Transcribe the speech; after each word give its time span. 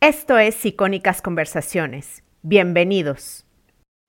Esto 0.00 0.38
es 0.38 0.64
Icónicas 0.64 1.20
Conversaciones. 1.22 2.22
Bienvenidos. 2.42 3.44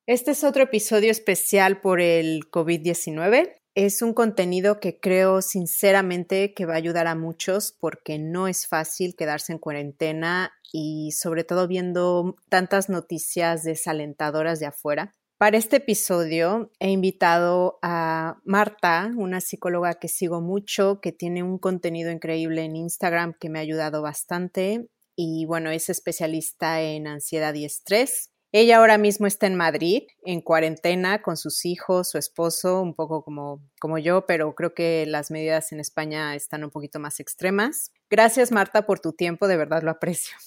Este 0.06 0.32
es 0.32 0.44
otro 0.44 0.62
episodio 0.62 1.10
especial 1.10 1.82
por 1.82 2.00
el 2.00 2.52
COVID-19. 2.52 3.56
Es 3.74 4.04
un 4.04 4.14
contenido 4.14 4.80
que 4.80 5.00
creo 5.00 5.42
sinceramente 5.42 6.54
que 6.54 6.68
va 6.68 6.74
a 6.74 6.78
ayudar 6.78 7.08
a 7.08 7.16
muchos 7.16 7.76
porque 7.80 8.20
no 8.20 8.48
es 8.48 8.68
fácil 8.68 9.16
quedarse 9.16 9.52
en 9.52 9.58
cuarentena 9.58 10.52
y 10.72 11.12
sobre 11.14 11.44
todo 11.44 11.68
viendo 11.68 12.36
tantas 12.50 12.90
noticias 12.90 13.64
desalentadoras 13.64 14.60
de 14.60 14.68
afuera. 14.68 15.16
Para 15.40 15.58
este 15.58 15.78
episodio 15.78 16.70
he 16.80 16.92
invitado 16.92 17.80
a 17.82 18.40
Marta, 18.46 19.12
una 19.18 19.42
psicóloga 19.42 19.96
que 19.96 20.08
sigo 20.08 20.40
mucho, 20.40 21.00
que 21.02 21.14
tiene 21.14 21.42
un 21.42 21.58
contenido 21.58 22.12
increíble 22.12 22.62
en 22.62 22.76
Instagram 22.76 23.34
que 23.40 23.50
me 23.50 23.58
ha 23.58 23.64
ayudado 23.64 24.04
bastante 24.04 24.88
y 25.22 25.46
bueno, 25.46 25.70
es 25.70 25.90
especialista 25.90 26.80
en 26.80 27.06
ansiedad 27.06 27.54
y 27.54 27.66
estrés. 27.66 28.32
Ella 28.54 28.78
ahora 28.78 28.98
mismo 28.98 29.28
está 29.28 29.48
en 29.48 29.56
Madrid, 29.56 30.04
en 30.24 30.40
cuarentena, 30.40 31.22
con 31.22 31.36
sus 31.36 31.66
hijos, 31.66 32.10
su 32.10 32.18
esposo, 32.18 32.82
un 32.82 32.96
poco 32.96 33.22
como, 33.22 33.62
como 33.82 33.98
yo, 33.98 34.26
pero 34.26 34.56
creo 34.56 34.74
que 34.74 35.06
las 35.06 35.30
medidas 35.30 35.74
en 35.74 35.82
España 35.82 36.36
están 36.36 36.64
un 36.64 36.70
poquito 36.70 37.02
más 37.02 37.20
extremas. 37.20 37.92
Gracias, 38.10 38.54
Marta, 38.54 38.86
por 38.86 39.02
tu 39.02 39.12
tiempo, 39.12 39.50
de 39.50 39.58
verdad 39.58 39.84
lo 39.84 39.92
aprecio. 39.92 40.38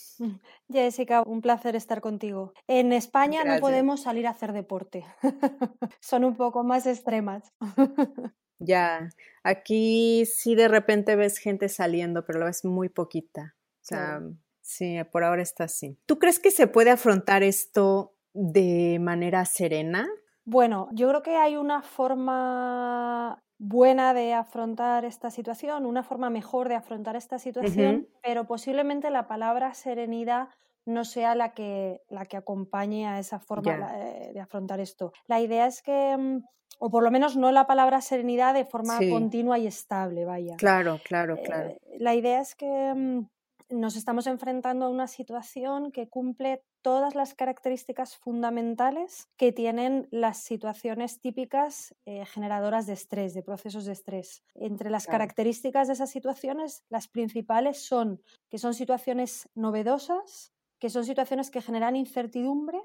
Jessica, 0.71 1.23
un 1.23 1.43
placer 1.43 1.77
estar 1.77 2.01
contigo. 2.01 2.55
En 2.67 2.95
España 2.95 3.45
no 3.45 3.61
podemos 3.61 4.03
salir 4.03 4.27
a 4.27 4.31
hacer 4.31 4.55
deporte. 4.55 5.05
Son 6.01 6.25
un 6.25 6.37
poco 6.37 6.65
más 6.65 6.87
extremas. 6.87 7.53
ya, 8.59 9.11
aquí 9.43 10.25
sí 10.25 10.55
de 10.55 10.69
repente 10.69 11.15
ves 11.15 11.37
gente 11.37 11.69
saliendo, 11.69 12.25
pero 12.25 12.39
lo 12.39 12.47
ves 12.47 12.65
muy 12.65 12.89
poquita. 12.89 13.55
O 13.83 13.85
sea, 13.85 14.23
Sí, 14.63 14.97
por 15.11 15.25
ahora 15.25 15.43
está 15.43 15.65
así. 15.65 15.99
¿Tú 16.07 16.19
crees 16.19 16.39
que 16.39 16.51
se 16.51 16.67
puede 16.67 16.91
afrontar 16.91 17.43
esto 17.43 18.15
de 18.33 18.99
manera 19.01 19.45
serena? 19.45 20.09
Bueno, 20.45 20.89
yo 20.93 21.09
creo 21.09 21.23
que 21.23 21.37
hay 21.37 21.57
una 21.57 21.83
forma 21.83 23.43
buena 23.59 24.13
de 24.13 24.35
afrontar 24.35 25.05
esta 25.05 25.31
situación, 25.31 25.87
una 25.87 26.03
forma 26.03 26.31
mejor 26.31 26.69
de 26.69 26.75
afrontar 26.75 27.15
esta 27.15 27.39
situación, 27.39 28.09
pero 28.23 28.47
posiblemente 28.47 29.11
la 29.11 29.29
palabra 29.29 29.73
serenidad 29.75 30.49
no 30.85 31.05
sea 31.05 31.37
la 31.37 31.55
que, 31.55 32.01
la 32.09 32.27
que 32.27 32.37
acompañe 32.37 33.07
a 33.07 33.21
esa 33.21 33.39
forma 33.39 33.93
de 34.33 34.41
afrontar 34.41 34.81
esto. 34.81 35.13
La 35.29 35.41
idea 35.41 35.67
es 35.67 35.81
que, 35.81 36.17
mm, 36.17 36.45
o 36.81 36.91
por 36.91 37.05
lo 37.05 37.13
menos 37.13 37.37
no 37.37 37.53
la 37.53 37.69
palabra 37.69 38.01
serenidad 38.01 38.55
de 38.55 38.65
forma 38.65 38.99
continua 39.09 39.59
y 39.61 39.69
estable, 39.69 40.25
vaya. 40.25 40.57
Claro, 40.57 40.99
claro, 41.05 41.37
claro. 41.45 41.69
Eh, 41.69 41.79
la 41.99 42.17
idea 42.17 42.41
es 42.41 42.57
que 42.57 42.67
mm, 42.67 43.29
nos 43.73 43.97
estamos 43.97 44.27
enfrentando 44.27 44.87
a 44.87 44.89
una 44.89 45.07
situación 45.07 45.93
que 45.93 46.09
cumple 46.09 46.63
todas 46.83 47.15
las 47.15 47.35
características 47.35 48.17
fundamentales 48.17 49.29
que 49.37 49.53
tienen 49.53 50.09
las 50.11 50.39
situaciones 50.39 51.21
típicas 51.21 51.95
eh, 52.05 52.27
generadoras 52.27 52.87
de 52.87 52.93
estrés, 52.93 53.35
de 53.35 53.43
procesos 53.43 53.85
de 53.85 53.93
estrés. 53.93 54.43
Entre 54.55 54.91
las 54.91 55.07
características 55.07 55.89
de 55.89 55.95
esas 55.95 56.11
situaciones, 56.11 56.85
las 56.89 57.09
principales 57.09 57.79
son 57.79 58.21
que 58.51 58.59
son 58.59 58.75
situaciones 58.75 59.49
novedosas, 59.55 60.53
que 60.79 60.91
son 60.91 61.05
situaciones 61.05 61.51
que 61.51 61.63
generan 61.63 61.97
incertidumbre 61.97 62.81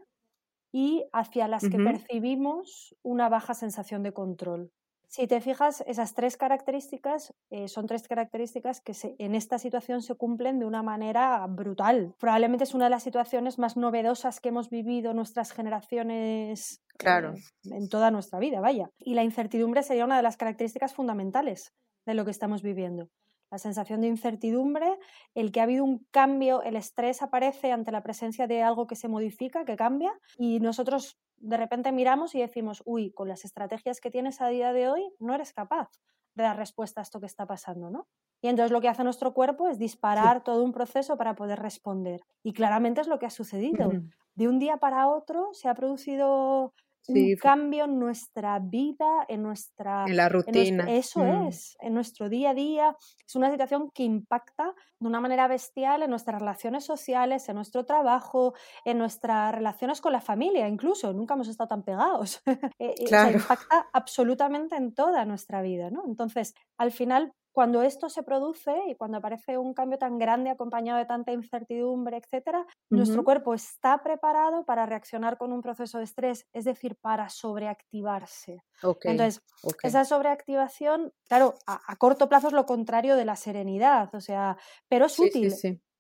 y 0.72 1.06
hacia 1.12 1.48
las 1.48 1.68
que 1.68 1.78
percibimos 1.78 2.96
una 3.04 3.30
baja 3.30 3.54
sensación 3.54 4.04
de 4.04 4.14
control. 4.14 4.72
Si 5.08 5.26
te 5.26 5.40
fijas, 5.40 5.84
esas 5.88 6.14
tres 6.14 6.36
características 6.36 7.34
eh, 7.50 7.70
son 7.70 7.88
tres 7.88 8.08
características 8.08 8.82
que 8.82 8.94
en 9.20 9.36
esta 9.36 9.58
situación 9.58 10.02
se 10.02 10.16
cumplen 10.16 10.60
de 10.60 10.66
una 10.66 10.84
manera 10.84 11.46
brutal. 11.48 12.14
Probablemente 12.20 12.66
es 12.66 12.74
una 12.74 12.86
de 12.86 12.92
las 12.92 13.04
situaciones 13.04 13.58
más 13.58 13.78
novedosas 13.78 14.42
que 14.42 14.50
hemos 14.50 14.70
vivido 14.70 15.14
nuestras 15.14 15.52
generaciones 15.54 16.84
claro. 16.98 17.34
Eh, 17.36 17.70
en 17.72 17.88
toda 17.88 18.12
nuestra 18.12 18.40
vida, 18.40 18.60
vaya. 18.60 18.90
Y 19.00 19.14
la 19.16 19.24
incertidumbre 19.24 19.82
sería 19.82 20.06
una 20.06 20.18
de 20.18 20.24
las 20.24 20.36
características 20.36 20.94
fundamentales 20.94 21.74
de 22.06 22.14
lo 22.14 22.26
que 22.26 22.32
estamos 22.32 22.62
viviendo 22.62 23.10
la 23.50 23.58
sensación 23.58 24.02
de 24.02 24.08
incertidumbre, 24.08 24.98
el 25.34 25.52
que 25.52 25.60
ha 25.60 25.64
habido 25.64 25.84
un 25.84 26.06
cambio, 26.12 26.62
el 26.64 26.76
estrés 26.76 27.22
aparece 27.22 27.72
ante 27.72 27.92
la 27.92 28.04
presencia 28.04 28.48
de 28.48 28.62
algo 28.62 28.88
que 28.88 28.96
se 28.96 29.08
modifica, 29.08 29.66
que 29.66 29.76
cambia, 29.76 30.14
y 30.38 30.60
nosotros 30.60 31.20
de 31.38 31.58
repente 31.58 31.92
miramos 31.92 32.36
y 32.36 32.40
decimos, 32.40 32.82
uy, 32.86 33.12
con 33.12 33.28
las 33.28 33.46
estrategias 33.46 34.02
que 34.02 34.12
tienes 34.12 34.42
a 34.42 34.48
día 34.48 34.74
de 34.74 34.90
hoy, 34.90 35.10
no 35.20 35.34
eres 35.34 35.54
capaz 35.54 35.90
de 36.34 36.44
dar 36.44 36.58
respuesta 36.58 37.02
a 37.02 37.04
esto 37.04 37.20
que 37.20 37.26
está 37.26 37.46
pasando, 37.46 37.90
¿no? 37.90 38.08
Y 38.42 38.50
entonces 38.50 38.72
lo 38.72 38.82
que 38.82 38.90
hace 38.90 39.04
nuestro 39.04 39.34
cuerpo 39.34 39.68
es 39.68 39.80
disparar 39.80 40.44
todo 40.44 40.64
un 40.64 40.72
proceso 40.72 41.18
para 41.18 41.36
poder 41.36 41.60
responder. 41.60 42.22
Y 42.44 42.54
claramente 42.54 43.02
es 43.02 43.08
lo 43.08 43.18
que 43.18 43.26
ha 43.26 43.32
sucedido. 43.32 43.92
De 44.36 44.48
un 44.48 44.60
día 44.60 44.78
para 44.78 45.08
otro 45.08 45.50
se 45.54 45.68
ha 45.68 45.74
producido 45.74 46.74
un 47.08 47.36
cambio 47.36 47.86
en 47.86 48.00
nuestra 48.00 48.60
vida, 48.60 49.26
en 49.28 49.44
nuestra... 49.44 50.06
En 50.06 50.18
la 50.18 50.30
rutina. 50.30 50.86
eso 50.92 51.24
mm. 51.24 51.48
es, 51.48 51.78
en 51.80 51.94
nuestro 51.94 52.30
día 52.30 52.52
a 52.52 52.54
día. 52.54 52.96
Es 53.26 53.36
una 53.36 53.50
situación 53.52 53.92
que 53.92 54.04
impacta 54.04 54.74
de 55.00 55.08
una 55.08 55.20
manera 55.20 55.48
bestial 55.48 56.04
en 56.04 56.10
nuestras 56.10 56.40
relaciones 56.40 56.86
sociales, 56.86 57.48
en 57.50 57.56
nuestro 57.56 57.86
trabajo, 57.86 58.54
en 58.86 58.98
nuestras 58.98 59.54
relaciones 59.54 60.02
con 60.02 60.12
la 60.12 60.22
familia, 60.22 60.68
incluso. 60.68 61.14
Nunca 61.14 61.36
hemos 61.36 61.48
estado 61.48 61.68
tan 61.68 61.84
pegados. 61.84 62.42
Eh, 62.80 62.94
eh, 63.00 63.06
claro. 63.06 63.38
impacta 63.38 63.88
absolutamente 63.94 64.76
en 64.76 64.94
toda 64.94 65.26
nuestra 65.26 65.62
vida, 65.62 65.90
¿no? 65.90 66.04
Entonces, 66.06 66.54
al 66.78 66.92
final, 66.92 67.34
cuando 67.58 67.82
esto 67.82 68.08
se 68.08 68.22
produce 68.22 68.72
y 68.88 68.94
cuando 68.94 69.18
aparece 69.18 69.58
un 69.58 69.74
cambio 69.74 69.98
tan 69.98 70.20
grande 70.20 70.52
acompañado 70.52 71.00
de 71.00 71.08
tanta 71.08 71.32
incertidumbre, 71.32 72.18
etcétera, 72.18 72.68
nuestro 72.92 73.24
cuerpo 73.24 73.56
está 73.56 74.04
preparado 74.04 74.64
para 74.64 74.86
reaccionar 74.86 75.40
con 75.40 75.52
un 75.52 75.64
proceso 75.64 75.98
de 75.98 76.04
estrés, 76.04 76.46
es 76.54 76.66
decir, 76.66 76.98
para 77.02 77.30
sobreactivarse. 77.30 78.62
Entonces, 79.02 79.42
esa 79.82 80.06
sobreactivación, 80.06 81.12
claro, 81.28 81.56
a, 81.66 81.96
corto 81.96 82.30
plazo 82.30 82.50
es 82.50 82.54
lo 82.54 82.68
contrario 82.68 83.16
de 83.16 83.26
la 83.26 83.36
serenidad, 83.36 84.14
o 84.14 84.22
sea, 84.22 84.56
pero 84.88 85.08
es 85.08 85.18
útil. 85.18 85.52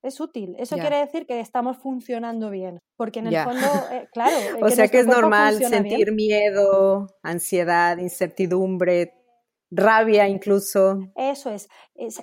Es 0.04 0.20
útil. 0.20 0.56
Eso 0.60 0.78
quiere 0.78 0.98
decir 0.98 1.26
que 1.26 1.40
estamos 1.40 1.78
funcionando 1.78 2.52
bien. 2.52 2.80
Porque 2.96 3.18
en 3.18 3.28
el 3.28 3.44
fondo, 3.44 3.68
eh, 3.92 4.08
claro. 4.14 4.36
o 4.62 4.70
sea 4.70 4.88
que 4.90 5.00
es 5.00 5.08
normal 5.08 5.58
sentir 5.58 6.12
miedo, 6.14 7.08
ansiedad, 7.24 7.98
incertidumbre, 7.98 9.17
rabia 9.72 10.28
incluso. 10.28 11.00
Eso 11.16 11.52
es. 11.52 11.68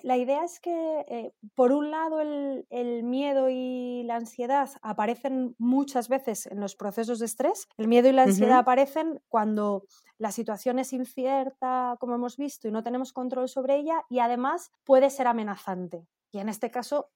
la 0.03 0.16
idea 0.16 0.44
es 0.44 0.60
que, 0.60 1.05
eh, 1.09 1.32
por 1.55 1.72
un 1.72 1.91
lado, 1.91 2.21
el, 2.21 3.03
miedo 3.05 3.49
y 3.50 4.03
la 4.05 4.16
ansiedad 4.16 4.71
aparecen 4.82 5.54
muchas 5.59 6.09
veces 6.09 6.47
en 6.47 6.60
los 6.60 6.77
procesos 6.77 7.19
de 7.19 7.27
estrés. 7.27 7.66
El 7.77 7.88
miedo 7.88 8.09
y 8.09 8.12
la 8.12 8.25
ansiedad 8.25 8.59
aparecen 8.59 9.21
cuando 9.28 9.84
la 10.19 10.33
situación 10.33 10.78
es 10.78 10.93
incierta, 10.93 11.97
como 11.99 12.15
hemos 12.15 12.37
visto, 12.37 12.69
y 12.69 12.71
no 12.71 12.83
tenemos 12.83 13.12
control 13.12 13.49
sobre 13.49 13.77
ella, 13.77 14.03
y 14.09 14.21
además 14.21 14.71
puede 14.84 15.10
ser 15.10 15.27
amenazante. 15.27 16.06
Y 16.34 16.41
en 16.41 16.49
este 16.49 16.69
caso 16.72 17.10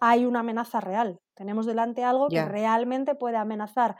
hay 0.00 0.24
una 0.24 0.40
amenaza 0.40 0.80
real. 0.80 1.20
Tenemos 1.34 1.64
delante 1.64 2.02
algo 2.02 2.28
que 2.28 2.44
realmente 2.44 3.14
puede 3.14 3.36
amenazar 3.36 3.96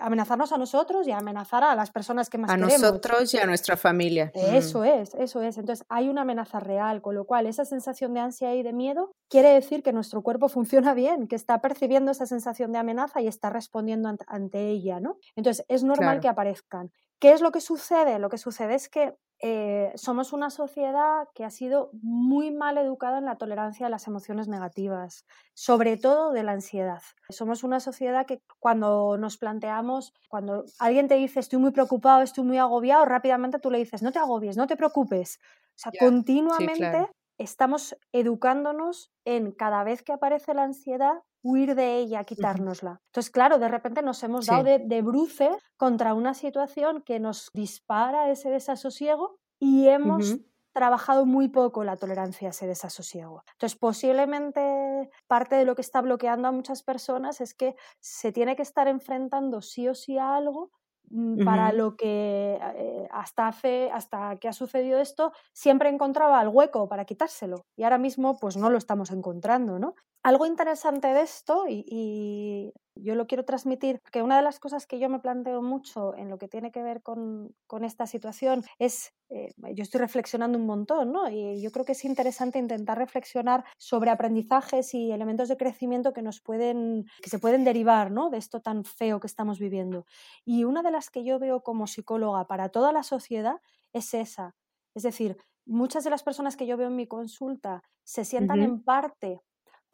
amenazarnos 0.00 0.52
a 0.52 0.58
nosotros 0.58 1.06
y 1.06 1.12
amenazar 1.12 1.64
a 1.64 1.74
las 1.74 1.90
personas 1.90 2.30
que 2.30 2.38
más 2.38 2.50
a 2.50 2.54
queremos. 2.54 2.74
A 2.74 2.78
nosotros 2.78 3.34
y 3.34 3.38
a 3.38 3.46
nuestra 3.46 3.76
familia. 3.76 4.30
Eso 4.34 4.84
es, 4.84 5.14
eso 5.14 5.42
es. 5.42 5.58
Entonces 5.58 5.86
hay 5.88 6.08
una 6.08 6.22
amenaza 6.22 6.60
real, 6.60 7.02
con 7.02 7.14
lo 7.14 7.24
cual 7.24 7.46
esa 7.46 7.64
sensación 7.64 8.14
de 8.14 8.20
ansia 8.20 8.54
y 8.54 8.62
de 8.62 8.72
miedo 8.72 9.12
quiere 9.28 9.50
decir 9.50 9.82
que 9.82 9.92
nuestro 9.92 10.22
cuerpo 10.22 10.48
funciona 10.48 10.94
bien, 10.94 11.28
que 11.28 11.36
está 11.36 11.60
percibiendo 11.60 12.10
esa 12.10 12.26
sensación 12.26 12.72
de 12.72 12.78
amenaza 12.78 13.20
y 13.20 13.26
está 13.26 13.50
respondiendo 13.50 14.14
ante, 14.26 14.68
ella, 14.68 15.00
¿no? 15.00 15.18
Entonces 15.36 15.64
es 15.68 15.82
normal 15.82 16.20
que 16.20 16.28
aparezcan. 16.28 16.90
¿Qué 17.18 17.32
es 17.32 17.40
lo 17.40 17.50
que 17.52 17.60
sucede? 17.60 18.18
Lo 18.18 18.28
que 18.28 18.38
sucede 18.38 18.74
es 18.74 18.88
que 18.88 19.16
eh, 19.42 19.92
somos 19.96 20.32
una 20.32 20.48
sociedad 20.48 21.28
que 21.34 21.44
ha 21.44 21.50
sido 21.50 21.90
muy 21.92 22.50
mal 22.50 22.78
educada 22.78 23.18
en 23.18 23.26
la 23.26 23.36
tolerancia 23.36 23.86
a 23.86 23.90
las 23.90 24.06
emociones 24.06 24.48
negativas, 24.48 25.26
sobre 25.54 25.98
todo 25.98 26.32
de 26.32 26.42
la 26.42 26.52
ansiedad. 26.52 27.02
Somos 27.28 27.62
una 27.62 27.80
sociedad 27.80 28.24
que 28.26 28.40
cuando 28.58 29.18
nos 29.18 29.36
planteamos, 29.36 30.14
cuando 30.28 30.64
alguien 30.78 31.08
te 31.08 31.16
dice 31.16 31.40
estoy 31.40 31.58
muy 31.58 31.72
preocupado, 31.72 32.22
estoy 32.22 32.44
muy 32.44 32.56
agobiado, 32.56 33.04
rápidamente 33.04 33.58
tú 33.58 33.70
le 33.70 33.78
dices 33.78 34.02
no 34.02 34.12
te 34.12 34.18
agobies, 34.18 34.56
no 34.56 34.66
te 34.66 34.76
preocupes. 34.76 35.38
O 35.42 35.78
sea, 35.78 35.92
continuamente 35.98 37.06
estamos 37.38 37.96
educándonos 38.12 39.12
en 39.26 39.52
cada 39.52 39.84
vez 39.84 40.02
que 40.02 40.12
aparece 40.12 40.54
la 40.54 40.62
ansiedad, 40.62 41.22
huir 41.46 41.74
de 41.76 41.96
ella, 41.98 42.24
quitárnosla. 42.24 43.00
Entonces, 43.06 43.30
claro, 43.30 43.58
de 43.58 43.68
repente 43.68 44.02
nos 44.02 44.22
hemos 44.24 44.46
dado 44.46 44.64
de, 44.64 45.02
bruce 45.02 45.50
contra 45.76 46.14
una 46.14 46.34
situación 46.34 47.02
que 47.02 47.20
nos 47.20 47.50
dispara 47.54 48.30
ese 48.30 48.50
desasosiego 48.50 49.38
y 49.60 49.86
hemos 49.88 50.38
trabajado 50.72 51.24
muy 51.24 51.48
poco 51.48 51.84
la 51.84 51.96
tolerancia 51.96 52.48
a 52.48 52.50
ese 52.50 52.66
desasosiego. 52.66 53.44
Entonces, 53.52 53.78
posiblemente 53.78 55.08
parte 55.28 55.54
de 55.54 55.64
lo 55.64 55.76
que 55.76 55.82
está 55.82 56.02
bloqueando 56.02 56.48
a 56.48 56.52
muchas 56.52 56.82
personas 56.82 57.40
es 57.40 57.54
que 57.54 57.76
se 58.00 58.32
tiene 58.32 58.56
que 58.56 58.62
estar 58.62 58.88
enfrentando 58.88 59.62
sí 59.62 59.88
o 59.88 59.94
sí 59.94 60.18
a 60.18 60.34
algo 60.34 60.72
Mm, 61.10 61.44
para 61.44 61.72
lo 61.72 61.96
que 61.96 62.58
eh, 62.60 63.08
hasta 63.12 63.46
hace, 63.48 63.90
hasta 63.92 64.36
que 64.36 64.48
ha 64.48 64.52
sucedido 64.52 64.98
esto, 65.00 65.32
siempre 65.52 65.88
encontraba 65.88 66.42
el 66.42 66.48
hueco 66.48 66.88
para 66.88 67.04
quitárselo. 67.04 67.66
Y 67.76 67.84
ahora 67.84 67.98
mismo, 67.98 68.36
pues 68.38 68.56
no 68.56 68.70
lo 68.70 68.78
estamos 68.78 69.10
encontrando, 69.12 69.78
¿no? 69.78 69.94
Algo 70.26 70.44
interesante 70.44 71.06
de 71.06 71.22
esto, 71.22 71.66
y, 71.68 72.72
yo 72.96 73.14
lo 73.14 73.28
quiero 73.28 73.44
transmitir, 73.44 74.00
que 74.10 74.22
una 74.22 74.38
de 74.38 74.42
las 74.42 74.58
cosas 74.58 74.84
que 74.84 74.98
yo 74.98 75.08
me 75.08 75.20
planteo 75.20 75.62
mucho 75.62 76.16
en 76.16 76.30
lo 76.30 76.38
que 76.38 76.48
tiene 76.48 76.72
que 76.72 76.82
ver 76.82 77.00
con, 77.00 77.54
esta 77.82 78.08
situación 78.08 78.64
es, 78.80 79.12
eh, 79.28 79.52
yo 79.72 79.82
estoy 79.84 80.00
reflexionando 80.00 80.58
un 80.58 80.66
montón, 80.66 81.12
¿no? 81.12 81.30
Y 81.30 81.62
yo 81.62 81.70
creo 81.70 81.84
que 81.84 81.92
es 81.92 82.04
interesante 82.04 82.58
intentar 82.58 82.98
reflexionar 82.98 83.64
sobre 83.76 84.10
aprendizajes 84.10 84.94
y 84.94 85.12
elementos 85.12 85.48
de 85.48 85.56
crecimiento 85.56 86.12
que 86.12 86.22
nos 86.22 86.40
pueden, 86.40 87.04
que 87.22 87.30
se 87.30 87.38
pueden 87.38 87.62
derivar, 87.62 88.10
¿no? 88.10 88.28
De 88.28 88.38
esto 88.38 88.60
tan 88.60 88.84
feo 88.84 89.20
que 89.20 89.28
estamos 89.28 89.60
viviendo. 89.60 90.06
Y 90.44 90.64
una 90.64 90.82
de 90.82 90.90
las 90.90 91.08
que 91.08 91.22
yo 91.22 91.38
veo 91.38 91.62
como 91.62 91.86
psicóloga 91.86 92.48
para 92.48 92.70
toda 92.70 92.90
la 92.90 93.04
sociedad 93.04 93.60
es 93.92 94.12
esa. 94.12 94.56
Es 94.92 95.04
decir, 95.04 95.36
muchas 95.66 96.02
de 96.02 96.10
las 96.10 96.24
personas 96.24 96.56
que 96.56 96.66
yo 96.66 96.76
veo 96.76 96.88
en 96.88 96.96
mi 96.96 97.06
consulta 97.06 97.84
se 98.02 98.24
sientan 98.24 98.62
en 98.62 98.82
parte 98.82 99.42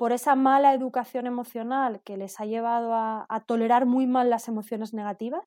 por 0.02 0.10
esa 0.10 0.34
mala 0.34 0.74
educación 0.74 1.28
emocional 1.28 2.00
que 2.02 2.16
les 2.16 2.40
ha 2.40 2.44
llevado 2.44 2.92
a, 2.92 3.44
tolerar 3.46 3.86
muy 3.86 4.08
mal 4.08 4.30
las 4.30 4.48
emociones 4.48 4.92
negativas. 4.92 5.44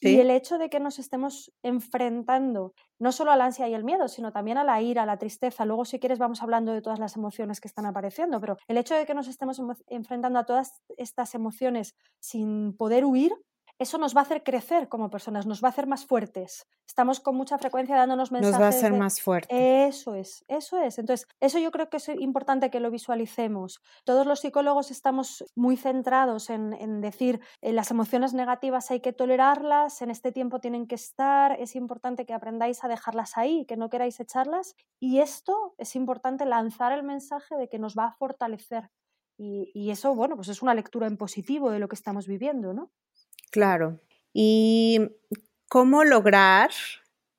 Y 0.00 0.18
el 0.18 0.30
hecho 0.30 0.56
de 0.56 0.70
que 0.70 0.80
nos 0.80 0.98
estemos 0.98 1.52
enfrentando 1.62 2.72
no 2.98 3.12
solo 3.12 3.32
a 3.32 3.36
la 3.36 3.44
ansia 3.44 3.68
y 3.68 3.74
el 3.74 3.84
miedo, 3.84 4.08
sino 4.08 4.32
también 4.32 4.56
a 4.56 4.64
la 4.64 4.80
ira, 4.80 5.02
a 5.02 5.06
la 5.06 5.18
tristeza. 5.18 5.66
Luego, 5.66 5.84
si 5.84 5.98
quieres, 5.98 6.18
vamos 6.18 6.42
hablando 6.42 6.72
de 6.72 6.80
todas 6.80 6.98
las 6.98 7.16
emociones 7.16 7.60
que 7.60 7.68
están 7.68 7.84
apareciendo, 7.84 8.40
pero 8.40 8.56
el 8.66 8.78
hecho 8.78 8.94
de 8.94 9.04
que 9.04 9.12
nos 9.12 9.28
estemos 9.28 9.60
enfrentando 9.88 10.38
a 10.38 10.46
todas 10.46 10.80
estas 10.96 11.34
emociones 11.34 11.94
sin 12.18 12.74
poder 12.78 13.04
huir, 13.04 13.34
eso 13.78 13.96
nos 13.98 14.16
va 14.16 14.20
a 14.20 14.24
hacer 14.24 14.42
crecer 14.42 14.88
como 14.88 15.08
personas, 15.08 15.46
nos 15.46 15.62
va 15.62 15.68
a 15.68 15.70
hacer 15.70 15.86
más 15.86 16.04
fuertes. 16.04 16.66
Estamos 16.86 17.20
con 17.20 17.36
mucha 17.36 17.58
frecuencia 17.58 17.96
dándonos 17.96 18.32
mensajes. 18.32 18.52
Nos 18.52 18.60
va 18.60 18.66
a 18.66 18.70
hacer 18.70 18.92
más 18.92 19.20
fuertes. 19.20 19.56
Eso 19.56 20.14
es, 20.14 20.44
eso 20.48 20.80
es. 20.80 20.98
Entonces, 20.98 21.28
eso 21.40 21.58
yo 21.58 21.70
creo 21.70 21.88
que 21.88 21.98
es 21.98 22.08
importante 22.08 22.70
que 22.70 22.80
lo 22.80 22.90
visualicemos. 22.90 23.80
Todos 24.04 24.26
los 24.26 24.40
psicólogos 24.40 24.90
estamos 24.90 25.44
muy 25.54 25.76
centrados 25.76 26.50
en, 26.50 26.72
en 26.72 27.00
decir 27.00 27.40
en 27.60 27.76
las 27.76 27.90
emociones 27.90 28.34
negativas 28.34 28.90
hay 28.90 29.00
que 29.00 29.12
tolerarlas, 29.12 30.02
en 30.02 30.10
este 30.10 30.32
tiempo 30.32 30.60
tienen 30.60 30.86
que 30.86 30.96
estar, 30.96 31.52
es 31.60 31.76
importante 31.76 32.26
que 32.26 32.34
aprendáis 32.34 32.82
a 32.82 32.88
dejarlas 32.88 33.36
ahí, 33.36 33.64
que 33.66 33.76
no 33.76 33.90
queráis 33.90 34.18
echarlas. 34.18 34.74
Y 34.98 35.20
esto 35.20 35.74
es 35.78 35.94
importante 35.94 36.46
lanzar 36.46 36.92
el 36.92 37.04
mensaje 37.04 37.56
de 37.56 37.68
que 37.68 37.78
nos 37.78 37.96
va 37.96 38.06
a 38.06 38.12
fortalecer. 38.12 38.90
Y, 39.36 39.70
y 39.72 39.90
eso, 39.90 40.16
bueno, 40.16 40.34
pues 40.34 40.48
es 40.48 40.62
una 40.62 40.74
lectura 40.74 41.06
en 41.06 41.16
positivo 41.16 41.70
de 41.70 41.78
lo 41.78 41.88
que 41.88 41.94
estamos 41.94 42.26
viviendo, 42.26 42.74
¿no? 42.74 42.90
Claro. 43.50 44.00
¿Y 44.32 45.00
cómo 45.68 46.04
lograr 46.04 46.70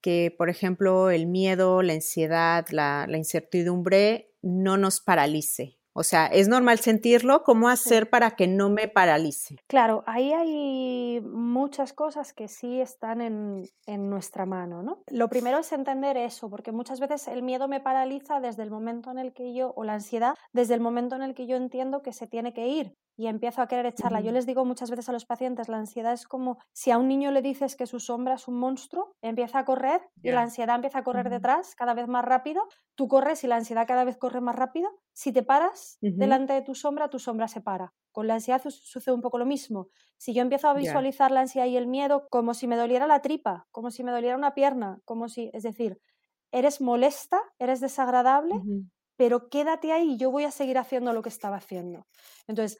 que, 0.02 0.34
por 0.38 0.50
ejemplo, 0.50 1.10
el 1.10 1.28
miedo, 1.28 1.82
la 1.82 1.94
ansiedad, 1.94 2.66
la, 2.72 3.08
incertidumbre 3.16 4.34
no 4.42 4.78
nos 4.78 5.02
paralice? 5.02 5.78
O 5.94 6.04
sea, 6.04 6.28
es 6.28 6.48
normal 6.48 6.80
sentirlo, 6.80 7.44
¿cómo 7.44 7.68
hacer 7.68 8.10
para 8.10 8.32
que 8.32 8.48
no 8.48 8.70
me 8.70 8.88
paralice? 8.88 9.58
Claro, 9.68 10.04
ahí 10.06 10.32
hay 10.32 11.20
muchas 11.22 11.94
cosas 11.94 12.32
que 12.32 12.48
sí 12.48 12.80
están 12.80 13.20
en, 13.22 13.64
en, 13.86 14.10
nuestra 14.10 14.46
mano, 14.46 14.82
¿no? 14.84 15.04
Lo 15.08 15.28
primero 15.30 15.58
es 15.58 15.72
entender 15.74 16.16
eso, 16.16 16.50
porque 16.50 16.72
muchas 16.72 17.00
veces 17.00 17.28
el 17.28 17.44
miedo 17.44 17.68
me 17.68 17.82
paraliza 17.82 18.40
desde 18.40 18.64
el 18.64 18.72
momento 18.72 19.12
en 19.12 19.18
el 19.18 19.34
que 19.34 19.54
yo, 19.54 19.74
o 19.76 19.84
la 19.84 19.96
ansiedad, 19.96 20.36
desde 20.54 20.76
el 20.76 20.80
momento 20.80 21.16
en 21.16 21.24
el 21.24 21.34
que 21.34 21.48
yo 21.48 21.58
entiendo 21.58 22.02
que 22.02 22.14
se 22.14 22.28
tiene 22.28 22.54
que 22.54 22.68
ir 22.68 22.96
y 23.20 23.28
empiezo 23.28 23.62
a 23.62 23.68
querer 23.68 23.86
echarla. 23.86 24.22
Yo 24.22 24.32
les 24.32 24.46
digo 24.46 24.64
muchas 24.64 24.90
veces 24.90 25.10
a 25.10 25.12
los 25.12 25.26
pacientes, 25.26 25.68
la 25.68 25.76
ansiedad 25.76 26.14
es 26.14 26.26
como 26.26 26.58
si 26.72 26.90
a 26.90 26.98
un 26.98 27.10
niño 27.10 27.32
le 27.32 27.42
dices 27.42 27.76
que 27.76 27.86
su 27.86 28.00
sombra 28.00 28.36
es 28.36 28.48
un 28.48 28.58
monstruo, 28.58 29.18
empieza 29.22 29.60
a 29.60 29.66
correr 29.66 30.00
y 30.24 30.32
la 30.32 30.40
ansiedad 30.40 30.76
empieza 30.76 31.00
a 31.00 31.04
correr 31.04 31.30
detrás 31.30 31.76
cada 31.76 31.94
vez 31.94 32.08
más 32.08 32.24
rápido, 32.24 32.64
tú 32.96 33.10
corres 33.10 33.44
y 33.44 33.48
la 33.48 33.58
ansiedad 33.58 33.86
cada 33.86 34.06
vez 34.06 34.16
corre 34.16 34.40
más 34.40 34.56
rápido. 34.56 34.90
Si 35.12 35.34
te 35.34 35.44
paras 35.44 36.00
delante 36.14 36.54
de 36.54 36.62
tu 36.62 36.76
sombra, 36.76 37.10
tu 37.10 37.20
sombra 37.20 37.50
se 37.50 37.60
para. 37.60 37.94
Con 38.14 38.26
la 38.28 38.36
ansiedad 38.36 38.62
sucede 38.70 39.14
un 39.14 39.22
poco 39.22 39.38
lo 39.38 39.46
mismo. 39.46 39.90
Si 40.18 40.34
yo 40.34 40.42
empiezo 40.42 40.70
a 40.70 40.74
visualizar 40.74 41.30
la 41.30 41.42
ansiedad 41.42 41.68
y 41.68 41.76
el 41.76 41.88
miedo 41.88 42.26
como 42.30 42.54
si 42.54 42.68
me 42.68 42.78
doliera 42.78 43.06
la 43.06 43.22
tripa, 43.22 43.68
como 43.72 43.92
si 43.92 44.02
me 44.02 44.14
doliera 44.14 44.38
una 44.38 44.54
pierna, 44.54 45.02
como 45.04 45.28
si, 45.28 45.50
es 45.52 45.64
decir, 45.64 46.00
eres 46.54 46.80
molesta, 46.80 47.42
eres 47.60 47.82
desagradable, 47.82 48.56
pero 49.20 49.50
quédate 49.50 49.92
ahí 49.92 50.14
y 50.14 50.18
yo 50.18 50.32
voy 50.32 50.46
a 50.46 50.52
seguir 50.52 50.78
haciendo 50.78 51.12
lo 51.12 51.22
que 51.22 51.28
estaba 51.28 51.58
haciendo. 51.58 52.08
Entonces, 52.48 52.80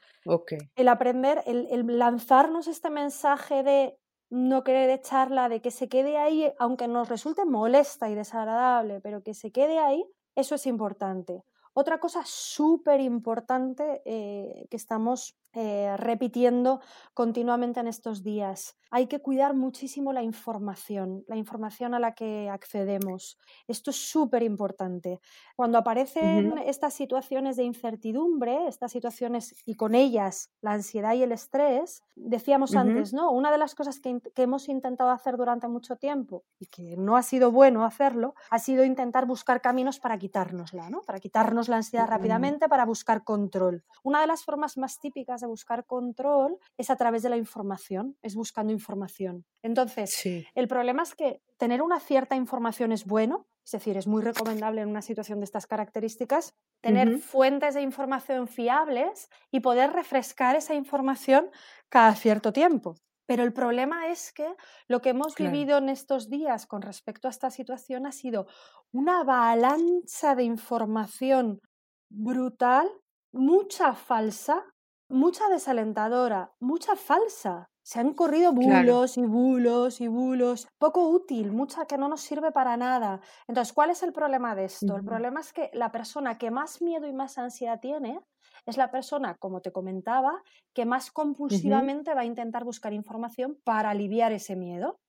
el 0.78 0.88
aprender, 0.88 1.44
el, 1.46 1.86
lanzarnos 2.00 2.70
este 2.70 2.90
mensaje 2.90 3.62
de 3.62 3.98
no 4.30 4.64
querer 4.64 4.90
echarla, 4.90 5.50
de 5.50 5.62
que 5.62 5.70
se 5.70 5.90
quede 5.90 6.16
ahí, 6.16 6.50
aunque 6.58 6.88
nos 6.88 7.10
resulte 7.10 7.44
molesta 7.44 8.10
y 8.10 8.16
desagradable, 8.16 9.02
pero 9.02 9.22
que 9.22 9.34
se 9.34 9.52
quede 9.52 9.80
ahí, 9.80 10.06
eso 10.34 10.56
es 10.56 10.66
importante. 10.66 11.44
Otra 11.74 12.00
cosa 12.00 12.22
súper 12.24 13.02
importante 13.02 14.02
eh, 14.06 14.66
que 14.70 14.78
estamos 14.78 15.36
eh, 15.54 15.96
repitiendo 15.98 16.80
continuamente 17.16 17.80
en 17.80 17.88
estos 17.88 18.24
días. 18.24 18.78
Hay 18.92 19.08
que 19.08 19.20
cuidar 19.20 19.56
muchísimo 19.56 20.14
la 20.14 20.22
información, 20.22 21.24
la 21.28 21.38
información 21.38 21.94
a 21.94 22.00
la 22.00 22.14
que 22.14 22.50
accedemos. 22.50 23.40
Esto 23.68 23.90
es 23.90 23.98
súper 23.98 24.44
importante. 24.44 25.20
Cuando 25.56 25.78
aparecen 25.78 26.58
estas 26.60 26.94
situaciones 26.94 27.56
de 27.56 27.64
incertidumbre, 27.64 28.68
estas 28.68 28.92
situaciones 28.92 29.56
y 29.66 29.76
con 29.76 29.96
ellas 29.96 30.52
la 30.62 30.74
ansiedad 30.74 31.14
y 31.14 31.24
el 31.24 31.32
estrés, 31.32 32.04
decíamos 32.16 32.76
antes, 32.76 33.14
¿no? 33.14 33.32
Una 33.32 33.52
de 33.52 33.58
las 33.58 33.74
cosas 33.74 34.00
que, 34.00 34.22
hemos 34.36 34.70
intentado 34.70 35.10
hacer 35.10 35.36
durante 35.36 35.68
mucho 35.68 35.96
tiempo 35.96 36.44
y 36.60 36.68
que 36.68 36.96
no 36.96 37.18
ha 37.18 37.24
sido 37.24 37.52
bueno 37.52 37.86
hacerlo, 37.86 38.36
ha 38.50 38.60
sido 38.60 38.84
intentar 38.84 39.26
buscar 39.26 39.62
caminos 39.62 40.00
para 40.00 40.18
quitárnosla, 40.18 40.90
¿no? 40.90 41.02
Para 41.02 41.20
quitarnos 41.20 41.70
la 41.70 41.78
ansiedad 41.78 42.08
rápidamente, 42.08 42.70
para 42.70 42.86
buscar 42.86 43.24
control. 43.24 43.84
Una 44.04 44.22
de 44.22 44.28
las 44.28 44.44
formas 44.44 44.78
más 44.78 45.00
típicas 45.00 45.39
de 45.42 45.48
buscar 45.48 45.86
control 45.86 46.58
es 46.78 46.90
a 46.90 46.96
través 46.96 47.24
de 47.24 47.30
la 47.30 47.38
información, 47.38 48.18
es 48.22 48.36
buscando 48.36 48.72
información. 48.74 49.46
Entonces, 49.64 50.14
el 50.56 50.68
problema 50.68 51.04
es 51.04 51.16
que 51.16 51.42
tener 51.58 51.82
una 51.82 52.00
cierta 52.00 52.36
información 52.36 52.92
es 52.92 53.06
bueno, 53.06 53.48
es 53.66 53.72
decir, 53.72 53.98
es 53.98 54.08
muy 54.08 54.22
recomendable 54.22 54.82
en 54.82 54.90
una 54.90 55.02
situación 55.02 55.40
de 55.40 55.46
estas 55.46 55.68
características 55.68 56.54
tener 56.82 57.20
fuentes 57.20 57.76
de 57.76 57.82
información 57.82 58.48
fiables 58.48 59.30
y 59.52 59.60
poder 59.60 59.92
refrescar 59.92 60.56
esa 60.56 60.74
información 60.74 61.50
cada 61.90 62.16
cierto 62.16 62.54
tiempo. 62.54 62.96
Pero 63.28 63.44
el 63.44 63.54
problema 63.54 64.08
es 64.08 64.34
que 64.34 64.56
lo 64.88 65.02
que 65.02 65.10
hemos 65.10 65.36
vivido 65.36 65.78
en 65.78 65.90
estos 65.90 66.32
días 66.32 66.66
con 66.66 66.82
respecto 66.82 67.28
a 67.28 67.32
esta 67.32 67.52
situación 67.52 68.08
ha 68.08 68.12
sido 68.12 68.48
una 68.92 69.20
avalancha 69.20 70.34
de 70.34 70.46
información 70.46 71.62
brutal, 72.10 72.90
mucha 73.32 73.94
falsa, 73.94 74.66
mucha 75.10 75.50
desalentadora, 75.50 76.54
mucha 76.60 76.96
falsa. 76.96 77.70
Se 77.84 78.00
han 78.00 78.14
corrido 78.14 78.54
bulos 78.54 79.18
y 79.18 79.26
bulos 79.26 80.00
y 80.00 80.08
bulos, 80.08 80.68
poco 80.78 81.10
útil, 81.10 81.52
mucha 81.52 81.86
que 81.86 81.98
no 81.98 82.08
nos 82.08 82.22
sirve 82.22 82.52
para 82.52 82.78
nada. 82.78 83.20
Entonces, 83.48 83.74
¿cuál 83.74 83.90
es 83.90 84.04
el 84.04 84.14
problema 84.14 84.54
de 84.56 84.66
esto? 84.66 84.96
El 84.96 85.04
problema 85.04 85.40
es 85.40 85.54
que 85.54 85.72
la 85.74 85.92
persona 85.92 86.38
que 86.38 86.52
más 86.52 86.82
miedo 86.82 87.08
y 87.08 87.14
más 87.14 87.38
ansiedad 87.40 87.80
tiene 87.80 88.20
es 88.66 88.78
la 88.78 88.92
persona, 88.92 89.36
como 89.40 89.62
te 89.62 89.72
comentaba, 89.72 90.44
que 90.74 90.86
más 90.86 91.12
compulsivamente 91.12 92.14
va 92.14 92.22
a 92.22 92.26
intentar 92.26 92.64
buscar 92.64 92.94
información 92.94 93.58
para 93.64 93.90
aliviar 93.90 94.32
ese 94.32 94.56
miedo. 94.56 95.00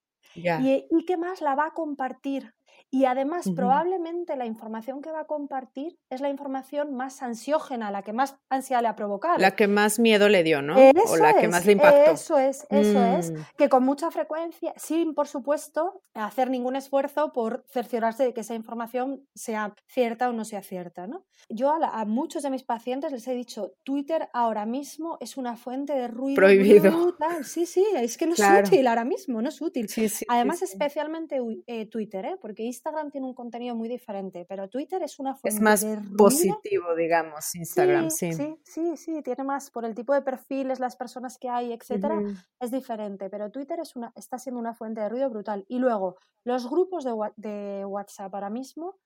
Y, 0.55 0.87
y 0.89 1.05
que 1.05 1.17
más 1.17 1.41
la 1.41 1.55
va 1.55 1.67
a 1.67 1.73
compartir 1.73 2.53
y 2.93 3.05
además, 3.05 3.49
probablemente 3.55 4.35
la 4.35 4.45
información 4.45 5.01
que 5.01 5.11
va 5.11 5.21
a 5.21 5.25
compartir 5.25 5.97
es 6.09 6.19
la 6.19 6.27
información 6.27 6.93
más 6.93 7.21
ansiógena, 7.21 7.89
la 7.89 8.01
que 8.01 8.11
más 8.11 8.35
ansia 8.49 8.81
le 8.81 8.89
ha 8.89 8.97
provocado. 8.97 9.37
La 9.37 9.55
que 9.55 9.69
más 9.69 9.97
miedo 9.97 10.27
le 10.27 10.43
dio, 10.43 10.61
¿no? 10.61 10.75
o 10.75 11.15
la 11.15 11.33
que 11.39 11.47
más 11.47 11.65
le 11.65 11.71
impactó. 11.71 12.11
Eso 12.11 12.37
es, 12.37 12.67
eso 12.69 13.01
es. 13.01 13.31
Mm. 13.31 13.35
Que 13.57 13.69
con 13.69 13.85
mucha 13.85 14.11
frecuencia, 14.11 14.73
sin 14.75 15.13
por 15.13 15.29
supuesto 15.29 16.03
hacer 16.13 16.49
ningún 16.49 16.75
esfuerzo 16.75 17.31
por 17.31 17.63
cerciorarse 17.69 18.25
de 18.25 18.33
que 18.33 18.41
esa 18.41 18.55
información 18.55 19.25
sea 19.33 19.73
cierta 19.87 20.29
o 20.29 20.33
no 20.33 20.43
sea 20.43 20.61
cierta, 20.61 21.07
¿no? 21.07 21.25
Yo 21.47 21.71
a, 21.71 22.03
muchos 22.03 22.43
de 22.43 22.49
mis 22.49 22.63
pacientes 22.63 23.13
les 23.13 23.25
he 23.25 23.33
dicho, 23.33 23.71
Twitter 23.85 24.27
ahora 24.33 24.65
mismo 24.65 25.17
es 25.21 25.37
una 25.37 25.55
fuente 25.55 25.93
de 25.93 26.09
ruido 26.09 26.35
prohibido. 26.35 26.91
Brutal. 26.91 27.45
Sí, 27.45 27.65
sí, 27.65 27.85
es 27.95 28.17
que 28.17 28.27
no 28.27 28.33
es 28.33 28.67
útil 28.67 28.85
ahora 28.87 29.05
mismo, 29.05 29.41
no 29.41 29.47
es 29.47 29.61
útil. 29.61 29.87
Además, 30.27 30.61
especialmente 30.61 31.39
eh, 31.67 31.85
Twitter, 31.85 32.25
¿eh? 32.25 32.37
porque 32.41 32.63
Instagram 32.63 32.80
tiene 33.11 33.27
un 33.27 33.33
contenido 33.33 33.75
muy 33.75 33.87
diferente, 33.87 34.45
pero 34.47 34.69
Twitter 34.69 35.01
es 35.03 35.19
una 35.19 35.35
fuente 35.35 35.55
Es 35.55 35.61
más 35.61 35.85
positivo, 36.17 36.95
digamos, 36.95 37.55
Instagram, 37.55 38.09
sí, 38.09 38.33
sí. 38.33 38.57
Sí, 38.63 38.97
sí, 38.97 39.21
tiene 39.21 39.43
más, 39.43 39.69
por 39.71 39.85
el 39.85 39.95
tipo 39.95 40.13
de 40.13 40.21
perfiles, 40.21 40.79
las 40.79 40.95
personas 40.95 41.37
que 41.37 41.49
hay, 41.49 41.73
etcétera, 41.73 42.21
es 42.59 42.71
diferente, 42.71 43.29
pero 43.29 43.51
Twitter 43.51 43.79
es 43.79 43.95
una, 43.95 44.11
está 44.15 44.37
siendo 44.37 44.59
una 44.59 44.73
fuente 44.73 45.01
de 45.01 45.09
ruido 45.09 45.29
brutal. 45.29 45.65
Y 45.67 45.79
luego, 45.79 46.17
los 46.43 46.69
grupos 46.69 47.03
de, 47.03 47.13
de 47.37 47.85
WhatsApp 47.85 48.33
ahora 48.33 48.49
mismo 48.49 48.97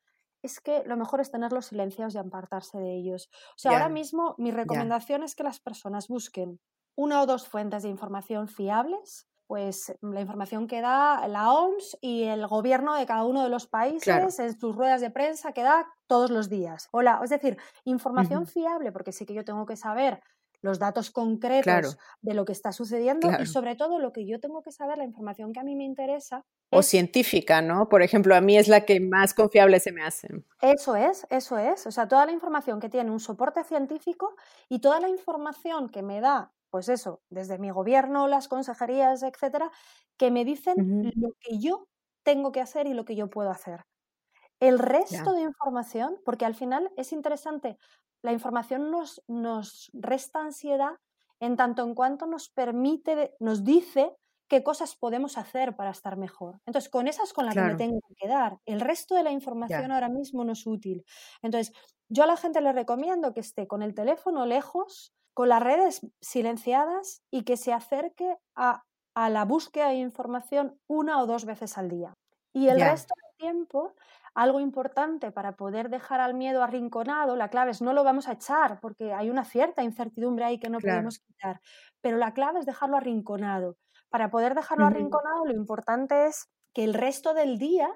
es 0.42 0.60
que 0.62 0.84
lo 0.86 0.96
mejor 0.96 1.22
es 1.22 1.32
tenerlos 1.32 1.68
silenciados 1.68 2.16
y 2.16 2.18
apartarse 2.18 2.78
de 2.78 2.96
ellos. 2.96 3.30
O 3.52 3.58
sea, 3.58 3.72
ahora 3.72 3.90
mismo 3.90 4.36
mi 4.38 4.52
recomendación 4.52 5.24
es 5.24 5.36
que 5.36 5.44
las 5.44 5.60
personas 5.60 6.08
busquen 6.08 6.60
una 6.96 7.22
o 7.22 7.26
dos 7.26 7.48
fuentes 7.48 7.84
de 7.84 7.90
información 7.90 8.48
fiables 8.48 9.28
pues 9.48 9.96
la 10.02 10.22
información 10.22 10.68
que 10.68 10.82
da 10.82 11.28
la 11.28 11.52
OMS 11.52 11.98
y 12.02 12.24
el 12.24 12.48
gobierno 12.48 12.96
de 12.96 13.06
cada 13.06 13.24
uno 13.24 13.44
de 13.44 13.50
los 13.50 13.68
países 13.68 14.40
en 14.40 14.60
sus 14.60 14.76
ruedas 14.76 15.02
de 15.02 15.12
prensa 15.12 15.52
que 15.52 15.64
da 15.64 15.88
todos 16.08 16.32
los 16.32 16.50
días. 16.50 16.90
Hola, 16.92 17.20
es 17.24 17.30
decir, 17.30 17.58
información 17.84 18.48
fiable, 18.48 18.92
porque 18.92 19.12
sí 19.12 19.26
que 19.26 19.34
yo 19.34 19.46
tengo 19.46 19.66
que 19.66 19.76
saber 19.76 20.22
los 20.66 20.80
datos 20.80 21.12
concretos 21.12 21.98
de 22.22 22.34
lo 22.34 22.44
que 22.44 22.52
está 22.52 22.72
sucediendo 22.72 23.30
y 23.40 23.46
sobre 23.46 23.76
todo 23.76 24.00
lo 24.00 24.12
que 24.12 24.26
yo 24.26 24.40
tengo 24.40 24.64
que 24.64 24.72
saber, 24.72 24.98
la 24.98 25.04
información 25.04 25.54
que 25.54 25.60
a 25.60 25.64
mí 25.64 25.76
me 25.76 25.84
interesa. 25.84 26.44
O 26.72 26.82
científica, 26.82 27.62
¿no? 27.62 27.88
Por 27.88 28.02
ejemplo, 28.02 28.36
a 28.36 28.42
mí 28.42 28.58
es 28.58 28.68
la 28.68 28.82
que 28.82 29.00
más 29.00 29.36
confiable 29.36 29.80
se 29.80 29.92
me 29.92 30.04
hace. 30.04 30.28
Eso 30.62 30.96
es, 30.96 31.28
eso 31.30 31.60
es. 31.60 31.86
O 31.86 31.92
sea, 31.92 32.08
toda 32.08 32.26
la 32.26 32.32
información 32.32 32.80
que 32.80 32.90
tiene 32.90 33.12
un 33.12 33.20
soporte 33.20 33.64
científico 33.64 34.36
y 34.68 34.80
toda 34.80 35.00
la 35.00 35.08
información 35.08 35.88
que 35.88 36.02
me 36.02 36.20
da 36.20 36.52
pues 36.76 36.90
eso, 36.90 37.22
desde 37.30 37.58
mi 37.58 37.70
gobierno, 37.70 38.28
las 38.28 38.50
consejerías, 38.50 39.24
etcétera, 39.24 39.72
que 40.18 40.30
me 40.30 40.44
dicen 40.44 40.76
lo 41.16 41.30
que 41.40 41.58
yo 41.58 41.88
tengo 42.22 42.52
que 42.52 42.60
hacer 42.60 42.86
y 42.86 42.94
lo 42.94 43.06
que 43.06 43.16
yo 43.16 43.30
puedo 43.30 43.50
hacer. 43.50 43.86
El 44.60 44.78
resto 44.78 45.32
de 45.32 45.44
información, 45.44 46.18
porque 46.26 46.44
al 46.44 46.54
final 46.54 46.92
es 46.98 47.14
interesante, 47.14 47.78
la 48.22 48.34
información 48.34 48.92
nos, 48.92 49.24
nos 49.30 49.90
resta 49.94 50.42
ansiedad 50.42 50.98
en 51.40 51.56
tanto 51.56 51.82
en 51.82 51.96
cuanto 51.96 52.26
nos 52.26 52.50
permite, 52.50 53.34
nos 53.40 53.64
dice 53.64 54.14
qué 54.50 54.62
cosas 54.62 54.98
podemos 54.98 55.38
hacer 55.38 55.78
para 55.78 55.92
estar 55.92 56.18
mejor. 56.18 56.60
Entonces, 56.66 56.90
con 56.90 57.08
esas 57.08 57.32
con 57.32 57.46
las 57.46 57.56
que 57.56 57.62
me 57.62 57.76
tengo 57.76 58.02
que 58.06 58.16
quedar. 58.16 58.58
El 58.66 58.82
resto 58.82 59.16
de 59.16 59.24
la 59.24 59.32
información 59.32 59.94
ahora 59.94 60.10
mismo 60.10 60.44
no 60.44 60.52
es 60.52 60.68
útil. 60.68 61.06
Entonces, 61.42 61.74
yo 62.10 62.24
a 62.24 62.28
la 62.28 62.36
gente 62.36 62.60
le 62.60 62.74
recomiendo 62.74 63.34
que 63.34 63.40
esté 63.40 63.66
con 63.66 63.82
el 63.82 63.94
teléfono 63.94 64.46
lejos, 64.46 65.14
con 65.36 65.50
las 65.50 65.62
redes 65.62 66.02
silenciadas 66.22 67.22
y 67.30 67.44
que 67.44 67.58
se 67.58 67.74
acerque 67.74 68.38
a, 68.56 68.84
la 69.16 69.46
búsqueda 69.46 69.90
de 69.90 69.96
información 69.96 70.80
una 70.88 71.22
o 71.22 71.28
dos 71.28 71.46
veces 71.46 71.78
al 71.78 71.90
día. 71.90 72.14
Y 72.54 72.70
el 72.70 72.80
resto 72.80 73.14
del 73.16 73.38
tiempo, 73.38 73.94
algo 74.34 74.60
importante 74.60 75.32
para 75.32 75.56
poder 75.56 75.90
dejar 75.90 76.22
al 76.22 76.34
miedo 76.34 76.64
arrinconado, 76.64 77.36
la 77.36 77.50
clave 77.50 77.72
es 77.72 77.82
no 77.82 77.94
lo 77.94 78.04
vamos 78.04 78.28
a 78.28 78.34
echar 78.34 78.80
porque 78.80 79.14
hay 79.14 79.30
una 79.30 79.44
cierta 79.46 79.84
incertidumbre 79.84 80.46
ahí 80.46 80.58
que 80.58 80.70
no 80.70 80.80
podemos 80.80 81.20
quitar, 81.20 81.62
pero 82.02 82.18
la 82.18 82.34
clave 82.34 82.60
es 82.60 82.66
dejarlo 82.66 82.98
arrinconado. 82.98 83.78
Para 84.10 84.30
poder 84.30 84.56
dejarlo 84.56 84.86
arrinconado, 84.86 85.46
lo 85.46 85.54
importante 85.54 86.28
es 86.28 86.50
que 86.74 86.86
el 86.86 86.94
resto 86.94 87.34
del 87.34 87.58
día 87.58 87.90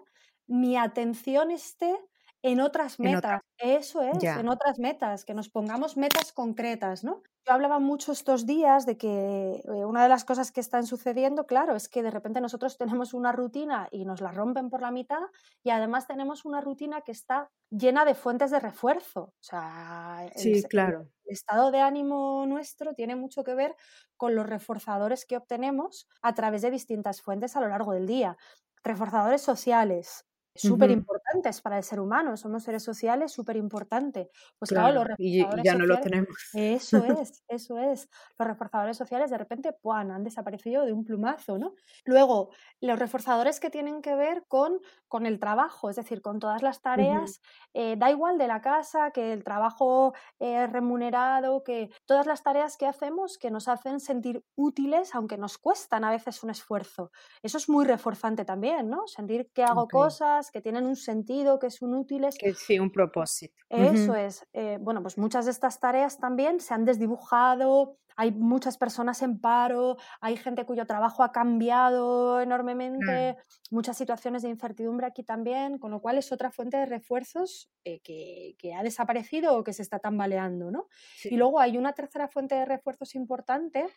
mi 0.47 0.77
atención 0.77 1.51
esté 1.51 1.97
en 2.41 2.61
otras 2.61 2.99
metas. 2.99 3.41
Eso 3.57 4.01
es, 4.01 4.23
en 4.23 4.47
otras 4.47 4.79
metas, 4.79 5.25
que 5.25 5.33
nos 5.33 5.49
pongamos 5.49 5.97
metas 5.97 6.31
concretas, 6.31 7.03
¿no? 7.03 7.21
Yo 7.45 7.53
hablaba 7.53 7.79
mucho 7.79 8.11
estos 8.11 8.45
días 8.45 8.85
de 8.85 8.97
que 8.97 9.61
eh, 9.65 9.85
una 9.85 10.03
de 10.03 10.09
las 10.09 10.23
cosas 10.23 10.51
que 10.51 10.61
están 10.61 10.85
sucediendo, 10.85 11.45
claro, 11.45 11.75
es 11.75 11.89
que 11.89 12.03
de 12.03 12.11
repente 12.11 12.39
nosotros 12.39 12.77
tenemos 12.77 13.13
una 13.13 13.31
rutina 13.31 13.87
y 13.91 14.05
nos 14.05 14.21
la 14.21 14.31
rompen 14.31 14.69
por 14.69 14.81
la 14.81 14.91
mitad 14.91 15.21
y 15.63 15.71
además 15.71 16.07
tenemos 16.07 16.45
una 16.45 16.61
rutina 16.61 17.01
que 17.01 17.11
está 17.11 17.49
llena 17.69 18.05
de 18.05 18.15
fuentes 18.15 18.51
de 18.51 18.59
refuerzo. 18.59 19.21
O 19.21 19.41
sea, 19.41 20.29
sí, 20.35 20.63
claro. 20.63 21.07
el 21.25 21.33
estado 21.33 21.71
de 21.71 21.81
ánimo 21.81 22.45
nuestro 22.47 22.93
tiene 22.93 23.15
mucho 23.15 23.43
que 23.43 23.55
ver 23.55 23.75
con 24.15 24.35
los 24.35 24.47
reforzadores 24.47 25.25
que 25.25 25.37
obtenemos 25.37 26.07
a 26.21 26.33
través 26.33 26.61
de 26.61 26.71
distintas 26.71 27.21
fuentes 27.21 27.55
a 27.55 27.61
lo 27.61 27.67
largo 27.67 27.93
del 27.93 28.07
día. 28.07 28.37
Reforzadores 28.83 29.41
sociales, 29.41 30.25
súper 30.59 30.91
importantes 30.91 31.61
para 31.61 31.77
el 31.77 31.83
ser 31.83 31.99
humano, 31.99 32.35
somos 32.37 32.63
seres 32.63 32.83
sociales 32.83 33.31
súper 33.31 33.55
importantes. 33.57 34.27
Pues 34.57 34.69
claro, 34.69 34.93
los 34.93 35.07
reforzadores 35.07 35.65
y 35.65 35.67
ya 35.67 35.75
no 35.75 35.85
lo 35.85 35.99
tenemos. 35.99 36.35
Eso 36.53 36.97
es, 37.23 37.43
eso 37.47 37.77
es. 37.79 38.09
Los 38.37 38.47
reforzadores 38.47 38.97
sociales 38.97 39.31
de 39.31 39.37
repente 39.37 39.73
¡puan! 39.73 40.11
han 40.11 40.23
desaparecido 40.23 40.85
de 40.85 40.93
un 40.93 41.05
plumazo, 41.05 41.57
¿no? 41.57 41.73
Luego, 42.05 42.51
los 42.81 42.99
reforzadores 42.99 43.59
que 43.59 43.69
tienen 43.69 44.01
que 44.01 44.15
ver 44.15 44.45
con, 44.47 44.79
con 45.07 45.25
el 45.25 45.39
trabajo, 45.39 45.89
es 45.89 45.95
decir, 45.95 46.21
con 46.21 46.39
todas 46.39 46.61
las 46.61 46.81
tareas, 46.81 47.41
eh, 47.73 47.95
da 47.97 48.09
igual 48.09 48.37
de 48.37 48.47
la 48.47 48.61
casa, 48.61 49.11
que 49.11 49.33
el 49.33 49.43
trabajo 49.43 50.13
eh, 50.39 50.67
remunerado, 50.67 51.63
que 51.63 51.89
todas 52.05 52.25
las 52.25 52.43
tareas 52.43 52.77
que 52.77 52.85
hacemos 52.85 53.37
que 53.37 53.51
nos 53.51 53.67
hacen 53.67 53.99
sentir 53.99 54.43
útiles, 54.55 55.15
aunque 55.15 55.37
nos 55.37 55.57
cuestan 55.57 56.03
a 56.03 56.11
veces 56.11 56.43
un 56.43 56.49
esfuerzo. 56.49 57.11
Eso 57.41 57.57
es 57.57 57.69
muy 57.69 57.85
reforzante 57.85 58.45
también, 58.45 58.89
¿no? 58.89 59.07
Sentir 59.07 59.49
que 59.53 59.63
hago 59.63 59.87
cosas 59.87 60.48
que 60.51 60.61
tienen 60.61 60.85
un 60.85 60.95
sentido, 60.95 61.59
que 61.59 61.69
son 61.69 61.93
útiles. 61.93 62.35
Que 62.37 62.53
sí, 62.53 62.79
un 62.79 62.91
propósito. 62.91 63.55
Eso 63.69 64.15
es. 64.15 64.45
Eh, 64.53 64.77
bueno, 64.81 65.01
pues 65.01 65.17
muchas 65.17 65.45
de 65.45 65.51
estas 65.51 65.79
tareas 65.79 66.17
también 66.19 66.59
se 66.59 66.73
han 66.73 66.85
desdibujado, 66.85 67.97
hay 68.19 68.31
muchas 68.31 68.77
personas 68.77 69.21
en 69.21 69.39
paro, 69.39 69.95
hay 70.19 70.35
gente 70.35 70.65
cuyo 70.65 70.85
trabajo 70.85 71.23
ha 71.23 71.31
cambiado 71.31 72.41
enormemente, 72.41 73.37
muchas 73.71 73.97
situaciones 73.97 74.41
de 74.41 74.49
incertidumbre 74.49 75.07
aquí 75.07 75.23
también, 75.23 75.77
con 75.77 75.91
lo 75.91 76.01
cual 76.01 76.17
es 76.17 76.31
otra 76.33 76.51
fuente 76.51 76.75
de 76.75 76.85
refuerzos 76.85 77.69
eh, 77.85 78.01
que, 78.01 78.55
que, 78.57 78.73
ha 78.73 78.83
desaparecido 78.83 79.57
o 79.57 79.63
que 79.63 79.71
se 79.71 79.83
está 79.83 79.99
tambaleando, 79.99 80.69
¿no? 80.69 80.87
Y 81.23 81.37
luego 81.37 81.61
hay 81.61 81.77
una 81.77 81.93
tercera 81.93 82.27
fuente 82.27 82.55
de 82.55 82.65
refuerzos 82.65 83.15
importante 83.15 83.87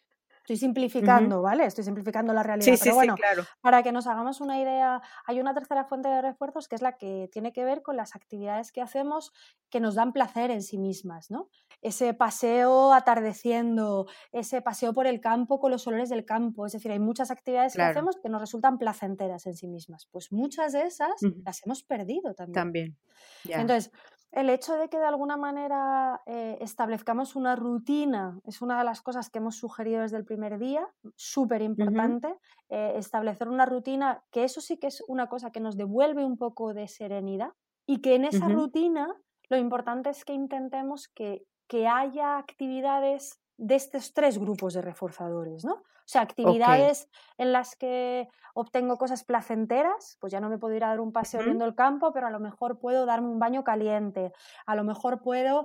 Estoy 0.42 0.56
simplificando, 0.56 1.40
¿vale? 1.40 1.64
Estoy 1.64 1.84
simplificando 1.84 2.32
la 2.32 2.42
realidad. 2.42 2.76
pero 2.82 2.94
bueno, 2.96 3.14
para 3.60 3.82
que 3.84 3.92
nos 3.92 4.08
hagamos 4.08 4.40
una 4.40 4.60
idea, 4.60 5.00
hay 5.24 5.40
una 5.40 5.54
tercera 5.54 5.84
fuente 5.84 6.08
de 6.08 6.20
refuerzos 6.20 6.66
que 6.66 6.74
es 6.74 6.82
la 6.82 6.96
que 6.96 7.28
tiene 7.32 7.52
que 7.52 7.64
ver 7.64 7.82
con 7.82 7.96
las 7.96 8.16
actividades 8.16 8.72
que 8.72 8.80
hacemos 8.80 9.32
que 9.70 9.78
nos 9.78 9.94
dan 9.94 10.12
placer 10.12 10.50
en 10.50 10.62
sí 10.62 10.78
mismas, 10.78 11.30
¿no? 11.30 11.48
Ese 11.80 12.12
paseo 12.12 12.92
atardeciendo, 12.92 14.06
ese 14.32 14.62
paseo 14.62 14.92
por 14.92 15.06
el 15.06 15.20
campo 15.20 15.60
con 15.60 15.70
los 15.70 15.86
olores 15.86 16.08
del 16.08 16.24
campo. 16.24 16.66
Es 16.66 16.72
decir, 16.72 16.90
hay 16.90 16.98
muchas 16.98 17.30
actividades 17.30 17.74
que 17.74 17.82
hacemos 17.82 18.16
que 18.20 18.28
nos 18.28 18.40
resultan 18.40 18.78
placenteras 18.78 19.46
en 19.46 19.54
sí 19.54 19.68
mismas. 19.68 20.08
Pues 20.10 20.32
muchas 20.32 20.72
de 20.72 20.82
esas 20.82 21.12
las 21.44 21.64
hemos 21.64 21.84
perdido 21.84 22.34
también. 22.34 22.54
También. 22.54 22.98
Entonces, 23.44 23.92
el 24.32 24.48
hecho 24.48 24.74
de 24.76 24.88
que 24.88 24.98
de 24.98 25.04
alguna 25.04 25.36
manera 25.36 26.22
eh, 26.26 26.56
establezcamos 26.60 27.36
una 27.36 27.54
rutina 27.54 28.40
es 28.44 28.62
una 28.62 28.78
de 28.78 28.84
las 28.84 29.02
cosas 29.02 29.28
que 29.28 29.38
hemos 29.38 29.56
sugerido 29.56 30.00
desde 30.00 30.16
el 30.16 30.24
primer 30.24 30.58
día, 30.58 30.88
súper 31.16 31.60
importante, 31.60 32.34
eh, 32.70 32.94
establecer 32.96 33.48
una 33.48 33.66
rutina, 33.66 34.24
que 34.30 34.44
eso 34.44 34.62
sí 34.62 34.78
que 34.78 34.86
es 34.86 35.04
una 35.06 35.28
cosa 35.28 35.52
que 35.52 35.60
nos 35.60 35.76
devuelve 35.76 36.24
un 36.24 36.38
poco 36.38 36.72
de 36.72 36.88
serenidad 36.88 37.50
y 37.86 38.00
que 38.00 38.14
en 38.14 38.24
esa 38.24 38.48
rutina 38.48 39.14
lo 39.50 39.58
importante 39.58 40.08
es 40.08 40.24
que 40.24 40.32
intentemos 40.32 41.08
que, 41.08 41.44
que 41.68 41.86
haya 41.86 42.38
actividades 42.38 43.38
de 43.58 43.74
estos 43.74 44.14
tres 44.14 44.38
grupos 44.38 44.72
de 44.72 44.80
reforzadores, 44.80 45.64
¿no? 45.64 45.82
O 46.12 46.18
sea, 46.20 46.20
actividades 46.20 47.08
en 47.38 47.52
las 47.52 47.74
que 47.74 48.28
obtengo 48.52 48.98
cosas 48.98 49.24
placenteras, 49.24 50.18
pues 50.20 50.30
ya 50.30 50.40
no 50.40 50.50
me 50.50 50.58
puedo 50.58 50.76
ir 50.76 50.84
a 50.84 50.88
dar 50.88 51.00
un 51.00 51.10
paseo 51.10 51.42
viendo 51.42 51.64
el 51.64 51.74
campo, 51.74 52.12
pero 52.12 52.26
a 52.26 52.30
lo 52.30 52.38
mejor 52.38 52.78
puedo 52.78 53.06
darme 53.06 53.28
un 53.28 53.38
baño 53.38 53.64
caliente, 53.64 54.30
a 54.66 54.76
lo 54.76 54.84
mejor 54.84 55.22
puedo 55.22 55.64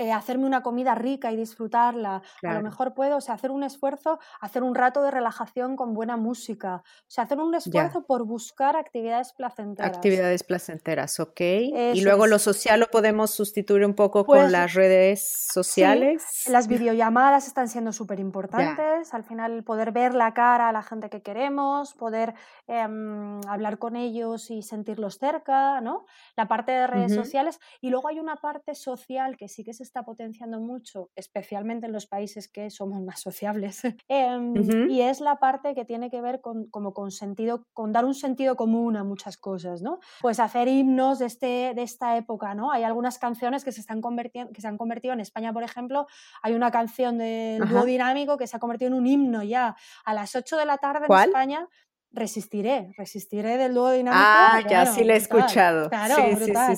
eh, 0.00 0.12
hacerme 0.12 0.46
una 0.46 0.62
comida 0.62 0.94
rica 0.94 1.30
y 1.30 1.36
disfrutarla. 1.36 2.22
A 2.42 2.54
lo 2.54 2.62
mejor 2.62 2.94
puedo 2.94 3.18
o 3.18 3.20
sea, 3.20 3.34
hacer 3.34 3.50
un 3.50 3.64
esfuerzo, 3.64 4.18
hacer 4.40 4.62
un 4.62 4.74
rato 4.74 5.02
de 5.02 5.10
relajación 5.10 5.76
con 5.76 5.92
buena 5.92 6.16
música. 6.16 6.76
O 6.76 7.04
sea, 7.06 7.24
hacer 7.24 7.38
un 7.38 7.54
esfuerzo 7.54 8.06
por 8.06 8.24
buscar 8.24 8.76
actividades 8.76 9.34
placenteras. 9.34 9.94
Actividades 9.94 10.42
placenteras, 10.42 11.20
ok. 11.20 11.40
y 11.40 12.00
luego 12.00 12.26
lo 12.26 12.38
social 12.38 12.80
lo 12.80 12.86
podemos 12.86 13.30
sustituir 13.32 13.84
un 13.84 13.92
poco 13.92 14.24
con 14.24 14.38
pues 14.38 14.50
las 14.50 14.72
redes 14.72 15.48
sociales. 15.52 16.44
las 16.48 16.66
videollamadas 16.66 17.46
están 17.46 17.68
siendo 17.68 17.92
súper 17.92 18.20
importantes. 18.20 19.12
Al 19.12 19.24
final, 19.24 19.64
poder 19.64 19.92
ver 19.92 20.14
la 20.14 20.32
cara 20.32 20.70
a 20.70 20.72
la 20.72 20.82
gente 20.82 21.10
que 21.10 21.20
queremos, 21.20 21.92
poder 21.92 22.32
em, 22.68 23.38
hablar 23.46 23.76
con 23.76 23.96
ellos 23.96 24.50
y 24.50 24.62
sentirlos 24.62 25.18
cerca, 25.18 25.82
¿no? 25.82 26.06
La 26.38 26.48
parte 26.48 26.72
de 26.72 26.86
redes 26.86 27.14
sociales. 27.14 27.60
Y 27.82 27.90
luego 27.90 28.08
hay 28.08 28.18
una 28.18 28.36
parte 28.36 28.74
social 28.74 29.36
que 29.36 29.48
sí 29.48 29.62
que 29.62 29.74
se 29.74 29.89
está 29.90 30.04
potenciando 30.04 30.60
mucho, 30.60 31.10
especialmente 31.16 31.86
en 31.86 31.92
los 31.92 32.06
países 32.06 32.48
que 32.48 32.70
somos 32.70 33.02
más 33.02 33.20
sociables, 33.20 33.82
em, 34.08 34.54
y 34.88 35.00
es 35.00 35.20
la 35.20 35.36
parte 35.36 35.74
que 35.74 35.84
tiene 35.84 36.10
que 36.10 36.20
ver 36.20 36.40
con, 36.40 36.70
como 36.70 36.94
con 36.94 37.10
sentido, 37.10 37.66
con 37.72 37.92
dar 37.92 38.04
un 38.04 38.14
sentido 38.14 38.54
común 38.54 38.96
a 38.96 39.02
muchas 39.02 39.36
cosas, 39.36 39.82
¿no? 39.82 39.98
Pues 40.20 40.38
hacer 40.38 40.68
himnos 40.68 41.18
de, 41.18 41.26
este, 41.26 41.72
de 41.74 41.82
esta 41.82 42.16
época, 42.16 42.54
¿no? 42.54 42.70
Hay 42.70 42.84
algunas 42.84 43.18
canciones 43.18 43.64
que 43.64 43.72
se, 43.72 43.80
están 43.80 44.00
convirtiendo, 44.00 44.52
que 44.52 44.60
se 44.60 44.68
han 44.68 44.78
convertido 44.78 45.12
en 45.12 45.20
España, 45.20 45.52
por 45.52 45.64
ejemplo, 45.64 46.06
hay 46.40 46.54
una 46.54 46.70
canción 46.70 47.18
del 47.18 47.68
dúo 47.68 47.84
dinámico 47.84 48.38
que 48.38 48.46
se 48.46 48.56
ha 48.56 48.60
convertido 48.60 48.92
en 48.92 48.94
un 48.94 49.06
himno 49.08 49.42
ya 49.42 49.74
a 50.04 50.14
las 50.14 50.36
8 50.36 50.56
de 50.56 50.66
la 50.66 50.78
tarde 50.78 51.06
en 51.08 51.18
España 51.18 51.68
resistiré, 52.12 52.92
resistiré 52.96 53.56
del 53.56 53.74
dúo 53.74 53.92
dinámico. 53.92 54.22
Ah, 54.24 54.60
ya 54.68 54.86
sí 54.86 55.04
la 55.04 55.14
he 55.14 55.16
escuchado. 55.16 55.88
Claro, 55.88 56.16
brutal. 56.34 56.76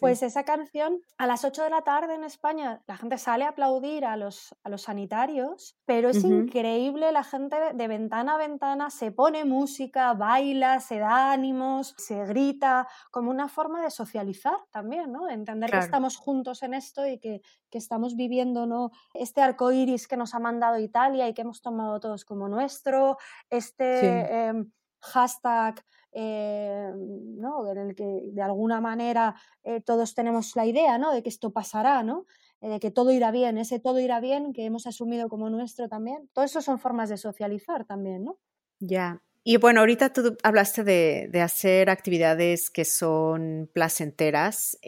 pues 0.00 0.22
esa 0.22 0.44
canción, 0.44 1.00
a 1.18 1.26
las 1.26 1.44
8 1.44 1.64
de 1.64 1.70
la 1.70 1.82
tarde 1.82 2.14
en 2.14 2.24
España, 2.24 2.80
la 2.86 2.96
gente 2.96 3.18
sale 3.18 3.44
a 3.44 3.50
aplaudir 3.50 4.04
a 4.04 4.16
los, 4.16 4.54
a 4.62 4.70
los 4.70 4.82
sanitarios, 4.82 5.76
pero 5.84 6.08
es 6.08 6.24
increíble, 6.24 7.12
la 7.12 7.24
gente 7.24 7.56
de 7.74 7.88
ventana 7.88 8.34
a 8.34 8.38
ventana 8.38 8.90
se 8.90 9.12
pone 9.12 9.44
música, 9.44 10.14
baila, 10.14 10.80
se 10.80 10.98
da 10.98 11.32
ánimos, 11.32 11.94
se 11.98 12.24
grita, 12.26 12.88
como 13.10 13.30
una 13.30 13.48
forma 13.48 13.82
de 13.82 13.90
socializar 13.90 14.56
también, 14.70 15.12
¿no? 15.12 15.28
Entender 15.28 15.70
que 15.70 15.78
estamos 15.78 16.16
juntos 16.16 16.62
en 16.62 16.74
esto 16.74 17.06
y 17.06 17.18
que, 17.18 17.42
que 17.70 17.78
estamos 17.78 18.16
viviendo, 18.16 18.66
¿no? 18.66 18.92
Este 19.12 19.42
arco 19.42 19.72
iris 19.72 20.08
que 20.08 20.16
nos 20.16 20.34
ha 20.34 20.38
mandado 20.38 20.78
Italia 20.78 21.28
y 21.28 21.34
que 21.34 21.42
hemos 21.42 21.60
tomado 21.60 22.00
todos 22.00 22.24
como 22.24 22.48
nuestro, 22.48 23.18
este... 23.50 24.46
Em, 24.46 24.69
hashtag 25.00 25.84
eh, 26.12 26.90
¿no? 26.96 27.70
en 27.70 27.78
el 27.78 27.94
que 27.94 28.22
de 28.32 28.42
alguna 28.42 28.80
manera 28.80 29.36
eh, 29.62 29.80
todos 29.80 30.14
tenemos 30.14 30.56
la 30.56 30.66
idea 30.66 30.98
¿no? 30.98 31.12
de 31.12 31.22
que 31.22 31.28
esto 31.28 31.52
pasará, 31.52 32.02
¿no? 32.02 32.26
Eh, 32.60 32.68
de 32.68 32.80
que 32.80 32.90
todo 32.90 33.12
irá 33.12 33.30
bien, 33.30 33.58
ese 33.58 33.78
todo 33.78 34.00
irá 34.00 34.20
bien 34.20 34.52
que 34.52 34.64
hemos 34.64 34.86
asumido 34.86 35.28
como 35.28 35.48
nuestro 35.50 35.88
también. 35.88 36.28
Todo 36.32 36.44
eso 36.44 36.60
son 36.60 36.78
formas 36.78 37.08
de 37.08 37.16
socializar 37.16 37.84
también, 37.84 38.24
¿no? 38.24 38.38
Ya. 38.80 39.22
Y 39.44 39.56
bueno, 39.56 39.80
ahorita 39.80 40.12
tú 40.12 40.36
hablaste 40.42 40.84
de, 40.84 41.28
de 41.30 41.40
hacer 41.40 41.88
actividades 41.88 42.70
que 42.70 42.84
son 42.84 43.70
placenteras. 43.72 44.78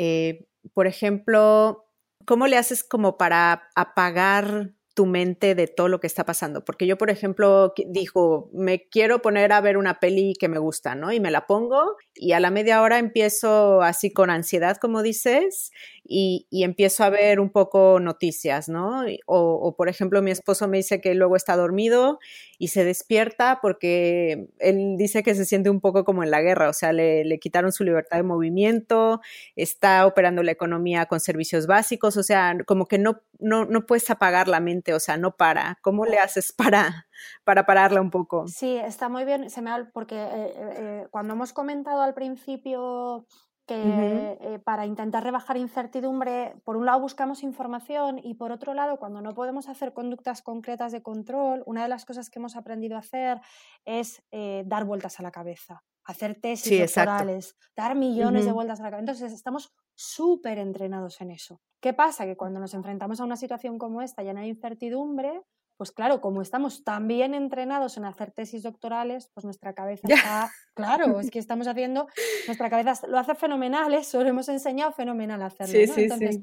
por 0.74 0.86
ejemplo, 0.86 1.86
¿cómo 2.26 2.46
le 2.48 2.58
haces 2.58 2.84
como 2.84 3.16
para 3.16 3.70
apagar 3.74 4.74
tu 4.94 5.06
mente 5.06 5.54
de 5.54 5.66
todo 5.66 5.88
lo 5.88 6.00
que 6.00 6.06
está 6.06 6.24
pasando. 6.24 6.64
Porque 6.64 6.86
yo, 6.86 6.98
por 6.98 7.10
ejemplo, 7.10 7.72
dijo, 7.86 8.50
me 8.52 8.88
quiero 8.88 9.22
poner 9.22 9.52
a 9.52 9.60
ver 9.60 9.76
una 9.76 10.00
peli 10.00 10.34
que 10.38 10.48
me 10.48 10.58
gusta, 10.58 10.94
¿no? 10.94 11.12
Y 11.12 11.20
me 11.20 11.30
la 11.30 11.46
pongo 11.46 11.96
y 12.14 12.32
a 12.32 12.40
la 12.40 12.50
media 12.50 12.82
hora 12.82 12.98
empiezo 12.98 13.82
así 13.82 14.12
con 14.12 14.30
ansiedad, 14.30 14.76
como 14.76 15.02
dices, 15.02 15.70
y, 16.04 16.46
empiezo 16.50 17.04
a 17.04 17.10
ver 17.10 17.40
un 17.40 17.50
poco 17.50 18.00
noticias, 18.00 18.68
¿no? 18.68 19.04
O, 19.26 19.74
por 19.76 19.88
ejemplo, 19.88 20.22
mi 20.22 20.30
esposo 20.30 20.68
me 20.68 20.78
dice 20.78 21.00
que 21.00 21.14
luego 21.14 21.36
está 21.36 21.56
dormido 21.56 22.18
y 22.58 22.68
se 22.68 22.84
despierta 22.84 23.58
porque 23.62 24.48
él 24.58 24.96
dice 24.96 25.22
que 25.22 25.34
se 25.34 25.44
siente 25.44 25.70
un 25.70 25.80
poco 25.80 26.04
como 26.04 26.22
en 26.22 26.30
la 26.30 26.40
guerra, 26.40 26.68
o 26.68 26.72
sea, 26.72 26.92
le, 26.92 27.24
le 27.24 27.38
quitaron 27.38 27.72
su 27.72 27.84
libertad 27.84 28.18
de 28.18 28.22
movimiento, 28.22 29.20
está 29.56 30.06
operando 30.06 30.42
la 30.42 30.52
economía 30.52 31.06
con 31.06 31.20
servicios 31.20 31.66
básicos, 31.66 32.16
o 32.16 32.22
sea, 32.22 32.56
como 32.66 32.86
que 32.86 32.98
no, 32.98 33.22
no, 33.38 33.64
no 33.64 33.86
puedes 33.86 34.08
apagar 34.10 34.48
la 34.48 34.60
mente, 34.60 34.94
o 34.94 35.00
sea, 35.00 35.16
no 35.16 35.36
para. 35.36 35.78
¿Cómo 35.82 36.06
le 36.06 36.18
haces 36.18 36.52
para, 36.52 37.06
para 37.44 37.66
pararla 37.66 38.00
un 38.00 38.10
poco? 38.10 38.46
Sí, 38.48 38.76
está 38.76 39.08
muy 39.08 39.24
bien, 39.24 39.50
se 39.50 39.62
me 39.62 39.72
porque 39.92 40.16
eh, 40.16 40.28
eh, 40.32 40.74
eh, 40.76 41.08
cuando 41.10 41.34
hemos 41.34 41.52
comentado 41.52 42.02
al 42.02 42.14
principio 42.14 43.26
que 43.66 44.38
eh, 44.40 44.58
para 44.64 44.86
intentar 44.86 45.22
rebajar 45.22 45.56
incertidumbre, 45.56 46.54
por 46.64 46.76
un 46.76 46.86
lado 46.86 47.00
buscamos 47.00 47.42
información 47.42 48.18
y 48.22 48.34
por 48.34 48.50
otro 48.50 48.74
lado, 48.74 48.98
cuando 48.98 49.22
no 49.22 49.34
podemos 49.34 49.68
hacer 49.68 49.92
conductas 49.92 50.42
concretas 50.42 50.92
de 50.92 51.02
control, 51.02 51.62
una 51.66 51.82
de 51.82 51.88
las 51.88 52.04
cosas 52.04 52.28
que 52.28 52.38
hemos 52.38 52.56
aprendido 52.56 52.96
a 52.96 53.00
hacer 53.00 53.40
es 53.84 54.22
eh, 54.32 54.64
dar 54.66 54.84
vueltas 54.84 55.20
a 55.20 55.22
la 55.22 55.30
cabeza, 55.30 55.84
hacer 56.04 56.40
tesis 56.40 56.80
doctorales, 56.80 57.56
dar 57.76 57.94
millones 57.94 58.44
de 58.44 58.52
vueltas 58.52 58.80
a 58.80 58.84
la 58.84 58.90
cabeza. 58.90 59.12
Entonces, 59.12 59.32
estamos 59.32 59.72
súper 59.94 60.58
entrenados 60.58 61.20
en 61.20 61.30
eso. 61.30 61.60
¿Qué 61.80 61.92
pasa? 61.92 62.24
Que 62.26 62.36
cuando 62.36 62.58
nos 62.60 62.74
enfrentamos 62.74 63.20
a 63.20 63.24
una 63.24 63.36
situación 63.36 63.78
como 63.78 64.02
esta, 64.02 64.22
llena 64.22 64.40
de 64.40 64.48
incertidumbre, 64.48 65.42
pues 65.82 65.90
claro, 65.90 66.20
como 66.20 66.42
estamos 66.42 66.84
tan 66.84 67.08
bien 67.08 67.34
entrenados 67.34 67.96
en 67.96 68.04
hacer 68.04 68.30
tesis 68.30 68.62
doctorales, 68.62 69.28
pues 69.34 69.44
nuestra 69.44 69.74
cabeza 69.74 70.06
está, 70.06 70.48
claro, 70.74 71.18
es 71.18 71.28
que 71.28 71.40
estamos 71.40 71.66
haciendo, 71.66 72.06
nuestra 72.46 72.70
cabeza 72.70 73.04
lo 73.08 73.18
hace 73.18 73.34
fenomenal, 73.34 73.92
eso 73.92 74.22
lo 74.22 74.28
hemos 74.28 74.48
enseñado 74.48 74.92
fenomenal 74.92 75.42
a 75.42 75.46
hacerlo. 75.46 75.92
Entonces, 75.96 76.38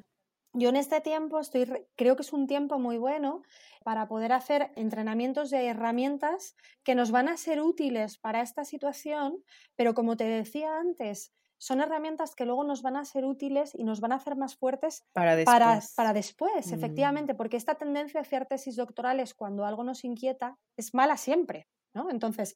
yo 0.52 0.68
en 0.68 0.76
este 0.76 1.00
tiempo 1.00 1.40
estoy, 1.40 1.72
creo 1.96 2.18
que 2.18 2.24
es 2.24 2.34
un 2.34 2.48
tiempo 2.48 2.80
muy 2.80 2.98
bueno 2.98 3.42
para 3.86 4.10
poder 4.10 4.34
hacer 4.34 4.74
entrenamientos 4.76 5.52
de 5.52 5.68
herramientas 5.68 6.58
que 6.84 6.94
nos 6.94 7.10
van 7.10 7.30
a 7.30 7.38
ser 7.38 7.62
útiles 7.62 8.18
para 8.18 8.42
esta 8.42 8.66
situación, 8.66 9.42
pero 9.78 9.94
como 9.94 10.18
te 10.18 10.26
decía 10.26 10.78
antes, 10.78 11.32
son 11.60 11.82
herramientas 11.82 12.36
que 12.36 12.46
luego 12.46 12.64
nos 12.64 12.82
van 12.82 12.98
a 12.98 13.06
ser 13.06 13.26
útiles 13.26 13.76
y 13.76 13.84
nos 13.84 14.00
van 14.00 14.14
a 14.14 14.16
hacer 14.16 14.36
más 14.36 14.56
fuertes 14.56 15.06
para 15.14 15.36
después, 15.36 15.94
para, 15.96 16.14
después 16.14 16.68
mm. 16.68 16.74
efectivamente, 16.74 17.36
porque 17.36 17.58
esta 17.58 17.76
tendencia 17.76 18.20
a 18.20 18.24
hacer 18.24 18.48
tesis 18.48 18.76
doctorales 18.76 19.36
cuando 19.36 19.66
algo 19.66 19.84
nos 19.84 20.04
inquieta 20.04 20.58
es 20.78 20.94
mala 20.94 21.18
siempre. 21.18 21.68
¿No? 21.92 22.12
Entonces, 22.12 22.54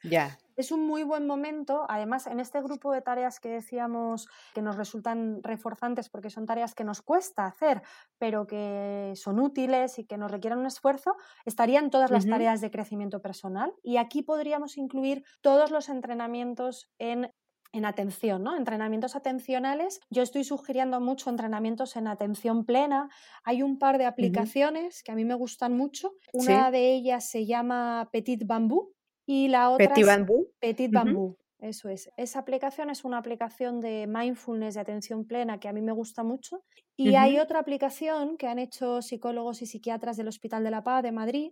es 0.55 0.71
un 0.71 0.85
muy 0.85 1.01
buen 1.01 1.25
momento. 1.25 1.87
Además, 1.89 2.27
en 2.27 2.39
este 2.39 2.61
grupo 2.61 2.91
de 2.91 3.01
tareas 3.01 3.39
que 3.39 3.49
decíamos 3.49 4.27
que 4.53 4.61
nos 4.61 4.75
resultan 4.75 5.41
reforzantes 5.41 6.07
porque 6.09 6.29
son 6.29 6.45
tareas 6.45 6.75
que 6.75 6.83
nos 6.83 7.01
cuesta 7.01 7.47
hacer, 7.47 7.81
pero 8.19 8.45
que 8.45 9.13
son 9.15 9.39
útiles 9.39 9.97
y 9.97 10.05
que 10.05 10.19
nos 10.19 10.29
requieren 10.29 10.59
un 10.59 10.67
esfuerzo, 10.67 11.15
estarían 11.45 11.89
todas 11.89 12.11
las 12.11 12.27
tareas 12.27 12.61
de 12.61 12.69
crecimiento 12.69 13.23
personal. 13.23 13.73
Y 13.81 13.97
aquí 13.97 14.21
podríamos 14.21 14.77
incluir 14.77 15.23
todos 15.41 15.71
los 15.71 15.89
entrenamientos 15.89 16.91
en 16.99 17.33
en 17.73 17.85
atención, 17.85 18.43
¿no? 18.43 18.55
Entrenamientos 18.55 19.15
atencionales. 19.15 19.99
Yo 20.09 20.21
estoy 20.21 20.43
sugiriendo 20.43 21.01
mucho 21.01 21.29
entrenamientos 21.29 21.95
en 21.95 22.07
atención 22.07 22.65
plena. 22.65 23.09
Hay 23.43 23.63
un 23.63 23.77
par 23.79 23.97
de 23.97 24.05
aplicaciones 24.05 25.03
que 25.03 25.11
a 25.11 25.15
mí 25.15 25.25
me 25.25 25.33
gustan 25.33 25.75
mucho. 25.75 26.13
Una 26.31 26.71
de 26.71 26.93
ellas 26.93 27.29
se 27.29 27.45
llama 27.45 28.09
Petit 28.11 28.45
Bambú 28.45 28.93
y 29.25 29.47
la 29.47 29.71
otra 29.71 29.89
Petit 29.89 30.05
Bambú. 30.05 30.47
Petit 30.59 30.91
Bambú. 30.91 31.35
Eso 31.59 31.89
es. 31.89 32.11
Esa 32.17 32.39
aplicación 32.39 32.89
es 32.89 33.05
una 33.05 33.17
aplicación 33.17 33.79
de 33.79 34.05
mindfulness 34.05 34.75
de 34.75 34.81
atención 34.81 35.25
plena 35.25 35.59
que 35.59 35.69
a 35.69 35.73
mí 35.73 35.81
me 35.81 35.93
gusta 35.93 36.21
mucho. 36.21 36.63
Y 36.95 37.15
hay 37.15 37.39
otra 37.39 37.59
aplicación 37.59 38.37
que 38.37 38.47
han 38.47 38.59
hecho 38.59 39.01
psicólogos 39.01 39.61
y 39.61 39.65
psiquiatras 39.65 40.17
del 40.17 40.27
Hospital 40.27 40.63
de 40.63 40.71
la 40.71 40.83
Paz 40.83 41.03
de 41.03 41.11
Madrid 41.11 41.51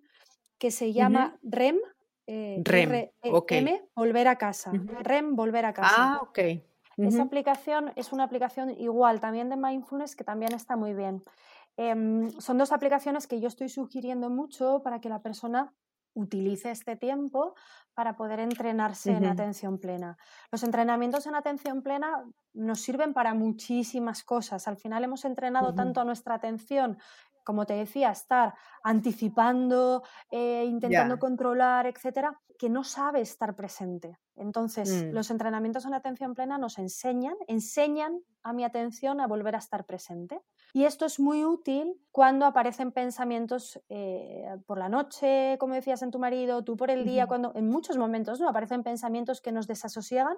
que 0.59 0.69
se 0.69 0.93
llama 0.93 1.39
REM, 1.41 1.79
eh, 2.33 2.61
REM, 2.63 3.09
e 3.21 3.89
volver 3.93 4.27
a 4.29 4.37
casa. 4.37 4.71
REM, 5.01 5.35
volver 5.35 5.65
a 5.65 5.73
casa. 5.73 5.95
Ah, 5.97 6.19
ok. 6.21 6.39
Esa 6.95 7.23
aplicación 7.23 7.91
es 7.95 8.13
una 8.13 8.23
aplicación 8.23 8.69
igual, 8.69 9.19
también 9.19 9.49
de 9.49 9.57
mindfulness, 9.57 10.15
que 10.15 10.23
también 10.23 10.53
está 10.53 10.77
muy 10.77 10.93
bien. 10.93 11.23
Em, 11.75 12.29
son 12.39 12.57
dos 12.57 12.71
aplicaciones 12.71 13.27
que 13.27 13.41
yo 13.41 13.49
estoy 13.49 13.67
sugiriendo 13.67 14.29
mucho 14.29 14.81
para 14.81 15.01
que 15.01 15.09
la 15.09 15.21
persona 15.21 15.73
utilice 16.13 16.71
este 16.71 16.95
tiempo 16.95 17.55
para 17.93 18.15
poder 18.15 18.39
entrenarse 18.39 19.11
en 19.11 19.25
atención 19.25 19.77
plena. 19.77 20.17
Los 20.51 20.63
entrenamientos 20.63 21.27
en 21.27 21.35
atención 21.35 21.81
plena 21.81 22.23
nos 22.53 22.81
sirven 22.81 23.13
para 23.13 23.33
muchísimas 23.33 24.23
cosas. 24.23 24.67
Al 24.67 24.77
final 24.77 25.03
hemos 25.03 25.25
entrenado 25.25 25.73
tanto 25.73 25.99
a 25.99 26.05
nuestra 26.05 26.35
atención 26.35 26.97
como 27.43 27.65
te 27.65 27.73
decía, 27.73 28.11
estar 28.11 28.53
anticipando, 28.83 30.03
eh, 30.31 30.65
intentando 30.67 31.19
controlar, 31.19 31.87
etcétera, 31.87 32.39
que 32.61 32.69
no 32.69 32.83
sabe 32.83 33.21
estar 33.21 33.55
presente. 33.55 34.19
Entonces, 34.35 35.05
mm. 35.05 35.13
los 35.15 35.31
entrenamientos 35.31 35.83
en 35.87 35.95
atención 35.95 36.35
plena 36.35 36.59
nos 36.59 36.77
enseñan, 36.77 37.33
enseñan 37.47 38.19
a 38.43 38.53
mi 38.53 38.63
atención 38.63 39.19
a 39.19 39.25
volver 39.25 39.55
a 39.55 39.57
estar 39.57 39.83
presente. 39.87 40.39
Y 40.71 40.83
esto 40.83 41.07
es 41.07 41.19
muy 41.19 41.43
útil 41.43 41.99
cuando 42.11 42.45
aparecen 42.45 42.91
pensamientos 42.91 43.81
eh, 43.89 44.45
por 44.67 44.77
la 44.77 44.89
noche, 44.89 45.57
como 45.59 45.73
decías 45.73 46.03
en 46.03 46.11
tu 46.11 46.19
marido, 46.19 46.63
tú 46.63 46.77
por 46.77 46.91
el 46.91 47.03
día, 47.03 47.25
cuando 47.25 47.51
en 47.55 47.67
muchos 47.67 47.97
momentos 47.97 48.39
¿no? 48.39 48.47
aparecen 48.47 48.83
pensamientos 48.83 49.41
que 49.41 49.51
nos 49.51 49.65
desasosiegan. 49.65 50.37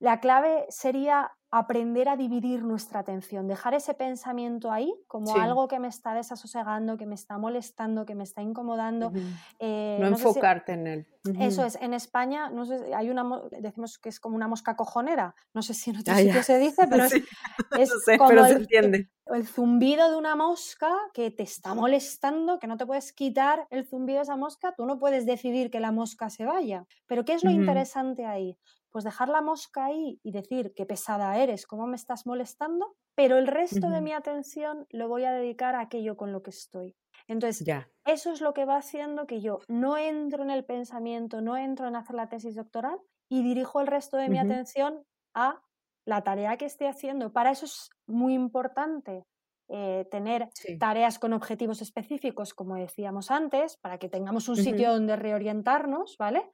La 0.00 0.20
clave 0.20 0.64
sería 0.70 1.32
aprender 1.50 2.08
a 2.08 2.16
dividir 2.16 2.62
nuestra 2.62 3.00
atención, 3.00 3.48
dejar 3.48 3.74
ese 3.74 3.94
pensamiento 3.94 4.70
ahí 4.70 4.94
como 5.06 5.34
algo 5.36 5.66
que 5.66 5.78
me 5.78 5.88
está 5.88 6.14
desasosegando, 6.14 6.96
que 6.96 7.06
me 7.06 7.14
está 7.14 7.38
molestando, 7.38 8.04
que 8.04 8.14
me 8.14 8.24
está 8.24 8.42
incomodando. 8.42 9.12
Eh, 9.58 9.98
no, 10.00 10.06
enfocarte 10.08 10.72
en 10.72 10.86
él. 10.86 11.06
Eso 11.40 11.64
es, 11.64 11.76
en 11.80 11.94
España 11.94 12.50
no 12.50 12.64
sé, 12.64 12.94
hay 12.94 13.10
una, 13.10 13.24
decimos 13.60 13.98
que 13.98 14.08
es 14.08 14.20
como 14.20 14.36
una 14.36 14.48
mosca 14.48 14.76
cojonera, 14.76 15.34
no 15.54 15.62
sé 15.62 15.74
si 15.74 15.90
en 15.90 15.98
otro 15.98 16.14
sitio 16.14 16.42
se 16.42 16.58
dice, 16.58 16.86
pero 16.88 17.04
es, 17.04 17.92
como 18.18 18.28
pero 18.28 18.46
se 18.46 18.52
entiende. 18.52 19.10
El, 19.26 19.46
zumbido 19.46 20.10
de 20.10 20.16
una 20.16 20.36
mosca 20.36 20.94
que 21.12 21.30
te 21.30 21.42
está 21.42 21.74
molestando, 21.74 22.58
que 22.58 22.66
no 22.66 22.76
te 22.76 22.86
puedes 22.86 23.12
quitar 23.12 23.66
el 23.70 23.86
zumbido 23.86 24.18
de 24.18 24.22
esa 24.24 24.36
mosca, 24.36 24.74
tú 24.76 24.86
no 24.86 24.98
puedes 24.98 25.26
decidir 25.26 25.70
que 25.70 25.80
la 25.80 25.92
mosca 25.92 26.30
se 26.30 26.44
vaya. 26.44 26.86
Pero 27.06 27.24
¿qué 27.24 27.34
es 27.34 27.44
lo 27.44 27.50
interesante 27.50 28.24
ahí? 28.24 28.58
pues 28.90 29.04
dejar 29.04 29.28
la 29.28 29.42
mosca 29.42 29.86
ahí 29.86 30.18
y 30.22 30.32
decir 30.32 30.72
qué 30.74 30.86
pesada 30.86 31.36
eres, 31.38 31.66
cómo 31.66 31.86
me 31.86 31.96
estás 31.96 32.26
molestando, 32.26 32.96
pero 33.14 33.36
el 33.36 33.46
resto 33.46 33.90
de 33.90 34.00
mi 34.00 34.12
atención 34.12 34.86
lo 34.90 35.08
voy 35.08 35.24
a 35.24 35.32
dedicar 35.32 35.74
a 35.74 35.80
aquello 35.80 36.16
con 36.16 36.32
lo 36.32 36.42
que 36.42 36.50
estoy. 36.50 36.96
Entonces, 37.28 37.64
eso 38.06 38.32
es 38.32 38.40
lo 38.40 38.54
que 38.54 38.64
va 38.64 38.78
haciendo 38.78 39.26
que 39.26 39.40
yo 39.40 39.60
no 39.68 39.98
entro 39.98 40.42
en 40.42 40.50
el 40.50 40.64
pensamiento, 40.64 41.40
no 41.40 41.56
entro 41.56 41.86
en 41.86 41.94
hacer 41.94 42.16
la 42.16 42.28
tesis 42.28 42.54
doctoral 42.56 42.98
y 43.28 43.42
dirijo 43.42 43.80
el 43.80 43.86
resto 43.86 44.16
de 44.16 44.30
mi 44.30 44.38
atención 44.38 45.04
a 45.34 45.62
la 46.06 46.24
tarea 46.24 46.56
que 46.56 46.64
esté 46.64 46.88
haciendo. 46.88 47.32
Para 47.32 47.50
eso 47.50 47.66
es 47.66 47.90
muy 48.06 48.32
importante 48.32 49.26
eh, 49.68 50.06
tener 50.10 50.48
tareas 50.80 51.18
con 51.18 51.34
objetivos 51.34 51.82
específicos, 51.82 52.54
como 52.54 52.76
decíamos 52.76 53.30
antes, 53.30 53.76
para 53.76 53.98
que 53.98 54.08
tengamos 54.08 54.48
un 54.48 54.56
sitio 54.56 54.90
donde 54.90 55.14
reorientarnos, 55.14 56.16
¿vale? 56.18 56.50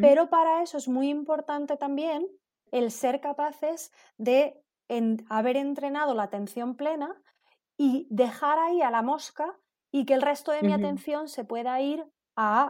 Pero 0.00 0.30
para 0.30 0.62
eso 0.62 0.78
es 0.78 0.88
muy 0.88 1.10
importante 1.10 1.76
también 1.76 2.26
el 2.72 2.90
ser 2.90 3.20
capaces 3.20 3.92
de 4.16 4.54
haber 5.28 5.58
entrenado 5.58 6.14
la 6.14 6.24
atención 6.24 6.76
plena 6.76 7.14
y 7.76 8.06
dejar 8.10 8.58
ahí 8.58 8.80
a 8.80 8.90
la 8.90 9.02
mosca 9.02 9.58
y 9.92 10.04
que 10.04 10.14
el 10.14 10.22
resto 10.22 10.52
de 10.52 10.62
mi 10.62 10.72
atención 10.72 11.28
se 11.28 11.44
pueda 11.44 11.80
ir 11.80 12.04
a 12.36 12.66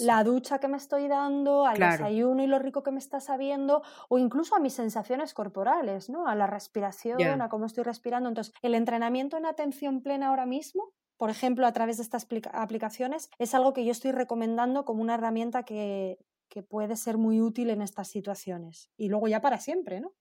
la, 0.00 0.24
ducha 0.24 0.58
que 0.60 0.68
me 0.68 0.76
estoy 0.76 1.08
dando, 1.08 1.66
al 1.66 1.78
desayuno 1.78 2.42
y 2.42 2.46
lo 2.46 2.58
rico 2.58 2.82
que 2.82 2.90
me 2.90 2.98
está 2.98 3.20
sabiendo, 3.20 3.82
o 4.08 4.18
incluso 4.18 4.54
a 4.54 4.60
mis 4.60 4.72
sensaciones 4.72 5.34
corporales, 5.34 6.08
¿no? 6.08 6.26
A 6.26 6.34
la 6.34 6.46
respiración, 6.46 7.42
a 7.42 7.48
cómo 7.48 7.66
estoy 7.66 7.84
respirando. 7.84 8.28
Entonces, 8.28 8.54
el 8.62 8.74
entrenamiento 8.74 9.36
en 9.36 9.46
atención 9.46 10.02
plena 10.02 10.28
ahora 10.28 10.46
mismo, 10.46 10.92
por 11.16 11.28
ejemplo, 11.28 11.66
a 11.66 11.72
través 11.72 11.98
de 11.98 12.02
estas 12.02 12.26
aplicaciones, 12.52 13.28
es 13.38 13.54
algo 13.54 13.74
que 13.74 13.84
yo 13.84 13.92
estoy 13.92 14.12
recomendando 14.12 14.84
como 14.86 15.02
una 15.02 15.14
herramienta 15.14 15.64
que, 15.64 16.18
que 16.48 16.62
puede 16.62 16.96
ser 16.96 17.18
muy 17.18 17.40
útil 17.42 17.68
en 17.70 17.82
estas 17.82 18.08
situaciones. 18.08 18.90
Y 18.96 19.08
luego 19.08 19.28
ya 19.28 19.42
para 19.42 19.58
siempre, 19.58 20.00
¿no? 20.00 20.12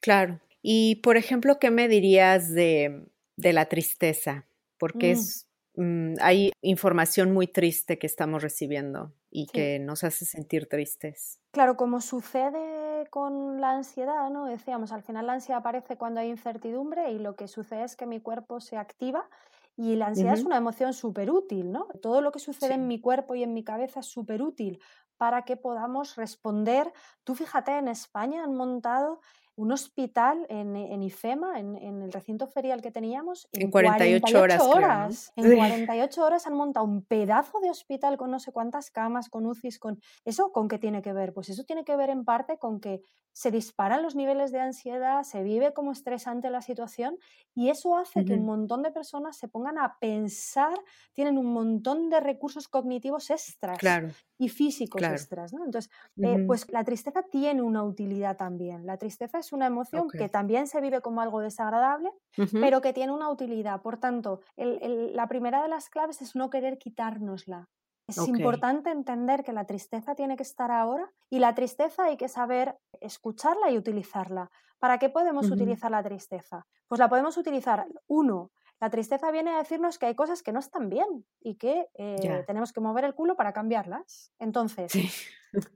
Claro. 0.00 0.40
Y, 0.62 0.96
por 0.96 1.16
ejemplo, 1.16 1.58
¿qué 1.60 1.70
me 1.70 1.86
dirías 1.86 2.52
de, 2.52 3.08
de 3.36 3.52
la 3.52 3.66
tristeza? 3.66 4.46
Porque 4.78 5.10
mm. 5.10 5.18
es 5.18 5.49
Mm, 5.74 6.14
hay 6.20 6.52
información 6.62 7.32
muy 7.32 7.46
triste 7.46 7.98
que 7.98 8.06
estamos 8.06 8.42
recibiendo 8.42 9.12
y 9.30 9.46
que 9.46 9.78
nos 9.78 10.04
hace 10.04 10.24
sentir 10.24 10.68
tristes. 10.68 11.40
Claro, 11.52 11.76
como 11.76 12.00
sucede 12.00 13.08
con 13.10 13.60
la 13.60 13.70
ansiedad, 13.70 14.28
¿no? 14.30 14.46
Decíamos, 14.46 14.92
al 14.92 15.02
final 15.02 15.26
la 15.26 15.34
ansiedad 15.34 15.60
aparece 15.60 15.96
cuando 15.96 16.20
hay 16.20 16.28
incertidumbre 16.28 17.12
y 17.12 17.18
lo 17.18 17.36
que 17.36 17.48
sucede 17.48 17.84
es 17.84 17.96
que 17.96 18.06
mi 18.06 18.20
cuerpo 18.20 18.60
se 18.60 18.76
activa 18.76 19.28
y 19.76 19.96
la 19.96 20.08
ansiedad 20.08 20.34
es 20.34 20.44
una 20.44 20.56
emoción 20.56 20.92
súper 20.92 21.30
útil, 21.30 21.72
¿no? 21.72 21.86
Todo 22.02 22.20
lo 22.20 22.32
que 22.32 22.38
sucede 22.38 22.74
en 22.74 22.86
mi 22.86 23.00
cuerpo 23.00 23.34
y 23.34 23.42
en 23.42 23.54
mi 23.54 23.64
cabeza 23.64 24.00
es 24.00 24.06
súper 24.06 24.42
útil 24.42 24.80
para 25.16 25.42
que 25.42 25.56
podamos 25.56 26.16
responder. 26.16 26.92
Tú 27.24 27.34
fíjate, 27.34 27.78
en 27.78 27.88
España 27.88 28.42
han 28.44 28.54
montado 28.54 29.20
un 29.60 29.72
hospital 29.72 30.46
en, 30.48 30.74
en 30.74 31.02
IFEMA, 31.02 31.60
en, 31.60 31.76
el 31.76 32.10
recinto 32.10 32.46
ferial 32.46 32.80
que 32.80 32.90
teníamos, 32.90 33.46
en, 33.52 33.70
48, 33.70 34.40
horas. 34.66 35.32
En 35.36 35.54
48 35.54 36.24
horas 36.24 36.46
han 36.46 36.54
montado 36.54 36.86
un 36.86 37.04
pedazo 37.04 37.60
de 37.60 37.68
hospital 37.68 38.16
con 38.16 38.30
no 38.30 38.40
sé 38.40 38.52
cuántas 38.52 38.90
camas, 38.90 39.28
con 39.28 39.44
UCIs, 39.44 39.78
con... 39.78 40.00
¿Eso 40.24 40.50
con 40.50 40.66
qué 40.66 40.78
tiene 40.78 41.02
que 41.02 41.12
ver? 41.12 41.34
Pues 41.34 41.50
eso 41.50 41.64
tiene 41.64 41.84
que 41.84 41.94
ver 41.94 42.08
en 42.08 42.24
parte 42.24 42.56
con 42.56 42.80
que 42.80 43.02
se 43.32 43.50
disparan 43.50 44.02
los 44.02 44.16
niveles 44.16 44.50
de 44.50 44.60
ansiedad, 44.60 45.22
se 45.22 45.42
vive 45.42 45.72
como 45.72 45.92
estresante 45.92 46.50
la 46.50 46.62
situación 46.62 47.16
y 47.54 47.68
eso 47.68 47.96
hace 47.96 48.24
que 48.24 48.34
un 48.34 48.44
montón 48.44 48.82
de 48.82 48.90
personas 48.90 49.36
se 49.36 49.48
pongan 49.48 49.78
a 49.78 49.98
pensar, 50.00 50.78
tienen 51.12 51.38
un 51.38 51.46
montón 51.46 52.10
de 52.10 52.20
recursos 52.20 52.66
cognitivos 52.66 53.30
extras 53.30 53.78
y 54.36 54.48
físicos 54.48 55.02
extras. 55.02 55.52
¿no? 55.52 55.64
Entonces, 55.64 55.90
eh, 56.16 56.44
pues 56.46 56.70
la 56.70 56.82
tristeza 56.82 57.22
tiene 57.22 57.62
una 57.62 57.84
utilidad 57.84 58.36
también. 58.36 58.84
La 58.84 58.96
tristeza 58.96 59.38
es 59.38 59.49
una 59.52 59.66
emoción 59.66 60.08
que 60.08 60.28
también 60.28 60.66
se 60.66 60.80
vive 60.80 61.00
como 61.00 61.20
algo 61.20 61.40
desagradable, 61.40 62.10
pero 62.52 62.80
que 62.80 62.92
tiene 62.92 63.12
una 63.12 63.30
utilidad. 63.30 63.82
Por 63.82 63.98
tanto, 63.98 64.40
la 64.56 65.26
primera 65.28 65.62
de 65.62 65.68
las 65.68 65.88
claves 65.88 66.22
es 66.22 66.34
no 66.36 66.50
querer 66.50 66.78
quitárnosla. 66.78 67.68
Es 68.06 68.18
importante 68.26 68.90
entender 68.90 69.44
que 69.44 69.52
la 69.52 69.66
tristeza 69.66 70.16
tiene 70.16 70.36
que 70.36 70.42
estar 70.42 70.72
ahora 70.72 71.12
y 71.30 71.38
la 71.38 71.54
tristeza 71.54 72.04
hay 72.04 72.16
que 72.16 72.28
saber 72.28 72.76
escucharla 73.00 73.70
y 73.70 73.78
utilizarla. 73.78 74.50
¿Para 74.80 74.98
qué 74.98 75.10
podemos 75.10 75.48
utilizar 75.50 75.90
la 75.90 76.02
tristeza? 76.02 76.66
Pues 76.88 76.98
la 76.98 77.08
podemos 77.08 77.36
utilizar, 77.36 77.86
uno, 78.08 78.50
la 78.80 78.88
tristeza 78.88 79.30
viene 79.30 79.50
a 79.50 79.58
decirnos 79.58 79.98
que 79.98 80.06
hay 80.06 80.14
cosas 80.14 80.42
que 80.42 80.52
no 80.52 80.58
están 80.58 80.88
bien 80.88 81.26
y 81.40 81.56
que 81.56 81.88
eh, 81.94 82.44
tenemos 82.46 82.72
que 82.72 82.80
mover 82.80 83.04
el 83.04 83.14
culo 83.14 83.36
para 83.36 83.52
cambiarlas. 83.52 84.32
Entonces, 84.38 84.90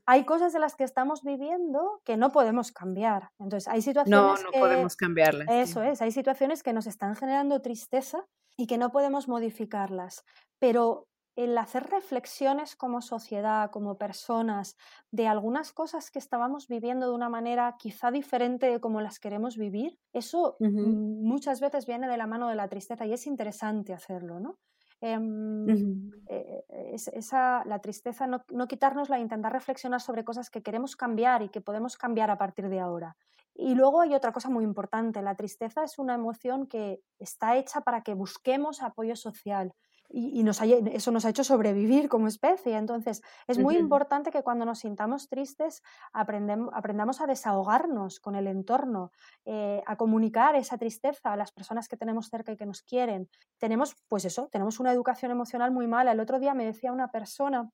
hay 0.07 0.25
cosas 0.25 0.55
de 0.55 0.59
las 0.59 0.75
que 0.75 0.85
estamos 0.85 1.23
viviendo 1.23 2.01
que 2.05 2.17
no 2.17 2.33
podemos 2.33 2.73
cambiar. 2.73 3.31
Entonces, 3.39 3.69
hay 3.69 3.83
situaciones 3.83 4.43
no, 4.43 4.51
no 4.51 4.59
podemos 4.59 4.97
cambiarlas. 4.97 5.47
Eso 5.51 5.83
es, 5.83 6.01
hay 6.01 6.13
situaciones 6.13 6.63
que 6.63 6.73
nos 6.73 6.87
están 6.87 7.15
generando 7.15 7.61
tristeza 7.61 8.25
y 8.57 8.67
que 8.67 8.79
no 8.79 8.91
podemos 8.91 9.29
modificarlas. 9.29 10.25
Pero 10.59 11.07
el 11.37 11.57
hacer 11.59 11.91
reflexiones 11.91 12.77
como 12.77 13.01
sociedad, 13.01 13.71
como 13.71 13.99
personas, 13.99 14.77
de 15.11 15.27
algunas 15.27 15.73
cosas 15.73 16.11
que 16.11 16.19
estábamos 16.19 16.69
viviendo 16.69 17.09
de 17.09 17.15
una 17.15 17.29
manera 17.29 17.77
quizá 17.79 18.11
diferente 18.11 18.67
de 18.67 18.81
como 18.81 19.01
las 19.01 19.19
queremos 19.19 19.57
vivir, 19.57 19.99
eso 20.13 20.57
muchas 20.61 21.61
veces 21.61 21.87
viene 21.87 22.09
de 22.09 22.17
la 22.17 22.27
mano 22.27 22.49
de 22.49 22.55
la 22.55 22.69
tristeza 22.69 23.07
y 23.07 23.13
es 23.13 23.27
interesante 23.27 23.93
hacerlo, 23.93 24.39
¿no? 24.39 24.59
Em, 25.01 26.11
eh, 26.29 26.65
esa, 27.13 27.63
la 27.67 27.81
tristeza, 27.81 28.27
no, 28.27 28.45
no 28.51 28.67
quitárnosla, 28.67 29.19
intentar 29.19 29.53
reflexionar 29.53 30.01
sobre 30.01 30.25
cosas 30.25 30.49
que 30.51 30.63
queremos 30.63 30.97
cambiar 30.97 31.43
y 31.43 31.51
que 31.51 31.61
podemos 31.61 31.97
cambiar 31.97 32.31
a 32.31 32.39
partir 32.39 32.69
de 32.69 32.81
ahora. 32.81 33.17
Y 33.55 33.75
luego 33.75 34.01
hay 34.01 34.15
otra 34.15 34.33
cosa 34.33 34.51
muy 34.51 34.65
importante, 34.65 35.21
la 35.23 35.37
tristeza 35.37 35.85
es 35.85 35.99
una 35.99 36.15
emoción 36.15 36.67
que 36.67 37.03
está 37.19 37.57
hecha 37.57 37.83
para 37.83 38.03
que 38.03 38.15
busquemos 38.15 38.83
apoyo 38.83 39.15
social, 39.15 39.75
y, 40.15 40.45
nos 40.45 40.61
eso 40.63 41.11
nos 41.11 41.25
ha 41.25 41.31
hecho 41.31 41.43
sobrevivir 41.43 42.09
como 42.09 42.29
especie. 42.29 42.77
Entonces, 42.77 43.21
es 43.49 43.59
muy 43.59 43.77
importante 43.77 44.31
que 44.31 44.43
cuando 44.43 44.65
nos 44.65 44.79
sintamos 44.79 45.29
tristes 45.29 45.83
aprendamos 46.13 47.21
a 47.21 47.27
desahogarnos 47.27 48.21
con 48.21 48.37
el 48.37 48.47
entorno, 48.47 49.11
eh, 49.45 49.83
a 49.87 49.97
comunicar 49.97 50.55
esa 50.55 50.79
tristeza 50.79 51.33
a 51.33 51.37
las 51.37 51.51
personas 51.51 51.89
que 51.89 51.97
tenemos 51.97 52.29
cerca 52.29 52.53
y 52.53 52.57
que 52.57 52.67
nos 52.67 52.83
quieren. 52.83 53.29
Tenemos, 53.59 53.97
pues 54.09 54.25
eso, 54.25 54.49
tenemos 54.53 54.79
una 54.79 54.93
educación 54.93 55.33
emocional 55.33 55.73
muy 55.73 55.89
mala. 55.89 56.13
El 56.13 56.21
otro 56.21 56.39
día 56.39 56.55
me 56.55 56.65
decía 56.65 56.93
una 56.93 57.09
persona 57.09 57.71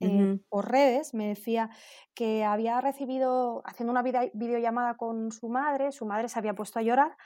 eh, 0.00 0.38
por 0.48 0.70
redes, 0.70 1.12
me 1.12 1.26
decía 1.26 1.70
que 2.14 2.44
había 2.44 2.80
recibido, 2.80 3.62
haciendo 3.64 3.90
una 3.90 4.02
videollamada 4.02 4.96
con 4.96 5.32
su 5.32 5.48
madre, 5.48 5.90
su 5.90 6.06
madre 6.06 6.28
se 6.28 6.38
había 6.38 6.54
puesto 6.54 6.78
a 6.78 6.82
llorar 6.82 7.16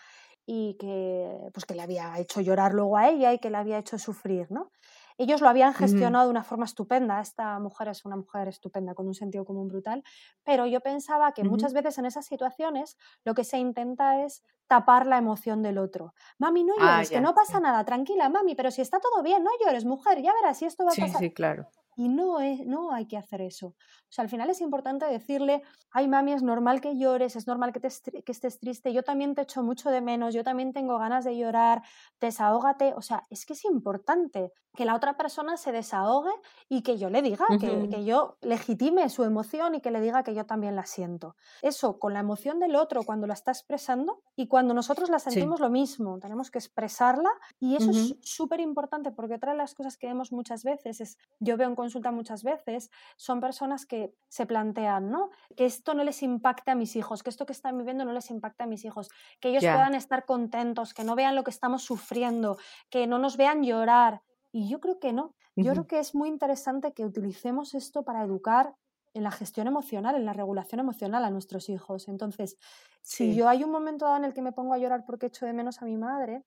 y 0.46 0.76
que, 0.78 1.50
pues 1.52 1.64
que 1.64 1.74
le 1.74 1.82
había 1.82 2.18
hecho 2.18 2.40
llorar 2.40 2.74
luego 2.74 2.96
a 2.96 3.08
ella 3.08 3.32
y 3.32 3.38
que 3.38 3.50
le 3.50 3.56
había 3.56 3.78
hecho 3.78 3.98
sufrir, 3.98 4.50
¿no? 4.50 4.70
Ellos 5.18 5.40
lo 5.40 5.48
habían 5.48 5.74
gestionado 5.74 6.24
de 6.24 6.30
una 6.30 6.42
forma 6.42 6.64
estupenda. 6.64 7.20
Esta 7.20 7.58
mujer 7.58 7.88
es 7.88 8.04
una 8.04 8.16
mujer 8.16 8.48
estupenda, 8.48 8.94
con 8.94 9.06
un 9.06 9.14
sentido 9.14 9.44
común 9.44 9.68
brutal. 9.68 10.02
Pero 10.42 10.66
yo 10.66 10.80
pensaba 10.80 11.32
que 11.32 11.44
muchas 11.44 11.72
veces 11.72 11.98
en 11.98 12.06
esas 12.06 12.26
situaciones 12.26 12.96
lo 13.24 13.34
que 13.34 13.44
se 13.44 13.58
intenta 13.58 14.24
es 14.24 14.42
tapar 14.66 15.06
la 15.06 15.18
emoción 15.18 15.62
del 15.62 15.78
otro. 15.78 16.14
Mami, 16.38 16.64
no 16.64 16.74
ah, 16.80 16.94
llores, 16.94 17.10
que 17.10 17.20
no 17.20 17.34
pasa 17.34 17.60
nada, 17.60 17.84
tranquila, 17.84 18.28
mami, 18.30 18.54
pero 18.54 18.70
si 18.70 18.80
está 18.80 19.00
todo 19.00 19.22
bien, 19.22 19.44
no 19.44 19.50
llores, 19.62 19.84
mujer, 19.84 20.22
ya 20.22 20.32
verás 20.32 20.58
si 20.58 20.64
esto 20.64 20.84
va 20.84 20.92
a 20.92 20.96
pasar. 20.96 21.20
Sí, 21.20 21.30
claro. 21.30 21.68
Y 21.96 22.08
no, 22.08 22.40
es, 22.40 22.66
no 22.66 22.92
hay 22.92 23.06
que 23.06 23.16
hacer 23.16 23.42
eso. 23.42 23.68
O 23.68 24.14
sea, 24.14 24.22
al 24.22 24.28
final 24.28 24.50
es 24.50 24.60
importante 24.60 25.06
decirle, 25.06 25.62
ay 25.90 26.08
mami, 26.08 26.32
es 26.32 26.42
normal 26.42 26.80
que 26.80 26.96
llores, 26.96 27.36
es 27.36 27.46
normal 27.46 27.72
que, 27.72 27.80
te, 27.80 27.88
que 28.22 28.32
estés 28.32 28.58
triste, 28.58 28.92
yo 28.92 29.02
también 29.02 29.34
te 29.34 29.42
echo 29.42 29.62
mucho 29.62 29.90
de 29.90 30.00
menos, 30.00 30.34
yo 30.34 30.44
también 30.44 30.72
tengo 30.72 30.98
ganas 30.98 31.24
de 31.24 31.36
llorar, 31.36 31.82
desahógate. 32.20 32.94
O 32.94 33.02
sea, 33.02 33.24
es 33.30 33.46
que 33.46 33.52
es 33.52 33.64
importante 33.64 34.52
que 34.74 34.84
la 34.84 34.94
otra 34.94 35.16
persona 35.16 35.56
se 35.56 35.70
desahogue 35.70 36.32
y 36.68 36.82
que 36.82 36.96
yo 36.96 37.10
le 37.10 37.20
diga, 37.20 37.44
que, 37.60 37.88
que, 37.90 38.04
yo 38.04 38.38
legitime 38.40 39.08
su 39.10 39.24
emoción 39.24 39.74
y 39.74 39.80
que 39.80 39.90
le 39.90 40.00
diga 40.00 40.22
que 40.22 40.34
yo 40.34 40.46
también 40.46 40.76
la 40.76 40.86
siento. 40.86 41.36
Eso, 41.60 41.98
con 41.98 42.14
la 42.14 42.20
emoción 42.20 42.58
del 42.58 42.74
otro 42.76 43.02
cuando 43.02 43.26
la 43.26 43.34
está 43.34 43.50
expresando 43.50 44.22
y 44.34 44.48
cuando 44.48 44.72
nosotros 44.72 45.10
la 45.10 45.18
sentimos 45.18 45.60
lo 45.60 45.68
mismo, 45.68 46.18
tenemos 46.18 46.50
que 46.50 46.58
expresarla 46.58 47.30
y 47.60 47.76
eso 47.76 47.90
es 47.90 48.16
súper 48.22 48.60
importante 48.60 49.12
porque 49.12 49.34
otra 49.34 49.52
de 49.52 49.58
las 49.58 49.74
cosas 49.74 49.98
que 49.98 50.06
vemos 50.06 50.32
muchas 50.32 50.64
veces 50.64 51.00
es, 51.00 51.18
yo 51.38 51.56
veo 51.56 51.68
en 51.68 51.74
consulta 51.82 52.12
muchas 52.12 52.44
veces, 52.44 52.90
son 53.16 53.40
personas 53.40 53.86
que 53.86 54.14
se 54.28 54.46
plantean, 54.46 55.10
¿no? 55.10 55.30
Que 55.56 55.64
esto 55.66 55.94
no 55.94 56.04
les 56.04 56.22
impacte 56.22 56.70
a 56.70 56.76
mis 56.76 56.94
hijos, 56.94 57.22
que 57.22 57.30
esto 57.30 57.44
que 57.44 57.52
están 57.52 57.76
viviendo 57.76 58.04
no 58.04 58.12
les 58.12 58.30
impacte 58.30 58.62
a 58.62 58.66
mis 58.66 58.84
hijos, 58.84 59.08
que 59.40 59.48
ellos 59.48 59.64
puedan 59.64 59.94
estar 59.96 60.24
contentos, 60.24 60.94
que 60.94 61.02
no 61.02 61.16
vean 61.16 61.34
lo 61.34 61.42
que 61.42 61.50
estamos 61.50 61.82
sufriendo, 61.82 62.56
que 62.88 63.08
no 63.08 63.18
nos 63.18 63.36
vean 63.36 63.64
llorar. 63.64 64.22
Y 64.52 64.68
yo 64.68 64.78
creo 64.78 65.00
que 65.00 65.12
no. 65.12 65.34
Yo 65.56 65.72
creo 65.72 65.86
que 65.86 65.98
es 65.98 66.14
muy 66.14 66.28
interesante 66.28 66.92
que 66.94 67.04
utilicemos 67.04 67.74
esto 67.74 68.04
para 68.04 68.22
educar 68.22 68.74
en 69.12 69.24
la 69.24 69.30
gestión 69.30 69.66
emocional, 69.66 70.14
en 70.14 70.24
la 70.24 70.32
regulación 70.32 70.78
emocional 70.80 71.24
a 71.24 71.30
nuestros 71.30 71.68
hijos. 71.68 72.08
Entonces, 72.08 72.56
si 73.02 73.34
yo 73.34 73.48
hay 73.48 73.64
un 73.64 73.70
momento 73.70 74.04
dado 74.04 74.18
en 74.18 74.24
el 74.24 74.34
que 74.34 74.42
me 74.42 74.52
pongo 74.52 74.72
a 74.72 74.78
llorar 74.78 75.04
porque 75.04 75.26
echo 75.26 75.46
de 75.46 75.52
menos 75.52 75.82
a 75.82 75.84
mi 75.84 75.96
madre, 75.96 76.44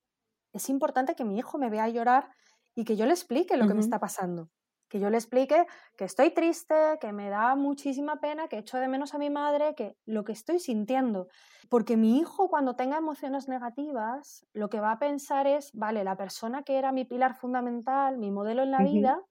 es 0.54 0.70
importante 0.70 1.14
que 1.14 1.26
mi 1.26 1.38
hijo 1.38 1.58
me 1.58 1.70
vea 1.70 1.90
llorar 1.90 2.30
y 2.74 2.86
que 2.86 2.96
yo 2.96 3.06
le 3.06 3.12
explique 3.12 3.58
lo 3.58 3.68
que 3.68 3.74
me 3.74 3.82
está 3.82 4.00
pasando 4.00 4.50
que 4.88 5.00
yo 5.00 5.10
le 5.10 5.18
explique 5.18 5.66
que 5.98 6.06
estoy 6.06 6.32
triste, 6.32 6.76
que 7.02 7.12
me 7.14 7.30
da 7.30 7.56
muchísima 7.56 8.20
pena, 8.20 8.48
que 8.48 8.58
echo 8.60 8.78
de 8.78 8.88
menos 8.88 9.14
a 9.14 9.18
mi 9.18 9.30
madre, 9.30 9.76
que 9.76 9.98
lo 10.06 10.24
que 10.24 10.32
estoy 10.34 10.60
sintiendo. 10.60 11.28
Porque 11.70 11.98
mi 11.98 12.20
hijo 12.20 12.50
cuando 12.50 12.76
tenga 12.76 12.98
emociones 12.98 13.48
negativas, 13.48 14.46
lo 14.54 14.70
que 14.70 14.80
va 14.80 14.92
a 14.92 15.00
pensar 15.00 15.48
es, 15.48 15.72
vale, 15.74 16.04
la 16.04 16.18
persona 16.18 16.64
que 16.64 16.78
era 16.78 16.92
mi 16.92 17.06
pilar 17.06 17.36
fundamental, 17.36 18.18
mi 18.18 18.32
modelo 18.32 18.64
en 18.64 18.72
la 18.72 18.84
vida, 18.84 19.22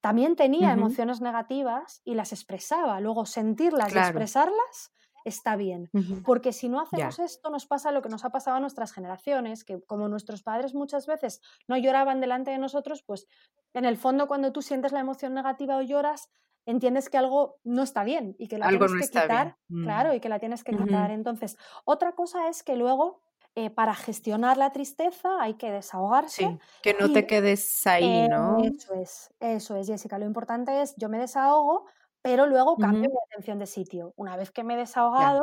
también 0.00 0.34
tenía 0.36 0.72
emociones 0.72 1.20
negativas 1.20 2.00
y 2.04 2.14
las 2.14 2.32
expresaba. 2.32 3.00
Luego 3.00 3.24
sentirlas 3.26 3.94
y 3.94 3.98
expresarlas 3.98 4.92
está 5.24 5.56
bien. 5.56 5.90
Porque 6.24 6.52
si 6.52 6.68
no 6.68 6.80
hacemos 6.80 7.18
esto, 7.18 7.50
nos 7.50 7.66
pasa 7.66 7.92
lo 7.92 8.02
que 8.02 8.08
nos 8.08 8.24
ha 8.24 8.30
pasado 8.30 8.56
a 8.56 8.60
nuestras 8.60 8.92
generaciones, 8.92 9.64
que 9.64 9.80
como 9.82 10.08
nuestros 10.08 10.42
padres 10.42 10.74
muchas 10.74 11.06
veces 11.06 11.40
no 11.68 11.76
lloraban 11.76 12.20
delante 12.20 12.50
de 12.50 12.58
nosotros, 12.58 13.02
pues 13.06 13.26
en 13.74 13.84
el 13.84 13.96
fondo 13.96 14.28
cuando 14.28 14.52
tú 14.52 14.62
sientes 14.62 14.92
la 14.92 15.00
emoción 15.00 15.34
negativa 15.34 15.76
o 15.76 15.82
lloras, 15.82 16.30
entiendes 16.66 17.08
que 17.08 17.18
algo 17.18 17.58
no 17.64 17.82
está 17.82 18.04
bien 18.04 18.36
y 18.38 18.48
que 18.48 18.58
la 18.58 18.68
tienes 18.68 18.92
que 18.92 19.20
quitar, 19.20 19.56
claro, 19.68 20.12
mm. 20.12 20.14
y 20.14 20.20
que 20.20 20.28
la 20.28 20.38
tienes 20.38 20.64
que 20.64 20.76
quitar. 20.76 21.10
Entonces, 21.10 21.56
otra 21.84 22.12
cosa 22.12 22.48
es 22.48 22.62
que 22.62 22.76
luego 22.76 23.22
eh, 23.54 23.68
para 23.68 23.94
gestionar 23.94 24.56
la 24.56 24.72
tristeza 24.72 25.28
hay 25.40 25.54
que 25.54 25.70
desahogarse. 25.70 26.46
Sí, 26.46 26.58
que 26.82 26.94
no 26.94 27.12
te 27.12 27.26
quedes 27.26 27.86
ahí, 27.86 28.26
¿no? 28.28 28.58
Eso 28.64 28.94
es, 28.94 29.30
eso 29.40 29.76
es, 29.76 29.88
Jessica. 29.88 30.18
Lo 30.18 30.24
importante 30.24 30.80
es, 30.80 30.94
yo 30.96 31.10
me 31.10 31.18
desahogo, 31.18 31.84
pero 32.22 32.46
luego 32.46 32.76
cambio 32.76 33.10
mi 33.10 33.16
atención 33.30 33.58
de 33.58 33.66
sitio. 33.66 34.14
Una 34.16 34.36
vez 34.36 34.52
que 34.52 34.62
me 34.62 34.74
he 34.74 34.76
desahogado, 34.76 35.42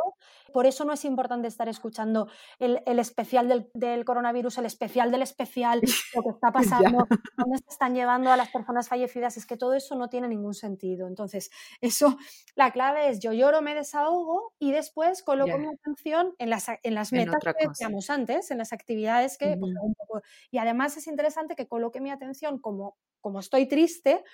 por 0.52 0.64
eso 0.64 0.84
no 0.86 0.94
es 0.94 1.04
importante 1.04 1.46
estar 1.46 1.68
escuchando 1.68 2.28
el, 2.58 2.80
especial 2.98 3.68
del, 3.74 4.04
coronavirus, 4.06 4.58
el 4.58 4.66
especial 4.66 5.10
del 5.10 5.20
especial, 5.22 5.82
lo 6.14 6.22
que 6.22 6.30
está 6.30 6.50
pasando, 6.50 7.06
dónde 7.36 7.58
se 7.58 7.68
están 7.68 7.94
llevando 7.94 8.32
a 8.32 8.36
las 8.38 8.48
personas 8.48 8.88
fallecidas, 8.88 9.36
es 9.36 9.44
que 9.44 9.58
todo 9.58 9.74
eso 9.74 9.94
no 9.94 10.08
tiene 10.08 10.26
ningún 10.26 10.54
sentido. 10.54 11.06
Entonces, 11.06 11.50
eso, 11.82 12.16
la 12.56 12.72
clave 12.72 13.10
es 13.10 13.20
yo 13.20 13.34
lloro, 13.34 13.60
me 13.60 13.74
desahogo 13.74 14.54
y 14.58 14.72
después 14.72 15.22
coloco 15.22 15.58
mi 15.58 15.66
atención 15.66 16.34
en 16.38 16.48
las, 16.48 16.66
en 16.82 16.94
las 16.94 17.12
metas 17.12 17.42
que 17.42 17.68
decíamos 17.68 18.08
antes, 18.08 18.50
en 18.50 18.58
las 18.58 18.72
actividades 18.72 19.36
que... 19.36 19.58
Pues, 19.58 20.24
y 20.50 20.58
además 20.58 20.96
es 20.96 21.06
interesante 21.06 21.54
que 21.56 21.68
coloque 21.68 22.00
mi 22.00 22.10
atención 22.10 22.58
como, 22.58 22.96
como 23.20 23.40
estoy 23.40 23.66
triste, 23.66 24.24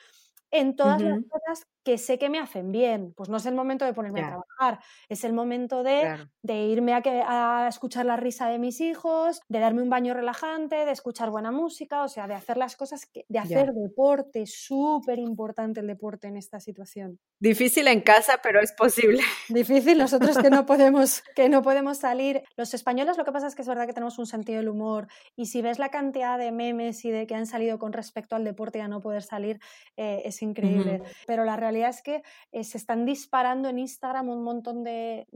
en 0.51 0.77
todas 0.77 1.01
las 1.01 1.19
cosas 1.25 1.67
que 1.87 1.99
sé 1.99 2.19
que 2.19 2.29
me 2.29 2.41
hacen 2.41 2.73
bien. 2.73 3.15
Pues 3.17 3.29
no 3.29 3.37
es 3.37 3.47
el 3.47 3.55
momento 3.55 3.85
de 3.85 3.95
ponerme 3.95 4.21
a 4.21 4.27
trabajar, 4.27 4.81
es 5.09 5.23
el 5.23 5.33
momento 5.33 5.85
de, 5.85 6.27
irme 6.45 6.93
a, 6.95 7.03
a, 7.05 7.69
escuchar 7.69 8.07
la 8.07 8.17
risa 8.17 8.49
de 8.49 8.59
mis 8.59 8.81
hijos, 8.81 9.41
de 9.49 9.61
darme 9.61 9.83
un 9.83 9.89
baño 9.89 10.13
relajante, 10.13 10.85
de 10.85 10.91
escuchar 10.91 11.31
buena 11.31 11.53
música, 11.53 12.03
o 12.03 12.09
sea, 12.09 12.27
de 12.27 12.35
hacer 12.35 12.57
las 12.57 12.75
cosas, 12.75 13.07
que, 13.07 13.25
de 13.29 13.39
hacer 13.39 13.73
deporte, 13.73 14.47
súper 14.47 15.21
importante 15.21 15.79
el 15.79 15.87
deporte 15.87 16.27
en 16.27 16.37
esta 16.37 16.59
situación. 16.59 17.21
Difícil 17.39 17.87
en 17.87 18.01
casa, 18.01 18.41
pero 18.43 18.61
es 18.61 18.73
posible. 18.73 19.23
Difícil, 19.49 19.99
nosotros 19.99 20.39
que 20.39 20.51
no 20.51 20.67
podemos, 20.67 21.23
que 21.37 21.49
no 21.49 21.63
podemos 21.63 21.99
salir. 21.99 22.43
Los 22.57 22.75
españoles 22.75 23.17
lo 23.17 23.25
que 23.25 23.31
pasa 23.31 23.47
es 23.47 23.55
que 23.55 23.63
es 23.63 23.69
verdad 23.69 23.87
que 23.87 23.93
tenemos 23.93 24.19
un 24.19 24.27
sentido 24.27 24.59
del 24.59 24.71
humor 24.71 25.07
y 25.37 25.47
si 25.47 25.63
ves 25.63 25.79
la 25.79 25.91
cantidad 25.91 26.37
de 26.37 26.51
memes 26.51 27.05
y 27.05 27.13
de 27.13 27.29
que 27.29 27.37
han 27.37 27.47
salido 27.47 27.79
con 27.79 27.93
respecto 27.93 28.35
al 28.35 28.43
deporte 28.43 28.79
y 28.79 28.81
a 28.81 28.89
no 28.89 29.01
poder 29.01 29.23
salir, 29.23 29.61
eh, 29.97 30.23
es 30.25 30.36
increíble. 30.43 31.03
Pero 31.27 31.45
la 31.45 31.57
realidad 31.57 31.91
es 31.91 32.03
que 32.03 32.23
eh, 32.53 32.65
se 32.65 32.79
están 32.79 33.05
disparando 33.05 33.69
en 33.69 33.79
Instagram 33.79 34.29
un 34.29 34.43
montón 34.43 34.85
de, 34.85 35.27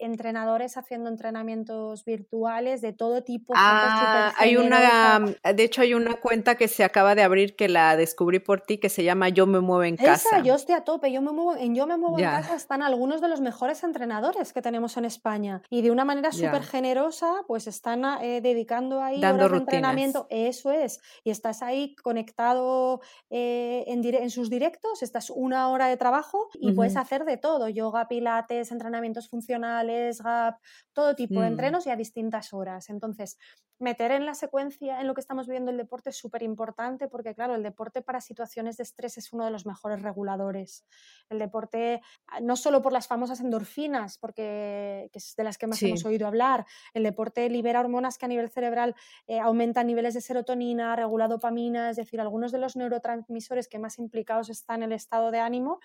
entrenadores 0.00 0.76
haciendo 0.76 1.08
entrenamientos 1.08 2.04
virtuales 2.04 2.80
de 2.80 2.92
todo 2.92 3.22
tipo. 3.22 3.54
Ah, 3.56 4.32
hay 4.36 4.56
una, 4.56 5.20
de 5.42 5.62
hecho 5.62 5.82
hay 5.82 5.94
una 5.94 6.14
cuenta 6.14 6.54
que 6.54 6.68
se 6.68 6.84
acaba 6.84 7.14
de 7.14 7.22
abrir 7.22 7.56
que 7.56 7.68
la 7.68 7.96
descubrí 7.96 8.38
por 8.38 8.60
ti 8.60 8.78
que 8.78 8.88
se 8.88 9.04
llama 9.04 9.28
Yo 9.28 9.46
me 9.46 9.60
muevo 9.60 9.84
en 9.84 9.96
casa. 9.96 10.36
Esa, 10.36 10.42
yo 10.42 10.54
estoy 10.54 10.74
a 10.74 10.84
tope, 10.84 11.12
yo 11.12 11.22
me 11.22 11.32
muevo, 11.32 11.56
en 11.56 11.74
Yo 11.74 11.86
me 11.86 11.96
muevo 11.96 12.18
en 12.18 12.24
casa 12.24 12.54
están 12.54 12.82
algunos 12.82 13.20
de 13.20 13.28
los 13.28 13.40
mejores 13.40 13.82
entrenadores 13.84 14.52
que 14.52 14.62
tenemos 14.62 14.96
en 14.96 15.04
España 15.04 15.62
y 15.70 15.82
de 15.82 15.90
una 15.90 16.04
manera 16.04 16.32
súper 16.32 16.62
generosa 16.62 17.42
pues 17.46 17.66
están 17.66 18.04
eh, 18.22 18.40
dedicando 18.40 19.02
ahí 19.02 19.20
Dando 19.20 19.44
horas 19.44 19.52
de 19.52 19.58
entrenamiento, 19.58 20.26
eso 20.30 20.70
es, 20.70 21.00
y 21.24 21.30
estás 21.30 21.62
ahí 21.62 21.94
conectado 21.96 23.00
eh, 23.30 23.84
en, 23.86 24.19
en 24.20 24.30
sus 24.30 24.50
directos, 24.50 25.02
estás 25.02 25.30
una 25.30 25.68
hora 25.70 25.86
de 25.86 25.96
trabajo 25.96 26.48
y 26.54 26.72
puedes 26.72 26.96
hacer 26.96 27.24
de 27.24 27.36
todo, 27.36 27.68
yoga, 27.68 28.08
pilates, 28.08 28.70
entrenamientos 28.70 29.28
funcionales, 29.28 30.22
GAP, 30.22 30.60
todo 30.92 31.14
tipo 31.14 31.40
de 31.40 31.48
mm. 31.48 31.52
entrenos 31.52 31.86
y 31.86 31.90
a 31.90 31.96
distintas 31.96 32.52
horas. 32.52 32.90
Entonces, 32.90 33.38
meter 33.80 34.12
en 34.12 34.26
la 34.26 34.34
secuencia 34.34 35.00
en 35.00 35.06
lo 35.06 35.14
que 35.14 35.20
estamos 35.20 35.46
viviendo 35.46 35.70
el 35.70 35.76
deporte 35.76 36.10
es 36.10 36.16
súper 36.16 36.42
importante 36.42 37.08
porque, 37.08 37.34
claro, 37.34 37.54
el 37.54 37.62
deporte 37.62 38.02
para 38.02 38.20
situaciones 38.20 38.76
de 38.76 38.82
estrés 38.82 39.18
es 39.18 39.32
uno 39.32 39.44
de 39.44 39.50
los 39.50 39.66
mejores 39.66 40.02
reguladores. 40.02 40.84
El 41.28 41.38
deporte, 41.38 42.02
ah, 42.26 42.40
no 42.40 42.56
solo 42.56 42.82
por 42.82 42.92
las 42.92 43.08
famosas 43.08 43.40
endorfinas, 43.40 44.18
porque 44.18 45.10
es 45.12 45.34
de 45.36 45.44
las 45.44 45.58
que 45.58 45.66
más 45.66 45.82
hemos 45.82 46.04
oído 46.04 46.26
hablar, 46.26 46.66
el 46.94 47.02
deporte 47.02 47.48
libera 47.48 47.80
hormonas 47.80 48.18
que 48.18 48.26
a 48.26 48.28
nivel 48.28 48.50
cerebral 48.50 48.94
eh, 49.26 49.40
aumentan 49.40 49.86
niveles 49.86 50.14
de 50.14 50.20
serotonina, 50.20 50.94
regula 50.94 51.28
dopamina, 51.28 51.90
es 51.90 51.96
decir, 51.96 52.20
algunos 52.20 52.52
de 52.52 52.58
los 52.58 52.76
neurotransmisores 52.76 53.68
que 53.68 53.78
más 53.78 53.98
implicados 53.98 54.50
están 54.50 54.82
en 54.82 54.90
el 54.90 54.96
estado 54.96 55.30
de 55.30 55.40
ánimo 55.40 55.80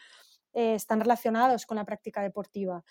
eh, 0.56 0.76
están 0.76 1.02
relacionados 1.02 1.66
con 1.66 1.76
la 1.76 1.86
práctica 1.86 2.22
deportiva. 2.22 2.84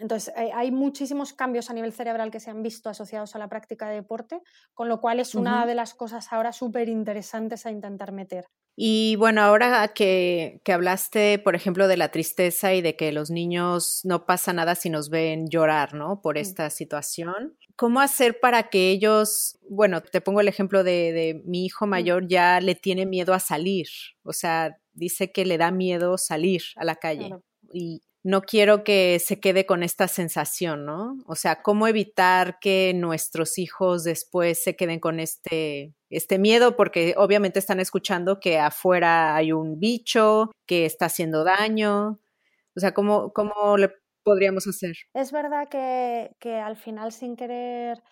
Entonces, 0.00 0.32
hay 0.36 0.70
muchísimos 0.70 1.34
cambios 1.34 1.68
a 1.70 1.74
nivel 1.74 1.92
cerebral 1.92 2.30
que 2.30 2.40
se 2.40 2.50
han 2.50 2.62
visto 2.62 2.88
asociados 2.88 3.36
a 3.36 3.38
la 3.38 3.48
práctica 3.48 3.88
de 3.88 3.96
deporte, 3.96 4.40
con 4.72 4.88
lo 4.88 5.00
cual 5.00 5.20
es 5.20 5.34
una 5.34 5.66
de 5.66 5.74
las 5.74 5.94
cosas 5.94 6.32
ahora 6.32 6.52
súper 6.52 6.88
interesantes 6.88 7.66
a 7.66 7.70
intentar 7.70 8.10
meter. 8.10 8.46
Y 8.76 9.16
bueno, 9.16 9.42
ahora 9.42 9.88
que, 9.88 10.62
que, 10.64 10.72
hablaste, 10.72 11.38
por 11.38 11.54
ejemplo, 11.54 11.86
de 11.86 11.98
la 11.98 12.10
tristeza 12.10 12.72
y 12.72 12.80
de 12.80 12.96
que 12.96 13.12
los 13.12 13.30
niños 13.30 14.00
no 14.04 14.24
pasa 14.24 14.54
nada 14.54 14.74
si 14.74 14.88
nos 14.88 15.10
ven 15.10 15.48
llorar, 15.50 15.92
¿no? 15.92 16.22
Por 16.22 16.38
esta 16.38 16.70
situación. 16.70 17.58
¿Cómo 17.76 18.00
hacer 18.00 18.40
para 18.40 18.70
que 18.70 18.90
ellos, 18.90 19.58
bueno, 19.68 20.00
te 20.00 20.22
pongo 20.22 20.40
el 20.40 20.48
ejemplo 20.48 20.82
de, 20.82 21.12
de 21.12 21.42
mi 21.44 21.66
hijo 21.66 21.86
mayor, 21.86 22.26
ya 22.26 22.58
le 22.60 22.74
tiene 22.74 23.04
miedo 23.04 23.34
a 23.34 23.40
salir, 23.40 23.88
o 24.22 24.32
sea, 24.32 24.78
dice 24.94 25.32
que 25.32 25.44
le 25.44 25.58
da 25.58 25.70
miedo 25.70 26.16
salir 26.16 26.62
a 26.76 26.84
la 26.84 26.96
calle. 26.96 27.30
Y 27.72 28.02
no 28.22 28.42
quiero 28.42 28.84
que 28.84 29.18
se 29.18 29.40
quede 29.40 29.64
con 29.64 29.82
esta 29.82 30.06
sensación, 30.08 30.84
¿no? 30.84 31.16
O 31.26 31.34
sea, 31.34 31.62
¿cómo 31.62 31.86
evitar 31.88 32.58
que 32.60 32.92
nuestros 32.94 33.58
hijos 33.58 34.04
después 34.04 34.62
se 34.62 34.76
queden 34.76 35.00
con 35.00 35.20
este, 35.20 35.94
este 36.10 36.38
miedo? 36.38 36.76
Porque 36.76 37.14
obviamente 37.16 37.58
están 37.58 37.80
escuchando 37.80 38.38
que 38.38 38.58
afuera 38.58 39.34
hay 39.36 39.52
un 39.52 39.80
bicho 39.80 40.50
que 40.66 40.84
está 40.84 41.06
haciendo 41.06 41.44
daño. 41.44 42.20
O 42.76 42.80
sea, 42.80 42.92
¿cómo, 42.92 43.32
cómo 43.32 43.78
le 43.78 43.90
podríamos 44.22 44.66
hacer? 44.66 44.96
Es 45.14 45.32
verdad 45.32 45.68
que, 45.68 46.36
que 46.38 46.56
al 46.56 46.76
final 46.76 47.12
sin 47.12 47.36
querer 47.36 48.02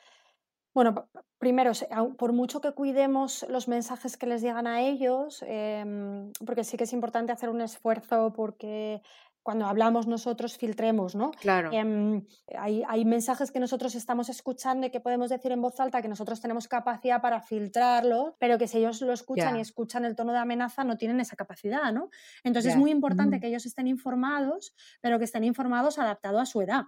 bueno, 0.79 1.09
primero, 1.39 1.73
por 2.17 2.33
mucho 2.33 2.61
que 2.61 2.71
cuidemos 2.73 3.45
los 3.49 3.67
mensajes 3.67 4.17
que 4.17 4.27
les 4.27 4.43
llegan 4.43 4.69
a 4.69 4.81
ellos, 4.83 5.43
em, 5.45 6.33
porque 6.47 6.63
sí 6.63 6.77
que 6.77 6.85
es 6.85 6.93
importante 6.93 7.33
hacer 7.33 7.49
un 7.49 7.61
esfuerzo 7.61 8.33
porque 8.33 9.03
cuando 9.49 9.65
hablamos 9.65 10.07
nosotros 10.07 10.59
filtremos, 10.59 11.15
¿no? 11.15 11.31
Claro. 11.31 11.71
Em, 11.73 12.23
hay, 12.55 12.83
hay, 12.87 13.07
mensajes 13.07 13.51
que 13.51 13.59
nosotros 13.59 13.95
estamos 13.95 14.29
escuchando 14.29 14.87
y 14.87 14.91
que 14.91 15.01
podemos 15.01 15.31
decir 15.31 15.53
en 15.53 15.63
voz 15.63 15.81
alta 15.81 16.03
que 16.03 16.09
nosotros 16.09 16.43
tenemos 16.43 16.69
capacidad 16.69 17.23
para 17.23 17.41
filtrarlo, 17.41 18.37
pero 18.39 18.59
que 18.59 18.69
si 18.69 18.77
ellos 18.77 19.01
lo 19.01 19.15
escuchan 19.15 19.57
y 19.57 19.61
escuchan 19.61 20.05
el 20.05 20.17
tono 20.17 20.33
de 20.33 20.39
amenaza 20.39 20.85
no 20.85 20.99
tienen 20.99 21.19
esa 21.21 21.35
capacidad, 21.35 21.91
¿no? 21.95 22.11
Entonces 22.45 22.73
es 22.73 22.79
muy 22.79 22.91
importante 22.91 23.41
que 23.41 23.47
ellos 23.47 23.65
estén 23.65 23.87
informados, 23.87 24.75
pero 25.01 25.19
que 25.19 25.25
estén 25.25 25.45
informados 25.45 25.99
adaptado 25.99 26.41
a 26.41 26.45
su 26.45 26.61
edad. 26.61 26.85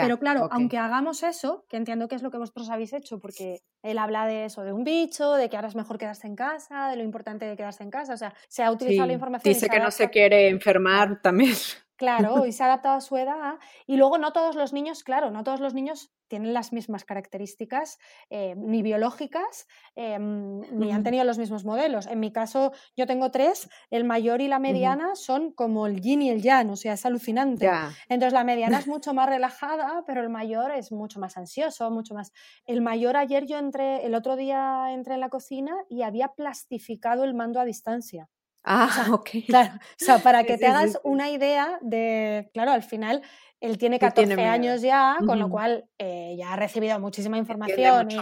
Pero 0.00 0.18
claro, 0.18 0.48
aunque 0.50 0.78
hagamos 0.78 1.22
eso, 1.22 1.66
que 1.68 1.76
entiendo 1.76 2.08
que 2.08 2.14
es 2.14 2.22
lo 2.22 2.30
que 2.30 2.38
vosotros 2.38 2.70
habéis 2.70 2.92
hecho, 2.92 3.18
porque 3.18 3.62
él 3.82 3.98
habla 3.98 4.26
de 4.26 4.46
eso, 4.46 4.62
de 4.62 4.72
un 4.72 4.84
bicho, 4.84 5.34
de 5.34 5.48
que 5.48 5.56
ahora 5.56 5.68
es 5.68 5.74
mejor 5.74 5.98
quedarse 5.98 6.26
en 6.26 6.36
casa, 6.36 6.88
de 6.88 6.96
lo 6.96 7.02
importante 7.02 7.44
de 7.44 7.56
quedarse 7.56 7.82
en 7.82 7.90
casa, 7.90 8.14
o 8.14 8.16
sea, 8.16 8.34
se 8.48 8.62
ha 8.62 8.70
utilizado 8.70 9.06
la 9.06 9.14
información. 9.14 9.52
Dice 9.52 9.68
que 9.68 9.80
no 9.80 9.90
se 9.90 10.10
quiere 10.10 10.48
enfermar 10.48 11.20
también. 11.20 11.54
Claro, 12.02 12.46
y 12.46 12.50
se 12.52 12.64
ha 12.64 12.66
adaptado 12.66 12.96
a 12.96 13.00
su 13.00 13.16
edad. 13.16 13.60
Y 13.86 13.96
luego 13.96 14.18
no 14.18 14.32
todos 14.32 14.56
los 14.56 14.72
niños, 14.72 15.04
claro, 15.04 15.30
no 15.30 15.44
todos 15.44 15.60
los 15.60 15.72
niños 15.72 16.12
tienen 16.26 16.52
las 16.52 16.72
mismas 16.72 17.04
características 17.04 17.98
eh, 18.28 18.54
ni 18.56 18.82
biológicas 18.82 19.68
eh, 19.94 20.18
ni 20.18 20.90
han 20.90 21.04
tenido 21.04 21.22
los 21.22 21.38
mismos 21.38 21.64
modelos. 21.64 22.08
En 22.08 22.18
mi 22.18 22.32
caso, 22.32 22.72
yo 22.96 23.06
tengo 23.06 23.30
tres, 23.30 23.68
el 23.90 24.02
mayor 24.02 24.40
y 24.40 24.48
la 24.48 24.58
mediana 24.58 25.14
son 25.14 25.52
como 25.52 25.86
el 25.86 26.00
yin 26.00 26.22
y 26.22 26.30
el 26.30 26.42
yang, 26.42 26.70
o 26.70 26.76
sea, 26.76 26.94
es 26.94 27.06
alucinante. 27.06 27.70
Entonces 28.08 28.32
la 28.32 28.42
mediana 28.42 28.80
es 28.80 28.86
mucho 28.88 29.14
más 29.14 29.28
relajada, 29.28 30.02
pero 30.04 30.22
el 30.22 30.28
mayor 30.28 30.72
es 30.72 30.90
mucho 30.90 31.20
más 31.20 31.36
ansioso, 31.36 31.88
mucho 31.92 32.14
más... 32.14 32.32
El 32.66 32.80
mayor 32.80 33.16
ayer 33.16 33.46
yo 33.46 33.58
entré, 33.58 34.04
el 34.04 34.16
otro 34.16 34.34
día 34.34 34.86
entré 34.90 35.14
en 35.14 35.20
la 35.20 35.28
cocina 35.28 35.72
y 35.88 36.02
había 36.02 36.28
plastificado 36.28 37.22
el 37.22 37.34
mando 37.34 37.60
a 37.60 37.64
distancia. 37.64 38.28
Ah, 38.64 38.88
ok. 39.12 39.30
Claro, 39.46 39.74
o 39.74 39.78
sea, 39.96 40.18
para 40.18 40.44
que 40.44 40.58
te 40.58 40.66
hagas 40.66 40.98
una 41.04 41.30
idea 41.30 41.78
de, 41.80 42.50
claro, 42.52 42.72
al 42.72 42.82
final 42.82 43.22
él 43.60 43.78
tiene 43.78 43.98
14 43.98 44.42
años 44.42 44.82
ya, 44.82 45.16
con 45.24 45.38
lo 45.38 45.48
cual 45.48 45.88
eh, 45.98 46.34
ya 46.36 46.52
ha 46.52 46.56
recibido 46.56 46.98
muchísima 46.98 47.38
información. 47.38 48.10
y 48.10 48.16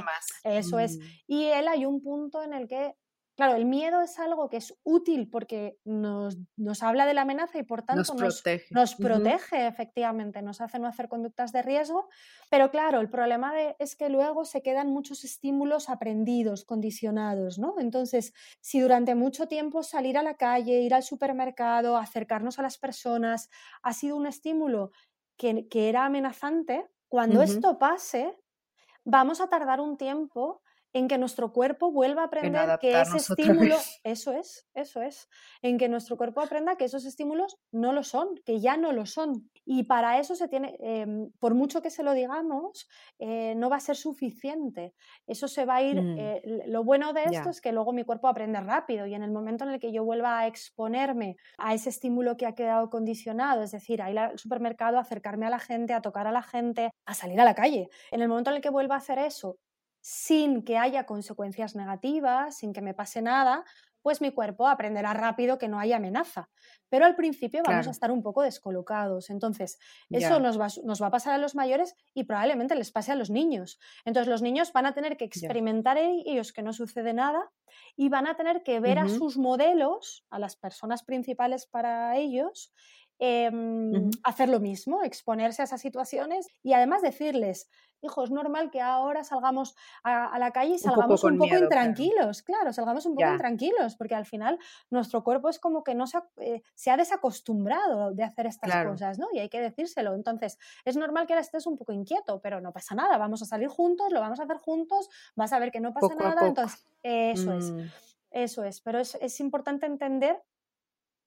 Eso 0.45 0.79
es. 0.79 0.99
Mm. 0.99 1.03
Y 1.29 1.45
él 1.47 1.69
hay 1.69 1.87
un 1.87 2.03
punto 2.03 2.43
en 2.43 2.53
el 2.53 2.69
que, 2.69 2.95
claro, 3.37 3.55
el 3.55 3.65
miedo 3.65 4.01
es 4.01 4.19
algo 4.19 4.49
que 4.49 4.59
es 4.59 4.79
útil 4.83 5.29
porque 5.31 5.79
nos, 5.85 6.37
nos 6.57 6.83
habla 6.83 7.07
de 7.07 7.15
la 7.15 7.23
amenaza 7.23 7.59
y 7.59 7.63
por 7.63 7.83
tanto 7.83 8.15
nos 8.15 8.43
protege, 8.43 8.67
nos, 8.71 8.95
protege 8.95 9.67
efectivamente, 9.67 10.43
nos 10.43 10.61
hace 10.61 10.79
no 10.79 10.87
hacer 10.87 11.09
conductas 11.09 11.53
de 11.53 11.63
riesgo. 11.63 12.09
Pero 12.51 12.71
claro, 12.71 13.01
el 13.01 13.11
problema 13.11 13.55
de, 13.55 13.77
es 13.79 13.97
que 13.97 14.09
luego 14.09 14.45
se 14.45 14.63
quedan 14.63 14.89
muchos 14.89 15.25
estímulos 15.25 15.89
aprendidos, 15.89 16.65
condicionados, 16.65 17.59
¿no? 17.59 17.75
Entonces, 17.79 18.33
si 18.61 18.81
durante 18.81 19.15
mucho 19.15 19.49
tiempo 19.49 19.83
salir 19.83 20.19
a 20.19 20.23
la 20.23 20.35
calle, 20.35 20.81
ir 20.81 20.95
al 20.95 21.03
supermercado, 21.03 21.97
acercarnos 21.97 22.59
a 22.59 22.63
las 22.63 22.79
personas 22.79 23.49
ha 23.83 23.93
sido 23.93 24.17
un 24.17 24.27
estímulo 24.27 24.91
que, 25.37 25.89
era 25.89 26.05
amenazante, 26.05 26.87
cuando 27.09 27.41
esto 27.43 27.79
pase, 27.79 28.39
vamos 29.05 29.41
a 29.41 29.49
tardar 29.49 29.81
un 29.81 29.97
tiempo 29.97 30.63
en 30.93 31.09
que 31.09 31.19
nuestro 31.19 31.53
cuerpo 31.53 31.93
vuelva 31.93 32.23
a 32.23 32.25
aprender 32.27 32.79
que 32.81 33.01
ese 33.01 33.19
estímulo, 33.19 33.77
eso 34.05 34.33
es, 34.33 34.69
eso 34.75 35.03
es, 35.03 35.29
en 35.63 35.79
que 35.79 35.89
nuestro 35.89 36.17
cuerpo 36.17 36.41
aprenda 36.41 36.77
que 36.77 36.85
esos 36.85 37.05
estímulos 37.05 37.59
no 37.71 37.93
lo 37.93 38.03
son, 38.03 38.29
que 38.45 38.61
ya 38.61 38.77
no 38.77 38.93
lo 38.93 39.07
son. 39.07 39.51
Y 39.65 39.85
para 39.85 40.19
eso 40.19 40.35
se 40.35 40.49
tiene, 40.49 40.77
em, 40.81 41.31
por 41.39 41.55
mucho 41.55 41.81
que 41.81 41.91
se 41.91 42.03
lo 42.03 42.13
digamos, 42.13 42.89
eh, 43.19 43.55
no 43.57 43.71
va 43.71 43.77
a 43.77 43.81
ser 43.81 43.97
suficiente. 43.97 44.95
Eso 45.27 45.47
se 45.47 45.65
va 45.65 45.77
a 45.77 45.83
ir, 45.83 46.03
mm. 46.03 46.19
eh, 46.19 46.43
lo 46.67 46.83
bueno 46.83 47.13
de 47.13 47.25
esto 47.25 47.51
es 47.51 47.61
que 47.61 47.73
luego 47.73 47.93
mi 47.93 48.05
cuerpo 48.05 48.27
aprende 48.27 48.61
rápido 48.61 49.07
y 49.07 49.15
en 49.15 49.23
el 49.23 49.31
momento 49.31 49.65
en 49.65 49.71
el 49.71 49.81
que 49.81 49.93
yo 49.93 50.05
vuelva 50.05 50.41
a 50.41 50.47
exponerme 50.47 51.37
a 51.59 51.75
ese 51.75 51.91
estímulo 51.91 52.37
que 52.37 52.47
ha 52.47 52.55
quedado 52.55 52.91
condicionado, 52.91 53.63
es 53.63 53.71
decir, 53.71 54.03
a 54.03 54.11
ir 54.11 54.19
al 54.19 54.39
supermercado, 54.39 54.99
a 54.99 55.03
acercarme 55.03 55.47
a 55.47 55.51
la 55.51 55.61
gente, 55.61 55.93
a 55.93 56.03
tocar 56.03 56.27
a 56.27 56.33
la 56.33 56.43
gente, 56.43 56.91
a 57.07 57.15
salir 57.15 57.41
a 57.41 57.45
la 57.45 57.55
calle, 57.55 57.89
en 58.11 58.23
el 58.23 58.29
momento 58.29 58.51
en 58.51 58.57
el 58.57 58.63
que 58.63 58.71
vuelva 58.71 58.97
a 58.97 58.99
hacer 58.99 59.19
eso 59.19 59.59
sin 60.01 60.63
que 60.63 60.79
haya 60.79 61.07
consecuencias 61.07 61.77
negativas, 61.77 62.59
sin 62.59 62.73
que 62.73 62.83
me 62.83 62.95
pase 62.95 63.23
nada, 63.23 63.65
pues 64.03 64.21
mi 64.21 64.31
cuerpo 64.31 64.67
aprenderá 64.67 65.13
rápido 65.13 65.59
que 65.59 65.69
no 65.69 65.79
hay 65.79 65.93
amenaza. 65.93 66.49
Pero 66.89 67.05
al 67.05 67.15
principio 67.15 67.63
vamos 67.65 67.87
a 67.87 67.91
estar 67.91 68.11
un 68.11 68.23
poco 68.23 68.43
descolocados. 68.43 69.31
Entonces, 69.31 69.79
eso 70.09 70.41
nos, 70.41 70.59
va, 70.59 70.69
nos, 70.85 71.03
va, 71.03 71.07
a 71.07 71.11
pasar 71.11 71.35
a 71.35 71.39
los 71.39 71.55
mayores 71.55 71.95
y 72.15 72.25
probablemente 72.25 72.75
les 72.75 72.91
pase 72.91 73.13
a 73.13 73.15
los 73.15 73.31
niños. 73.31 73.79
Entonces, 74.05 74.29
los 74.29 74.43
niños 74.43 74.73
van 74.73 74.87
a 74.87 74.95
tener 74.95 75.17
que 75.17 75.25
experimentar 75.25 75.99
ellos 75.99 76.53
que 76.53 76.63
no 76.63 76.73
sucede 76.73 77.13
nada 77.13 77.51
y 77.95 78.09
van 78.09 78.27
a 78.27 78.37
tener 78.37 78.63
que 78.63 78.81
ver 78.81 78.99
a 78.99 79.09
sus 79.09 79.37
modelos, 79.37 80.25
a 80.31 80.39
las 80.39 80.57
personas 80.57 81.03
principales 81.03 81.67
para 81.67 82.17
ellos, 82.17 82.73
Em, 83.23 84.11
hacer 84.23 84.49
lo 84.49 84.61
mismo, 84.61 85.03
exponerse 85.03 85.61
a 85.61 85.67
esas 85.67 85.83
situaciones 85.83 86.49
y 86.63 86.73
además 86.73 87.03
decirles, 87.03 87.69
hijo, 88.01 88.25
es 88.25 88.31
normal 88.31 88.71
que 88.71 88.81
ahora 88.81 89.25
salgamos 89.25 89.77
a, 90.03 90.39
la 90.39 90.53
calle 90.53 90.77
y 90.77 90.79
salgamos 90.79 91.23
un 91.25 91.37
poco, 91.37 91.55
intranquilos, 91.55 92.41
claro. 92.41 92.73
salgamos 92.73 93.05
un 93.05 93.15
poco 93.15 93.29
intranquilos, 93.29 93.97
porque 93.97 94.15
al 94.15 94.25
final 94.25 94.59
nuestro 94.89 95.23
cuerpo 95.23 95.51
es 95.51 95.59
como 95.59 95.85
que 95.85 95.95
no 95.95 96.07
se 96.07 96.17
ha, 96.17 96.25
eh, 96.39 96.63
se 96.75 96.91
ha 96.91 96.97
desacostumbrado 96.97 98.15
de 98.15 98.25
hacer 98.25 98.47
estas 98.47 98.87
cosas, 98.87 99.19
¿no? 99.19 99.27
Y 99.35 99.41
hay 99.41 99.51
que 99.51 99.61
decírselo. 99.61 100.15
Entonces, 100.15 100.59
es 100.87 100.97
normal 100.97 101.27
que 101.27 101.35
ahora 101.35 101.43
estés 101.43 101.67
un 101.67 101.77
poco 101.77 101.93
inquieto, 101.93 102.41
pero 102.41 102.63
no 102.63 102.73
pasa 102.73 102.95
nada, 102.95 103.19
vamos 103.19 103.43
a 103.43 103.45
salir 103.45 103.69
juntos, 103.69 104.13
lo 104.13 104.21
vamos 104.21 104.41
a 104.41 104.45
hacer 104.45 104.57
juntos, 104.57 105.11
vas 105.37 105.53
a 105.53 105.59
ver 105.59 105.71
que 105.71 105.81
no 105.81 105.93
pasa 105.93 106.15
nada, 106.15 106.47
entonces, 106.47 106.87
eso 107.03 107.53
es. 107.53 107.71
Mm. 107.71 107.81
Eso 108.31 108.63
es, 108.63 108.81
pero 108.81 109.01
es, 109.01 109.17
es 109.17 109.41
importante 109.41 109.87
entender 109.87 110.41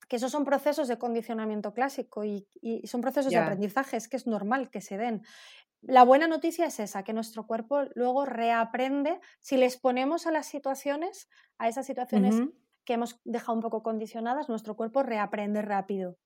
que 0.08 0.18
esos 0.18 0.32
son 0.32 0.46
procesos 0.46 0.88
de 0.88 0.98
condicionamiento 0.98 1.74
clásico 1.74 2.24
y, 2.24 2.48
son 2.86 3.02
procesos 3.02 3.32
de 3.32 3.38
aprendizaje, 3.38 3.98
es 3.98 4.08
que 4.08 4.18
es 4.18 4.28
normal 4.28 4.70
que 4.70 4.82
se 4.82 4.98
den. 4.98 5.24
La 5.82 6.04
buena 6.04 6.28
noticia 6.28 6.66
es 6.66 6.80
esa, 6.80 7.04
que 7.04 7.14
nuestro 7.14 7.46
cuerpo 7.46 7.84
luego 7.96 8.26
reaprende 8.26 9.20
si 9.42 9.58
les 9.58 9.78
ponemos 9.78 10.28
a 10.28 10.32
las 10.32 10.46
situaciones, 10.46 11.30
a 11.58 11.68
esas 11.68 11.86
situaciones 11.86 12.36
que 12.86 12.94
hemos 12.94 13.20
dejado 13.26 13.54
un 13.54 13.62
poco 13.62 13.84
condicionadas, 13.84 14.50
nuestro 14.50 14.76
cuerpo 14.76 15.04
reaprende 15.04 15.62
rápido. 15.62 16.18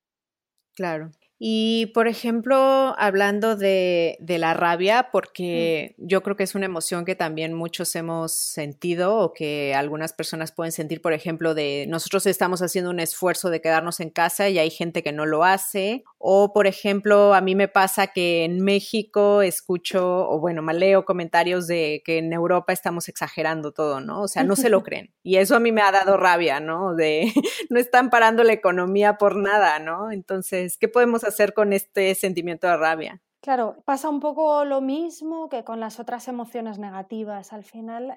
Claro. 0.74 1.10
Y, 1.40 1.86
por 1.94 2.08
ejemplo, 2.08 2.94
hablando 2.98 3.54
de, 3.54 4.16
de 4.20 4.38
la 4.38 4.54
rabia, 4.54 5.02
mm. 5.02 5.06
porque 5.12 5.94
yo 5.98 6.22
creo 6.22 6.36
que 6.36 6.42
es 6.42 6.54
una 6.54 6.66
emoción 6.66 7.04
que 7.04 7.14
también 7.14 7.54
muchos 7.54 7.94
hemos 7.94 8.32
sentido 8.34 9.16
o 9.16 9.32
que 9.32 9.74
algunas 9.74 10.12
personas 10.12 10.50
pueden 10.50 10.72
sentir, 10.72 11.00
por 11.00 11.12
ejemplo, 11.12 11.54
de 11.54 11.86
nosotros 11.88 12.26
estamos 12.26 12.60
haciendo 12.60 12.90
un 12.90 12.98
esfuerzo 12.98 13.50
de 13.50 13.60
quedarnos 13.60 14.00
en 14.00 14.10
casa 14.10 14.48
y 14.48 14.58
hay 14.58 14.70
gente 14.70 15.04
que 15.04 15.12
no 15.12 15.26
lo 15.26 15.44
hace. 15.44 16.04
O, 16.18 16.52
por 16.52 16.66
ejemplo, 16.66 17.34
a 17.34 17.40
mí 17.40 17.54
me 17.54 17.68
pasa 17.68 18.08
que 18.08 18.44
en 18.44 18.64
México 18.64 19.42
escucho, 19.42 20.28
o 20.28 20.40
bueno, 20.40 20.62
leo 20.72 21.04
comentarios 21.04 21.66
de 21.66 22.02
que 22.04 22.18
en 22.18 22.32
Europa 22.32 22.72
estamos 22.72 23.08
exagerando 23.08 23.72
todo, 23.72 24.00
¿no? 24.00 24.22
O 24.22 24.28
sea, 24.28 24.42
no 24.42 24.56
se 24.56 24.68
lo 24.68 24.82
creen. 24.82 25.12
Y 25.22 25.36
eso 25.36 25.54
a 25.54 25.60
mí 25.60 25.70
me 25.70 25.82
ha 25.82 25.92
dado 25.92 26.16
rabia, 26.16 26.58
¿no? 26.58 26.94
De 26.94 27.32
no 27.70 27.78
están 27.78 28.10
parando 28.10 28.42
la 28.42 28.52
economía 28.52 29.18
por 29.18 29.36
nada, 29.36 29.78
¿no? 29.78 30.10
Entonces, 30.10 30.76
¿qué 30.78 30.88
podemos 30.88 31.22
hacer 31.22 31.27
con 31.54 31.72
este 31.72 32.14
sentimiento 32.14 32.66
de 32.66 32.76
rabia? 32.76 33.22
Claro, 33.40 33.76
pasa 33.84 34.08
un 34.08 34.18
poco 34.18 34.64
lo 34.64 34.80
mismo 34.80 35.48
que 35.48 35.62
con 35.62 35.78
las 35.78 36.00
otras 36.00 36.26
emociones 36.26 36.78
negativas. 36.78 37.52
Al 37.52 37.62
final, 37.62 38.14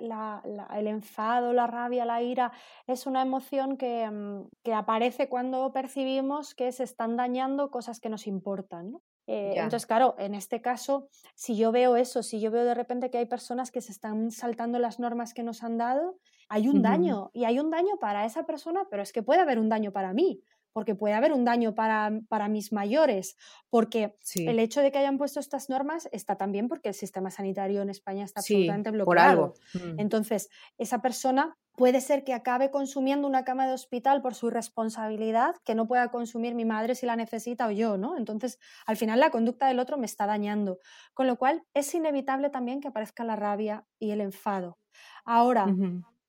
el 0.76 0.88
enfado, 0.88 1.54
la 1.54 1.67
rabia, 1.67 2.06
la 2.06 2.24
ira 2.24 2.52
es 2.88 3.06
una 3.06 3.21
emoción 3.21 3.78
que, 3.78 4.10
mm, 4.10 4.50
que, 4.63 4.74
aparece 4.74 5.30
cuando 5.30 5.71
percibimos 5.74 6.56
que 6.56 6.71
se 6.71 6.84
están 6.84 7.17
dañando 7.17 7.69
cosas 7.69 8.00
que 8.00 8.10
nos 8.10 8.26
importan. 8.26 8.97
Eh, 9.28 9.54
entonces, 9.56 9.86
claro, 9.86 10.15
en 10.17 10.34
este 10.34 10.60
caso, 10.60 11.08
si 11.36 11.56
yo 11.56 11.71
veo 11.71 11.95
eso, 11.95 12.24
si 12.24 12.41
yo 12.41 12.50
veo 12.50 12.65
de 12.65 12.74
repente 12.74 13.12
que 13.12 13.19
hay 13.19 13.28
personas 13.28 13.69
que 13.69 13.82
se 13.82 13.91
están 13.91 14.32
saltando 14.32 14.80
las 14.80 15.00
normas 15.00 15.36
que 15.36 15.43
nos 15.43 15.63
han 15.63 15.78
dado, 15.78 16.17
hay 16.50 16.67
un 16.67 16.82
daño 16.82 17.30
y 17.32 17.45
hay 17.45 17.60
un 17.60 17.69
daño 17.69 17.97
para 18.00 18.26
esa 18.26 18.45
persona, 18.45 18.88
pero 18.89 19.04
es 19.04 19.13
que 19.13 19.21
puede 19.21 19.39
haber 19.39 19.60
un 19.60 19.69
daño 19.69 19.91
para 19.91 20.13
mí 20.13 20.41
porque 20.73 20.95
puede 20.95 21.13
haber 21.13 21.34
un 21.34 21.45
daño 21.45 21.75
para, 21.75 22.12
para 22.29 22.47
mis 22.47 22.71
mayores, 22.71 23.36
porque 23.69 24.15
el 24.36 24.60
hecho 24.60 24.81
de 24.81 24.91
que 24.91 24.97
hayan 24.97 25.17
puesto 25.17 25.39
estas 25.39 25.69
normas 25.69 26.10
está 26.12 26.36
también 26.38 26.67
porque 26.67 26.89
el 26.89 26.95
sistema 26.95 27.31
sanitario 27.31 27.81
en 27.81 27.89
España 27.89 28.25
está 28.25 28.39
absolutamente 28.39 28.91
bloqueado. 28.91 29.05
Por 29.05 29.19
algo. 29.19 29.53
Mm. 29.73 29.99
Entonces, 29.99 30.49
esa 30.77 31.01
persona 31.01 31.57
puede 31.75 32.01
ser 32.01 32.23
que 32.23 32.34
acabe 32.34 32.69
consumiendo 32.69 33.27
una 33.27 33.43
cama 33.43 33.67
de 33.67 33.73
hospital 33.73 34.21
por 34.21 34.36
su 34.36 34.47
irresponsabilidad, 34.47 35.55
que 35.63 35.75
no 35.75 35.88
pueda 35.88 36.10
consumir 36.10 36.53
mi 36.53 36.65
madre 36.65 36.95
si 36.95 37.05
la 37.05 37.15
necesita 37.15 37.67
o 37.67 37.71
yo, 37.71 37.97
¿no? 37.97 38.17
Entonces, 38.17 38.60
al 38.86 38.97
final 38.97 39.19
la 39.19 39.31
conducta 39.31 39.67
del 39.67 39.79
otro 39.79 39.97
me 39.97 40.05
está 40.05 40.25
dañando. 40.25 40.79
Con 41.13 41.27
lo 41.27 41.38
cual, 41.38 41.63
es 41.73 41.93
inevitable 41.95 42.49
también 42.49 42.81
que 42.81 42.89
aparezca 42.89 43.23
la 43.23 43.36
rabia 43.36 43.86
y 43.99 44.12
el 44.12 44.21
enfado. 44.21 44.77
Ahora, 45.25 45.67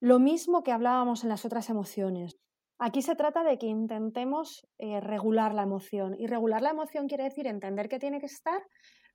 lo 0.01 0.19
mismo 0.19 0.63
que 0.63 0.73
hablábamos 0.73 1.23
en 1.23 1.29
las 1.29 1.45
otras 1.45 1.71
emociones. 1.71 2.39
Aquí 2.85 3.01
se 3.01 3.15
trata 3.15 3.45
de 3.45 3.59
que 3.59 3.67
intentemos 3.67 4.67
eh, 4.81 5.01
regular 5.01 5.55
la 5.55 5.63
emoción. 5.63 6.17
Y 6.19 6.27
regular 6.27 6.63
la 6.63 6.71
emoción 6.71 7.07
quiere 7.07 7.23
decir 7.23 7.47
entender 7.47 7.89
que 7.89 8.01
tiene 8.01 8.19
que 8.19 8.27
estar, 8.27 8.61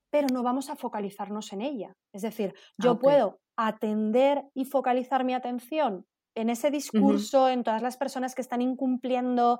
pero 0.09 0.27
no 0.31 0.41
vamos 0.41 0.69
a 0.69 0.77
focalizarnos 0.77 1.51
en 1.51 1.59
ella. 1.59 1.93
Es 2.13 2.21
decir, 2.21 2.53
yo 2.77 2.97
puedo 2.97 3.41
atender 3.57 4.45
y 4.53 4.63
focalizar 4.63 5.25
mi 5.25 5.33
atención 5.33 6.05
en 6.33 6.49
ese 6.49 6.71
discurso, 6.71 7.49
en 7.49 7.65
todas 7.65 7.81
las 7.81 7.97
personas 7.97 8.35
que 8.35 8.41
están 8.41 8.61
incumpliendo, 8.61 9.59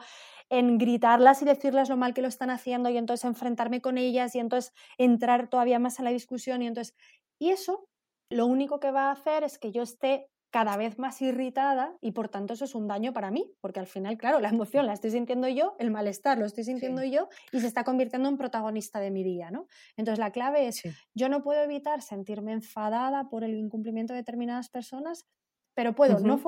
en 0.49 0.77
gritarlas 0.77 1.41
y 1.41 1.45
decirles 1.45 1.89
lo 1.89 1.97
mal 1.97 2.13
que 2.13 2.21
lo 2.21 2.29
están 2.29 2.49
haciendo 2.49 2.89
y 2.89 2.95
entonces 2.95 3.25
enfrentarme 3.25 3.81
con 3.81 3.97
ellas 3.97 4.35
y 4.35 4.39
entonces 4.39 4.71
entrar 4.97 5.49
todavía 5.49 5.79
más 5.79 5.99
en 5.99 6.05
la 6.05 6.11
discusión 6.11 6.61
y 6.61 6.67
entonces... 6.67 6.95
Y 7.39 7.49
eso 7.49 7.89
lo 8.31 8.45
único 8.45 8.79
que 8.79 8.91
va 8.91 9.09
a 9.09 9.11
hacer 9.11 9.43
es 9.43 9.59
que 9.59 9.73
yo 9.73 9.81
esté 9.81 10.29
cada 10.49 10.77
vez 10.77 10.97
más 10.97 11.21
irritada 11.21 11.95
y 12.01 12.11
por 12.11 12.29
tanto 12.29 12.53
eso 12.53 12.65
es 12.65 12.75
un 12.75 12.87
daño 12.87 13.13
para 13.13 13.31
mí, 13.31 13.53
porque 13.61 13.79
al 13.79 13.87
final, 13.87 14.17
claro, 14.17 14.39
la 14.39 14.49
emoción 14.49 14.85
la 14.85 14.93
estoy 14.93 15.11
sintiendo 15.11 15.47
yo, 15.47 15.75
el 15.79 15.91
malestar 15.91 16.37
lo 16.37 16.45
estoy 16.45 16.63
sintiendo 16.63 17.03
yo 17.03 17.27
y 17.51 17.59
se 17.59 17.67
está 17.67 17.83
convirtiendo 17.83 18.29
en 18.29 18.37
protagonista 18.37 18.99
de 18.99 19.11
mi 19.11 19.23
día, 19.23 19.51
¿no? 19.51 19.67
Entonces 19.97 20.19
la 20.19 20.31
clave 20.31 20.67
es, 20.67 20.81
yo 21.13 21.29
no 21.29 21.43
puedo 21.43 21.61
evitar 21.61 22.01
sentirme 22.01 22.53
enfadada 22.53 23.29
por 23.29 23.43
el 23.43 23.55
incumplimiento 23.55 24.13
de 24.13 24.19
determinadas 24.19 24.69
personas, 24.69 25.25
pero 25.73 25.93
puedo 25.93 26.19
no, 26.19 26.39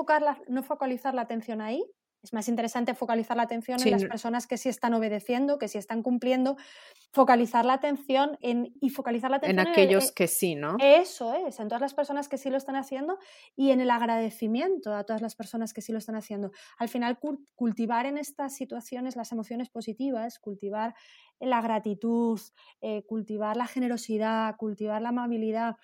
no 0.48 0.64
focalizar 0.64 1.14
la 1.14 1.22
atención 1.22 1.62
ahí, 1.62 1.84
es 2.22 2.34
más 2.34 2.48
interesante 2.50 2.94
focalizar 2.94 3.38
la 3.38 3.44
atención 3.44 3.80
en 3.82 3.92
las 3.92 4.06
personas 4.06 4.48
que 4.48 4.58
sí 4.58 4.70
están 4.70 4.94
obedeciendo, 4.94 5.58
que 5.58 5.68
sí 5.68 5.78
están 5.78 6.04
cumpliendo, 6.04 6.58
focalizar 7.12 7.66
la 7.66 7.74
atención 7.74 8.38
en 8.42 8.74
y 8.82 8.90
focalizar 8.90 9.32
la 9.32 9.38
atención 9.38 9.60
en 9.60 9.72
aquellos 9.72 10.12
que 10.12 10.28
sí, 10.28 10.56
¿no? 10.56 10.76
Eso 10.80 11.34
es, 11.34 11.60
en 11.60 11.68
todas 11.68 11.82
las 11.82 11.94
personas 11.94 12.28
que 12.28 12.38
sí 12.38 12.50
lo 12.50 12.58
están 12.58 12.76
haciendo 12.76 13.20
y 13.56 13.72
en 13.72 13.82
el 13.82 13.90
agradecimiento 13.90 14.94
a 14.94 15.04
todas 15.04 15.22
las 15.22 15.36
personas 15.36 15.74
que 15.74 15.82
sí 15.82 15.92
lo 15.92 15.98
están 15.98 16.16
haciendo. 16.16 16.52
Al 16.78 16.90
final 16.90 17.20
cultivar 17.56 18.06
en 18.06 18.18
estas 18.18 18.56
situaciones 18.56 19.16
las 19.16 19.32
emociones 19.32 19.70
positivas, 19.70 20.40
cultivar 20.40 20.96
la 21.40 21.62
gratitud, 21.62 22.40
eh, 22.82 23.04
cultivar 23.06 23.56
la 23.56 23.68
generosidad, 23.68 24.56
cultivar 24.58 25.02
la 25.02 25.10
amabilidad, 25.10 25.78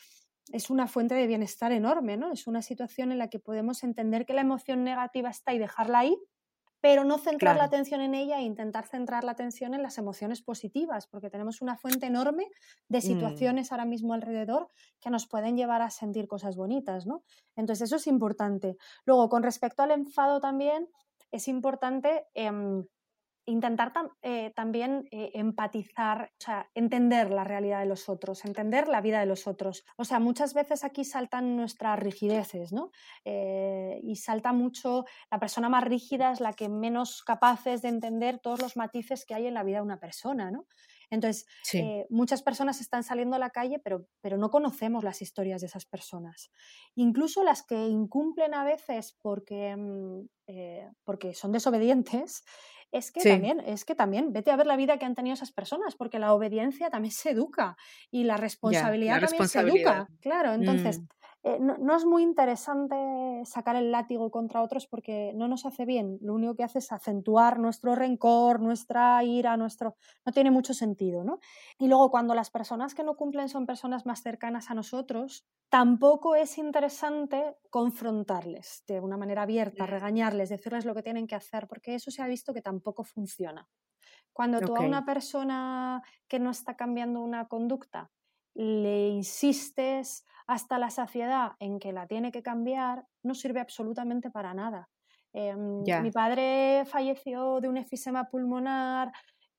es 0.51 0.69
una 0.69 0.87
fuente 0.87 1.15
de 1.15 1.27
bienestar 1.27 1.71
enorme, 1.71 2.17
¿no? 2.17 2.31
Es 2.31 2.47
una 2.47 2.61
situación 2.61 3.11
en 3.11 3.17
la 3.17 3.29
que 3.29 3.39
podemos 3.39 3.83
entender 3.83 4.25
que 4.25 4.33
la 4.33 4.41
emoción 4.41 4.83
negativa 4.83 5.29
está 5.29 5.53
y 5.53 5.59
dejarla 5.59 5.99
ahí, 5.99 6.17
pero 6.81 7.03
no 7.03 7.17
centrar 7.17 7.57
la 7.57 7.63
atención 7.63 7.99
en 8.01 8.13
ella 8.13 8.37
e 8.37 8.43
intentar 8.43 8.85
centrar 8.85 9.23
la 9.23 9.31
atención 9.31 9.73
en 9.73 9.81
las 9.81 9.97
emociones 9.97 10.43
positivas, 10.43 11.07
porque 11.07 11.31
tenemos 11.31 11.61
una 11.61 11.77
fuente 11.77 12.05
enorme 12.05 12.47
de 12.89 12.99
mm. 12.99 13.01
situaciones 13.01 13.71
ahora 13.71 13.85
mismo 13.85 14.13
alrededor 14.13 14.67
que 15.01 15.09
nos 15.09 15.25
pueden 15.27 15.57
llevar 15.57 15.81
a 15.81 15.89
sentir 15.89 16.27
cosas 16.27 16.55
bonitas, 16.55 17.07
¿no? 17.07 17.23
Entonces 17.55 17.87
eso 17.87 17.95
es 17.95 18.05
importante. 18.05 18.77
Luego, 19.03 19.29
con 19.29 19.41
respecto 19.41 19.81
al 19.81 19.91
enfado 19.91 20.39
también, 20.39 20.87
es 21.31 21.47
importante 21.47 22.27
em, 22.35 22.85
intentar 23.45 23.93
eh, 24.21 24.51
también 24.55 25.07
eh, 25.11 25.31
empatizar, 25.33 26.31
o 26.33 26.43
sea, 26.43 26.69
entender 26.73 27.29
la 27.29 27.43
realidad 27.43 27.79
de 27.79 27.85
los 27.85 28.09
otros, 28.09 28.43
entender 28.45 28.87
la 28.87 29.01
vida 29.01 29.19
de 29.19 29.25
los 29.25 29.47
otros. 29.47 29.85
O 29.97 30.05
sea, 30.05 30.19
muchas 30.19 30.53
veces 30.53 30.83
aquí 30.83 31.05
saltan 31.05 31.55
nuestras 31.55 31.99
rigideces, 31.99 32.73
¿no? 32.73 32.91
Eh, 33.23 33.99
y 34.03 34.15
salta 34.15 34.53
mucho, 34.53 35.05
la 35.31 35.39
persona 35.39 35.69
más 35.69 35.83
rígida 35.83 36.31
es 36.31 36.39
la 36.39 36.53
que 36.53 36.69
menos 36.69 37.23
capaz 37.23 37.67
es 37.67 37.81
de 37.81 37.89
entender 37.89 38.39
todos 38.39 38.61
los 38.61 38.75
matices 38.77 39.25
que 39.25 39.35
hay 39.35 39.47
en 39.47 39.53
la 39.53 39.63
vida 39.63 39.77
de 39.77 39.83
una 39.83 39.99
persona, 39.99 40.51
¿no? 40.51 40.65
Entonces, 41.09 41.45
eh, 41.77 42.05
muchas 42.09 42.43
personas 42.43 42.81
están 42.81 43.03
saliendo 43.03 43.35
a 43.35 43.39
la 43.39 43.49
calle, 43.51 43.79
pero, 43.79 44.07
pero 44.21 44.37
no 44.37 44.49
conocemos 44.49 45.03
las 45.03 45.21
historias 45.21 45.61
de 45.61 45.67
esas 45.67 45.85
personas. 45.85 46.51
Incluso 46.95 47.43
las 47.43 47.63
que 47.63 47.87
incumplen 47.87 48.53
a 48.53 48.63
veces 48.63 49.17
porque, 49.21 49.75
mm, 49.75 50.27
eh, 50.47 50.91
porque 51.03 51.33
son 51.33 51.51
desobedientes, 51.51 52.43
es 52.91 53.11
que 53.11 53.25
también, 53.25 53.59
es 53.59 53.83
que 53.83 53.95
también, 53.95 54.31
vete 54.31 54.51
a 54.51 54.55
ver 54.55 54.67
la 54.67 54.77
vida 54.77 54.97
que 54.97 55.05
han 55.05 55.15
tenido 55.15 55.33
esas 55.33 55.51
personas, 55.51 55.95
porque 55.95 56.19
la 56.19 56.33
obediencia 56.33 56.89
también 56.89 57.11
se 57.11 57.31
educa 57.31 57.75
y 58.11 58.23
la 58.23 58.37
responsabilidad 58.37 59.19
también 59.19 59.45
se 59.45 59.59
educa. 59.59 60.07
Claro, 60.21 60.53
entonces, 60.53 61.01
mm. 61.01 61.07
Eh, 61.47 61.59
no, 61.59 61.95
es 61.95 62.05
muy 62.05 62.23
interesante 62.23 62.95
sacar 63.45 63.75
el 63.75 63.91
látigo 63.91 64.31
contra 64.31 64.63
otros 64.63 64.87
porque 64.87 65.31
no 65.35 65.47
nos 65.47 65.67
hace 65.67 65.85
bien. 65.85 66.17
Lo 66.21 66.33
único 66.33 66.55
que 66.55 66.63
hace 66.63 66.79
es 66.79 66.91
acentuar 66.91 67.59
nuestro 67.59 67.93
rencor, 67.93 68.59
nuestra 68.59 69.23
ira, 69.23 69.55
nuestro... 69.55 69.95
No 70.25 70.31
tiene 70.31 70.49
mucho 70.49 70.73
sentido, 70.73 71.23
¿no? 71.23 71.37
Y 71.77 71.87
luego 71.87 72.09
cuando 72.09 72.33
las 72.33 72.49
personas 72.49 72.95
que 72.95 73.03
no 73.03 73.15
cumplen 73.15 73.47
son 73.47 73.67
personas 73.67 74.07
más 74.07 74.23
cercanas 74.23 74.71
a 74.71 74.73
nosotros, 74.73 75.45
tampoco 75.69 76.33
es 76.33 76.57
interesante 76.57 77.57
confrontarles 77.69 78.83
de 78.87 78.99
una 78.99 79.15
manera 79.15 79.43
abierta, 79.43 79.85
regañarles, 79.85 80.49
decirles 80.49 80.83
lo 80.83 80.95
que 80.95 81.03
tienen 81.03 81.27
que 81.27 81.35
hacer, 81.35 81.67
porque 81.67 81.93
eso 81.93 82.09
se 82.09 82.23
ha 82.23 82.27
visto 82.27 82.55
que 82.55 82.63
tampoco 82.63 83.03
funciona. 83.03 83.69
Cuando 84.33 84.61
tú 84.61 84.75
a 84.75 84.79
una 84.79 85.05
persona 85.05 86.01
que 86.27 86.39
no 86.39 86.49
está 86.49 86.75
cambiando 86.75 87.21
una 87.21 87.47
conducta 87.47 88.09
le 88.55 89.09
insistes 89.09 90.25
hasta 90.47 90.77
la 90.77 90.89
saciedad 90.89 91.53
en 91.59 91.79
que 91.79 91.91
la 91.91 92.07
tiene 92.07 92.31
que 92.31 92.43
cambiar, 92.43 93.05
no 93.23 93.33
sirve 93.33 93.59
absolutamente 93.59 94.29
para 94.29 94.53
nada. 94.53 94.89
Em, 95.33 95.83
mi 96.01 96.11
padre 96.11 96.83
falleció 96.85 97.59
de 97.59 97.67
un 97.67 97.77
efisema 97.77 98.29
pulmonar 98.29 99.11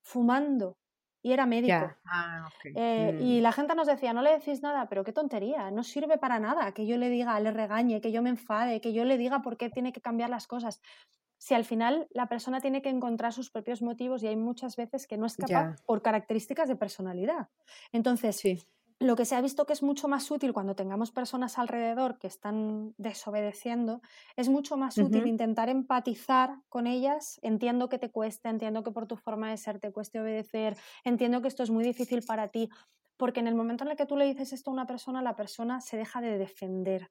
fumando 0.03 0.79
y 1.23 1.33
era 1.33 1.45
médico. 1.45 1.93
Ah, 2.05 2.49
eh, 2.65 3.19
y 3.21 3.41
mm. 3.41 3.43
la 3.43 3.53
gente 3.53 3.75
nos 3.75 3.87
decía, 3.89 4.13
no 4.13 4.23
le 4.23 4.31
decís 4.31 4.63
nada, 4.63 4.89
pero 4.89 5.03
qué 5.03 5.13
tontería, 5.13 5.71
no 5.71 5.83
sirve 5.83 6.19
para 6.19 6.39
nada 6.39 6.73
que 6.73 6.87
yo 6.87 6.97
le 6.97 7.11
diga, 7.11 7.39
le 7.41 7.51
regañe, 7.51 8.01
que 8.01 8.13
yo 8.13 8.23
me 8.23 8.31
enfade, 8.31 8.81
que 8.81 8.93
yo 8.93 9.05
le 9.05 9.19
diga 9.19 9.43
por 9.43 9.57
qué 9.57 9.69
tiene 9.69 9.93
que 9.93 10.01
cambiar 10.01 10.31
las 10.31 10.47
cosas. 10.47 10.81
Si 11.37 11.53
al 11.53 11.65
final 11.65 12.07
la 12.11 12.29
persona 12.29 12.61
tiene 12.61 12.81
que 12.81 12.89
encontrar 12.89 13.33
sus 13.33 13.51
propios 13.51 13.83
motivos 13.83 14.23
y 14.23 14.29
hay 14.29 14.37
muchas 14.37 14.77
veces 14.77 15.07
que 15.07 15.19
no 15.19 15.27
es 15.27 15.37
capaz 15.37 15.83
por 15.85 16.01
características 16.01 16.69
de 16.69 16.77
personalidad. 16.77 17.49
Entonces, 17.93 18.37
sí 18.37 18.67
lo 18.99 19.15
que 19.15 19.27
se 19.27 19.35
ha 19.35 19.41
visto 19.43 19.67
que 19.67 19.75
es 19.75 19.83
mucho 19.83 20.09
más 20.09 20.31
útil 20.31 20.53
cuando 20.55 20.75
tengamos 20.75 21.11
personas 21.13 21.59
alrededor 21.59 22.19
que 22.19 22.27
están 22.27 22.95
desobedeciendo, 22.97 24.01
es 24.37 24.49
mucho 24.49 24.77
más 24.77 25.01
útil 25.01 25.27
intentar 25.27 25.69
empatizar 25.69 26.63
con 26.69 26.87
ellas. 26.87 27.39
Entiendo 27.43 27.89
que 27.89 27.99
te 27.99 28.11
cueste, 28.11 28.49
entiendo 28.49 28.83
que 28.83 28.93
por 28.93 29.07
tu 29.07 29.17
forma 29.17 29.51
de 29.51 29.59
ser 29.59 29.81
te 29.81 29.93
cueste 29.93 30.21
obedecer, 30.21 30.77
entiendo 31.05 31.43
que 31.43 31.49
esto 31.49 31.63
es 31.63 31.71
muy 31.71 31.85
difícil 31.85 32.23
para 32.23 32.49
ti, 32.49 32.71
porque 33.19 33.41
en 33.41 33.49
el 33.49 33.55
momento 33.55 33.85
en 33.85 33.91
el 33.91 33.97
que 33.97 34.07
tú 34.07 34.17
le 34.17 34.27
dices 34.27 34.53
esto 34.53 34.71
a 34.71 34.75
una 34.75 34.87
persona, 34.87 35.21
la 35.23 35.37
persona 35.37 35.81
se 35.81 35.97
deja 35.99 36.21
de 36.23 36.39
defender. 36.39 37.11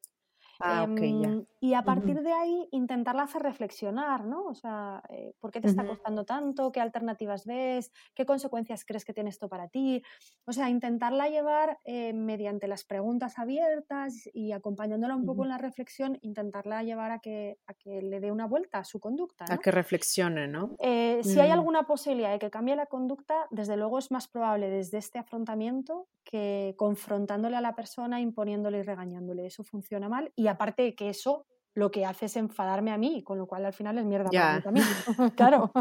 Ah, 0.59 0.85
em, 0.87 1.45
y 1.59 1.73
a 1.73 1.81
partir 1.83 2.21
de 2.21 2.31
ahí 2.31 2.67
intentarla 2.71 3.23
hacer 3.23 3.41
reflexionar, 3.41 4.25
¿no? 4.25 4.45
O 4.45 4.53
sea, 4.53 5.01
eh, 5.09 5.33
¿por 5.39 5.51
qué 5.51 5.61
te 5.61 5.67
está 5.67 5.85
costando 5.85 6.25
tanto? 6.25 6.71
¿Qué 6.71 6.79
alternativas 6.79 7.45
ves? 7.45 7.91
¿Qué 8.13 8.25
consecuencias 8.25 8.85
crees 8.85 9.03
que 9.03 9.13
tiene 9.13 9.29
esto 9.29 9.49
para 9.49 9.67
ti? 9.67 10.03
O 10.45 10.53
sea, 10.53 10.69
intentarla 10.69 11.27
llevar 11.27 11.79
eh, 11.83 12.13
mediante 12.13 12.67
las 12.67 12.83
preguntas 12.83 13.39
abiertas 13.39 14.29
y 14.33 14.51
acompañándola 14.51 15.15
un 15.15 15.25
poco 15.25 15.43
en 15.43 15.49
la 15.49 15.57
reflexión, 15.57 16.17
intentarla 16.21 16.83
llevar 16.83 17.11
a 17.11 17.19
que, 17.19 17.57
a 17.67 17.73
que 17.73 18.01
le 18.01 18.19
dé 18.19 18.31
una 18.31 18.47
vuelta 18.47 18.79
a 18.79 18.83
su 18.83 18.99
conducta. 18.99 19.45
A 19.49 19.57
que 19.57 19.71
reflexione, 19.71 20.47
¿no? 20.47 20.75
Eh, 20.79 21.21
si 21.23 21.39
hay 21.39 21.49
mm. 21.49 21.53
alguna 21.53 21.83
posibilidad 21.83 22.31
de 22.31 22.39
que 22.39 22.49
cambie 22.49 22.75
la 22.75 22.85
conducta, 22.85 23.47
desde 23.49 23.77
luego 23.77 23.99
es 23.99 24.11
más 24.11 24.27
probable 24.27 24.69
desde 24.69 24.97
este 24.99 25.19
afrontamiento 25.19 26.07
que 26.25 26.73
confrontándole 26.77 27.55
a 27.55 27.61
la 27.61 27.75
persona, 27.75 28.19
imponiéndole 28.19 28.79
y 28.79 28.81
regañándole. 28.81 29.45
Eso 29.45 29.63
funciona 29.63 30.09
mal. 30.09 30.31
Y 30.35 30.44
aparte 30.47 30.83
de 30.83 30.95
que 30.95 31.09
eso 31.09 31.45
lo 31.73 31.91
que 31.91 32.05
hace 32.05 32.25
es 32.25 32.37
enfadarme 32.37 32.91
a 32.91 32.97
mí, 32.97 33.23
con 33.23 33.37
lo 33.37 33.47
cual 33.47 33.65
al 33.65 33.73
final 33.73 33.97
es 33.97 34.05
mierda 34.05 34.29
para 34.29 34.55
mí 34.55 34.61
también. 34.63 34.85
claro. 35.35 35.71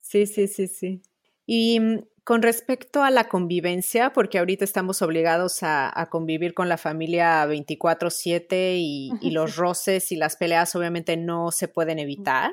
Sí, 0.00 0.26
sí, 0.26 0.46
sí, 0.46 0.68
sí. 0.68 1.02
Y 1.44 1.80
mm, 1.80 1.98
con 2.24 2.42
respecto 2.42 3.02
a 3.02 3.10
la 3.10 3.28
convivencia, 3.28 4.12
porque 4.12 4.38
ahorita 4.38 4.64
estamos 4.64 5.02
obligados 5.02 5.58
a, 5.62 6.08
convivir 6.10 6.54
con 6.54 6.68
la 6.68 6.76
familia 6.76 7.44
24/7 7.46 8.76
y, 8.78 9.12
y, 9.20 9.30
los 9.30 9.56
roces 9.56 10.12
y 10.12 10.16
las 10.16 10.36
peleas 10.36 10.74
obviamente 10.76 11.16
no 11.16 11.50
se 11.50 11.68
pueden 11.68 11.98
evitar, 11.98 12.52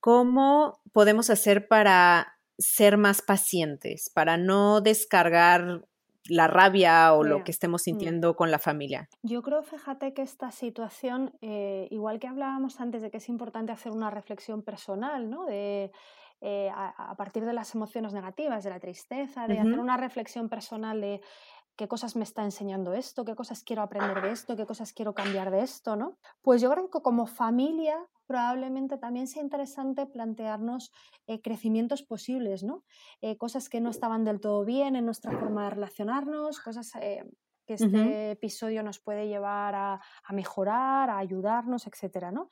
¿cómo 0.00 0.80
podemos 0.92 1.30
hacer 1.30 1.68
para 1.68 2.38
ser 2.58 2.96
más 2.96 3.22
pacientes, 3.22 4.10
para 4.10 4.36
no 4.36 4.80
descargar 4.80 5.84
la 6.28 6.46
rabia 6.46 7.14
o 7.14 7.24
lo 7.24 7.44
que 7.44 7.50
estemos 7.50 7.82
mm. 7.82 7.84
sintiendo 7.84 8.36
con 8.36 8.50
la 8.50 8.58
familia. 8.58 9.08
Yo 9.22 9.42
creo, 9.42 9.62
fíjate 9.62 10.14
que 10.14 10.22
esta 10.22 10.50
situación, 10.50 11.32
eh, 11.40 11.88
igual 11.90 12.18
que 12.20 12.28
hablábamos 12.28 12.80
antes 12.80 13.02
de 13.02 13.10
que 13.10 13.18
es 13.18 13.28
importante 13.28 13.72
hacer 13.72 13.92
una 13.92 14.10
reflexión 14.10 14.62
personal, 14.62 15.30
¿no? 15.30 15.46
De, 15.46 15.90
eh, 16.44 16.70
a, 16.74 17.14
partir 17.16 17.44
de 17.44 17.52
las 17.52 17.72
emociones 17.74 18.12
negativas, 18.12 18.64
de 18.64 18.70
la 18.70 18.80
tristeza, 18.80 19.46
de 19.46 19.60
hacer 19.60 19.78
una 19.78 19.96
reflexión 19.96 20.48
personal 20.48 21.00
de 21.00 21.20
qué 21.76 21.88
cosas 21.88 22.16
me 22.16 22.24
está 22.24 22.44
enseñando 22.44 22.92
esto, 22.92 23.24
qué 23.24 23.34
cosas 23.34 23.62
quiero 23.64 23.82
aprender 23.82 24.22
de 24.22 24.30
esto, 24.30 24.56
qué 24.56 24.66
cosas 24.66 24.92
quiero 24.92 25.14
cambiar 25.14 25.50
de 25.50 25.62
esto, 25.62 25.96
¿no? 25.96 26.18
Pues 26.42 26.60
yo 26.60 26.70
creo 26.70 26.90
que 26.90 27.00
como 27.00 27.26
familia 27.26 27.96
probablemente 28.26 28.98
también 28.98 29.26
sea 29.26 29.42
interesante 29.42 30.06
plantearnos 30.06 30.92
eh, 31.26 31.40
crecimientos 31.40 32.02
posibles, 32.02 32.62
¿no? 32.62 32.84
Eh, 33.20 33.36
cosas 33.36 33.68
que 33.68 33.80
no 33.80 33.90
estaban 33.90 34.24
del 34.24 34.40
todo 34.40 34.64
bien 34.64 34.96
en 34.96 35.04
nuestra 35.04 35.32
forma 35.38 35.64
de 35.64 35.70
relacionarnos, 35.70 36.60
cosas 36.60 36.92
eh, 37.00 37.24
que 37.66 37.74
este 37.74 38.32
episodio 38.32 38.82
nos 38.82 38.98
puede 38.98 39.28
llevar 39.28 39.74
a, 39.74 40.00
a, 40.24 40.32
mejorar, 40.32 41.10
a 41.10 41.18
ayudarnos, 41.18 41.86
etcétera, 41.86 42.32
¿no? 42.32 42.48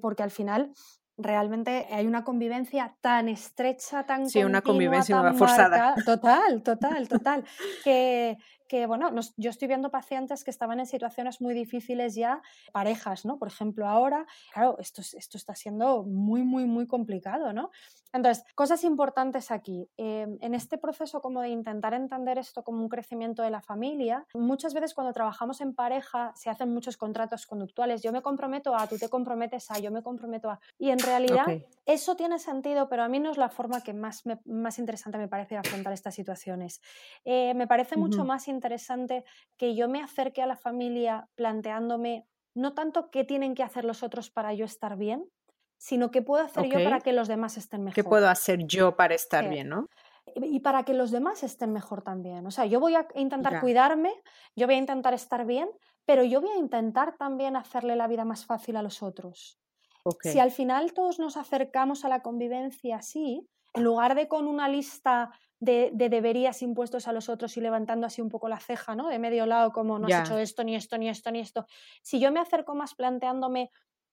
porque 0.00 0.22
al 0.22 0.30
final 0.30 0.72
realmente 1.18 1.86
hay 1.90 2.06
una 2.06 2.24
convivencia 2.24 2.94
tan 3.00 3.28
estrecha, 3.28 4.04
tan 4.04 4.28
sí, 4.28 4.44
una 4.44 4.62
convivencia 4.62 5.32
forzada. 5.32 5.94
total, 6.04 6.62
total, 6.62 7.08
total, 7.08 7.44
que, 7.84 8.36
que 8.68 8.86
bueno, 8.86 9.10
yo 9.36 9.50
estoy 9.50 9.68
viendo 9.68 9.90
pacientes 9.90 10.44
que 10.44 10.50
estaban 10.50 10.80
en 10.80 10.86
situaciones 10.86 11.40
muy 11.40 11.54
difíciles 11.54 12.14
ya, 12.14 12.42
parejas, 12.72 13.24
¿no? 13.24 13.38
Por 13.38 13.48
ejemplo, 13.48 13.86
ahora, 13.88 14.26
claro, 14.52 14.76
esto, 14.78 15.02
esto 15.02 15.36
está 15.36 15.54
siendo 15.54 16.04
muy, 16.04 16.42
muy, 16.42 16.64
muy 16.66 16.86
complicado, 16.86 17.52
¿no? 17.52 17.70
Entonces, 18.12 18.44
cosas 18.54 18.82
importantes 18.84 19.50
aquí. 19.50 19.88
Em, 19.96 20.38
en 20.40 20.54
este 20.54 20.78
proceso 20.78 21.20
como 21.20 21.42
de 21.42 21.50
intentar 21.50 21.92
entender 21.92 22.38
esto 22.38 22.64
como 22.64 22.80
un 22.80 22.88
crecimiento 22.88 23.42
de 23.42 23.50
la 23.50 23.60
familia, 23.60 24.26
muchas 24.34 24.72
veces 24.72 24.94
cuando 24.94 25.12
trabajamos 25.12 25.60
en 25.60 25.74
pareja 25.74 26.32
se 26.34 26.48
hacen 26.48 26.72
muchos 26.72 26.96
contratos 26.96 27.46
conductuales. 27.46 28.02
Yo 28.02 28.12
me 28.12 28.22
comprometo 28.22 28.74
a, 28.74 28.86
tú 28.86 28.96
te 28.96 29.08
comprometes 29.08 29.70
a, 29.70 29.78
yo 29.78 29.90
me 29.90 30.02
comprometo 30.02 30.50
a. 30.50 30.60
Y 30.78 30.90
en 30.90 30.98
realidad 30.98 31.46
eso 31.84 32.16
tiene 32.16 32.38
sentido, 32.38 32.88
pero 32.88 33.02
a 33.02 33.08
mí 33.08 33.20
no 33.20 33.30
es 33.30 33.36
la 33.36 33.50
forma 33.50 33.82
que 33.82 33.92
más, 33.92 34.24
más 34.46 34.78
interesante 34.78 35.18
me 35.18 35.28
parece 35.28 35.56
afrontar 35.56 35.92
estas 35.92 36.14
situaciones. 36.14 36.80
Eh, 37.24 37.52
me 37.54 37.66
parece 37.66 37.96
mucho 37.96 38.24
más 38.24 38.48
interesante 38.48 38.55
que 39.56 39.74
yo 39.74 39.88
me 39.88 40.02
acerque 40.02 40.42
a 40.42 40.46
la 40.46 40.56
familia 40.56 41.28
planteándome 41.34 42.26
no 42.54 42.72
tanto 42.72 43.10
qué 43.10 43.24
tienen 43.24 43.54
que 43.54 43.62
hacer 43.62 43.84
los 43.84 44.02
otros 44.02 44.30
para 44.30 44.54
yo 44.54 44.64
estar 44.64 44.96
bien, 44.96 45.28
sino 45.78 46.10
qué 46.10 46.22
puedo 46.22 46.42
hacer 46.42 46.66
yo 46.68 46.82
para 46.82 47.00
que 47.00 47.12
los 47.12 47.28
demás 47.28 47.58
estén 47.58 47.84
mejor. 47.84 47.94
¿Qué 47.94 48.04
puedo 48.04 48.28
hacer 48.28 48.66
yo 48.66 48.96
para 48.96 49.14
estar 49.14 49.48
bien, 49.48 49.68
no? 49.68 49.86
Y 50.34 50.60
para 50.60 50.84
que 50.84 50.94
los 50.94 51.10
demás 51.10 51.42
estén 51.42 51.72
mejor 51.72 52.02
también. 52.02 52.46
O 52.46 52.50
sea, 52.50 52.66
yo 52.66 52.80
voy 52.80 52.94
a 52.94 53.06
intentar 53.14 53.60
cuidarme, 53.60 54.12
yo 54.56 54.66
voy 54.66 54.76
a 54.76 54.78
intentar 54.78 55.14
estar 55.14 55.46
bien, 55.46 55.68
pero 56.04 56.24
yo 56.24 56.40
voy 56.40 56.50
a 56.50 56.56
intentar 56.56 57.16
también 57.16 57.56
hacerle 57.56 57.94
la 57.94 58.08
vida 58.08 58.24
más 58.24 58.46
fácil 58.46 58.76
a 58.76 58.82
los 58.82 59.02
otros. 59.02 59.60
Si 60.22 60.38
al 60.38 60.50
final 60.50 60.92
todos 60.92 61.18
nos 61.18 61.36
acercamos 61.36 62.04
a 62.04 62.08
la 62.08 62.22
convivencia 62.22 62.96
así, 62.96 63.46
en 63.76 63.84
lugar 63.84 64.14
de 64.14 64.26
con 64.26 64.48
una 64.48 64.68
lista 64.68 65.30
de, 65.60 65.90
deberías 65.92 66.62
impuestos 66.62 67.08
a 67.08 67.12
los 67.12 67.28
otros 67.28 67.56
y 67.56 67.60
levantando 67.60 68.06
así 68.06 68.20
un 68.20 68.28
poco 68.28 68.48
la 68.48 68.58
ceja, 68.58 68.94
¿no? 68.94 69.08
De 69.08 69.18
medio 69.18 69.46
lado, 69.46 69.72
como 69.72 69.98
no 69.98 70.06
has 70.06 70.26
hecho 70.26 70.38
esto, 70.38 70.64
ni 70.64 70.74
esto, 70.74 70.98
ni 70.98 71.08
esto, 71.08 71.30
ni 71.30 71.40
esto. 71.40 71.66
Si 72.02 72.18
yo 72.20 72.32
me 72.32 72.40
acerco 72.40 72.74
más 72.74 72.94
planteándome 72.94 73.70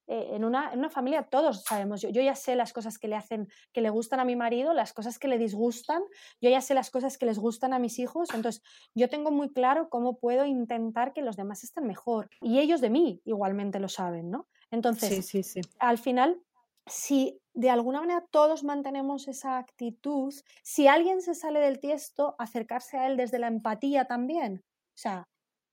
eh, 0.07 0.31
en, 0.31 0.43
una, 0.43 0.73
en, 0.73 0.79
una, 0.79 0.89
familia 0.89 1.23
todos 1.23 1.63
sabemos, 1.63 2.01
yo, 2.01 2.09
yo, 2.09 2.21
ya 2.21 2.35
sé 2.35 2.55
las 2.55 2.73
cosas 2.73 2.97
que 2.97 3.07
le 3.07 3.15
hacen, 3.15 3.47
que 3.71 3.79
le 3.79 3.89
gustan 3.89 4.19
a 4.19 4.25
mi 4.25 4.35
marido, 4.35 4.73
las 4.73 4.91
cosas 4.91 5.17
que 5.17 5.29
le 5.29 5.37
disgustan, 5.37 6.01
yo 6.41 6.49
ya 6.49 6.59
sé 6.59 6.73
las 6.73 6.91
cosas 6.91 7.17
que 7.17 7.25
les 7.25 7.39
gustan 7.39 7.71
a 7.71 7.79
mis 7.79 7.99
hijos, 7.99 8.29
entonces 8.33 8.61
yo 8.93 9.07
tengo 9.07 9.31
muy 9.31 9.53
claro 9.53 9.87
cómo 9.87 10.17
puedo 10.17 10.45
intentar 10.45 11.13
que 11.13 11.21
los 11.21 11.37
demás 11.37 11.63
estén 11.63 11.87
mejor 11.87 12.29
y 12.41 12.59
ellos 12.59 12.81
de 12.81 12.89
mí 12.89 13.21
igualmente 13.23 13.79
lo 13.79 13.87
saben, 13.87 14.29
¿no? 14.29 14.49
Entonces, 14.71 15.25
sí, 15.25 15.41
sí, 15.41 15.61
al 15.79 15.97
final, 15.97 16.41
si 16.87 17.39
de 17.53 17.69
alguna 17.69 18.01
manera 18.01 18.25
todos 18.31 18.63
mantenemos 18.63 19.27
esa 19.27 19.57
actitud, 19.57 20.33
si 20.63 20.87
alguien 20.87 21.21
se 21.21 21.35
sale 21.35 21.59
del 21.59 21.79
tiesto, 21.79 22.35
acercarse 22.39 22.97
a 22.97 23.07
él 23.07 23.17
desde 23.17 23.39
la 23.39 23.47
empatía 23.47 24.05
también. 24.05 24.61
O 24.65 24.97
sea, 24.97 25.23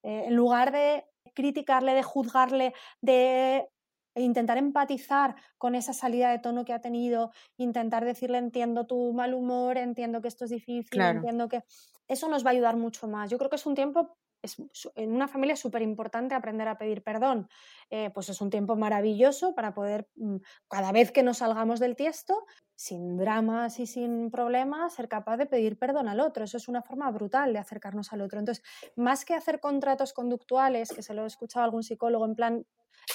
eh, 0.02 0.24
en 0.26 0.36
lugar 0.36 0.72
de 0.72 1.04
criticarle, 1.34 1.94
de 1.94 2.02
juzgarle, 2.02 2.74
de 3.00 3.68
intentar 4.14 4.58
empatizar 4.58 5.36
con 5.56 5.74
esa 5.74 5.92
salida 5.92 6.30
de 6.30 6.38
tono 6.38 6.64
que 6.64 6.72
ha 6.72 6.80
tenido, 6.80 7.30
intentar 7.56 8.04
decirle 8.04 8.38
entiendo 8.38 8.86
tu 8.86 9.12
mal 9.12 9.34
humor, 9.34 9.78
entiendo 9.78 10.20
que 10.20 10.28
esto 10.28 10.44
es 10.44 10.50
difícil, 10.50 11.00
entiendo 11.00 11.48
que 11.48 11.62
eso 12.08 12.28
nos 12.28 12.44
va 12.44 12.50
a 12.50 12.52
ayudar 12.52 12.76
mucho 12.76 13.06
más. 13.08 13.30
Yo 13.30 13.38
creo 13.38 13.50
que 13.50 13.56
es 13.56 13.66
un 13.66 13.74
tiempo 13.74 14.16
es, 14.42 14.56
en 14.94 15.12
una 15.12 15.28
familia 15.28 15.54
es 15.54 15.60
súper 15.60 15.82
importante 15.82 16.34
aprender 16.34 16.68
a 16.68 16.78
pedir 16.78 17.02
perdón. 17.02 17.48
Eh, 17.90 18.10
pues 18.14 18.28
es 18.28 18.40
un 18.40 18.50
tiempo 18.50 18.76
maravilloso 18.76 19.54
para 19.54 19.74
poder, 19.74 20.08
mm, 20.16 20.36
cada 20.68 20.92
vez 20.92 21.12
que 21.12 21.22
nos 21.22 21.38
salgamos 21.38 21.80
del 21.80 21.96
tiesto, 21.96 22.46
sin 22.74 23.16
dramas 23.16 23.78
y 23.80 23.86
sin 23.86 24.30
problemas, 24.30 24.94
ser 24.94 25.08
capaz 25.08 25.36
de 25.36 25.46
pedir 25.46 25.78
perdón 25.78 26.08
al 26.08 26.20
otro. 26.20 26.44
Eso 26.44 26.56
es 26.56 26.68
una 26.68 26.82
forma 26.82 27.10
brutal 27.10 27.52
de 27.52 27.58
acercarnos 27.58 28.12
al 28.12 28.22
otro. 28.22 28.38
Entonces, 28.38 28.64
más 28.96 29.24
que 29.24 29.34
hacer 29.34 29.60
contratos 29.60 30.12
conductuales, 30.12 30.92
que 30.92 31.02
se 31.02 31.14
lo 31.14 31.24
he 31.24 31.26
escuchado 31.26 31.62
a 31.62 31.64
algún 31.64 31.82
psicólogo 31.82 32.24
en 32.24 32.34
plan, 32.34 32.66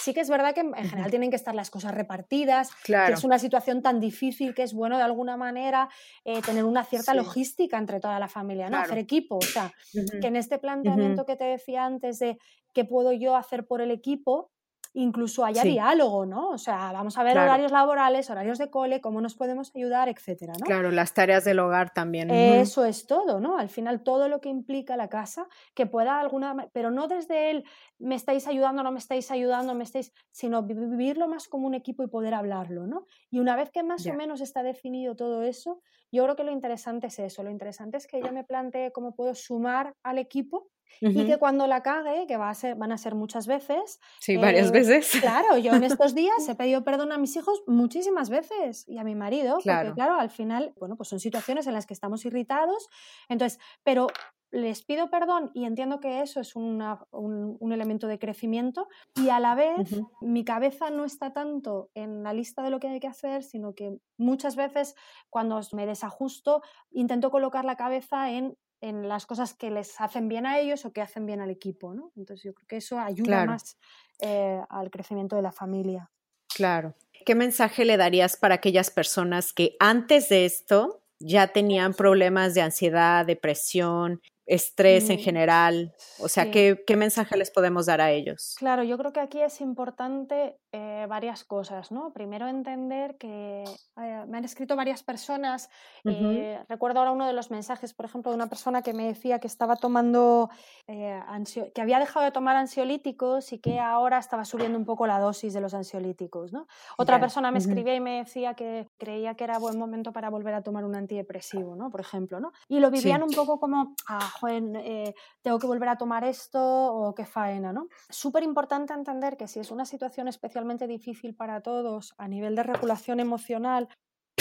sí 0.06 0.14
que 0.14 0.22
es 0.22 0.30
verdad 0.30 0.54
que 0.54 0.62
en 0.62 0.88
general 0.88 1.10
tienen 1.10 1.32
que 1.32 1.36
estar 1.36 1.56
las 1.56 1.72
cosas 1.72 1.96
repartidas, 1.96 2.70
que 2.86 3.14
es 3.14 3.24
una 3.24 3.40
situación 3.40 3.82
tan 3.82 4.00
difícil 4.00 4.54
que 4.54 4.62
es 4.62 4.74
bueno 4.74 4.98
de 4.98 5.04
alguna 5.04 5.36
manera 5.36 5.90
eh, 6.24 6.44
tener 6.44 6.64
una 6.64 6.84
cierta 6.84 7.16
logística 7.16 7.80
entre 7.80 8.00
toda 8.00 8.20
la 8.20 8.28
familia, 8.28 8.70
¿no? 8.70 8.78
Hacer 8.78 9.00
equipo, 9.00 9.38
o 9.38 9.42
sea, 9.42 9.74
que 10.22 10.28
en 10.28 10.36
este 10.36 10.60
planteamiento 10.60 11.26
que 11.26 11.36
te 11.36 11.46
decía 11.46 11.86
antes 11.86 12.20
de 12.20 12.38
qué 12.72 12.86
puedo 12.86 13.14
yo 13.14 13.36
hacer 13.36 13.66
por 13.66 13.82
el 13.82 13.90
equipo, 13.90 14.52
incluso 14.96 15.44
haya 15.44 15.64
diálogo, 15.64 16.26
¿no? 16.26 16.50
O 16.50 16.58
sea, 16.58 16.92
vamos 16.94 17.18
a 17.18 17.24
ver 17.24 17.38
horarios 17.38 17.72
laborales, 17.72 18.30
horarios 18.30 18.58
de 18.58 18.70
cole, 18.70 19.02
cómo 19.02 19.20
nos 19.20 19.36
podemos 19.36 19.72
ayudar, 19.76 20.08
etcétera, 20.10 20.54
¿no? 20.58 20.66
Claro, 20.66 20.90
las 20.92 21.14
tareas 21.14 21.44
del 21.44 21.60
hogar 21.60 21.94
también. 21.94 22.32
Eso 22.32 22.86
es 22.86 23.06
todo, 23.06 23.40
¿no? 23.40 23.58
Al 23.58 23.70
final 23.70 24.04
todo 24.04 24.30
lo 24.30 24.40
que 24.40 24.50
implica 24.50 24.96
la 24.96 25.10
casa, 25.10 25.48
que 25.74 25.86
pueda 25.86 26.20
alguna, 26.20 26.70
pero 26.72 26.92
no 26.92 27.08
desde 27.08 27.52
él 27.52 27.66
me 28.00 28.16
estáis 28.16 28.48
ayudando, 28.48 28.84
no 28.84 28.92
me 28.92 29.00
estáis 29.00 29.32
ayudando, 29.32 29.76
me 29.76 29.84
estáis, 29.84 30.14
sino 30.32 30.64
vivirlo 30.64 31.28
más 31.28 31.48
como 31.48 31.68
un 31.68 31.74
equipo 31.74 32.04
y 32.04 32.08
poder 32.08 32.34
hablarlo, 32.34 32.88
¿no? 32.88 33.06
Y 33.30 33.40
una 33.40 33.56
vez 33.56 33.72
que 33.72 33.84
más 33.84 34.08
o 34.08 34.14
menos 34.14 34.40
está 34.40 34.64
definido 34.64 35.16
todo 35.16 35.44
eso, 35.44 35.82
yo 36.12 36.24
creo 36.24 36.36
que 36.38 36.46
lo 36.46 36.52
interesante 36.52 37.08
es 37.08 37.20
eso, 37.20 37.44
lo 37.44 37.52
interesante 37.52 37.98
es 37.98 38.08
que 38.08 38.22
yo 38.22 38.32
me 38.32 38.46
plantee 38.46 38.94
cómo 38.94 39.14
puedo 39.14 39.36
sumar 39.36 39.94
al 40.04 40.20
equipo 40.20 40.70
y 41.02 41.26
que 41.26 41.38
cuando 41.38 41.68
la 41.68 41.82
cague, 41.82 42.26
que 42.28 42.38
va 42.38 42.50
a 42.50 42.54
ser, 42.54 42.76
van 42.76 42.92
a 42.92 42.98
ser 42.98 43.16
muchas 43.16 43.48
veces. 43.48 44.00
Sí, 44.20 44.38
varias 44.38 44.70
eh, 44.70 44.72
veces. 44.72 45.22
Claro, 45.22 45.58
yo 45.58 45.74
en 45.74 45.84
estos 45.84 46.16
días 46.16 46.48
he 46.48 46.56
pedido 46.56 46.84
perdón 46.84 47.12
a 47.12 47.18
mis 47.18 47.36
hijos 47.36 47.64
muchísimas 47.68 48.30
veces 48.30 48.88
y 48.88 48.98
a 48.98 49.04
mi 49.04 49.16
marido, 49.16 49.56
porque 49.56 49.94
claro, 49.94 50.20
al 50.20 50.30
final, 50.30 50.74
bueno, 50.78 50.96
pues 50.96 51.10
son 51.10 51.20
situaciones 51.20 51.68
en 51.68 51.74
las 51.74 51.86
que 51.86 51.94
estamos 51.94 52.26
irritados. 52.26 52.88
Entonces, 53.30 53.60
pero 53.84 54.08
les 54.52 54.86
pido 54.86 55.10
perdón 55.10 55.52
y 55.54 55.66
entiendo 55.66 56.00
que 56.00 56.22
eso 56.22 56.40
es 56.40 56.56
un, 56.56 56.82
un, 57.12 57.72
elemento 57.74 58.08
de 58.08 58.20
crecimiento 58.20 58.88
y 59.14 59.28
a 59.28 59.40
la 59.42 59.54
vez 59.54 60.02
mi 60.22 60.46
cabeza 60.46 60.90
no 60.90 61.04
está 61.04 61.34
tanto 61.34 61.90
en 61.94 62.24
la 62.24 62.32
lista 62.32 62.64
de 62.64 62.70
lo 62.70 62.80
que 62.80 62.88
hay 62.88 63.00
que 63.02 63.08
hacer, 63.08 63.44
sino 63.44 63.76
que 63.76 63.98
muchas 64.18 64.56
veces 64.56 64.96
cuando 65.30 65.60
me 65.74 65.86
desajusto 65.86 66.62
intento 66.92 67.32
colocar 67.32 67.66
la 67.66 67.76
cabeza 67.76 68.32
en 68.32 68.56
en 68.82 69.08
las 69.08 69.26
cosas 69.26 69.54
que 69.54 69.72
les 69.72 70.00
hacen 70.00 70.28
bien 70.28 70.46
a 70.46 70.60
ellos 70.60 70.86
o 70.86 70.94
que 70.94 71.02
hacen 71.02 71.26
bien 71.26 71.42
al 71.42 71.50
equipo, 71.50 71.94
¿no? 71.94 72.12
Entonces 72.16 72.44
yo 72.44 72.54
creo 72.54 72.68
que 72.68 72.78
eso 72.78 73.00
ayuda 73.00 73.46
más 73.46 73.78
eh, 74.20 74.62
al 74.70 74.92
crecimiento 74.92 75.36
de 75.36 75.42
la 75.42 75.52
familia. 75.52 76.12
Claro. 76.54 76.96
¿Qué 77.26 77.36
mensaje 77.36 77.86
le 77.86 77.98
darías 77.98 78.38
para 78.38 78.56
aquellas 78.56 78.92
personas 78.92 79.54
que 79.54 79.76
antes 79.80 80.30
de 80.30 80.46
esto 80.46 81.02
ya 81.20 81.48
tenían 81.48 81.94
problemas 81.94 82.54
de 82.54 82.62
ansiedad, 82.62 83.26
depresión, 83.26 84.22
estrés 84.46 85.10
en 85.10 85.18
mm, 85.18 85.24
general? 85.24 85.94
O 86.20 86.28
sea, 86.28 86.52
¿qué, 86.52 86.84
mensaje 86.96 87.38
les 87.38 87.52
podemos 87.52 87.86
dar 87.86 88.02
a 88.02 88.12
ellos? 88.12 88.56
Claro, 88.58 88.84
yo 88.84 88.98
creo 88.98 89.12
que 89.12 89.20
aquí 89.20 89.42
es 89.42 89.60
importante 89.62 90.58
eh, 90.72 91.06
varias 91.10 91.44
cosas, 91.44 91.92
¿no? 91.92 92.14
Primero 92.14 92.48
entender 92.48 93.18
que 93.18 93.64
eh, 93.64 94.26
me 94.28 94.38
han 94.38 94.46
escrito 94.46 94.76
varias 94.76 95.04
personas, 95.04 95.70
eh, 96.06 96.64
recuerdo 96.70 97.00
ahora 97.00 97.12
uno 97.12 97.28
de 97.28 97.34
los 97.34 97.52
mensajes, 97.52 97.94
por 97.94 98.06
ejemplo, 98.06 98.32
de 98.32 98.36
una 98.36 98.48
persona 98.48 98.82
que 98.82 98.94
me 98.94 99.06
decía 99.08 99.40
que 99.40 99.48
estaba 99.48 99.76
tomando, 99.76 100.50
que 100.88 101.82
había 101.82 102.00
dejado 102.00 102.26
de 102.26 102.32
tomar 102.32 102.56
ansiolíticos 102.56 103.52
y 103.54 103.60
que 103.60 103.80
ahora 103.80 104.20
estaba 104.20 104.46
subiendo 104.46 104.78
un 104.78 104.86
poco 104.86 105.08
la 105.08 105.20
dosis 105.20 105.54
de 105.54 105.62
los 105.62 105.74
ansiolíticos, 105.74 106.54
¿no? 106.54 106.68
Otra 106.98 107.20
persona 107.20 107.52
me 107.52 107.60
escribía 107.60 107.96
y 107.96 108.00
me 108.00 108.18
decía 108.18 108.54
que 108.54 108.88
creía 108.98 109.36
que 109.36 109.44
era 109.44 109.60
buen 109.60 109.78
momento 109.78 110.12
para 110.12 110.30
volver 110.30 110.54
a 110.54 110.62
tomar 110.62 110.86
un 110.86 110.96
antidepresivo, 110.96 111.76
¿no? 111.76 111.90
Por 111.90 112.02
ejemplo, 112.02 112.40
¿no? 112.40 112.52
Y 112.68 112.80
lo 112.80 112.92
vivían 112.92 113.24
un 113.24 113.32
poco 113.32 113.60
como, 113.60 113.96
ah, 114.08 114.32
eh, 114.76 115.14
tengo 115.42 115.60
que 115.60 115.68
volver 115.68 115.90
a 115.90 115.98
tomar 115.98 116.24
esto 116.24 116.60
o 116.62 117.14
qué 117.14 117.26
faena, 117.26 117.74
¿no? 117.74 117.88
Súper 118.10 118.44
importante 118.44 118.94
entender 118.94 119.38
que 119.38 119.48
si 119.48 119.60
es 119.60 119.72
una 119.72 119.86
situación 119.86 120.28
especialmente 120.28 120.88
difícil 120.88 121.36
para 121.36 121.62
todos 121.62 122.14
a 122.18 122.28
nivel 122.28 122.56
de 122.56 122.64
regulación 122.64 123.20
emocional, 123.20 123.90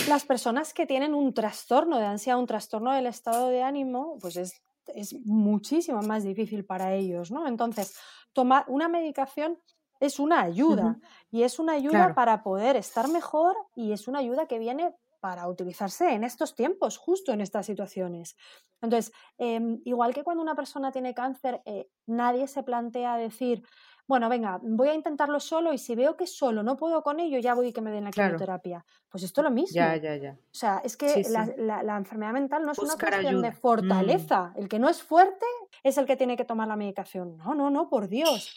las 0.09 0.25
personas 0.25 0.75
que 0.75 0.87
tienen 0.87 1.15
un 1.15 1.33
trastorno 1.33 1.99
de 1.99 2.07
ansiedad, 2.07 2.39
un 2.39 2.47
trastorno 2.47 2.93
del 2.93 3.07
estado 3.07 3.49
de 3.49 3.63
ánimo, 3.63 4.19
pues 4.21 4.37
es, 4.37 4.63
es 4.89 5.15
muchísimo 5.25 6.03
más 6.03 6.25
difícil 6.25 6.65
para 6.65 6.95
ellos, 6.95 7.31
¿no? 7.31 7.47
Entonces, 7.47 7.97
tomar 8.33 8.65
una 8.69 8.89
medicación 8.89 9.59
es 10.01 10.19
una 10.19 10.43
ayuda 10.43 10.99
y 11.31 11.43
es 11.43 11.59
una 11.59 11.75
ayuda 11.75 12.15
para 12.15 12.43
poder 12.43 12.77
estar 12.77 13.09
mejor 13.09 13.57
y 13.75 13.93
es 13.93 14.09
una 14.09 14.19
ayuda 14.19 14.47
que 14.47 14.59
viene 14.59 14.95
para 15.25 15.49
utilizarse 15.49 16.13
en 16.13 16.23
estos 16.23 16.55
tiempos, 16.55 16.99
justo 16.99 17.33
en 17.33 17.41
estas 17.41 17.65
situaciones. 17.65 18.37
Entonces, 18.83 19.11
em, 19.39 19.81
igual 19.87 20.13
que 20.13 20.23
cuando 20.23 20.43
una 20.43 20.55
persona 20.55 20.93
tiene 20.93 21.15
cáncer, 21.15 21.63
eh, 21.65 21.89
nadie 22.07 22.47
se 22.47 22.63
plantea 22.63 23.17
decir, 23.17 23.63
bueno, 24.07 24.29
venga, 24.29 24.61
voy 24.63 24.89
a 24.89 24.95
intentarlo 24.95 25.41
solo 25.41 25.73
y 25.73 25.79
si 25.79 25.95
veo 25.95 26.15
que 26.15 26.27
solo 26.27 26.63
no 26.63 26.77
puedo 26.77 27.03
con 27.03 27.21
ello, 27.21 27.39
ya 27.39 27.55
voy 27.55 27.71
a 27.71 27.73
que 27.73 27.81
me 27.81 27.91
den 27.91 28.05
la 28.05 28.11
quimioterapia. 28.11 28.85
Pues 29.09 29.25
esto 29.25 29.41
es 29.41 29.45
lo 29.47 29.51
mismo. 29.51 29.75
Ya, 29.75 29.97
ya, 29.97 30.15
ya. 30.17 30.33
O 30.33 30.55
sea, 30.55 30.83
es 30.85 30.95
que 30.95 31.25
La, 31.57 31.97
enfermedad 31.97 32.35
mental 32.35 32.63
no 32.67 32.73
es 32.73 32.79
una 32.79 32.95
cuestión 32.95 33.41
de 33.41 33.51
mm. 33.51 33.55
fortaleza. 33.55 34.53
El 34.57 34.69
que 34.69 34.79
no 34.79 34.91
es 34.91 35.03
fuerte 35.03 35.47
es 35.83 35.97
el 35.97 36.05
que 36.05 36.19
tiene 36.19 36.37
que 36.37 36.45
tomar 36.45 36.69
la 36.69 36.77
medicación. 36.77 37.39
No, 37.39 37.55
no, 37.55 37.71
no, 37.71 37.89
por 37.89 38.09
Dios. 38.09 38.55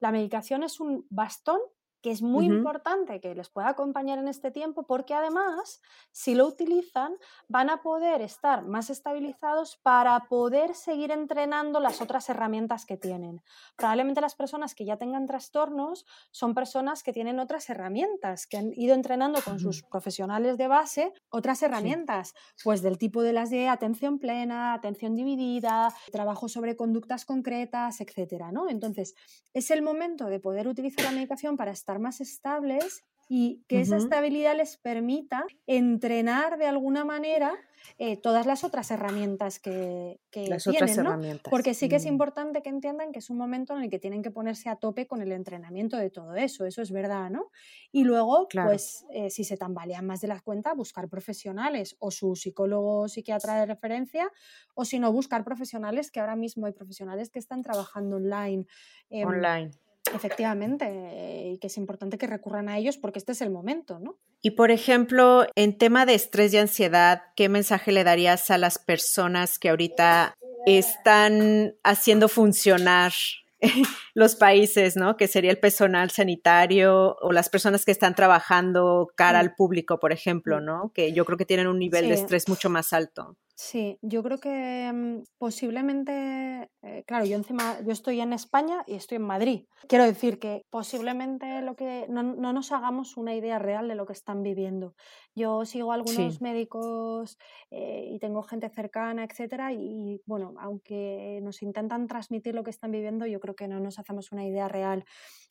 La 0.00 0.12
medicación 0.12 0.64
es 0.64 0.80
un 0.80 1.06
bastón 1.08 1.60
que 2.02 2.10
es 2.10 2.22
muy 2.22 2.46
importante 2.46 3.20
que 3.20 3.34
les 3.34 3.48
pueda 3.48 3.68
acompañar 3.68 4.18
en 4.18 4.28
este 4.28 4.50
tiempo 4.50 4.86
porque 4.86 5.14
además, 5.14 5.80
si 6.12 6.34
lo 6.34 6.46
utilizan, 6.46 7.14
van 7.48 7.70
a 7.70 7.82
poder 7.82 8.22
estar 8.22 8.64
más 8.64 8.90
estabilizados 8.90 9.76
para 9.76 10.18
poder 10.28 10.74
seguir 10.74 11.10
entrenando 11.10 11.80
las 11.80 12.00
otras 12.00 12.28
herramientas 12.28 12.86
que 12.86 12.96
tienen. 12.96 13.42
Probablemente 13.76 14.20
las 14.20 14.34
personas 14.34 14.74
que 14.74 14.84
ya 14.84 14.96
tengan 14.96 15.26
trastornos 15.26 16.06
son 16.30 16.54
personas 16.54 17.02
que 17.02 17.12
tienen 17.12 17.38
otras 17.38 17.68
herramientas, 17.68 18.46
que 18.46 18.56
han 18.56 18.72
ido 18.74 18.94
entrenando 18.94 19.40
con 19.42 19.58
sus 19.58 19.82
profesionales 19.82 20.56
de 20.56 20.68
base 20.68 21.12
otras 21.28 21.62
herramientas, 21.62 22.34
pues 22.64 22.82
del 22.82 22.98
tipo 22.98 23.22
de 23.22 23.32
las 23.32 23.50
de 23.50 23.68
atención 23.68 24.18
plena, 24.18 24.74
atención 24.74 25.14
dividida, 25.14 25.92
trabajo 26.12 26.48
sobre 26.48 26.76
conductas 26.76 27.24
concretas, 27.24 28.00
etcétera, 28.00 28.52
¿no? 28.52 28.68
Entonces, 28.68 29.14
es 29.52 29.70
el 29.70 29.82
momento 29.82 30.26
de 30.26 30.40
poder 30.40 30.68
utilizar 30.68 31.04
la 31.04 31.12
medicación 31.12 31.56
para 31.56 31.72
estar 31.72 31.89
más 31.98 32.20
estables 32.20 33.04
y 33.32 33.62
que 33.68 33.80
esa 33.80 33.96
estabilidad 33.96 34.56
les 34.56 34.76
permita 34.76 35.44
entrenar 35.68 36.58
de 36.58 36.66
alguna 36.66 37.04
manera 37.04 37.56
eh, 37.96 38.16
todas 38.16 38.44
las 38.44 38.64
otras 38.64 38.90
herramientas 38.90 39.60
que, 39.60 40.20
tienen, 40.30 41.02
¿no? 41.04 41.20
Porque 41.48 41.74
sí 41.74 41.88
que 41.88 41.94
es 41.94 42.06
mm. 42.06 42.08
importante 42.08 42.60
que 42.60 42.70
entiendan 42.70 43.12
que 43.12 43.20
es 43.20 43.30
un 43.30 43.36
momento 43.36 43.76
en 43.76 43.84
el 43.84 43.90
que 43.90 44.00
tienen 44.00 44.22
que 44.22 44.32
ponerse 44.32 44.68
a 44.68 44.74
tope 44.74 45.06
con 45.06 45.22
el 45.22 45.30
entrenamiento 45.30 45.96
de 45.96 46.10
todo 46.10 46.34
eso, 46.34 46.66
eso 46.66 46.82
es 46.82 46.90
verdad, 46.90 47.30
¿no? 47.30 47.52
Y 47.92 48.02
luego, 48.02 48.48
pues, 48.50 49.06
eh, 49.10 49.30
si 49.30 49.44
se 49.44 49.56
tambalean 49.56 50.06
más 50.06 50.20
de 50.20 50.26
las 50.26 50.42
cuentas, 50.42 50.76
buscar 50.76 51.08
profesionales 51.08 51.96
o 52.00 52.10
su 52.10 52.34
psicólogo 52.34 53.02
o 53.02 53.08
psiquiatra 53.08 53.60
de 53.60 53.66
referencia, 53.66 54.28
o 54.74 54.84
si 54.84 54.98
no, 54.98 55.12
buscar 55.12 55.44
profesionales, 55.44 56.10
que 56.10 56.18
ahora 56.18 56.34
mismo 56.34 56.66
hay 56.66 56.72
profesionales 56.72 57.30
que 57.30 57.38
están 57.38 57.62
trabajando 57.62 58.16
online. 58.16 58.66
Em, 59.08 59.28
online 59.28 59.70
Efectivamente, 60.14 61.50
y 61.52 61.58
que 61.58 61.68
es 61.68 61.76
importante 61.76 62.18
que 62.18 62.26
recurran 62.26 62.68
a 62.68 62.78
ellos 62.78 62.96
porque 62.96 63.18
este 63.18 63.32
es 63.32 63.42
el 63.42 63.50
momento, 63.50 63.98
¿no? 63.98 64.18
Y 64.42 64.52
por 64.52 64.70
ejemplo, 64.70 65.46
en 65.54 65.76
tema 65.76 66.06
de 66.06 66.14
estrés 66.14 66.52
y 66.52 66.58
ansiedad, 66.58 67.22
¿qué 67.36 67.48
mensaje 67.48 67.92
le 67.92 68.02
darías 68.02 68.50
a 68.50 68.58
las 68.58 68.78
personas 68.78 69.58
que 69.58 69.68
ahorita 69.68 70.34
están 70.66 71.74
haciendo 71.84 72.28
funcionar 72.28 73.12
los 74.14 74.36
países, 74.36 74.96
¿no? 74.96 75.16
Que 75.16 75.28
sería 75.28 75.50
el 75.50 75.58
personal 75.58 76.10
sanitario 76.10 77.16
o 77.20 77.32
las 77.32 77.48
personas 77.48 77.84
que 77.84 77.92
están 77.92 78.14
trabajando 78.14 79.08
cara 79.14 79.38
mm. 79.38 79.42
al 79.42 79.54
público, 79.54 80.00
por 80.00 80.12
ejemplo, 80.12 80.60
mm. 80.60 80.64
¿no? 80.64 80.92
Que 80.94 81.12
yo 81.12 81.24
creo 81.24 81.38
que 81.38 81.46
tienen 81.46 81.66
un 81.66 81.78
nivel 81.78 82.08
de 82.08 82.14
estrés 82.14 82.48
mucho 82.48 82.70
más 82.70 82.92
alto. 82.92 83.36
Sí, 83.62 83.98
yo 84.00 84.22
creo 84.22 84.38
que 84.38 84.90
mm, 84.90 85.22
posiblemente, 85.36 86.70
eh, 86.80 87.04
claro, 87.06 87.26
yo 87.26 87.36
encima, 87.36 87.78
yo 87.82 87.92
estoy 87.92 88.18
en 88.22 88.32
España 88.32 88.82
y 88.86 88.94
estoy 88.94 89.16
en 89.16 89.24
Madrid. 89.24 89.66
Quiero 89.86 90.06
decir 90.06 90.38
que 90.38 90.64
posiblemente 90.70 91.60
lo 91.60 91.76
que 91.76 92.06
no, 92.08 92.22
nos 92.22 92.72
hagamos 92.72 93.18
una 93.18 93.34
idea 93.34 93.58
real 93.58 93.86
de 93.86 93.96
lo 93.96 94.06
que 94.06 94.14
están 94.14 94.42
viviendo. 94.42 94.94
Yo 95.34 95.66
sigo 95.66 95.92
a 95.92 95.96
algunos 95.96 96.40
médicos 96.40 97.36
eh, 97.70 98.08
y 98.10 98.18
tengo 98.18 98.42
gente 98.42 98.70
cercana, 98.70 99.24
etcétera, 99.24 99.74
y 99.74 100.22
bueno, 100.24 100.54
aunque 100.58 101.40
nos 101.42 101.60
intentan 101.60 102.06
transmitir 102.06 102.54
lo 102.54 102.64
que 102.64 102.70
están 102.70 102.92
viviendo, 102.92 103.26
yo 103.26 103.40
creo 103.40 103.56
que 103.56 103.68
no 103.68 103.78
nos 103.78 103.98
hacemos 103.98 104.32
una 104.32 104.46
idea 104.46 104.68
real. 104.68 105.04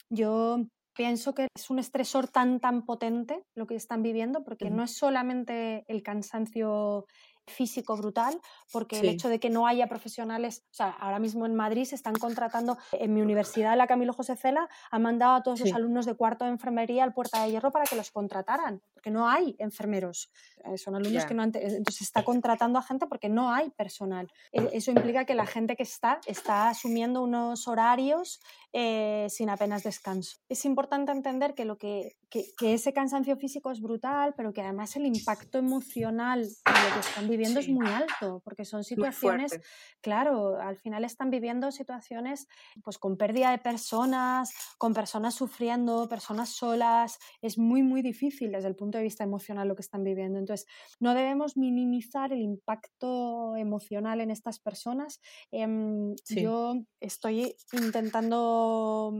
Yo 0.09 0.65
pienso 0.99 1.33
que 1.33 1.47
es 1.55 1.69
un 1.69 1.79
estresor 1.79 2.27
tan, 2.27 2.59
tan 2.59 2.85
potente 2.85 3.43
lo 3.55 3.67
que 3.67 3.75
están 3.75 4.03
viviendo, 4.03 4.43
porque 4.43 4.69
no 4.69 4.83
es 4.83 4.97
solamente 4.97 5.85
el 5.87 6.03
cansancio 6.03 7.05
físico 7.49 7.97
brutal, 7.97 8.39
porque 8.71 8.99
el 8.99 9.09
hecho 9.09 9.29
de 9.29 9.39
que 9.39 9.49
no 9.49 9.67
haya 9.67 9.87
profesionales, 9.87 10.63
o 10.71 10.73
sea, 10.73 10.89
ahora 10.89 11.19
mismo 11.19 11.45
en 11.45 11.55
Madrid 11.55 11.85
se 11.85 11.95
están 11.95 12.13
contratando, 12.13 12.77
en 12.93 13.13
mi 13.13 13.21
universidad, 13.21 13.75
la 13.77 13.87
Camilo 13.87 14.13
José 14.13 14.35
Cela, 14.35 14.69
ha 14.91 14.99
mandado 14.99 15.35
a 15.35 15.43
todos 15.43 15.59
los 15.59 15.73
alumnos 15.73 16.05
de 16.05 16.15
cuarto 16.15 16.45
de 16.45 16.51
enfermería 16.51 17.03
al 17.03 17.13
Puerta 17.13 17.43
de 17.43 17.51
Hierro 17.51 17.71
para 17.71 17.85
que 17.85 17.95
los 17.95 18.11
contrataran, 18.11 18.81
porque 18.93 19.11
no 19.11 19.27
hay 19.27 19.55
enfermeros, 19.59 20.31
eh, 20.65 20.77
son 20.77 20.95
alumnos 20.95 21.25
que 21.25 21.33
no 21.33 21.43
han, 21.43 21.51
entonces 21.55 21.95
se 21.95 22.03
está 22.03 22.23
contratando 22.25 22.79
a 22.79 22.81
gente 22.81 23.07
porque 23.07 23.29
no 23.29 23.51
hay 23.51 23.69
personal. 23.71 24.31
E, 24.51 24.69
eso 24.73 24.91
implica 24.91 25.25
que 25.25 25.35
la 25.35 25.45
gente 25.45 25.75
que 25.75 25.83
está 25.83 26.19
está 26.25 26.69
asumiendo 26.69 27.21
unos 27.21 27.67
horarios 27.67 28.41
eh, 28.71 29.25
sin 29.29 29.49
apenas 29.49 29.81
descanso. 29.81 30.37
Es 30.47 30.63
importante 30.63 31.11
entender 31.11 31.55
que, 31.55 31.65
lo 31.65 31.77
que, 31.77 32.17
que, 32.29 32.45
ese 32.59 32.93
cansancio 32.93 33.35
físico 33.35 33.71
es 33.71 33.81
brutal, 33.81 34.35
pero 34.37 34.53
que 34.53 34.61
además 34.61 34.95
el 34.95 35.07
impacto 35.07 35.57
emocional 35.57 36.43
de 36.43 36.89
lo 36.89 36.93
que 36.93 36.99
están 36.99 37.27
viviendo 37.27 37.59
es 37.59 37.67
muy 37.67 37.87
alto, 37.87 38.41
porque 38.43 38.65
son 38.65 38.83
situaciones, 38.83 39.59
claro, 40.01 40.59
al 40.61 40.77
final 40.77 41.03
están 41.03 41.31
viviendo 41.31 41.71
situaciones 41.71 42.47
pues 42.83 42.99
con 42.99 43.17
pérdida 43.17 43.49
de 43.49 43.57
personas, 43.57 44.53
con 44.77 44.93
personas 44.93 45.33
sufriendo, 45.33 46.07
personas 46.07 46.49
solas, 46.49 47.17
es 47.41 47.57
muy, 47.57 47.81
muy 47.81 48.03
difícil 48.03 48.51
desde 48.51 48.67
el 48.67 48.75
punto 48.75 48.99
de 48.99 49.03
vista 49.05 49.23
emocional 49.23 49.67
lo 49.67 49.75
que 49.75 49.81
están 49.81 50.03
viviendo. 50.03 50.37
Entonces, 50.37 50.67
no 50.99 51.15
debemos 51.15 51.57
minimizar 51.57 52.31
el 52.33 52.41
impacto 52.41 53.55
emocional 53.55 54.21
en 54.21 54.29
estas 54.29 54.59
personas. 54.59 55.21
Em, 55.51 56.15
yo 56.29 56.75
estoy 56.99 57.55
intentando 57.73 58.58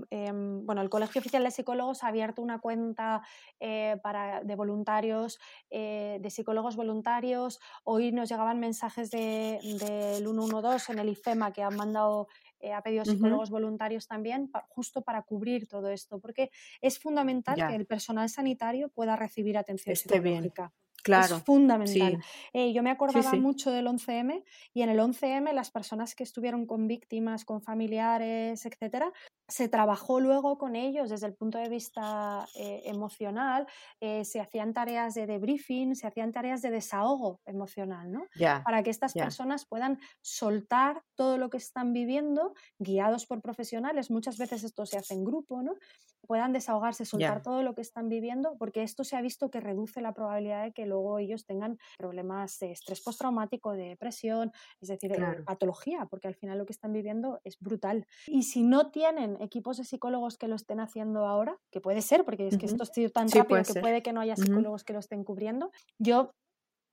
Em, 0.10 0.66
bueno, 0.66 0.82
el 0.82 0.90
Colegio 0.90 1.20
Oficial 1.20 1.44
de 1.44 1.52
Psicólogos 1.52 2.04
ha 2.04 2.08
abierto 2.08 2.42
una 2.42 2.60
cuenta 2.60 3.22
eh, 3.60 3.98
para, 4.04 4.44
de 4.44 4.56
voluntarios, 4.56 5.40
eh, 5.70 6.20
de 6.22 6.30
psicólogos 6.30 6.76
voluntarios. 6.76 7.60
Hoy 7.84 8.12
nos 8.12 8.30
llegaban 8.30 8.60
mensajes 8.60 9.12
del 9.12 9.80
de, 9.80 10.18
112 10.18 10.94
en 10.94 11.00
el 11.00 11.10
IFEMA 11.10 11.52
que 11.52 11.64
han 11.64 11.76
mandado 11.76 12.28
eh, 12.60 12.74
ha 12.74 12.82
pedido 12.82 13.06
psicólogos 13.06 13.50
voluntarios 13.50 14.06
también, 14.06 14.52
justo 14.68 15.02
para 15.02 15.22
cubrir 15.22 15.66
todo 15.66 15.90
esto, 15.90 16.20
porque 16.20 16.52
es 16.82 17.00
fundamental 17.00 17.56
que 17.56 17.76
el 17.76 17.86
personal 17.86 18.28
sanitario 18.30 18.90
pueda 18.90 19.16
recibir 19.16 19.58
atención 19.58 19.96
psicológica. 19.96 20.74
Claro. 21.04 21.38
Es 21.38 21.44
fundamental. 21.44 22.20
Eh, 22.54 22.74
yo 22.74 22.84
me 22.84 22.92
acordaba 22.92 23.36
mucho 23.36 23.72
del 23.72 23.88
11M 23.88 24.44
y 24.74 24.82
en 24.82 24.90
el 24.90 25.00
11M 25.00 25.54
las 25.54 25.72
personas 25.72 26.16
que 26.16 26.24
estuvieron 26.24 26.66
con 26.66 26.88
víctimas, 26.88 27.46
con 27.46 27.62
familiares, 27.62 28.66
etcétera, 28.66 29.12
se 29.48 29.68
trabajó 29.68 30.20
luego 30.20 30.58
con 30.58 30.76
ellos 30.76 31.10
desde 31.10 31.28
el 31.28 31.36
punto 31.36 31.58
de 31.58 31.70
vista 31.70 32.48
eh, 32.56 32.84
emocional, 32.86 33.68
eh, 34.00 34.24
se 34.26 34.40
hacían 34.40 34.74
tareas 34.74 35.14
de 35.16 35.26
debriefing, 35.26 35.96
se 35.96 36.08
hacían 36.08 36.32
tareas 36.32 36.62
de 36.62 36.72
desahogo 36.72 37.42
emocional, 37.46 38.12
¿no? 38.12 38.28
Para 38.64 38.84
que 38.84 38.92
estas 38.92 39.16
personas 39.16 39.66
puedan 39.66 40.00
soltar 40.22 41.04
todo 41.16 41.38
lo 41.38 41.50
que 41.50 41.58
están 41.58 41.94
viviendo, 41.94 42.54
guiados 42.78 43.26
por 43.26 43.42
profesionales, 43.42 44.12
muchas 44.12 44.38
veces 44.38 44.64
esto 44.64 44.86
se 44.86 44.98
hace 44.98 45.14
en 45.16 45.24
grupo, 45.24 45.64
¿no? 45.64 45.74
Puedan 46.30 46.54
desahogarse, 46.54 47.06
soltar 47.06 47.42
todo 47.42 47.64
lo 47.64 47.74
que 47.74 47.82
están 47.82 48.08
viviendo, 48.08 48.56
porque 48.60 48.84
esto 48.84 49.04
se 49.04 49.16
ha 49.16 49.22
visto 49.22 49.50
que 49.50 49.60
reduce 49.60 50.00
la 50.00 50.14
probabilidad 50.14 50.64
de 50.64 50.74
que 50.74 50.86
luego 50.86 51.18
ellos 51.18 51.48
tengan 51.48 51.80
problemas 51.98 52.60
de 52.60 52.72
estrés 52.72 53.02
postraumático, 53.02 53.72
de 53.72 53.90
depresión, 53.90 54.52
es 54.80 54.90
decir, 54.90 55.12
eh, 55.12 55.42
patología, 55.44 56.06
porque 56.06 56.28
al 56.28 56.36
final 56.36 56.60
lo 56.60 56.68
que 56.68 56.74
están 56.74 56.94
viviendo 56.94 57.42
es 57.44 57.58
brutal. 57.60 58.06
Y 58.28 58.44
si 58.44 58.62
no 58.62 58.92
tienen 58.92 59.42
equipos 59.42 59.78
de 59.78 59.86
psicólogos 59.86 60.38
que 60.38 60.48
lo 60.48 60.56
estén 60.56 60.80
haciendo 60.80 61.26
ahora, 61.26 61.58
que 61.72 61.82
puede 61.82 62.04
ser, 62.04 62.26
porque 62.26 62.48
es 62.48 62.60
que 62.60 62.68
esto 62.68 62.84
ha 62.84 62.86
sido 62.86 63.10
tan 63.10 63.28
rápido 63.28 63.64
que 63.64 63.80
puede 63.80 64.04
que 64.04 64.14
no 64.14 64.22
haya 64.22 64.36
psicólogos 64.36 64.84
que 64.84 64.94
lo 64.94 65.00
estén 65.00 65.24
cubriendo, 65.24 65.72
yo 65.98 66.36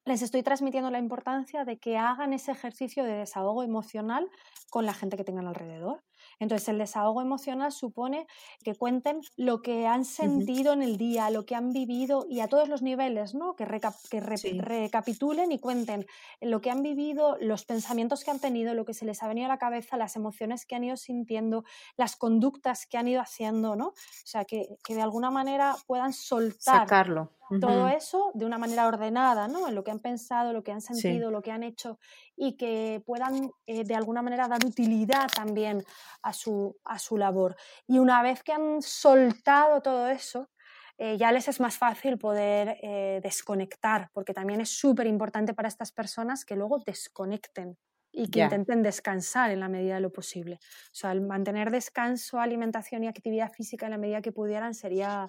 les 0.07 0.23
estoy 0.23 0.45
transmitiendo 0.45 0.91
la 0.91 1.01
importancia 1.01 1.65
de 1.65 1.79
que 1.79 1.99
hagan 1.99 2.33
ese 2.33 2.53
ejercicio 2.53 3.05
de 3.05 3.13
desahogo 3.13 3.65
emocional 3.65 4.31
con 4.71 4.87
la 4.87 4.95
gente 4.95 5.17
que 5.17 5.25
tengan 5.25 5.49
alrededor. 5.49 6.05
Entonces, 6.39 6.69
el 6.69 6.79
desahogo 6.79 7.23
emocional 7.23 7.73
supone 7.73 8.27
que 8.63 8.75
cuenten 8.75 9.21
lo 9.37 9.63
que 9.63 9.87
han 9.87 10.05
sentido 10.05 10.75
en 10.75 10.83
el 10.83 10.99
día, 10.99 11.31
lo 11.31 11.47
que 11.47 11.55
han 11.55 11.73
vivido 11.73 12.27
y 12.29 12.41
a 12.41 12.49
todos 12.49 12.69
los 12.69 12.83
niveles, 12.83 13.35
¿no? 13.35 13.57
Que, 13.57 13.65
recapitulen 13.65 15.53
y 15.53 15.59
cuenten 15.59 16.07
lo 16.41 16.61
que 16.61 16.71
han 16.71 16.83
vivido, 16.83 17.37
los 17.41 17.65
pensamientos 17.65 18.23
que 18.23 18.31
han 18.31 18.41
tenido, 18.41 18.75
lo 18.75 18.85
que 18.85 18.93
se 18.93 19.07
les 19.07 19.23
ha 19.23 19.29
venido 19.29 19.47
a 19.47 19.49
la 19.49 19.59
cabeza, 19.59 19.97
las 19.97 20.17
emociones 20.17 20.67
que 20.67 20.77
han 20.77 20.85
ido 20.85 20.97
sintiendo, 20.97 21.65
las 21.97 22.17
conductas 22.17 22.87
que 22.87 22.99
han 22.99 23.09
ido 23.09 23.23
haciendo, 23.23 23.75
¿no? 23.75 23.89
O 23.89 23.95
sea, 24.25 24.45
que, 24.45 24.77
de 24.87 25.03
alguna 25.03 25.31
manera 25.31 25.77
puedan 25.87 26.13
soltar 26.13 26.81
Sacarlo. 26.81 27.33
todo 27.61 27.89
eso 27.89 28.31
de 28.35 28.45
una 28.45 28.59
manera 28.59 28.87
ordenada, 28.87 29.49
¿no? 29.49 29.69
En 29.69 29.75
lo 29.75 29.85
que 29.85 29.91
han 29.91 30.01
pensado, 30.01 30.53
lo 30.53 30.63
que 30.63 30.73
han 30.73 30.81
sentido, 30.81 31.31
lo 31.31 31.43
que 31.43 31.53
han 31.53 31.63
hecho 31.63 31.99
y 32.37 32.57
que 32.57 33.03
puedan 33.07 33.51
eh, 33.67 33.85
de 33.85 33.95
alguna 33.95 34.23
manera 34.23 34.47
dar 34.49 34.65
utilidad 34.65 35.29
también 35.35 35.85
a 36.27 36.33
su, 36.33 36.77
a 36.85 36.99
su 36.99 37.17
labor. 37.17 37.57
Y 37.87 37.99
una 37.99 38.21
vez 38.23 38.43
que 38.43 38.53
han 38.53 38.83
soltado 38.83 39.81
todo 39.81 40.09
eso, 40.09 40.51
eh, 40.99 41.17
ya 41.17 41.31
les 41.31 41.47
es 41.47 41.61
más 41.61 41.79
fácil 41.79 42.19
poder 42.19 42.79
eh, 42.83 43.21
desconectar, 43.23 44.11
porque 44.13 44.35
también 44.35 44.61
es 44.61 44.71
súper 44.71 45.07
importante 45.07 45.55
para 45.55 45.69
estas 45.69 45.93
personas 45.93 46.45
que 46.45 46.57
luego 46.57 46.83
desconecten 46.85 47.79
y 48.11 48.29
que 48.29 48.41
intenten 48.41 48.83
descansar 48.83 49.51
en 49.51 49.61
la 49.61 49.69
medida 49.69 49.97
de 49.97 50.01
lo 50.01 50.11
posible. 50.11 50.59
O 50.87 50.95
sea, 50.95 51.13
el 51.13 51.21
mantener 51.21 51.71
descanso, 51.71 52.41
alimentación 52.41 53.05
y 53.05 53.09
actividad 53.09 53.53
física 53.53 53.87
en 53.87 53.93
la 53.93 53.99
medida 53.99 54.23
que 54.23 54.33
pudieran 54.33 54.75
sería, 54.75 55.27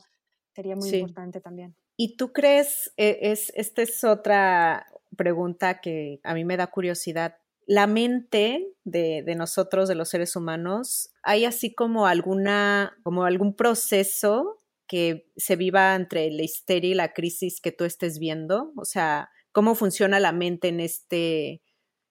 sería 0.55 0.75
muy 0.75 0.89
importante 0.89 1.41
también. 1.41 1.75
¿Y 1.97 2.15
tú 2.15 2.31
crees, 2.31 2.93
es, 2.95 3.51
esta 3.55 3.81
es 3.81 4.03
otra 4.03 4.87
pregunta 5.17 5.81
que 5.81 6.21
a 6.23 6.33
mí 6.33 6.45
me 6.45 6.55
da 6.55 6.67
curiosidad, 6.67 7.37
la 7.67 7.85
mente 7.85 8.65
de, 8.85 9.23
nosotros, 9.35 9.89
de 9.89 9.95
los 9.95 10.09
seres 10.09 10.35
humanos, 10.37 11.09
hay 11.21 11.43
así 11.43 11.75
como 11.75 12.07
alguna, 12.07 12.97
como 13.03 13.25
algún 13.25 13.55
proceso 13.55 14.57
que 14.87 15.29
se 15.35 15.57
viva 15.57 15.93
entre 15.93 16.31
la 16.31 16.43
histeria 16.43 16.91
y 16.91 16.95
la 16.95 17.13
crisis 17.13 17.59
que 17.59 17.73
tú 17.73 17.83
estés 17.83 18.19
viendo? 18.19 18.71
O 18.77 18.85
sea, 18.85 19.29
¿cómo 19.51 19.75
funciona 19.75 20.21
la 20.21 20.31
mente 20.31 20.69
en 20.69 20.79
este, 20.79 21.61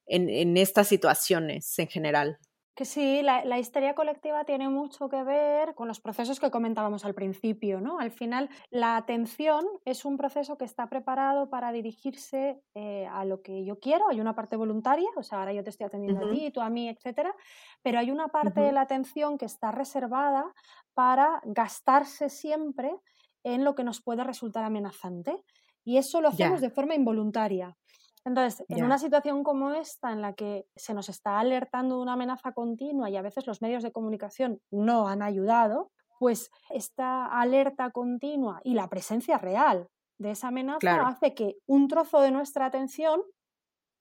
en, 0.05 0.29
en 0.29 0.59
estas 0.59 0.89
situaciones 0.89 1.79
en 1.79 1.89
general? 1.89 2.39
Que 2.77 2.85
sí, 2.85 3.23
la, 3.23 3.59
histeria 3.59 3.95
colectiva 3.95 4.45
tiene 4.45 4.69
mucho 4.69 5.09
que 5.09 5.25
ver 5.25 5.75
con 5.75 5.89
los 5.89 5.99
procesos 5.99 6.39
que 6.39 6.51
comentábamos 6.51 7.07
al 7.07 7.15
principio, 7.15 7.81
¿no? 7.81 7.99
Al 7.99 8.11
final, 8.11 8.51
la 8.69 8.99
atención 8.99 9.65
es 9.87 10.05
un 10.05 10.19
proceso 10.19 10.59
que 10.59 10.67
está 10.67 10.87
preparado 10.87 11.49
para 11.49 11.73
dirigirse 11.73 12.61
eh, 12.75 13.09
a 13.11 13.25
lo 13.25 13.41
que 13.41 13.65
yo 13.65 13.79
quiero. 13.81 14.11
Hay 14.11 14.21
una 14.21 14.35
parte 14.35 14.57
voluntaria, 14.57 15.09
o 15.17 15.23
sea, 15.23 15.39
ahora 15.39 15.55
yo 15.55 15.65
te 15.65 15.71
estoy 15.71 15.87
atendiendo 15.87 16.27
a 16.27 16.31
ti, 16.31 16.51
tú 16.51 16.61
a 16.61 16.69
mí, 16.69 16.91
etcétera, 16.91 17.35
pero 17.83 17.99
hay 17.99 18.11
una 18.11 18.29
parte 18.29 18.61
de 18.61 18.73
la 18.73 18.83
atención 18.83 19.39
que 19.39 19.47
está 19.47 19.73
reservada 19.73 20.53
para 20.93 21.41
gastarse 21.45 22.29
siempre 22.29 22.95
en 23.43 23.65
lo 23.65 23.75
que 23.75 23.85
nos 23.85 24.03
puede 24.03 24.23
resultar 24.23 24.65
amenazante. 24.65 25.43
Y 25.83 25.97
eso 25.97 26.21
lo 26.21 26.29
hacemos 26.29 26.61
de 26.61 26.69
forma 26.69 26.95
involuntaria. 26.95 27.75
Entonces, 28.27 28.67
en 28.69 28.85
una 28.85 28.99
situación 28.99 29.45
como 29.45 29.71
esta, 29.71 30.11
en 30.11 30.21
la 30.21 30.33
que 30.33 30.67
se 30.75 30.95
nos 30.95 31.09
está 31.09 31.39
alertando 31.39 31.95
de 31.95 32.03
una 32.03 32.15
amenaza 32.15 32.51
continua 32.53 33.09
y 33.09 33.17
a 33.17 33.23
veces 33.23 33.47
los 33.47 33.63
medios 33.63 33.85
de 33.85 33.93
comunicación 33.93 34.61
no 34.73 35.07
han 35.07 35.23
ayudado, 35.23 35.93
pues 36.19 36.51
esta 36.69 37.27
alerta 37.27 37.93
continua 37.93 38.61
y 38.65 38.75
la 38.75 38.89
presencia 38.89 39.39
real 39.39 39.89
de 40.19 40.33
esa 40.33 40.49
amenaza 40.49 41.07
hace 41.07 41.35
que 41.35 41.59
un 41.67 41.87
trozo 41.87 42.21
de 42.21 42.33
nuestra 42.33 42.67
atención 42.67 43.23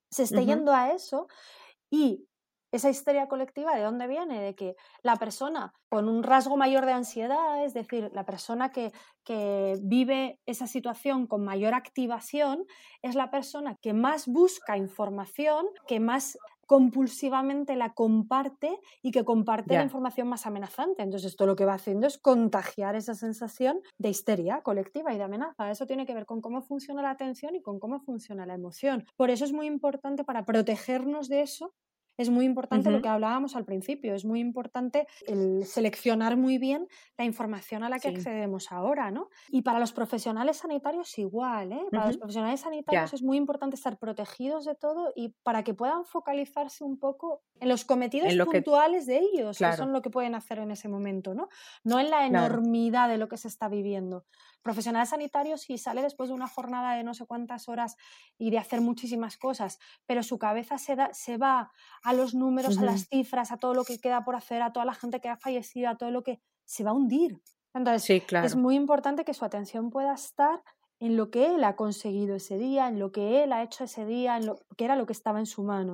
se 0.09 0.23
esté 0.23 0.43
yendo 0.43 0.73
a 0.73 0.91
eso 0.91 1.27
y 1.91 2.27
esa 2.75 2.89
histeria 2.89 3.27
colectiva, 3.27 3.75
¿de 3.75 3.83
dónde 3.83 4.07
viene? 4.07 4.41
De 4.41 4.55
que 4.55 4.75
la 5.03 5.15
persona 5.15 5.73
con 5.89 6.09
un 6.09 6.23
rasgo 6.23 6.57
mayor 6.57 6.85
de 6.85 6.93
ansiedad, 6.93 7.63
es 7.63 7.73
decir, 7.73 8.11
la 8.13 8.25
persona 8.25 8.71
que, 8.71 8.91
que 9.23 9.77
vive 9.81 10.39
esa 10.45 10.67
situación 10.67 11.27
con 11.27 11.43
mayor 11.43 11.73
activación, 11.73 12.65
es 13.01 13.15
la 13.15 13.31
persona 13.31 13.77
que 13.81 13.93
más 13.93 14.27
busca 14.27 14.77
información, 14.77 15.65
que 15.87 15.99
más 15.99 16.37
compulsivamente 16.65 17.75
la 17.75 17.93
comparte 17.93 18.79
y 19.01 19.11
que 19.11 19.23
comparte 19.23 19.75
la 19.75 19.83
información 19.83 20.27
más 20.27 20.45
amenazante. 20.45 21.03
Entonces, 21.03 21.31
esto 21.31 21.45
lo 21.45 21.55
que 21.55 21.65
va 21.65 21.75
haciendo 21.75 22.07
es 22.07 22.17
contagiar 22.17 22.95
esa 22.95 23.13
sensación 23.13 23.81
de 23.97 24.09
histeria 24.09 24.61
colectiva 24.61 25.13
y 25.13 25.17
de 25.17 25.23
amenaza. 25.23 25.69
Eso 25.69 25.85
tiene 25.85 26.05
que 26.05 26.13
ver 26.13 26.25
con 26.25 26.41
cómo 26.41 26.61
funciona 26.61 27.01
la 27.01 27.11
atención 27.11 27.55
y 27.55 27.61
con 27.61 27.79
cómo 27.79 27.99
funciona 27.99 28.45
la 28.45 28.55
emoción. 28.55 29.05
Por 29.15 29.29
eso 29.29 29.45
es 29.45 29.53
muy 29.53 29.67
importante 29.67 30.23
para 30.23 30.45
protegernos 30.45 31.29
de 31.29 31.41
eso 31.41 31.73
es 32.17 32.29
muy 32.29 32.45
importante 32.45 32.91
lo 32.91 33.01
que 33.01 33.09
hablábamos 33.09 33.55
al 33.55 33.65
principio, 33.65 34.15
es 34.15 34.25
muy 34.25 34.39
importante 34.39 35.07
el 35.27 35.65
seleccionar 35.65 36.37
muy 36.37 36.57
bien 36.57 36.87
la 37.17 37.25
información 37.25 37.83
a 37.83 37.89
la 37.89 37.99
que 37.99 38.09
accedemos 38.09 38.71
ahora, 38.71 39.11
¿no? 39.11 39.29
Y 39.49 39.61
para 39.61 39.79
los 39.79 39.93
profesionales 39.93 40.57
sanitarios 40.57 41.17
igual, 41.17 41.71
¿eh? 41.71 41.85
Para 41.91 42.07
los 42.07 42.17
profesionales 42.17 42.61
sanitarios 42.61 43.13
es 43.13 43.23
muy 43.23 43.37
importante 43.37 43.75
estar 43.75 43.97
protegidos 43.97 44.65
de 44.65 44.75
todo 44.75 45.11
y 45.15 45.35
para 45.43 45.63
que 45.63 45.73
puedan 45.73 46.05
focalizarse 46.05 46.83
un 46.83 46.99
poco 46.99 47.43
en 47.59 47.69
los 47.69 47.85
cometidos 47.85 48.33
puntuales 48.45 49.05
de 49.05 49.19
ellos, 49.19 49.57
que 49.57 49.73
son 49.73 49.93
lo 49.93 50.01
que 50.01 50.09
pueden 50.09 50.35
hacer 50.35 50.59
en 50.59 50.71
ese 50.71 50.87
momento, 50.87 51.33
¿no? 51.33 51.49
No 51.83 51.99
en 51.99 52.09
la 52.09 52.25
enormidad 52.25 53.09
de 53.09 53.17
lo 53.17 53.27
que 53.27 53.37
se 53.37 53.47
está 53.47 53.67
viviendo 53.69 54.25
profesional 54.65 55.05
sanitario 55.05 55.57
si 55.59 55.77
sale 55.77 56.01
después 56.01 56.29
de 56.29 56.35
una 56.35 56.47
jornada 56.47 56.95
de 56.95 57.03
no 57.03 57.13
sé 57.13 57.27
cuántas 57.27 57.69
horas 57.69 57.97
y 58.39 58.49
de 58.49 58.57
hacer 58.57 58.81
muchísimas 58.81 59.37
cosas, 59.37 59.77
pero 60.07 60.23
su 60.23 60.39
cabeza 60.39 60.79
se, 60.79 60.95
da, 60.95 61.13
se 61.13 61.37
va 61.37 61.71
a 62.01 62.13
los 62.13 62.33
números, 62.33 62.79
a 62.79 62.83
las 62.83 63.07
cifras, 63.07 63.51
a 63.51 63.57
todo 63.57 63.75
lo 63.75 63.83
que 63.85 63.99
queda 63.99 64.25
por 64.25 64.35
hacer, 64.35 64.63
a 64.63 64.73
toda 64.73 64.83
la 64.83 64.95
gente 64.95 65.21
que 65.21 65.29
ha 65.29 65.37
fallecido, 65.37 65.87
a 65.89 65.97
todo 65.97 66.09
lo 66.09 66.23
que 66.23 66.41
se 66.65 66.83
va 66.83 66.89
a 66.89 66.93
hundir. 66.95 67.39
Entonces, 67.75 68.23
es 68.43 68.55
muy 68.55 68.75
importante 68.75 69.23
que 69.23 69.35
su 69.35 69.45
atención 69.45 69.91
pueda 69.91 70.15
estar 70.15 70.63
en 70.99 71.17
lo 71.17 71.29
que 71.29 71.53
él 71.53 71.63
ha 71.63 71.75
conseguido 71.75 72.35
ese 72.35 72.57
día, 72.57 72.87
en 72.87 72.99
lo 72.99 73.11
que 73.11 73.43
él 73.43 73.51
ha 73.51 73.63
hecho 73.63 73.83
ese 73.83 74.05
día, 74.05 74.37
en 74.37 74.45
lo 74.45 74.59
que 74.77 74.85
era 74.85 74.95
lo 74.95 75.05
que 75.05 75.13
estaba 75.13 75.39
en 75.39 75.45
su 75.45 75.63
mano. 75.63 75.93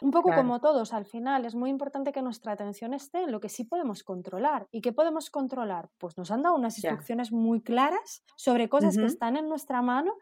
Un 0.00 0.10
poco 0.10 0.32
como 0.34 0.60
todos, 0.60 0.92
al 0.92 1.06
final 1.06 1.44
es 1.44 1.54
muy 1.54 1.70
importante 1.70 2.12
que 2.12 2.22
nuestra 2.22 2.52
atención 2.52 2.92
esté 2.92 3.22
en 3.22 3.32
lo 3.32 3.40
que 3.40 3.48
sí 3.48 3.64
podemos 3.64 4.02
controlar. 4.02 4.66
¿Y 4.72 4.80
qué 4.80 4.92
podemos 4.92 5.30
controlar? 5.30 5.90
Pues 5.98 6.18
nos 6.18 6.30
han 6.30 6.42
dado 6.42 6.56
unas 6.56 6.76
instrucciones 6.78 7.32
muy 7.32 7.62
claras 7.62 8.24
sobre 8.36 8.68
cosas 8.68 8.96
que 8.96 9.06
están 9.06 9.36
en 9.36 9.48
nuestra 9.48 9.82
mano 9.82 10.14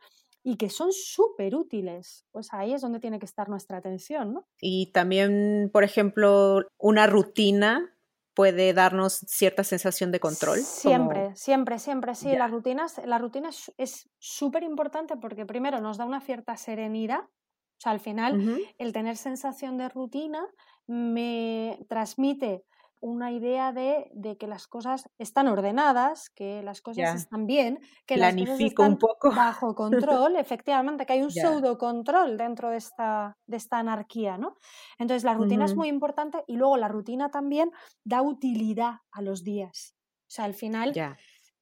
y 0.43 0.57
que 0.57 0.71
son 0.71 0.93
súper 0.93 1.55
útiles. 1.55 2.27
Pues 2.31 2.53
ahí 2.53 2.73
es 2.73 2.83
donde 2.83 3.01
tiene 3.01 3.19
que 3.19 3.27
estar 3.27 3.49
nuestra 3.49 3.79
atención, 3.79 4.35
¿no? 4.35 4.47
Y 4.61 4.93
también, 4.93 5.71
por 5.73 5.85
ejemplo, 5.85 6.63
una 6.79 7.07
rutina 7.07 7.98
puede 8.39 8.73
darnos 8.73 9.15
cierta 9.27 9.65
sensación 9.65 10.13
de 10.13 10.21
control. 10.21 10.61
Siempre, 10.61 11.35
siempre, 11.35 11.81
siempre, 11.81 12.15
sí. 12.15 12.37
Las 12.37 12.53
rutinas, 12.53 13.01
la 13.05 13.19
rutina 13.19 13.51
es 13.77 14.09
súper 14.21 14.63
importante 14.63 15.17
porque 15.17 15.45
primero 15.45 15.81
nos 15.81 15.99
da 15.99 16.05
una 16.05 16.21
cierta 16.21 16.57
serenidad. 16.57 17.23
O 17.23 17.81
sea, 17.81 17.91
al 17.91 17.99
final, 17.99 18.61
el 18.79 18.93
tener 18.93 19.17
sensación 19.17 19.77
de 19.77 19.89
rutina 19.89 20.47
me 20.87 21.81
transmite 21.89 22.63
una 23.01 23.33
idea 23.33 23.73
de, 23.73 24.37
que 24.39 24.47
las 24.47 24.67
cosas 24.67 25.09
están 25.19 25.49
ordenadas, 25.49 26.31
que 26.31 26.63
las 26.63 26.81
cosas 26.81 27.15
están 27.15 27.47
bien, 27.47 27.81
que 28.07 28.17
las 28.17 28.35
cosas 28.35 28.61
están 28.61 28.93
un 28.93 28.99
poco. 28.99 29.31
bajo 29.31 29.75
control, 29.75 30.37
efectivamente, 30.37 31.07
que 31.07 31.15
hay 31.15 31.23
un 31.23 31.31
pseudo 31.31 31.79
control 31.79 32.37
dentro 32.37 32.71
de 32.71 32.79
esta, 32.79 33.37
de 33.47 33.57
esta 33.57 33.79
anarquía, 33.79 34.39
¿no? 34.39 34.57
Entonces 34.99 35.25
la 35.25 35.35
rutina 35.35 35.65
es 35.65 35.75
muy 35.75 35.89
importante 35.89 36.45
y 36.47 36.57
luego 36.57 36.77
la 36.77 36.89
rutina 36.89 37.31
también 37.31 37.71
da 38.05 38.23
utilidad 38.23 39.01
a 39.13 39.23
los 39.23 39.45
días. 39.45 39.95
O 40.29 40.31
sea, 40.31 40.45
al 40.45 40.55
final 40.55 40.93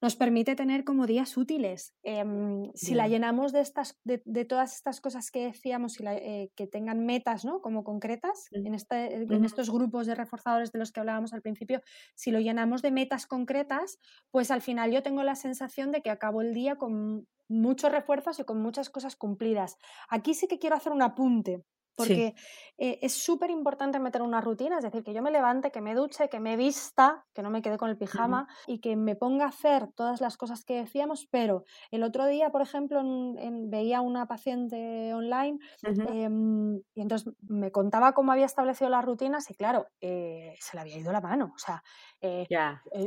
nos 0.00 0.16
permite 0.16 0.54
tener 0.54 0.84
como 0.84 1.06
días 1.06 1.36
útiles. 1.36 1.94
Em, 2.02 2.70
si 2.74 2.94
la 2.94 3.08
llenamos 3.08 3.52
de, 3.52 3.60
estas, 3.60 3.98
de, 4.04 4.44
todas 4.44 4.74
estas 4.74 5.00
cosas 5.00 5.30
que 5.30 5.46
decíamos, 5.46 5.98
y 6.00 6.04
eh, 6.06 6.50
que 6.54 6.66
tengan 6.66 7.04
metas 7.06 7.44
¿no? 7.44 7.60
como 7.60 7.82
concretas, 7.82 8.46
en, 8.52 8.74
este, 8.74 9.14
en 9.14 9.44
estos 9.44 9.70
grupos 9.70 10.06
de 10.06 10.14
reforzadores 10.14 10.72
de 10.72 10.78
los 10.78 10.92
que 10.92 11.00
hablábamos 11.00 11.32
al 11.32 11.42
principio, 11.42 11.80
si 12.14 12.30
lo 12.30 12.40
llenamos 12.40 12.82
de 12.82 12.90
metas 12.90 13.26
concretas, 13.26 13.98
pues 14.30 14.50
al 14.50 14.60
final 14.60 14.92
yo 14.92 15.02
tengo 15.02 15.22
la 15.22 15.34
sensación 15.34 15.92
de 15.92 16.02
que 16.02 16.10
acabo 16.10 16.42
el 16.42 16.52
día 16.52 16.76
con 16.76 17.26
muchos 17.48 17.90
refuerzos 17.90 18.38
y 18.38 18.44
con 18.44 18.60
muchas 18.60 18.90
cosas 18.90 19.16
cumplidas. 19.16 19.76
Aquí 20.08 20.34
sí 20.34 20.48
que 20.48 20.58
quiero 20.58 20.76
hacer 20.76 20.92
un 20.92 21.02
apunte 21.02 21.64
porque 21.96 22.34
eh, 22.78 22.98
es 23.00 23.14
súper 23.14 23.50
importante 23.50 23.98
meter 23.98 24.20
una 24.20 24.40
rutina, 24.42 24.76
es 24.76 24.84
decir, 24.84 25.02
que 25.02 25.14
yo 25.14 25.22
me 25.22 25.30
levante, 25.30 25.70
que 25.70 25.80
me 25.80 25.94
duche, 25.94 26.28
que 26.28 26.40
me 26.40 26.56
vista, 26.56 27.24
que 27.32 27.42
no 27.42 27.48
me 27.48 27.62
quede 27.62 27.78
con 27.78 27.88
el 27.88 27.96
pijama 27.96 28.48
y 28.66 28.80
que 28.80 28.96
me 28.96 29.16
ponga 29.16 29.46
a 29.46 29.48
hacer 29.48 29.88
todas 29.94 30.20
las 30.20 30.36
cosas 30.36 30.64
que 30.64 30.74
decíamos, 30.74 31.26
pero 31.30 31.64
el 31.90 32.02
otro 32.02 32.26
día, 32.26 32.50
por 32.50 32.60
ejemplo, 32.60 33.00
en, 33.00 33.70
veía 33.70 34.02
una 34.02 34.26
paciente 34.26 35.14
online 35.14 35.58
em, 35.82 36.76
y 36.94 37.00
entonces 37.00 37.32
me 37.48 37.72
contaba 37.72 38.12
cómo 38.12 38.32
había 38.32 38.46
establecido 38.46 38.90
las 38.90 39.04
rutinas 39.04 39.50
y 39.50 39.54
claro, 39.54 39.86
eh, 40.02 40.54
se 40.60 40.76
le 40.76 40.82
había 40.82 40.98
ido 40.98 41.12
la 41.12 41.22
mano, 41.22 41.52
o 41.54 41.58
sea, 41.58 41.82
eh, 42.20 42.46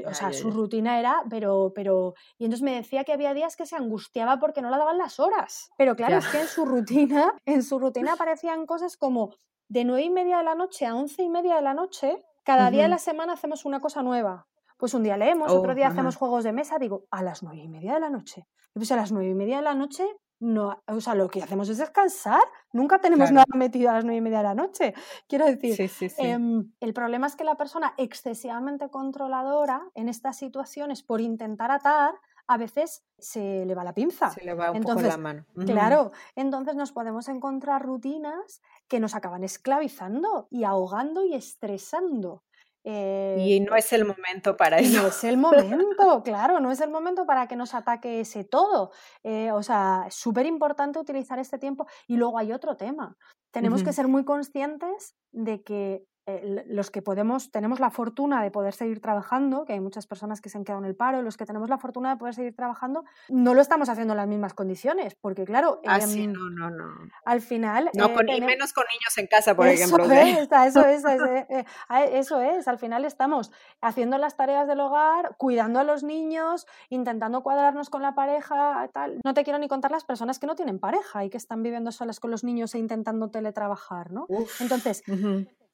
o 0.08 0.14
sea 0.14 0.34
su 0.34 0.50
rutina 0.50 1.00
era, 1.00 1.24
pero, 1.30 1.74
pero, 1.76 2.16
y 2.40 2.46
entonces 2.46 2.64
me 2.64 2.74
decía 2.74 3.04
que 3.04 3.14
había 3.14 3.36
días 3.36 3.56
que 3.56 3.68
se 3.68 3.76
angustiaba 3.76 4.40
porque 4.40 4.62
no 4.62 4.72
la 4.72 4.80
daban 4.80 4.98
las 4.98 5.20
horas, 5.20 5.70
pero 5.78 5.96
claro, 5.96 6.18
es 6.18 6.28
que 6.28 6.42
en 6.42 6.48
su 6.48 6.66
rutina, 6.66 7.34
en 7.46 7.62
su 7.62 7.78
rutina 7.78 8.14
aparecían 8.14 8.66
cosas 8.66 8.79
es 8.82 8.98
como 8.98 9.36
de 9.68 9.86
nueve 9.86 10.04
y 10.04 10.10
media 10.10 10.40
de 10.40 10.44
la 10.44 10.56
noche 10.56 10.86
a 10.86 10.96
once 10.96 11.22
y 11.24 11.30
media 11.30 11.56
de 11.56 11.62
la 11.62 11.74
noche, 11.74 12.24
cada 12.44 12.72
día 12.72 12.84
de 12.84 12.90
la 12.90 12.98
semana 12.98 13.34
hacemos 13.34 13.66
una 13.66 13.80
cosa 13.80 14.02
nueva. 14.02 14.48
Pues 14.78 14.94
un 14.94 15.04
día 15.04 15.18
leemos, 15.18 15.52
otro 15.52 15.76
día 15.76 15.88
oh, 15.88 15.92
hacemos 15.92 16.16
juegos 16.16 16.44
de 16.44 16.54
mesa, 16.54 16.80
digo, 16.80 17.06
a 17.12 17.22
las 17.22 17.44
nueve 17.44 17.60
y 17.60 17.68
media 17.68 17.94
de 17.96 18.00
la 18.00 18.10
noche. 18.10 18.48
Y 18.74 18.80
pues 18.80 18.92
a 18.92 18.96
las 18.96 19.12
nueve 19.12 19.30
y 19.30 19.36
media 19.36 19.58
de 19.58 19.64
la 19.64 19.76
noche, 19.76 20.06
no, 20.40 20.82
o 20.88 21.02
sea, 21.02 21.16
lo 21.16 21.28
que 21.28 21.44
hacemos 21.44 21.68
es 21.68 21.78
descansar. 21.78 22.42
Nunca 22.72 23.00
tenemos 23.00 23.30
nada 23.32 23.46
metido 23.56 23.90
a 23.90 23.94
las 23.94 24.06
nueve 24.06 24.20
y 24.20 24.22
media 24.22 24.38
de 24.38 24.44
la 24.46 24.56
noche. 24.56 24.94
Quiero 25.28 25.46
decir, 25.46 25.92
em, 26.18 26.72
el 26.80 26.94
problema 26.94 27.28
es 27.28 27.36
que 27.36 27.44
la 27.44 27.56
persona 27.56 27.94
excesivamente 27.98 28.90
controladora 28.90 29.84
en 29.96 30.08
estas 30.08 30.38
situaciones, 30.38 31.04
por 31.04 31.20
intentar 31.20 31.72
atar, 31.72 32.14
a 32.50 32.58
veces 32.58 33.04
se 33.20 33.64
le 33.64 33.76
va 33.76 33.84
la 33.84 33.94
pinza. 33.94 34.32
Se 34.32 34.44
le 34.44 34.56
va 34.56 34.72
un 34.72 34.78
entonces, 34.78 35.04
poco 35.04 35.18
la 35.18 35.22
mano. 35.22 35.46
Claro, 35.68 36.12
entonces 36.36 36.76
nos 36.76 36.92
podemos 36.92 37.30
encontrar 37.30 37.84
rutinas 37.84 38.62
que 38.88 39.00
nos 39.00 39.14
acaban 39.14 39.44
esclavizando 39.44 40.48
y 40.50 40.64
ahogando 40.64 41.24
y 41.24 41.36
estresando. 41.36 42.44
Eh, 42.84 43.36
y 43.38 43.60
no 43.60 43.76
es 43.76 43.94
el 43.94 44.04
momento 44.04 44.58
para 44.58 44.80
eso. 44.80 45.00
No 45.00 45.10
es 45.10 45.24
el 45.24 45.38
momento, 45.38 46.24
claro, 46.24 46.60
no 46.60 46.72
es 46.72 46.82
el 46.82 46.90
momento 46.90 47.28
para 47.28 47.48
que 47.48 47.56
nos 47.56 47.76
ataque 47.76 48.22
ese 48.22 48.46
todo. 48.46 48.92
Eh, 49.22 49.52
o 49.52 49.62
sea, 49.62 50.06
es 50.08 50.16
súper 50.16 50.48
importante 50.48 50.98
utilizar 50.98 51.38
este 51.38 51.60
tiempo. 51.60 51.86
Y 52.08 52.18
luego 52.18 52.40
hay 52.40 52.52
otro 52.52 52.78
tema. 52.78 53.16
Tenemos 53.52 53.84
que 53.84 53.94
ser 53.94 54.08
muy 54.08 54.26
conscientes 54.26 55.16
de 55.32 55.62
que 55.62 56.04
eh, 56.30 56.66
los 56.68 56.92
que 56.92 57.02
podemos, 57.02 57.52
tenemos 57.52 57.80
la 57.80 57.90
fortuna 57.90 58.44
de 58.44 58.52
poder 58.52 58.74
seguir 58.74 59.02
trabajando, 59.02 59.66
que 59.66 59.74
hay 59.74 59.80
muchas 59.80 60.06
personas 60.06 60.42
que 60.42 60.50
se 60.50 60.58
han 60.58 60.64
quedado 60.64 60.84
en 60.84 60.88
el 60.88 60.96
paro, 60.96 61.22
los 61.22 61.38
que 61.38 61.46
tenemos 61.46 61.70
la 61.70 61.78
fortuna 61.78 62.12
de 62.12 62.18
poder 62.18 62.36
seguir 62.36 62.56
trabajando, 62.56 63.06
no 63.30 63.54
lo 63.54 63.62
estamos 63.62 63.90
haciendo 63.90 64.14
en 64.14 64.18
las 64.18 64.28
mismas 64.28 64.54
condiciones, 64.54 65.16
porque 65.16 65.46
claro, 65.46 65.82
ah, 65.88 66.00
em, 66.00 66.32
no, 66.32 66.50
no, 66.50 66.70
no. 66.70 66.86
al 67.26 67.42
final... 67.42 67.90
No, 67.94 68.14
con, 68.14 68.30
y 68.30 68.42
menos 68.42 68.74
con 68.74 68.86
niños 68.92 69.18
en 69.18 69.28
casa, 69.28 69.56
por 69.56 69.68
eso 69.68 69.86
ejemplo. 69.86 70.12
Es, 70.12 70.50
eso, 70.68 70.86
es, 70.86 71.04
eh, 71.06 71.46
eh, 71.50 71.66
eso 72.14 72.42
es, 72.42 72.68
al 72.68 72.78
final 72.78 73.06
estamos 73.06 73.52
haciendo 73.82 74.18
las 74.18 74.38
tareas 74.38 74.68
del 74.68 74.80
hogar, 74.80 75.36
cuidando 75.38 75.80
a 75.80 75.84
los 75.84 76.04
niños, 76.04 76.68
intentando 76.90 77.42
cuadrarnos 77.42 77.90
con 77.90 78.02
la 78.02 78.14
pareja, 78.16 78.90
tal. 78.94 79.20
No 79.24 79.34
te 79.34 79.44
quiero 79.44 79.60
ni 79.60 79.68
contar 79.68 79.92
las 79.92 80.04
personas 80.04 80.40
que 80.40 80.48
no 80.48 80.56
tienen 80.56 80.80
pareja 80.80 81.26
y 81.26 81.30
que 81.30 81.38
están 81.38 81.64
viviendo 81.64 81.92
solas 81.92 82.20
con 82.20 82.32
los 82.32 82.44
niños 82.44 82.76
e 82.76 82.80
intentando 82.80 83.30
teletrabajar, 83.30 84.12
¿no? 84.12 84.28
Entonces, 84.60 85.04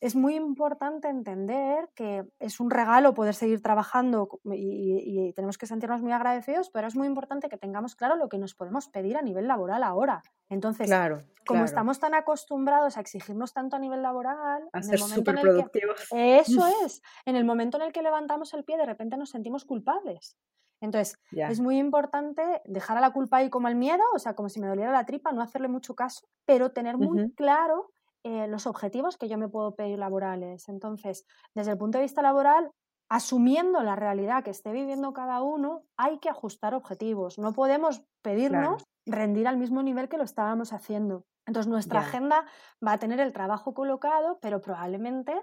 es 0.01 0.15
muy 0.15 0.35
importante 0.35 1.07
entender 1.07 1.89
que 1.95 2.25
es 2.39 2.59
un 2.59 2.69
regalo 2.69 3.13
poder 3.13 3.33
seguir 3.33 3.61
trabajando 3.61 4.39
y, 4.51 5.33
tenemos 5.33 5.57
que 5.57 5.65
sentirnos 5.65 6.01
muy 6.01 6.11
agradecidos, 6.11 6.69
pero 6.69 6.87
es 6.87 6.95
muy 6.95 7.07
importante 7.07 7.49
que 7.49 7.57
tengamos 7.57 7.95
claro 7.95 8.15
lo 8.15 8.29
que 8.29 8.37
nos 8.37 8.53
podemos 8.55 8.87
pedir 8.89 9.17
a 9.17 9.21
nivel 9.21 9.47
laboral 9.47 9.83
ahora. 9.83 10.21
Entonces, 10.49 10.87
claro, 10.87 11.23
como 11.45 11.65
estamos 11.65 11.99
tan 11.99 12.13
acostumbrados 12.13 12.97
a 12.97 13.01
exigirnos 13.01 13.53
tanto 13.53 13.75
a 13.75 13.79
nivel 13.79 14.01
laboral, 14.01 14.69
a 14.73 14.81
ser 14.81 14.99
súper 14.99 15.39
productivos. 15.39 16.07
Eso 16.11 16.61
es, 16.85 17.01
en 17.25 17.35
el 17.35 17.45
momento 17.45 17.77
en 17.77 17.83
el 17.83 17.93
que 17.93 18.01
levantamos 18.01 18.53
el 18.53 18.63
pie, 18.63 18.77
de 18.77 18.85
repente 18.85 19.17
nos 19.17 19.29
sentimos 19.29 19.65
culpables. 19.65 20.37
Entonces, 20.81 21.17
es 21.31 21.61
muy 21.61 21.79
importante 21.79 22.61
dejar 22.65 22.97
a 22.97 23.01
la 23.01 23.11
culpa 23.11 23.37
ahí 23.37 23.49
como 23.49 23.67
el 23.67 23.75
miedo, 23.75 24.03
o 24.13 24.19
sea, 24.19 24.35
como 24.35 24.49
si 24.49 24.59
me 24.59 24.67
doliera 24.67 24.91
la 24.91 25.05
tripa, 25.05 25.31
no 25.31 25.41
hacerle 25.41 25.67
mucho 25.67 25.95
caso, 25.95 26.27
pero 26.45 26.71
tener 26.71 26.97
muy 26.97 27.31
claro 27.33 27.94
eh, 28.25 28.47
los 28.47 28.65
objetivos 28.65 29.17
que 29.17 29.29
yo 29.29 29.37
me 29.37 29.49
puedo 29.49 29.75
pedir 29.75 29.99
laborales. 29.99 30.67
Entonces, 30.67 31.27
desde 31.53 31.73
el 31.73 31.77
punto 31.77 31.99
de 31.99 32.05
vista 32.05 32.23
laboral, 32.23 32.71
asumiendo 33.07 33.83
la 33.83 33.95
realidad 33.95 34.43
que 34.43 34.49
esté 34.49 34.71
viviendo 34.71 35.13
cada 35.13 35.43
uno, 35.43 35.83
hay 35.95 36.17
que 36.17 36.29
ajustar 36.29 36.73
objetivos. 36.73 37.37
No 37.37 37.53
podemos 37.53 38.03
pedirnos 38.23 38.83
rendir 39.05 39.47
al 39.47 39.57
mismo 39.57 39.83
nivel 39.83 40.09
que 40.09 40.17
lo 40.17 40.23
estábamos 40.23 40.73
haciendo. 40.73 41.27
Entonces, 41.45 41.69
nuestra 41.69 41.99
agenda 41.99 42.47
va 42.83 42.93
a 42.93 42.97
tener 42.97 43.19
el 43.19 43.31
trabajo 43.31 43.75
colocado, 43.75 44.39
pero 44.41 44.59
probablemente 44.59 45.39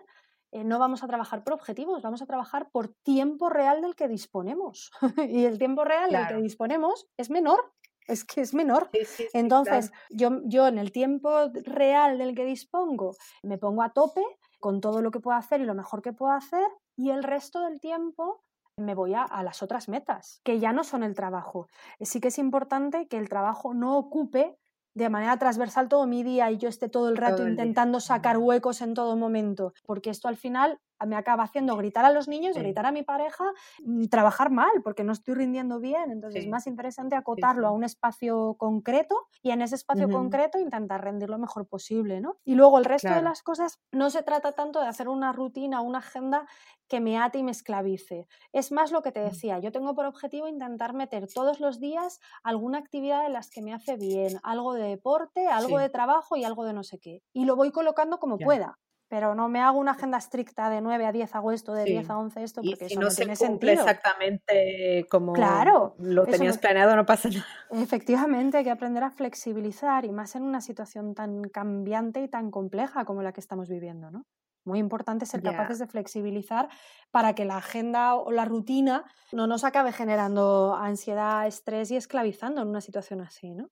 eh, 0.50 0.64
no 0.64 0.80
vamos 0.80 1.04
a 1.04 1.06
trabajar 1.06 1.44
por 1.44 1.52
objetivos, 1.52 2.02
vamos 2.02 2.20
a 2.20 2.26
trabajar 2.26 2.68
por 2.72 2.88
tiempo 3.04 3.48
real 3.48 3.80
del 3.80 3.94
que 3.94 4.08
disponemos. 4.08 4.90
y 5.30 5.44
el 5.44 5.56
tiempo 5.56 5.84
real 5.84 6.10
del 6.10 6.26
que 6.26 6.42
disponemos 6.42 7.06
es 7.16 7.30
menor 7.30 7.72
es 8.06 8.24
que 8.24 8.40
es 8.40 8.54
menor. 8.54 8.90
Entonces, 9.32 9.92
yo, 10.10 10.40
yo 10.44 10.66
en 10.68 10.78
el 10.78 10.92
tiempo 10.92 11.50
real 11.64 12.18
del 12.18 12.34
que 12.34 12.44
dispongo 12.44 13.16
me 13.42 13.58
pongo 13.58 13.82
a 13.82 13.92
tope 13.92 14.22
con 14.60 14.80
todo 14.80 15.02
lo 15.02 15.10
que 15.10 15.20
puedo 15.20 15.36
hacer 15.36 15.60
y 15.60 15.64
lo 15.64 15.74
mejor 15.74 16.02
que 16.02 16.12
puedo 16.12 16.32
hacer 16.32 16.66
y 16.96 17.10
el 17.10 17.22
resto 17.22 17.60
del 17.60 17.80
tiempo 17.80 18.42
me 18.76 18.94
voy 18.94 19.14
a, 19.14 19.22
a, 19.22 19.42
las 19.42 19.62
otras 19.62 19.88
metas, 19.88 20.40
que 20.44 20.58
ya 20.58 20.72
no 20.72 20.82
son 20.82 21.02
el 21.02 21.14
trabajo. 21.14 21.68
Sí 22.00 22.20
que 22.20 22.28
es 22.28 22.38
importante 22.38 23.06
que 23.06 23.18
el 23.18 23.28
trabajo 23.28 23.74
no 23.74 23.98
ocupe 23.98 24.56
de 24.94 25.08
manera 25.08 25.38
transversal 25.38 25.88
todo 25.88 26.06
mi 26.06 26.22
día 26.22 26.50
y 26.50 26.58
yo 26.58 26.68
esté 26.68 26.88
todo 26.88 27.08
el 27.08 27.16
rato 27.16 27.46
intentando 27.48 28.00
sacar 28.00 28.38
huecos 28.38 28.82
en 28.82 28.94
todo 28.94 29.16
momento, 29.16 29.72
porque 29.84 30.10
esto 30.10 30.28
al 30.28 30.36
final 30.36 30.78
me 31.06 31.16
acaba 31.16 31.44
haciendo 31.44 31.76
gritar 31.76 32.04
a 32.04 32.12
los 32.12 32.28
niños, 32.28 32.56
gritar 32.56 32.86
a 32.86 32.92
mi 32.92 33.02
pareja, 33.02 33.44
y 33.78 34.08
trabajar 34.08 34.50
mal 34.50 34.70
porque 34.82 35.04
no 35.04 35.12
estoy 35.12 35.34
rindiendo 35.34 35.80
bien. 35.80 36.10
Entonces 36.10 36.44
es 36.44 36.48
más 36.48 36.66
interesante 36.66 37.16
acotarlo 37.16 37.66
a 37.66 37.70
un 37.70 37.84
espacio 37.84 38.54
concreto 38.58 39.28
y 39.42 39.50
en 39.50 39.62
ese 39.62 39.76
espacio 39.76 40.08
concreto 40.08 40.58
intentar 40.58 41.02
rendir 41.02 41.28
lo 41.28 41.38
mejor 41.38 41.66
posible. 41.66 42.20
¿no? 42.20 42.36
Y 42.44 42.54
luego 42.54 42.78
el 42.78 42.84
resto 42.84 43.12
de 43.12 43.22
las 43.22 43.42
cosas 43.42 43.80
no 43.90 44.10
se 44.10 44.22
trata 44.22 44.52
tanto 44.52 44.80
de 44.80 44.86
hacer 44.86 45.08
una 45.08 45.32
rutina, 45.32 45.80
una 45.80 45.98
agenda 45.98 46.46
que 46.88 47.00
me 47.00 47.18
ate 47.18 47.38
y 47.38 47.42
me 47.42 47.52
esclavice. 47.52 48.26
Es 48.52 48.70
más 48.70 48.92
lo 48.92 49.02
que 49.02 49.12
te 49.12 49.20
mm. 49.20 49.24
decía, 49.24 49.58
yo 49.58 49.72
tengo 49.72 49.94
por 49.94 50.06
objetivo 50.06 50.48
intentar 50.48 50.92
meter 50.94 51.26
todos 51.32 51.60
los 51.60 51.80
días 51.80 52.20
alguna 52.42 52.78
actividad 52.78 53.26
en 53.26 53.32
las 53.32 53.50
que 53.50 53.62
me 53.62 53.72
hace 53.72 53.96
bien, 53.96 54.38
algo 54.42 54.74
de 54.74 54.88
deporte, 54.88 55.46
algo 55.46 55.78
de 55.78 55.88
trabajo 55.88 56.36
y 56.36 56.44
algo 56.44 56.64
de 56.64 56.72
no 56.72 56.82
sé 56.82 56.98
qué. 56.98 57.22
Y 57.32 57.44
lo 57.44 57.56
voy 57.56 57.70
colocando 57.70 58.18
como 58.18 58.38
pueda 58.38 58.78
pero 59.12 59.34
no 59.34 59.50
me 59.50 59.60
hago 59.60 59.78
una 59.78 59.90
agenda 59.90 60.16
estricta 60.16 60.70
de 60.70 60.80
9 60.80 61.04
a 61.04 61.12
10 61.12 61.34
hago 61.34 61.52
esto, 61.52 61.74
de 61.74 61.84
10 61.84 62.08
a 62.08 62.16
11 62.16 62.44
esto, 62.44 62.62
porque 62.62 62.86
eso 62.86 62.98
no, 62.98 63.10
se 63.10 63.16
tiene 63.16 63.36
sentido. 63.36 63.74
exactamente 63.74 65.06
como 65.10 65.34
claro, 65.34 65.94
lo 65.98 66.24
tenías 66.24 66.56
planeado, 66.56 66.96
no 66.96 67.04
pasa 67.04 67.28
nada. 67.28 67.44
Efectivamente, 67.72 68.56
hay 68.56 68.64
que 68.64 68.70
aprender 68.70 69.04
a 69.04 69.10
flexibilizar 69.10 70.06
y 70.06 70.12
más 70.12 70.34
en 70.34 70.44
una 70.44 70.62
situación 70.62 71.14
tan 71.14 71.42
cambiante 71.42 72.22
y 72.22 72.28
tan 72.28 72.50
compleja 72.50 73.04
como 73.04 73.20
la 73.20 73.34
que 73.34 73.40
estamos 73.40 73.68
viviendo, 73.68 74.10
¿no? 74.10 74.24
Muy 74.64 74.78
importante 74.78 75.26
ser 75.26 75.42
capaces 75.42 75.78
de 75.78 75.88
flexibilizar 75.88 76.70
para 77.10 77.34
que 77.34 77.44
la 77.44 77.58
agenda 77.58 78.14
o 78.14 78.32
la 78.32 78.46
rutina 78.46 79.04
no 79.30 79.46
nos 79.46 79.62
acabe 79.64 79.92
generando 79.92 80.74
ansiedad, 80.74 81.46
estrés 81.46 81.90
y 81.90 81.96
esclavizando 81.96 82.62
en 82.62 82.68
una 82.68 82.80
situación 82.80 83.20
así, 83.20 83.52
¿no? 83.52 83.68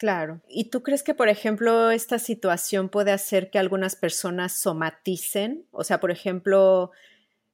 Claro. 0.00 0.40
¿Y 0.48 0.70
tú 0.70 0.84
crees 0.84 1.02
que, 1.02 1.12
por 1.14 1.28
ejemplo, 1.28 1.90
esta 1.90 2.20
situación 2.20 2.88
puede 2.88 3.10
hacer 3.10 3.50
que 3.50 3.58
algunas 3.58 3.96
personas 3.96 4.52
somaticen? 4.52 5.66
O 5.72 5.82
sea, 5.82 5.98
por 5.98 6.12
ejemplo, 6.12 6.92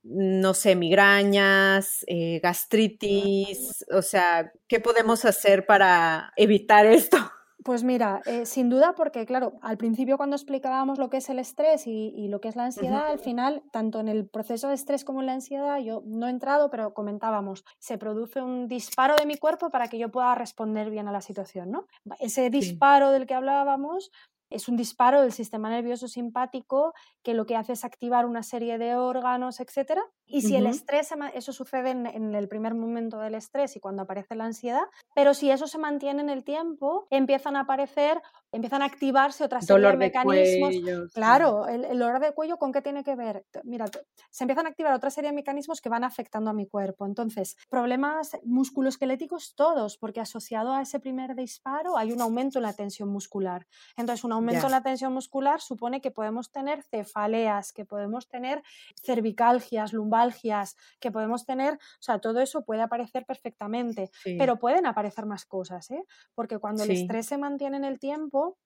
no 0.05 0.55
sé, 0.55 0.77
migrañas, 0.77 2.05
eh, 2.09 2.41
gastritis, 2.43 3.85
o 3.93 4.03
sea, 4.03 4.53
¿qué 4.69 4.81
podemos 4.81 5.25
hacer 5.25 5.67
para 5.67 6.33
evitar 6.37 6.87
esto? 6.87 7.19
Pues 7.65 7.83
mira, 7.83 8.21
eh, 8.27 8.45
sin 8.45 8.69
duda 8.69 8.95
porque, 8.95 9.25
claro, 9.25 9.55
al 9.63 9.79
principio 9.79 10.19
cuando 10.19 10.37
explicábamos 10.37 10.99
lo 10.99 11.09
que 11.09 11.17
es 11.17 11.31
el 11.31 11.39
estrés 11.39 11.87
y, 11.87 12.29
lo 12.29 12.39
que 12.39 12.49
es 12.49 12.57
la 12.57 12.67
ansiedad, 12.67 13.07
al 13.07 13.19
final, 13.19 13.63
tanto 13.73 14.01
en 14.01 14.09
el 14.09 14.29
proceso 14.29 14.69
de 14.69 14.75
estrés 14.75 15.03
como 15.03 15.21
en 15.21 15.27
la 15.27 15.33
ansiedad, 15.33 15.79
yo 15.79 16.03
no 16.05 16.27
he 16.27 16.31
entrado, 16.31 16.69
pero 16.69 16.93
comentábamos, 16.93 17.65
se 17.79 17.97
produce 17.97 18.43
un 18.43 18.69
disparo 18.69 19.17
de 19.17 19.25
mi 19.25 19.39
cuerpo 19.39 19.71
para 19.71 19.89
que 19.89 19.99
yo 19.99 20.11
pueda 20.11 20.35
responder 20.35 20.91
bien 20.91 21.09
a 21.09 21.13
la 21.13 21.23
situación, 21.23 21.71
¿no? 21.71 21.87
Ese 22.21 22.51
disparo 22.51 23.11
del 23.13 23.27
que 23.27 23.33
hablábamos 23.33 24.11
es 24.55 24.69
un 24.69 24.77
disparo 24.77 25.21
del 25.21 25.33
sistema 25.33 25.69
nervioso 25.69 26.07
simpático 26.07 26.95
que 27.23 27.35
lo 27.35 27.45
que 27.45 27.57
hace 27.57 27.73
es 27.73 27.85
activar 27.85 28.25
una 28.25 28.43
serie 28.43 28.79
de 28.79 28.95
órganos, 28.95 29.59
etcétera. 29.61 30.03
Y 30.27 30.43
si 30.43 30.57
el 30.57 30.67
estrés, 30.67 31.11
eso 31.35 31.53
sucede 31.53 31.91
en, 31.91 32.35
el 32.35 32.49
primer 32.49 32.75
momento 32.75 33.19
del 33.19 33.35
estrés 33.35 33.77
y 33.77 33.81
cuando 33.81 34.03
aparece 34.03 34.35
la 34.35 34.45
ansiedad, 34.45 34.85
pero 35.15 35.35
si 35.35 35.51
eso 35.51 35.67
se 35.67 35.79
mantiene 35.79 36.23
en 36.23 36.31
el 36.31 36.45
tiempo, 36.45 37.07
empiezan 37.11 37.57
a 37.57 37.61
aparecer, 37.61 38.23
empiezan 38.51 38.83
a 38.83 38.87
activarse 38.87 39.45
otra 39.45 39.61
serie 39.61 39.87
de 39.87 39.97
mecanismos. 39.97 41.13
claro, 41.13 41.69
el, 41.69 41.85
el, 41.85 41.99
dolor 41.99 42.21
de 42.21 42.33
cuello, 42.33 42.57
¿con 42.57 42.73
qué 42.73 42.81
tiene 42.81 43.05
que 43.05 43.15
ver? 43.17 43.45
Mira, 43.65 43.87
se 44.31 44.45
empiezan 44.45 44.67
a 44.67 44.71
activar 44.71 44.95
otra 44.95 45.11
serie 45.11 45.31
de 45.31 45.37
mecanismos 45.37 45.81
que 45.81 45.89
van 45.89 46.05
afectando 46.05 46.51
a 46.51 46.55
mi 46.55 46.67
cuerpo. 46.67 47.07
Entonces, 47.07 47.57
problemas 47.69 48.37
musculoesqueléticos 48.45 49.55
todos, 49.55 49.99
porque 49.99 50.21
asociado 50.21 50.73
a 50.73 50.83
ese 50.83 51.01
primer 51.01 51.35
disparo 51.35 51.99
hay 51.99 52.13
un 52.13 52.21
aumento 52.21 52.59
en 52.59 52.63
la 52.63 52.73
tensión 52.73 53.11
muscular. 53.11 53.67
Entonces, 53.97 54.25
un 54.25 54.33
aumento 54.33 54.44
en 54.53 54.71
la 54.71 54.83
tensión 54.83 55.13
muscular 55.13 55.61
supone 55.61 56.01
que 56.01 56.11
podemos 56.11 56.51
tener 56.51 56.83
cefaleas, 56.83 57.73
que 57.73 57.85
podemos 57.85 58.29
tener 58.29 58.63
cervicalgias, 59.03 59.93
lumbalgias, 59.93 60.77
que 61.01 61.11
podemos 61.11 61.45
tener, 61.45 61.75
o 61.75 62.03
sea, 62.03 62.19
todo 62.19 62.41
eso 62.41 62.65
puede 62.65 62.83
aparecer 62.83 63.25
perfectamente, 63.27 64.11
pero 64.39 64.59
pueden 64.59 64.87
aparecer 64.87 65.27
más 65.27 65.45
cosas, 65.45 65.91
¿eh? 65.91 66.05
porque 66.35 66.59
cuando 66.59 66.85
el 66.85 66.91
estrés 66.91 67.27
se 67.27 67.39
mantiene 67.39 67.77
en 67.77 67.85
el 67.85 67.99
tiempo, 67.99 68.59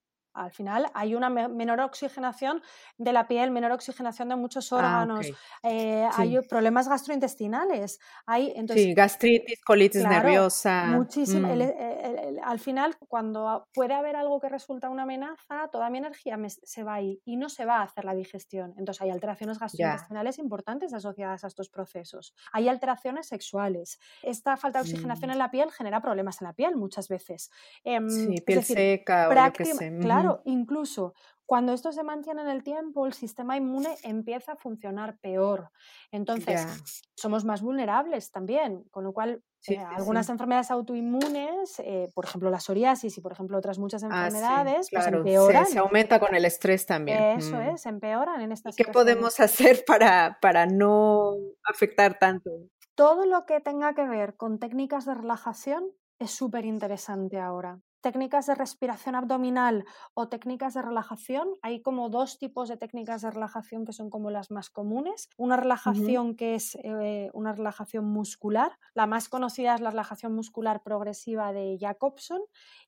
al 0.44 0.50
final 0.50 0.90
hay 0.94 1.14
una 1.14 1.28
menor 1.30 1.80
oxigenación 1.80 2.62
de 2.96 3.12
la 3.12 3.28
piel, 3.28 3.50
menor 3.50 3.72
oxigenación 3.72 4.28
de 4.28 4.36
muchos 4.36 4.72
ah, 4.72 4.76
órganos, 4.76 5.26
eh, 5.62 6.08
hay 6.16 6.40
problemas 6.48 6.88
gastrointestinales, 6.88 8.00
hay 8.26 8.52
entonces, 8.56 8.86
sí, 8.86 8.94
gastritis, 8.94 9.62
colitis 9.64 10.04
nerviosa. 10.04 10.84
Muchísimo. 10.86 11.48
Mm. 11.48 12.38
al 12.42 12.58
final, 12.58 12.96
cuando 13.08 13.68
puede 13.74 13.94
haber 13.94 14.16
algo 14.16 14.40
que 14.40 14.48
resulta 14.48 14.88
una 14.88 15.02
amenaza, 15.02 15.68
toda 15.70 15.90
mi 15.90 15.98
energía 15.98 16.38
se 16.46 16.82
va 16.82 16.94
ahí 16.94 17.20
y 17.24 17.36
no 17.36 17.48
se 17.48 17.64
va 17.64 17.78
a 17.78 17.82
hacer 17.82 18.04
la 18.04 18.14
digestión. 18.14 18.74
Entonces 18.78 19.02
hay 19.02 19.10
alteraciones 19.10 19.58
gastrointestinales 19.58 20.38
importantes 20.38 20.92
asociadas 20.92 21.44
a 21.44 21.46
estos 21.46 21.68
procesos. 21.68 22.34
Hay 22.52 22.68
alteraciones 22.68 23.26
sexuales. 23.26 23.98
Esta 24.22 24.56
falta 24.56 24.78
de 24.78 24.82
oxigenación 24.82 25.30
mm. 25.30 25.32
en 25.32 25.38
la 25.38 25.50
piel 25.50 25.70
genera 25.70 26.00
problemas 26.00 26.40
en 26.40 26.46
la 26.46 26.52
piel 26.52 26.76
muchas 26.76 27.08
veces. 27.08 27.50
Em, 27.84 28.08
sí, 28.08 28.40
piel 28.40 28.64
seca 28.64 29.28
o 29.28 29.34
lo 29.34 29.52
que 29.52 29.64
sea. 29.64 29.98
Claro, 30.00 30.27
incluso 30.44 31.14
cuando 31.48 31.72
esto 31.72 31.92
se 31.92 32.02
mantiene 32.02 32.42
en 32.42 32.48
el 32.48 32.62
tiempo, 32.62 33.06
el 33.06 33.14
sistema 33.14 33.56
inmune 33.56 33.96
empieza 34.02 34.52
a 34.52 34.56
funcionar 34.56 35.16
peor. 35.16 35.70
Entonces, 36.12 36.66
somos 37.16 37.46
más 37.46 37.62
vulnerables 37.62 38.30
también, 38.30 38.84
con 38.90 39.02
lo 39.02 39.14
cual 39.14 39.42
eh, 39.66 39.78
algunas 39.78 40.28
enfermedades 40.28 40.70
autoinmunes, 40.70 41.80
eh, 41.80 42.12
por 42.14 42.26
ejemplo 42.26 42.50
la 42.50 42.60
psoriasis 42.60 43.16
y 43.16 43.20
por 43.22 43.32
ejemplo 43.32 43.56
otras 43.56 43.78
muchas 43.78 44.04
ah, 44.04 44.08
enfermedades, 44.08 44.88
pues 44.92 45.06
empeoran. 45.06 45.64
Se, 45.64 45.78
aumenta 45.78 46.20
con 46.20 46.34
el 46.34 46.44
estrés 46.44 46.84
también. 46.84 47.38
Eso 47.38 47.56
mm. 47.56 47.74
es, 47.74 47.86
empeoran 47.86 48.42
en 48.42 48.52
esta 48.52 48.68
¿Qué 48.76 48.84
podemos 48.84 49.40
hacer 49.40 49.84
para, 49.86 50.38
para 50.42 50.66
no 50.66 51.32
afectar 51.64 52.18
tanto? 52.18 52.50
Todo 52.94 53.24
lo 53.24 53.46
que 53.46 53.60
tenga 53.60 53.94
que 53.94 54.06
ver 54.06 54.36
con 54.36 54.58
técnicas 54.58 55.06
de 55.06 55.14
relajación 55.14 55.90
es 56.18 56.30
súper 56.30 56.66
interesante 56.66 57.38
ahora 57.38 57.80
técnicas 58.00 58.46
de 58.46 58.54
respiración 58.54 59.14
abdominal 59.14 59.84
o 60.14 60.28
técnicas 60.28 60.74
de 60.74 60.82
relajación, 60.82 61.48
hay 61.62 61.82
como 61.82 62.08
dos 62.08 62.38
tipos 62.38 62.68
de 62.68 62.76
técnicas 62.76 63.22
de 63.22 63.30
relajación 63.30 63.84
que 63.84 63.92
son 63.92 64.10
como 64.10 64.30
las 64.30 64.50
más 64.50 64.70
comunes. 64.70 65.28
Una 65.36 65.56
relajación 65.56 66.36
que 66.36 66.54
es 66.54 66.76
eh, 66.82 67.30
una 67.32 67.52
relajación 67.52 68.04
muscular, 68.04 68.78
la 68.94 69.06
más 69.06 69.28
conocida 69.28 69.74
es 69.74 69.80
la 69.80 69.90
relajación 69.90 70.34
muscular 70.34 70.82
progresiva 70.82 71.52
de 71.52 71.78
Jacobson. 71.80 72.40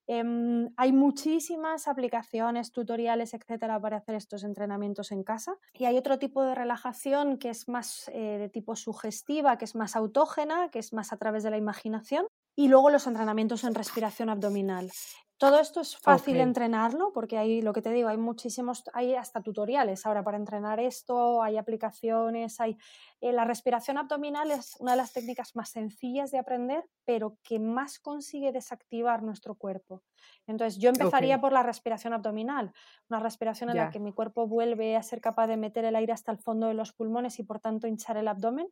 Em, 0.07 0.71
hay 0.77 0.93
muchísimas 0.93 1.87
aplicaciones, 1.89 2.73
tutoriales, 2.73 3.35
etcétera, 3.35 3.81
para 3.81 3.99
hacer 3.99 4.15
estos 4.15 4.45
entrenamientos 4.45 5.13
en 5.13 5.23
casa. 5.23 5.57
Y 5.75 5.85
hay 5.85 5.97
otro 5.97 6.19
tipo 6.19 6.43
de 6.43 6.55
relajación 6.55 7.39
que 7.39 7.51
es 7.51 7.69
más 7.69 8.11
eh, 8.13 8.39
de 8.39 8.49
tipo 8.49 8.77
sugestiva, 8.77 9.57
que 9.59 9.65
es 9.65 9.75
más 9.75 9.97
autógena, 9.97 10.71
que 10.71 10.79
es 10.79 10.93
más 10.93 11.13
a 11.13 11.17
través 11.17 11.43
de 11.43 11.51
la 11.51 11.59
imaginación 11.59 12.27
y 12.61 12.69
luego 12.69 12.91
los 12.91 13.07
entrenamientos 13.07 13.65
en 13.65 13.75
respiración 13.75 14.29
abdominal. 14.29 14.93
Todo 15.39 15.59
esto 15.59 15.81
es 15.81 15.97
fácil 15.97 16.37
entrenarlo 16.37 17.11
porque 17.15 17.39
hay, 17.39 17.63
lo 17.63 17.73
que 17.73 17.81
te 17.81 17.91
digo, 17.91 18.11
hay 18.11 18.19
muchísimos, 18.19 18.83
hay 18.93 19.15
hasta 19.15 19.41
tutoriales 19.41 20.05
ahora 20.05 20.23
para 20.23 20.37
entrenar 20.37 20.79
esto, 20.79 21.43
hay 21.43 21.57
aplicaciones, 21.57 22.61
hay... 22.61 22.77
Eh, 23.21 23.33
la 23.33 23.45
respiración 23.45 23.99
abdominal 23.99 24.51
es 24.51 24.77
una 24.79 24.93
de 24.93 24.97
las 24.97 25.13
técnicas 25.13 25.55
más 25.55 25.71
sencillas 25.71 26.31
de 26.31 26.39
aprender, 26.39 26.85
pero 27.05 27.37
que 27.43 27.59
más 27.59 27.99
consigue 27.99 28.51
desactivar 28.51 29.23
nuestro 29.23 29.55
cuerpo. 29.55 30.03
Entonces, 30.47 30.81
yo 30.81 30.89
empezaría 30.89 31.41
por 31.41 31.53
la 31.53 31.63
respiración 31.63 32.15
abdominal, 32.15 32.73
una 33.11 33.21
respiración 33.21 33.71
en 33.71 33.77
la 33.77 33.91
que 33.91 34.01
mi 34.01 34.13
cuerpo 34.13 34.47
vuelve 34.47 34.97
a 34.97 35.03
ser 35.03 35.21
capaz 35.21 35.49
de 35.49 35.59
meter 35.59 35.85
el 35.85 35.97
aire 35.97 36.13
hasta 36.13 36.33
el 36.33 36.39
fondo 36.39 36.67
de 36.67 36.75
los 36.75 36.93
pulmones 36.93 37.39
y 37.39 37.43
por 37.43 37.61
tanto 37.61 37.87
hinchar 37.87 38.17
el 38.17 38.29
abdomen. 38.29 38.69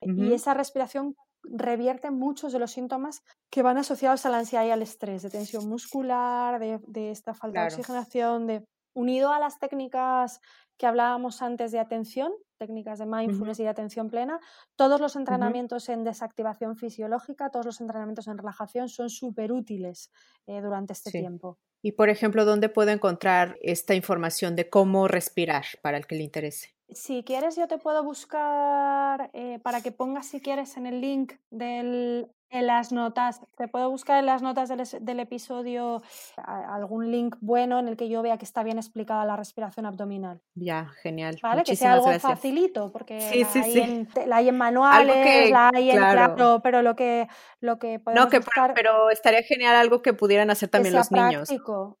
Y 0.00 0.32
esa 0.32 0.54
respiración 0.54 1.14
revierte 1.44 2.10
muchos 2.10 2.52
de 2.52 2.58
los 2.58 2.72
síntomas 2.72 3.22
que 3.50 3.62
van 3.62 3.78
asociados 3.78 4.24
a 4.26 4.30
la 4.30 4.38
ansiedad 4.38 4.64
y 4.64 4.70
al 4.70 4.82
estrés, 4.82 5.22
de 5.22 5.30
tensión 5.30 5.68
muscular, 5.68 6.58
de, 6.58 7.10
esta 7.10 7.34
falta 7.34 7.60
de 7.60 7.66
oxigenación, 7.66 8.46
de 8.46 8.66
unido 8.94 9.32
a 9.32 9.38
las 9.38 9.58
técnicas 9.58 10.40
que 10.82 10.88
hablábamos 10.88 11.42
antes 11.42 11.70
de 11.70 11.78
atención, 11.78 12.32
técnicas 12.58 12.98
de 12.98 13.06
mindfulness 13.06 13.60
y 13.60 13.62
de 13.62 13.68
atención 13.68 14.10
plena, 14.10 14.40
todos 14.74 15.00
los 15.00 15.14
entrenamientos 15.14 15.88
en 15.88 16.02
desactivación 16.02 16.74
fisiológica, 16.74 17.50
todos 17.50 17.64
los 17.66 17.80
entrenamientos 17.80 18.26
en 18.26 18.36
relajación 18.36 18.88
son 18.88 19.08
súper 19.08 19.52
útiles 19.52 20.10
eh, 20.48 20.60
durante 20.60 20.92
este 20.92 21.12
tiempo. 21.12 21.60
Y, 21.82 21.92
por 21.92 22.08
ejemplo, 22.08 22.44
¿dónde 22.44 22.68
puedo 22.68 22.90
encontrar 22.90 23.58
esta 23.62 23.94
información 23.94 24.56
de 24.56 24.68
cómo 24.68 25.06
respirar 25.06 25.66
para 25.82 25.98
el 25.98 26.08
que 26.08 26.16
le 26.16 26.24
interese? 26.24 26.74
Si 26.88 27.22
quieres, 27.22 27.54
yo 27.54 27.68
te 27.68 27.78
puedo 27.78 28.02
buscar 28.02 29.30
eh, 29.34 29.60
para 29.60 29.82
que 29.82 29.92
pongas, 29.92 30.26
si 30.26 30.40
quieres, 30.40 30.76
en 30.76 30.86
el 30.86 31.00
link 31.00 31.34
del 31.50 32.26
en 32.52 32.66
las 32.66 32.92
notas, 32.92 33.40
te 33.56 33.66
puedo 33.66 33.90
buscar 33.90 34.18
en 34.18 34.26
las 34.26 34.42
notas 34.42 34.68
del, 34.68 35.20
episodio 35.20 36.02
algún 36.36 37.10
link 37.10 37.36
bueno 37.40 37.78
en 37.78 37.88
el 37.88 37.96
que 37.96 38.08
yo 38.08 38.22
vea 38.22 38.36
que 38.36 38.44
está 38.44 38.62
bien 38.62 38.76
explicada 38.76 39.24
la 39.24 39.36
respiración 39.36 39.86
abdominal. 39.86 40.40
Ya, 40.54 40.88
genial. 41.02 41.38
¿Vale? 41.42 41.64
que 41.64 41.76
sea 41.76 41.94
algo 41.94 42.12
facilito, 42.18 42.92
porque 42.92 43.18
la, 43.18 43.62
hay 43.62 43.78
En, 43.78 44.08
la, 44.26 44.36
hay 44.36 44.48
En, 44.48 44.56
manuales, 44.56 45.50
la 45.50 45.70
hay 45.72 45.90
en 45.90 45.96
claro. 45.96 46.60
pero 46.62 46.82
lo 46.82 46.94
que, 46.94 47.26
lo 47.60 47.78
que 47.78 47.98
podemos 47.98 48.24
No, 48.24 48.30
que 48.30 48.40
pero 48.74 49.10
estaría 49.10 49.42
genial 49.42 49.74
algo 49.74 50.02
que 50.02 50.12
pudieran 50.12 50.50
hacer 50.50 50.68
también 50.68 50.94
los 50.94 51.10
niños. 51.10 51.48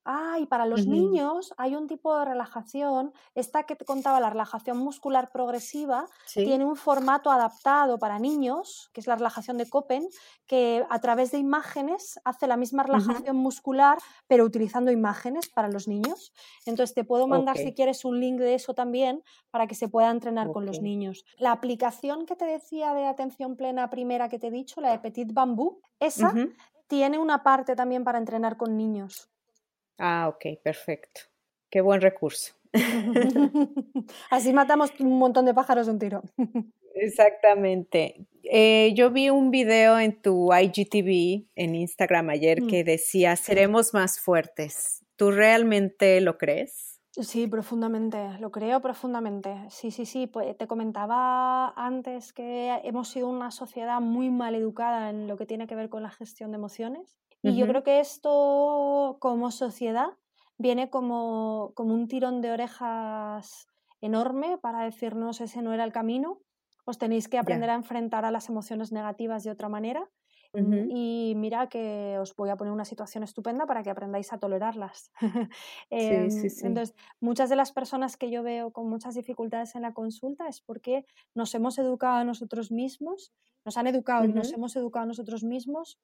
Ah, 0.04 0.36
y 0.38 0.46
para 0.46 0.66
los 0.66 0.86
niños 0.86 1.54
hay 1.56 1.74
un 1.74 1.86
tipo 1.88 2.18
de 2.18 2.26
relajación, 2.26 3.14
esta 3.34 3.62
que 3.62 3.74
te 3.74 3.86
contaba, 3.86 4.20
la 4.20 4.28
relajación 4.28 4.76
muscular 4.76 5.30
progresiva, 5.32 6.06
tiene 6.34 6.64
un 6.66 6.76
formato 6.76 7.30
adaptado 7.30 7.98
para 7.98 8.18
niños, 8.18 8.90
que 8.92 9.00
es 9.00 9.06
la 9.06 9.16
relajación 9.16 9.56
de 9.56 9.68
Copen, 9.68 10.08
que 10.46 10.84
a 10.90 10.98
través 11.00 11.30
de 11.30 11.38
imágenes 11.38 12.20
hace 12.24 12.46
la 12.46 12.56
misma 12.56 12.82
relajación 12.82 13.36
muscular, 13.36 13.98
pero 14.26 14.44
utilizando 14.44 14.90
imágenes 14.90 15.48
para 15.48 15.68
los 15.68 15.88
niños. 15.88 16.32
Entonces 16.66 16.94
te 16.94 17.04
puedo 17.04 17.26
mandar 17.28 17.58
si 17.58 17.74
quieres 17.74 18.04
un 18.04 18.20
link 18.20 18.38
de 18.38 18.54
eso 18.54 18.74
también 18.74 19.22
para 19.50 19.66
que 19.66 19.74
se 19.74 19.88
pueda 19.88 20.10
entrenar 20.10 20.50
con 20.50 20.66
los 20.66 20.80
niños. 20.82 21.24
La 21.38 21.52
aplicación 21.52 22.26
que 22.26 22.36
te 22.36 22.44
decía 22.44 22.94
de 22.94 23.06
atención 23.06 23.56
plena 23.56 23.90
primera 23.90 24.28
que 24.28 24.38
te 24.38 24.48
he 24.48 24.50
dicho, 24.50 24.80
la 24.80 24.90
de 24.90 24.98
Petit 24.98 25.32
Bambú, 25.32 25.80
esa 26.00 26.42
tiene 26.86 27.18
una 27.18 27.42
parte 27.42 27.74
también 27.76 28.04
para 28.04 28.18
entrenar 28.18 28.56
con 28.56 28.76
niños. 28.76 29.30
Ah, 29.98 30.28
ok, 30.28 30.60
perfecto. 30.62 31.31
Qué 31.72 31.80
buen 31.80 32.02
recurso. 32.02 32.52
Así 34.30 34.52
matamos 34.52 34.92
un 35.00 35.18
montón 35.18 35.46
de 35.46 35.54
pájaros 35.54 35.86
de 35.86 35.92
un 35.92 35.98
tiro. 35.98 36.22
Exactamente. 36.94 38.26
Eh, 38.44 38.92
yo 38.94 39.10
vi 39.10 39.30
un 39.30 39.50
video 39.50 39.98
en 39.98 40.20
tu 40.20 40.52
IGTV 40.52 41.46
en 41.56 41.74
Instagram 41.74 42.28
ayer 42.28 42.60
mm. 42.60 42.66
que 42.66 42.84
decía, 42.84 43.36
seremos 43.36 43.94
más 43.94 44.20
fuertes. 44.20 45.02
¿Tú 45.16 45.30
realmente 45.30 46.20
lo 46.20 46.36
crees? 46.36 47.00
Sí, 47.12 47.46
profundamente, 47.46 48.18
lo 48.38 48.50
creo 48.50 48.82
profundamente. 48.82 49.54
Sí, 49.70 49.90
sí, 49.90 50.04
sí. 50.04 50.26
Pues 50.26 50.54
te 50.58 50.66
comentaba 50.66 51.70
antes 51.70 52.34
que 52.34 52.80
hemos 52.84 53.08
sido 53.08 53.28
una 53.28 53.50
sociedad 53.50 54.02
muy 54.02 54.28
mal 54.28 54.54
educada 54.54 55.08
en 55.08 55.26
lo 55.26 55.38
que 55.38 55.46
tiene 55.46 55.66
que 55.66 55.74
ver 55.74 55.88
con 55.88 56.02
la 56.02 56.10
gestión 56.10 56.50
de 56.50 56.56
emociones. 56.56 57.18
Y 57.44 57.56
yo 57.56 57.66
creo 57.66 57.82
que 57.82 57.98
esto 57.98 59.16
como 59.18 59.50
sociedad 59.50 60.10
viene 60.58 60.90
como, 60.90 61.72
como 61.74 61.94
un 61.94 62.08
tirón 62.08 62.40
de 62.40 62.52
orejas 62.52 63.66
enorme 64.00 64.58
para 64.58 64.84
decirnos 64.84 65.40
ese 65.40 65.62
no 65.62 65.72
era 65.72 65.84
el 65.84 65.92
camino 65.92 66.40
os 66.84 66.98
tenéis 66.98 67.28
que 67.28 67.38
aprender 67.38 67.70
a 67.70 67.74
enfrentar 67.74 68.24
a 68.24 68.30
las 68.30 68.48
emociones 68.48 68.92
negativas 68.92 69.44
de 69.44 69.50
otra 69.50 69.68
manera. 69.68 70.08
Y 70.54 71.32
mira 71.34 71.70
que 71.70 72.18
os 72.20 72.36
voy 72.36 72.50
a 72.50 72.56
poner 72.56 72.74
una 72.74 72.84
situación 72.84 73.24
estupenda 73.24 73.64
para 73.64 73.82
que 73.82 73.88
aprendáis 73.88 74.34
a 74.34 74.38
tolerarlas. 74.38 75.10
Em, 75.90 76.28
entonces, 76.62 76.94
muchas 77.20 77.48
de 77.48 77.56
las 77.56 77.72
personas 77.72 78.18
que 78.18 78.30
yo 78.30 78.42
veo 78.42 78.70
con 78.70 78.86
muchas 78.86 79.14
dificultades 79.14 79.74
en 79.76 79.82
la 79.82 79.94
consulta 79.94 80.48
es 80.48 80.60
porque 80.60 81.06
nos 81.34 81.54
hemos 81.54 81.78
educado 81.78 82.16
a 82.16 82.24
nosotros 82.24 82.70
mismos, 82.70 83.32
nos 83.64 83.78
han 83.78 83.86
educado 83.86 84.26
y 84.26 84.32
nos 84.34 84.52
hemos 84.52 84.76
educado 84.76 85.04
a 85.04 85.06
nosotros 85.06 85.42
mismos 85.42 85.98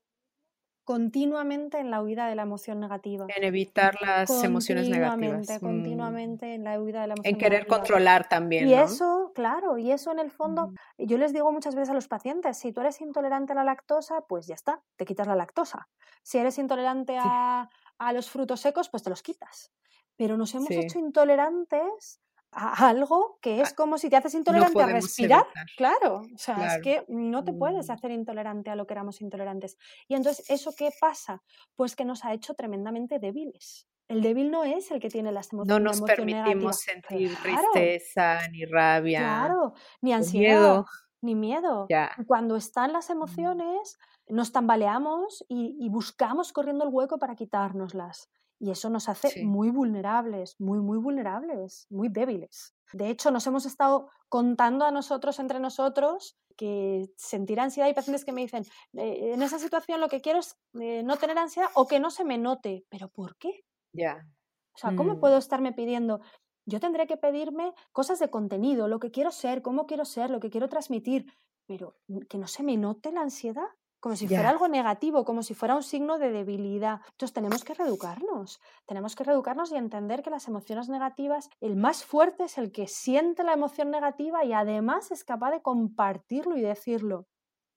continuamente 0.88 1.80
en 1.80 1.90
la 1.90 2.00
huida 2.00 2.28
de 2.28 2.34
la 2.34 2.44
emoción 2.44 2.80
negativa. 2.80 3.26
En 3.36 3.44
evitar 3.44 4.00
las 4.00 4.30
emociones 4.42 4.88
negativas. 4.88 5.18
Continuamente, 5.18 5.56
mm. 5.58 5.60
continuamente 5.60 6.54
en 6.54 6.64
la 6.64 6.80
huida 6.80 7.02
de 7.02 7.08
la 7.08 7.12
emoción. 7.12 7.34
En 7.34 7.38
querer 7.38 7.66
controlar 7.66 8.26
también. 8.26 8.66
Y 8.66 8.72
eso, 8.72 9.32
claro, 9.34 9.76
y 9.76 9.92
eso 9.92 10.12
en 10.12 10.18
el 10.18 10.30
fondo, 10.30 10.72
yo 10.96 11.18
les 11.18 11.34
digo 11.34 11.52
muchas 11.52 11.74
veces 11.74 11.90
a 11.90 11.92
los 11.92 12.08
pacientes, 12.08 12.56
si 12.56 12.72
tú 12.72 12.80
eres 12.80 13.02
intolerante 13.02 13.52
a 13.52 13.56
la 13.56 13.64
lactosa, 13.64 14.22
pues 14.22 14.46
ya 14.46 14.54
está, 14.54 14.80
te 14.96 15.04
quitas 15.04 15.26
la 15.26 15.36
lactosa. 15.36 15.90
Si 16.22 16.38
eres 16.38 16.56
intolerante 16.56 17.18
a, 17.20 17.68
a 17.98 18.12
los 18.14 18.30
frutos 18.30 18.62
secos, 18.62 18.88
pues 18.88 19.02
te 19.02 19.10
los 19.10 19.22
quitas. 19.22 19.70
Pero 20.16 20.38
nos 20.38 20.54
hemos 20.54 20.70
hecho 20.70 20.98
intolerantes 20.98 22.22
a 22.52 22.88
algo 22.88 23.38
que 23.40 23.60
es 23.60 23.74
como 23.74 23.98
si 23.98 24.08
te 24.08 24.16
haces 24.16 24.34
intolerante 24.34 24.82
a 24.82 24.86
respirar. 24.86 25.46
Claro, 25.76 26.22
o 26.34 26.38
sea, 26.38 26.76
es 26.76 26.82
que 26.82 27.04
no 27.08 27.44
te 27.44 27.52
puedes 27.52 27.88
mm. 27.88 27.92
hacer 27.92 28.10
intolerante 28.10 28.70
a 28.70 28.76
lo 28.76 28.86
que 28.86 28.94
éramos 28.94 29.20
intolerantes. 29.20 29.76
Y 30.08 30.14
entonces, 30.14 30.48
¿eso 30.48 30.72
qué 30.76 30.90
pasa? 30.98 31.42
Pues 31.76 31.94
que 31.94 32.04
nos 32.04 32.24
ha 32.24 32.32
hecho 32.32 32.54
tremendamente 32.54 33.18
débiles. 33.18 33.86
El 34.08 34.22
débil 34.22 34.50
no 34.50 34.64
es 34.64 34.90
el 34.90 35.00
que 35.00 35.10
tiene 35.10 35.32
las 35.32 35.52
emociones. 35.52 35.82
No 35.82 35.90
nos 35.90 36.00
permitimos 36.00 36.80
sentir 36.80 37.36
tristeza, 37.36 38.48
ni 38.48 38.64
rabia, 38.64 39.18
claro, 39.20 39.74
ni 40.00 40.14
ansiedad, 40.14 40.84
ni 41.20 41.34
miedo. 41.34 41.86
Cuando 42.26 42.56
están 42.56 42.94
las 42.94 43.10
mm. 43.10 43.12
emociones, 43.12 43.98
nos 44.26 44.52
tambaleamos 44.52 45.44
y, 45.48 45.76
y 45.78 45.90
buscamos 45.90 46.52
corriendo 46.52 46.84
el 46.84 46.90
hueco 46.92 47.18
para 47.18 47.34
quitárnoslas. 47.34 48.30
Y 48.60 48.70
eso 48.70 48.90
nos 48.90 49.08
hace 49.08 49.44
muy 49.44 49.70
vulnerables, 49.70 50.56
muy, 50.58 50.80
muy 50.80 50.98
vulnerables, 50.98 51.86
muy 51.90 52.08
débiles. 52.08 52.74
De 52.92 53.08
hecho, 53.08 53.30
nos 53.30 53.46
hemos 53.46 53.66
estado 53.66 54.10
contando 54.28 54.84
a 54.84 54.90
nosotros, 54.90 55.38
entre 55.38 55.60
nosotros, 55.60 56.36
que 56.56 57.06
sentir 57.16 57.60
ansiedad. 57.60 57.86
Hay 57.86 57.94
pacientes 57.94 58.24
que 58.24 58.32
me 58.32 58.40
dicen, 58.40 58.64
eh, 58.94 59.32
en 59.34 59.42
esa 59.42 59.58
situación 59.58 60.00
lo 60.00 60.08
que 60.08 60.20
quiero 60.20 60.40
es 60.40 60.56
eh, 60.80 61.02
no 61.04 61.16
tener 61.16 61.38
ansiedad 61.38 61.68
o 61.74 61.86
que 61.86 62.00
no 62.00 62.10
se 62.10 62.24
me 62.24 62.36
note. 62.36 62.84
¿Pero 62.88 63.08
por 63.08 63.36
qué? 63.36 63.64
Ya. 63.92 64.26
O 64.74 64.78
sea, 64.78 64.96
¿cómo 64.96 65.14
mm. 65.14 65.20
puedo 65.20 65.38
estarme 65.38 65.72
pidiendo? 65.72 66.20
Yo 66.66 66.80
tendré 66.80 67.06
que 67.06 67.16
pedirme 67.16 67.72
cosas 67.92 68.18
de 68.18 68.30
contenido, 68.30 68.88
lo 68.88 68.98
que 68.98 69.10
quiero 69.10 69.30
ser, 69.30 69.62
cómo 69.62 69.86
quiero 69.86 70.04
ser, 70.04 70.30
lo 70.30 70.40
que 70.40 70.50
quiero 70.50 70.68
transmitir, 70.68 71.32
pero 71.66 71.96
que 72.28 72.38
no 72.38 72.46
se 72.46 72.62
me 72.62 72.76
note 72.76 73.12
la 73.12 73.22
ansiedad 73.22 73.68
como 74.00 74.16
si 74.16 74.28
fuera 74.28 74.50
algo 74.50 74.68
negativo, 74.68 75.24
como 75.24 75.42
si 75.42 75.54
fuera 75.54 75.74
un 75.74 75.82
signo 75.82 76.18
de 76.18 76.30
debilidad. 76.30 77.00
Entonces 77.10 77.32
tenemos 77.32 77.64
que 77.64 77.74
reeducarnos, 77.74 78.60
tenemos 78.86 79.16
que 79.16 79.24
reeducarnos 79.24 79.72
y 79.72 79.76
entender 79.76 80.22
que 80.22 80.30
las 80.30 80.48
emociones 80.48 80.88
negativas, 80.88 81.48
el 81.60 81.76
más 81.76 82.04
fuerte 82.04 82.44
es 82.44 82.58
el 82.58 82.72
que 82.72 82.86
siente 82.86 83.42
la 83.42 83.54
emoción 83.54 83.90
negativa 83.90 84.44
y 84.44 84.52
además 84.52 85.10
es 85.10 85.24
capaz 85.24 85.50
de 85.50 85.62
compartirlo 85.62 86.56
y 86.56 86.62
decirlo. 86.62 87.26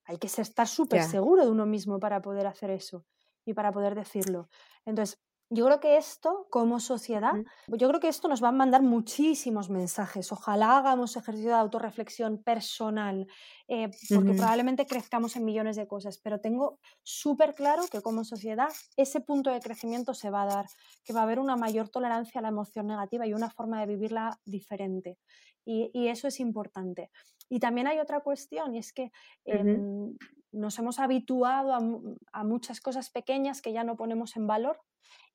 Hay 0.06 0.18
que 0.18 0.28
estar 0.28 0.68
súper 0.68 1.04
seguro 1.04 1.44
de 1.44 1.52
uno 1.52 1.66
mismo 1.66 2.00
para 2.00 2.22
poder 2.22 2.48
hacer 2.48 2.72
eso 2.72 3.06
y 3.46 3.54
para 3.54 3.72
poder 3.72 3.96
decirlo. 3.96 4.50
Entonces, 4.86 5.20
yo 5.54 5.66
creo 5.66 5.82
que 5.82 5.98
esto, 5.98 6.48
como 6.50 6.80
sociedad, 6.80 7.34
yo 7.68 7.90
creo 7.90 8.00
que 8.00 8.08
esto 8.08 8.30
nos 8.30 8.42
va 8.42 8.48
a 8.48 8.54
mandar 8.54 8.84
muchísimos 8.84 9.70
mensajes. 9.70 10.32
Ojalá 10.32 10.78
hagamos 10.78 11.18
ejercicio 11.18 11.50
de 11.50 11.58
autorreflexión 11.58 12.42
personal, 12.42 13.28
eh, 13.68 13.90
porque 14.10 14.34
probablemente 14.34 14.86
crezcamos 14.86 15.36
en 15.36 15.44
millones 15.44 15.76
de 15.76 15.88
cosas, 15.88 16.20
pero 16.20 16.40
tengo 16.40 16.80
súper 17.04 17.54
claro 17.54 17.84
que 17.92 18.02
como 18.02 18.24
sociedad 18.24 18.70
ese 18.96 19.20
punto 19.20 19.52
de 19.52 19.60
crecimiento 19.60 20.14
se 20.14 20.30
va 20.30 20.44
a 20.44 20.46
dar, 20.46 20.66
que 21.04 21.12
va 21.12 21.20
a 21.20 21.24
haber 21.24 21.40
una 21.40 21.58
mayor 21.58 21.90
tolerancia 21.90 22.40
a 22.40 22.44
la 22.44 22.48
emoción 22.48 22.88
negativa 22.88 23.28
y 23.28 23.34
una 23.34 23.50
forma 23.50 23.82
de 23.82 23.88
vivirla 23.88 24.40
diferente. 24.46 25.18
Y, 25.66 26.08
eso 26.08 26.30
es 26.30 26.40
importante. 26.40 27.12
Y 27.50 27.60
también 27.60 27.88
hay 27.88 28.00
otra 28.00 28.22
cuestión, 28.22 28.74
y 28.74 28.80
es 28.80 28.94
que 28.94 29.12
nos 30.52 30.78
hemos 30.80 31.00
habituado 31.00 31.74
a 31.74 32.44
muchas 32.44 32.82
cosas 32.82 33.10
pequeñas 33.10 33.62
que 33.62 33.74
ya 33.74 33.84
no 33.84 33.96
ponemos 33.96 34.36
en 34.36 34.48
valor 34.48 34.80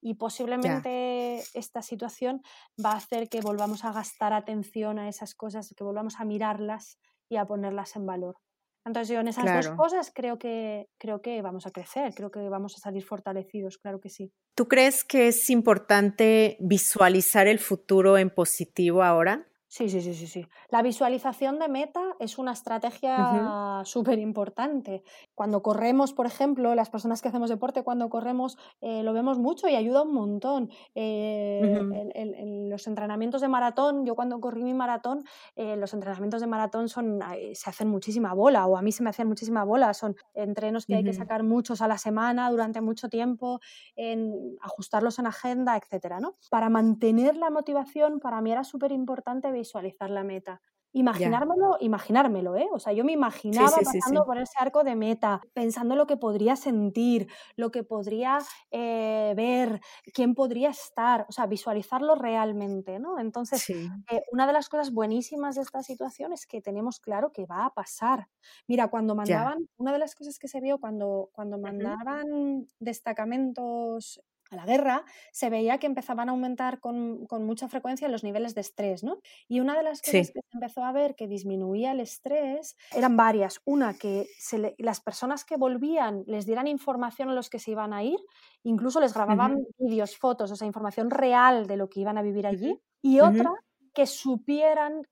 y 0.01 0.15
posiblemente 0.15 1.43
esta 1.55 1.83
situación 1.83 2.43
va 2.83 2.93
a 2.93 2.97
hacer 2.97 3.29
que 3.29 3.41
volvamos 3.41 3.85
a 3.85 3.93
gastar 3.93 4.33
atención 4.33 4.99
a 4.99 5.09
esas 5.09 5.35
cosas, 5.35 5.75
que 5.77 5.85
volvamos 5.85 6.21
a 6.21 6.25
mirarlas 6.25 6.99
y 7.29 7.37
a 7.37 7.47
ponerlas 7.47 7.97
en 7.97 8.07
valor. 8.07 8.37
Entonces 8.85 9.13
yo 9.13 9.21
en 9.21 9.27
esas 9.27 9.45
dos 9.45 9.75
cosas 9.77 10.13
creo 10.15 10.39
que, 10.39 10.89
creo 10.97 11.21
que 11.21 11.43
vamos 11.43 11.67
a 11.67 11.73
crecer, 11.73 12.15
creo 12.15 12.31
que 12.31 12.49
vamos 12.49 12.77
a 12.77 12.79
salir 12.79 13.05
fortalecidos, 13.05 13.79
claro 13.79 14.01
que 14.01 14.11
sí. 14.11 14.33
¿Tú 14.55 14.69
crees 14.69 15.03
que 15.03 15.27
es 15.29 15.51
importante 15.51 16.57
visualizar 16.61 17.49
el 17.49 17.59
futuro 17.59 18.17
en 18.17 18.31
positivo 18.31 19.03
ahora? 19.03 19.49
Sí, 19.69 19.89
sí, 19.89 20.01
sí, 20.01 20.15
sí, 20.15 20.29
sí. 20.29 20.47
La 20.71 20.81
visualización 20.81 21.59
de 21.59 21.69
meta 21.69 22.15
es 22.21 22.39
una 22.39 22.53
estrategia 22.53 23.83
súper 23.85 24.21
importante. 24.21 25.03
Cuando 25.35 25.61
corremos, 25.61 26.13
por 26.13 26.27
ejemplo, 26.27 26.75
las 26.77 26.89
personas 26.89 27.21
que 27.21 27.29
hacemos 27.29 27.51
deporte, 27.51 27.83
cuando 27.83 28.09
corremos, 28.09 28.57
eh, 28.81 29.03
lo 29.03 29.13
vemos 29.13 29.39
mucho 29.39 29.69
y 29.69 29.75
ayuda 29.75 30.03
un 30.03 30.15
montón. 30.15 30.71
Eh, 30.95 31.81
en, 32.15 32.71
los 32.71 32.87
entrenamientos 32.87 33.41
de 33.41 33.49
maratón, 33.49 34.07
yo 34.07 34.15
cuando 34.15 34.41
corrí 34.41 34.63
mi 34.63 34.75
maratón, 34.75 35.25
eh, 35.57 35.77
los 35.77 35.95
entrenamientos 35.95 36.41
de 36.41 36.47
maratón 36.47 36.89
son, 36.89 37.21
se 37.53 37.71
hacen 37.71 37.89
muchísima 37.89 38.35
bola, 38.35 38.67
o 38.67 38.77
a 38.77 38.83
mí 38.83 38.93
se 38.93 39.03
me 39.03 39.11
hacían 39.11 39.29
muchísima 39.29 39.65
bola. 39.65 39.95
Son 39.95 40.15
entrenos 40.35 40.87
que 40.87 40.95
hay 40.95 41.05
que 41.05 41.13
sacar 41.13 41.43
muchos 41.43 41.83
a 41.83 41.89
la 41.89 41.99
semana 41.99 42.51
durante 42.51 42.81
mucho 42.81 43.09
tiempo, 43.09 43.61
en, 43.97 44.57
ajustarlos 44.61 45.19
en 45.19 45.27
agenda, 45.27 45.77
etcétera, 45.77 46.21
¿no? 46.21 46.37
Para 46.51 46.69
mantener 46.69 47.37
la 47.37 47.51
motivación, 47.51 48.21
para 48.21 48.41
mí 48.41 48.53
era 48.53 48.63
súper 48.63 48.93
importante 48.93 49.56
visualizar 49.57 50.11
la 50.11 50.25
meta. 50.25 50.61
imaginármelo, 50.93 51.77
imaginármelo, 51.81 52.57
¿eh? 52.57 52.69
O 52.73 52.79
sea, 52.79 52.93
yo 52.95 53.05
me 53.05 53.13
imaginaba 53.13 53.71
pasando 53.85 54.25
por 54.25 54.39
ese 54.39 54.55
arco 54.59 54.83
de 54.83 54.97
meta, 54.97 55.43
pensando 55.53 55.95
lo 55.95 56.07
que 56.07 56.17
podría 56.17 56.57
sentir, 56.57 57.29
lo 57.55 57.71
que 57.71 57.83
podría 57.85 58.39
eh, 58.71 59.35
ver, 59.37 59.81
quién 60.15 60.35
podría 60.35 60.71
estar, 60.71 61.27
o 61.29 61.33
sea, 61.33 61.47
visualizarlo 61.47 62.15
realmente, 62.15 62.99
¿no? 62.99 63.19
Entonces, 63.19 63.69
eh, 63.69 64.23
una 64.33 64.47
de 64.47 64.55
las 64.55 64.71
cosas 64.71 64.91
buenísimas 64.91 65.57
de 65.57 65.63
esta 65.63 65.83
situación 65.83 66.33
es 66.33 66.47
que 66.47 66.63
tenemos 66.63 66.99
claro 66.99 67.31
que 67.31 67.45
va 67.45 67.67
a 67.67 67.75
pasar. 67.75 68.29
Mira, 68.67 68.89
cuando 68.89 69.15
mandaban, 69.15 69.69
una 69.77 69.93
de 69.93 69.99
las 69.99 70.15
cosas 70.15 70.39
que 70.39 70.49
se 70.49 70.63
vio 70.63 70.79
cuando, 70.79 71.29
cuando 71.33 71.59
mandaban 71.59 72.69
destacamentos 72.79 74.23
a 74.51 74.57
la 74.57 74.65
guerra, 74.65 75.05
se 75.33 75.51
veía 75.51 75.79
que 75.79 75.87
empezaban 75.87 76.29
a 76.29 76.33
aumentar 76.33 76.81
con, 76.81 77.27
mucha 77.31 77.69
frecuencia 77.69 78.09
los 78.09 78.25
niveles 78.25 78.55
de 78.55 78.61
estrés, 78.61 79.05
¿no? 79.05 79.19
Y 79.49 79.61
una 79.61 79.77
de 79.77 79.83
las 79.83 80.01
cosas 80.01 80.31
que 80.31 80.41
se 80.41 80.55
empezó 80.55 80.85
a 80.85 80.93
ver 80.93 81.15
que 81.15 81.27
disminuía 81.27 81.93
el 81.93 82.01
estrés 82.01 82.77
eran 82.93 83.17
varias. 83.17 83.61
Una, 83.65 83.95
que 83.95 84.27
las 84.79 85.01
personas 85.01 85.45
que 85.45 85.57
volvían 85.57 86.25
les 86.27 86.47
dieran 86.47 86.67
información 86.67 87.31
a 87.31 87.35
los 87.35 87.51
que 87.51 87.59
se 87.59 87.73
iban 87.73 87.93
a 87.93 88.03
ir, 88.03 88.19
incluso 88.63 89.01
les 89.01 89.15
grababan 89.15 89.59
vídeos, 89.79 90.17
fotos, 90.17 90.51
o 90.51 90.57
sea, 90.57 90.67
información 90.67 91.11
real 91.11 91.67
de 91.67 91.77
lo 91.77 91.89
que 91.89 92.01
iban 92.01 92.19
a 92.19 92.23
vivir 92.23 92.47
allí. 92.47 92.81
Y 93.03 93.21
otra, 93.21 93.53
que 93.95 94.07
supieran 94.07 95.03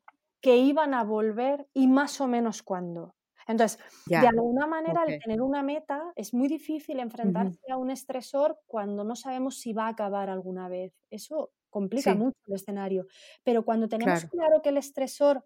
que 0.41 0.59
iban 0.59 0.93
a 0.93 1.05
volver 1.05 1.67
y 1.73 1.87
más 1.87 2.21
o 2.21 2.27
menos 2.27 2.63
cuándo. 2.63 3.15
Entonces, 3.47 3.79
de 4.07 4.17
alguna 4.17 4.67
manera, 4.67 5.03
al 5.03 5.19
tener 5.19 5.43
una 5.43 5.63
meta, 5.63 6.13
es 6.17 6.33
muy 6.35 6.49
difícil 6.49 7.01
enfrentarse 7.01 7.71
a 7.71 7.77
un 7.77 7.91
estresor 7.91 8.59
cuando 8.67 9.05
no 9.05 9.17
sabemos 9.17 9.59
si 9.59 9.73
va 9.73 9.87
a 9.87 9.91
acabar 9.91 10.31
alguna 10.31 10.69
vez. 10.69 10.95
Eso 11.11 11.53
complica 11.71 12.15
mucho 12.15 12.39
el 12.47 12.55
escenario. 12.55 13.07
Pero 13.43 13.65
cuando 13.65 13.89
tenemos 13.89 14.25
claro. 14.27 14.63
que 14.63 14.69
el 14.69 14.77
estresor 14.77 15.45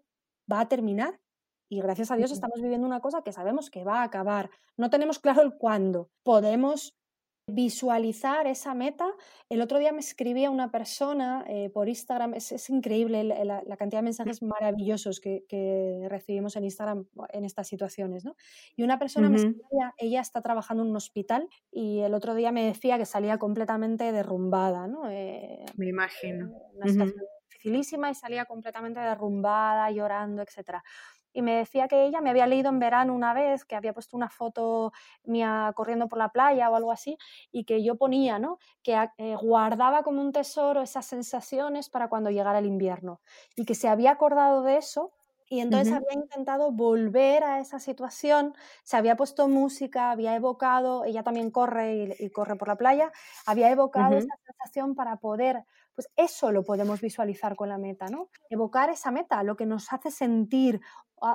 va 0.51 0.61
a 0.61 0.67
terminar, 0.67 1.19
y 1.69 1.81
gracias 1.81 2.09
a 2.11 2.15
Dios 2.15 2.31
estamos 2.31 2.61
viviendo 2.61 2.87
una 2.87 2.99
cosa 2.99 3.21
que 3.21 3.31
sabemos 3.31 3.69
que 3.69 3.83
va 3.83 4.01
a 4.01 4.03
acabar, 4.03 4.49
no 4.77 4.89
tenemos 4.89 5.19
claro 5.19 5.41
el 5.41 5.55
cuándo, 5.55 6.09
podemos 6.23 6.98
visualizar 7.49 8.47
esa 8.47 8.73
meta. 8.73 9.07
El 9.49 9.61
otro 9.61 9.79
día 9.79 9.91
me 9.91 9.99
escribía 9.99 10.49
una 10.49 10.71
persona 10.71 11.45
eh, 11.47 11.69
por 11.69 11.89
Instagram, 11.89 12.33
es, 12.33 12.69
increíble 12.69 13.23
la, 13.23 13.77
cantidad 13.77 13.99
de 13.99 14.05
mensajes 14.05 14.41
maravillosos 14.41 15.19
que, 15.19 15.45
recibimos 16.09 16.55
en 16.55 16.63
Instagram 16.63 17.05
en 17.33 17.45
estas 17.45 17.67
situaciones, 17.67 18.25
¿no? 18.25 18.35
Y 18.75 18.83
una 18.83 18.99
persona 18.99 19.29
me 19.29 19.37
escribía, 19.37 19.93
ella 19.97 20.21
está 20.21 20.41
trabajando 20.41 20.83
en 20.83 20.89
un 20.89 20.95
hospital 20.95 21.47
y 21.71 21.99
el 21.99 22.13
otro 22.13 22.35
día 22.35 22.51
me 22.51 22.65
decía 22.65 22.97
que 22.97 23.05
salía 23.05 23.37
completamente 23.37 24.11
derrumbada, 24.11 24.87
¿no? 24.87 25.09
Eh, 25.09 25.65
me 25.75 25.87
imagino. 25.87 26.51
Una 26.73 26.87
situación 26.87 27.25
dificilísima 27.49 28.11
y 28.11 28.15
salía 28.15 28.45
completamente 28.45 28.99
derrumbada, 28.99 29.91
llorando, 29.91 30.41
etcétera 30.41 30.83
y 31.33 31.41
me 31.41 31.55
decía 31.55 31.87
que 31.87 32.05
ella 32.05 32.21
me 32.21 32.29
había 32.29 32.47
leído 32.47 32.69
en 32.69 32.79
verano 32.79 33.13
una 33.13 33.33
vez, 33.33 33.65
que 33.65 33.75
había 33.75 33.93
puesto 33.93 34.17
una 34.17 34.29
foto 34.29 34.91
mía 35.23 35.71
corriendo 35.75 36.07
por 36.07 36.19
la 36.19 36.29
playa 36.29 36.69
o 36.69 36.75
algo 36.75 36.91
así, 36.91 37.17
y 37.51 37.65
que 37.65 37.83
yo 37.83 37.95
ponía, 37.95 38.39
¿no? 38.39 38.59
Que 38.83 39.09
eh, 39.17 39.35
guardaba 39.35 40.03
como 40.03 40.21
un 40.21 40.31
tesoro 40.31 40.81
esas 40.81 41.05
sensaciones 41.05 41.89
para 41.89 42.09
cuando 42.09 42.29
llegara 42.29 42.59
el 42.59 42.65
invierno, 42.65 43.21
y 43.55 43.65
que 43.65 43.75
se 43.75 43.87
había 43.87 44.11
acordado 44.11 44.63
de 44.63 44.77
eso. 44.77 45.13
Y 45.51 45.61
entonces 45.61 45.91
había 45.91 46.13
intentado 46.13 46.71
volver 46.71 47.43
a 47.43 47.59
esa 47.59 47.79
situación, 47.79 48.53
se 48.83 48.97
había 48.97 49.15
puesto 49.15 49.47
música, 49.47 50.11
había 50.11 50.35
evocado, 50.35 51.05
ella 51.05 51.23
también 51.23 51.49
corre 51.49 52.15
y, 52.19 52.29
corre 52.29 52.55
por 52.55 52.67
la 52.67 52.75
playa, 52.75 53.11
había 53.47 53.71
evocado 53.71 54.15
esa 54.15 54.35
sensación 54.45 54.93
para 54.93 55.15
poder 55.15 55.65
pues 55.99 56.09
eso 56.15 56.53
lo 56.53 56.63
podemos 56.63 57.01
visualizar 57.01 57.57
con 57.57 57.67
la 57.67 57.77
meta, 57.77 58.07
¿no? 58.07 58.29
Evocar 58.49 58.89
esa 58.89 59.11
meta, 59.11 59.43
lo 59.43 59.57
que 59.57 59.65
nos 59.65 59.91
hace 59.91 60.11
sentir, 60.11 60.79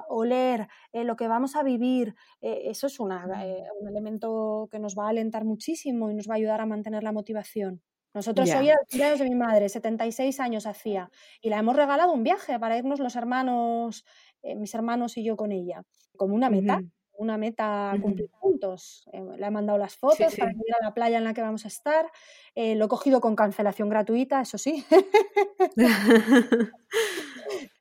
oler, 0.09 0.69
eh, 0.91 1.05
lo 1.05 1.17
que 1.17 1.29
vamos 1.29 1.55
a 1.55 1.63
vivir, 1.63 2.15
eh, 2.41 2.63
eso 2.71 2.87
es 2.87 2.95
eh, 2.95 3.67
un 3.79 3.89
elemento 3.89 4.67
que 4.73 4.79
nos 4.79 4.97
va 4.97 5.05
a 5.05 5.11
alentar 5.11 5.45
muchísimo 5.45 6.11
y 6.11 6.15
nos 6.15 6.31
va 6.31 6.33
a 6.33 6.37
ayudar 6.37 6.63
a 6.63 6.67
mantener 6.67 7.03
la 7.03 7.13
motivación. 7.13 7.83
Nosotros 8.15 8.49
hoy 8.55 8.69
era 8.69 8.79
el 8.81 8.87
cumpleaños 8.89 9.19
de 9.19 9.29
mi 9.29 9.35
madre, 9.35 9.69
76 9.69 10.41
años 10.41 10.65
hacía, 10.65 11.11
y 11.43 11.51
la 11.51 11.59
hemos 11.59 11.77
regalado 11.77 12.15
un 12.15 12.23
viaje 12.23 12.59
para 12.59 12.79
irnos 12.79 13.01
los 13.01 13.17
hermanos, 13.17 14.07
mis 14.43 14.75
hermanos 14.75 15.19
y 15.19 15.25
yo 15.25 15.37
con 15.37 15.53
ella, 15.53 15.83
como 16.17 16.35
una 16.35 16.49
meta 16.49 16.81
una 17.17 17.39
meta 17.39 17.93
a 17.93 18.01
cumplir 18.01 18.31
juntos. 18.33 19.05
Eh, 19.13 19.23
le 19.37 19.47
he 19.47 19.51
mandado 19.51 19.79
las 19.79 19.97
fotos 19.97 20.35
para 20.37 20.53
ir 20.53 20.75
a 20.81 20.85
la 20.85 20.95
playa 20.95 21.19
en 21.19 21.25
la 21.25 21.35
que 21.35 21.43
vamos 21.43 21.65
a 21.65 21.69
estar. 21.69 22.11
Eh, 22.55 22.75
lo 22.75 22.87
he 22.87 22.89
cogido 22.89 23.21
con 23.21 23.37
cancelación 23.37 23.89
gratuita, 23.89 24.41
eso 24.41 24.59
sí. 24.59 24.85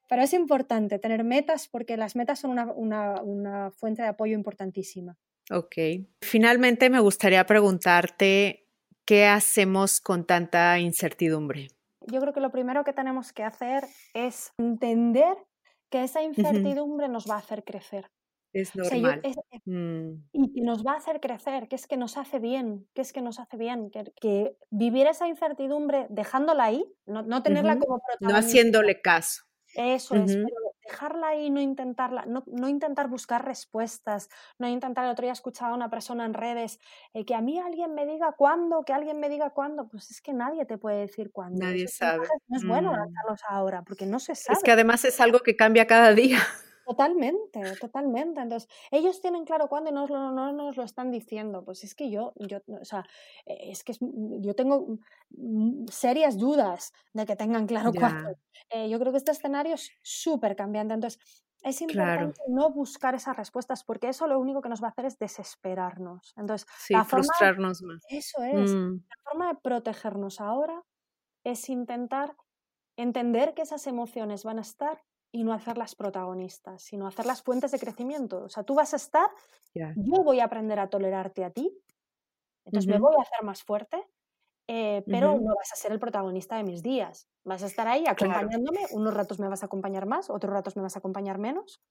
Pero 0.10 0.22
es 0.22 0.34
importante 0.34 1.00
tener 1.00 1.24
metas 1.24 1.68
porque 1.68 1.98
las 1.98 2.16
metas 2.16 2.40
son 2.40 2.58
una, 2.76 3.72
fuente 3.72 4.04
de 4.04 4.10
apoyo 4.10 4.36
importantísima. 4.36 5.18
Ok. 5.52 5.76
Finalmente 6.22 6.90
me 6.90 7.00
gustaría 7.00 7.46
preguntarte, 7.46 8.68
¿qué 9.06 9.26
hacemos 9.26 10.00
con 10.00 10.26
tanta 10.26 10.78
incertidumbre? 10.80 11.70
Yo 12.02 12.20
creo 12.20 12.34
que 12.34 12.42
lo 12.42 12.52
primero 12.52 12.84
que 12.84 12.94
tenemos 12.94 13.34
que 13.34 13.44
hacer 13.44 13.86
es 14.14 14.52
entender 14.58 15.36
que 15.90 16.04
esa 16.04 16.22
incertidumbre 16.22 17.08
nos 17.08 17.30
va 17.30 17.36
a 17.36 17.40
hacer 17.40 17.64
crecer. 17.64 18.12
Es 18.54 18.76
normal. 18.76 19.22
Mm. 19.66 20.26
Y 20.32 20.54
que 20.54 20.62
nos 20.62 20.86
va 20.86 20.94
a 20.94 20.98
hacer 20.98 21.20
crecer, 21.20 21.68
que 21.68 21.76
es 21.76 21.88
que 21.88 21.98
nos 21.98 22.18
hace 22.18 22.40
bien, 22.40 22.88
que 22.94 23.02
es 23.02 23.12
que 23.12 23.22
nos 23.22 23.40
hace 23.40 23.58
bien, 23.58 23.90
que, 23.90 24.58
vivir 24.70 25.08
esa 25.08 25.28
incertidumbre 25.28 26.06
dejándola 26.10 26.66
ahí, 26.66 26.86
no, 27.06 27.44
tenerla 27.44 27.80
como 27.80 28.00
protagonista. 28.00 28.28
No 28.28 28.36
haciéndole 28.36 29.02
caso. 29.02 29.44
Eso 29.76 30.16
es, 30.16 30.36
pero 30.36 30.74
dejarla 30.88 31.30
ahí, 31.30 31.50
no 31.50 31.60
intentarla, 31.60 32.26
no, 32.26 32.44
no, 32.46 32.68
intentar 32.68 33.08
buscar 33.08 33.44
respuestas, 33.44 34.30
no 34.60 34.68
intentar, 34.68 35.06
el 35.06 35.12
otro 35.12 35.24
día 35.24 35.32
escuchaba 35.32 35.72
a 35.72 35.76
una 35.76 35.90
persona 35.90 36.26
en 36.26 36.34
redes, 36.34 36.80
eh, 37.14 37.26
que 37.26 37.34
a 37.34 37.42
mí 37.42 37.60
alguien 37.60 37.96
me 37.96 38.06
diga 38.06 38.34
cuándo, 38.38 38.84
que 38.84 38.94
alguien 38.94 39.20
me 39.20 39.30
diga 39.30 39.52
cuándo, 39.52 39.88
pues 39.88 40.12
es 40.12 40.22
que 40.22 40.34
nadie 40.34 40.66
te 40.66 40.78
puede 40.78 41.00
decir 41.00 41.32
cuándo. 41.32 41.66
Nadie 41.66 41.88
sabe. 41.88 42.28
No 42.48 42.58
es 42.58 42.66
bueno 42.68 42.92
mm. 42.92 42.96
lanzarlos 42.96 43.42
ahora, 43.50 43.82
porque 43.82 44.06
no 44.06 44.20
se 44.20 44.36
sabe. 44.36 44.58
Es 44.58 44.64
que 44.64 44.72
además 44.72 45.06
es 45.06 45.20
algo 45.20 45.40
que 45.40 45.56
cambia 45.56 45.88
cada 45.88 46.14
día. 46.14 46.40
Totalmente, 46.86 47.62
totalmente. 47.80 48.42
Entonces, 48.42 48.70
ellos 48.92 49.22
tienen 49.22 49.46
claro 49.46 49.68
cuándo 49.68 49.90
y 49.90 49.94
no, 49.94 50.06
no, 50.08 50.52
nos 50.52 50.76
lo 50.76 50.84
están 50.84 51.12
diciendo. 51.12 51.64
Pues 51.64 51.84
es 51.84 51.96
que 51.96 52.10
yo, 52.10 52.34
yo, 52.36 52.60
o 52.68 52.86
sea, 52.86 53.06
e, 53.46 53.72
es 53.72 53.84
que 53.84 53.94
yo 54.00 54.54
tengo 54.54 55.00
serias 55.90 56.38
dudas 56.38 56.92
de 57.14 57.26
que 57.26 57.36
tengan 57.36 57.68
claro 57.68 57.92
cuándo. 58.28 58.36
Eh, 58.70 58.90
yo 58.90 59.00
creo 59.00 59.12
que 59.12 59.18
este 59.18 59.32
escenario 59.32 59.76
es 59.76 59.92
súper 60.02 60.56
cambiante. 60.56 60.94
Entonces, 60.94 61.20
es 61.64 61.82
importante 61.82 62.42
no 62.50 62.72
buscar 62.72 63.16
esas 63.16 63.38
respuestas 63.38 63.86
porque 63.86 64.10
eso 64.10 64.28
lo 64.28 64.38
único 64.38 64.62
que 64.62 64.68
nos 64.68 64.84
va 64.84 64.88
a 64.88 64.92
hacer 64.92 65.06
es 65.06 65.18
desesperarnos. 65.18 66.34
Entonces, 66.36 66.68
sí, 66.78 66.94
frustrarnos 67.08 67.82
más. 67.82 68.04
Eso 68.10 68.44
es. 68.44 68.76
Mm. 68.76 69.06
La 69.08 69.16
forma 69.24 69.54
de 69.54 69.60
protegernos 69.64 70.42
ahora 70.42 70.84
es 71.46 71.70
intentar 71.70 72.36
entender 72.98 73.54
que 73.54 73.62
esas 73.62 73.88
emociones 73.88 74.44
van 74.44 74.60
a 74.60 74.62
estar 74.62 75.02
y 75.34 75.44
no 75.44 75.52
hacerlas 75.52 75.96
protagonistas, 75.96 76.84
sino 76.84 77.08
hacerlas 77.08 77.42
fuentes 77.42 77.72
de 77.72 77.80
crecimiento. 77.80 78.44
O 78.44 78.50
sea, 78.50 78.64
tú 78.64 78.76
vas 78.76 78.94
a 78.94 78.98
estar, 78.98 79.28
yo 79.74 80.24
voy 80.24 80.40
a 80.40 80.46
aprender 80.46 80.80
a 80.80 80.90
tolerarte 80.90 81.44
a 81.44 81.50
ti, 81.50 81.76
entonces 82.66 82.88
me 82.88 83.00
voy 83.00 83.16
a 83.18 83.24
hacer 83.24 83.44
más 83.44 83.64
fuerte, 83.64 83.98
eh, 84.68 85.04
pero 85.08 85.34
no 85.40 85.56
vas 85.56 85.74
a 85.74 85.76
ser 85.76 85.92
el 85.92 86.00
protagonista 86.00 86.56
de 86.56 86.64
mis 86.64 86.84
días. 86.84 87.28
Vas 87.44 87.64
a 87.64 87.66
estar 87.66 87.88
ahí 87.88 88.06
acompañándome, 88.08 88.82
unos 88.92 89.14
ratos 89.14 89.40
me 89.40 89.50
vas 89.50 89.64
a 89.64 89.66
acompañar 89.66 90.06
más, 90.06 90.30
otros 90.30 90.54
ratos 90.54 90.76
me 90.76 90.84
vas 90.84 90.96
a 90.96 91.00
acompañar 91.00 91.40
menos. 91.40 91.82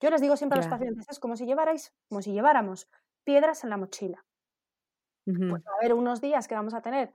Yo 0.00 0.10
les 0.10 0.20
digo 0.20 0.36
siempre 0.36 0.58
a 0.58 0.62
los 0.62 0.70
pacientes, 0.70 1.06
es 1.10 1.18
como 1.18 1.36
si 1.36 1.46
llevarais, 1.46 1.92
como 2.08 2.22
si 2.22 2.32
lleváramos 2.32 2.88
piedras 3.24 3.64
en 3.64 3.70
la 3.70 3.76
mochila. 3.76 4.24
Pues 5.24 5.64
va 5.64 5.72
a 5.72 5.78
haber 5.80 5.94
unos 5.94 6.20
días 6.20 6.46
que 6.46 6.54
vamos 6.54 6.74
a 6.74 6.80
tener 6.80 7.12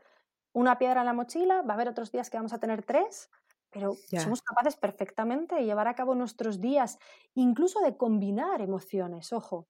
una 0.52 0.78
piedra 0.78 1.02
en 1.02 1.06
la 1.06 1.14
mochila, 1.14 1.62
va 1.62 1.72
a 1.72 1.76
haber 1.76 1.88
otros 1.88 2.12
días 2.12 2.30
que 2.30 2.38
vamos 2.38 2.52
a 2.52 2.60
tener 2.60 2.84
tres, 2.84 3.30
pero 3.72 3.96
somos 4.18 4.42
capaces 4.42 4.76
perfectamente 4.76 5.56
de 5.56 5.66
llevar 5.66 5.88
a 5.88 5.96
cabo 5.96 6.16
nuestros 6.16 6.60
días, 6.60 6.98
incluso 7.36 7.82
de 7.82 7.98
combinar 7.98 8.62
emociones, 8.62 9.32
ojo, 9.34 9.68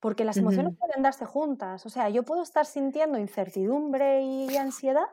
porque 0.00 0.24
las 0.24 0.38
emociones 0.38 0.76
pueden 0.78 1.02
darse 1.02 1.26
juntas. 1.26 1.84
O 1.86 1.90
sea, 1.90 2.08
yo 2.08 2.24
puedo 2.24 2.42
estar 2.42 2.66
sintiendo 2.66 3.18
incertidumbre 3.18 4.22
y 4.22 4.56
ansiedad, 4.56 5.06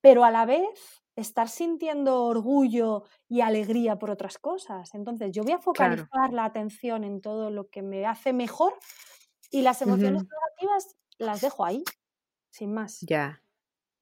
pero 0.00 0.24
a 0.24 0.30
la 0.30 0.44
vez 0.44 1.02
estar 1.16 1.48
sintiendo 1.48 2.24
orgullo 2.24 3.04
y 3.28 3.40
alegría 3.40 3.98
por 3.98 4.10
otras 4.10 4.38
cosas. 4.38 4.94
Entonces, 4.94 5.32
yo 5.32 5.42
voy 5.42 5.52
a 5.52 5.58
focalizar 5.58 6.32
la 6.32 6.44
atención 6.44 7.04
en 7.04 7.20
todo 7.20 7.50
lo 7.50 7.68
que 7.68 7.82
me 7.82 8.04
hace 8.04 8.32
mejor 8.32 8.74
y 9.50 9.62
las 9.62 9.80
emociones 9.82 10.24
negativas 10.24 10.96
las 11.18 11.40
dejo 11.40 11.64
ahí, 11.64 11.84
sin 12.50 12.74
más. 12.74 12.98
Ya, 13.02 13.42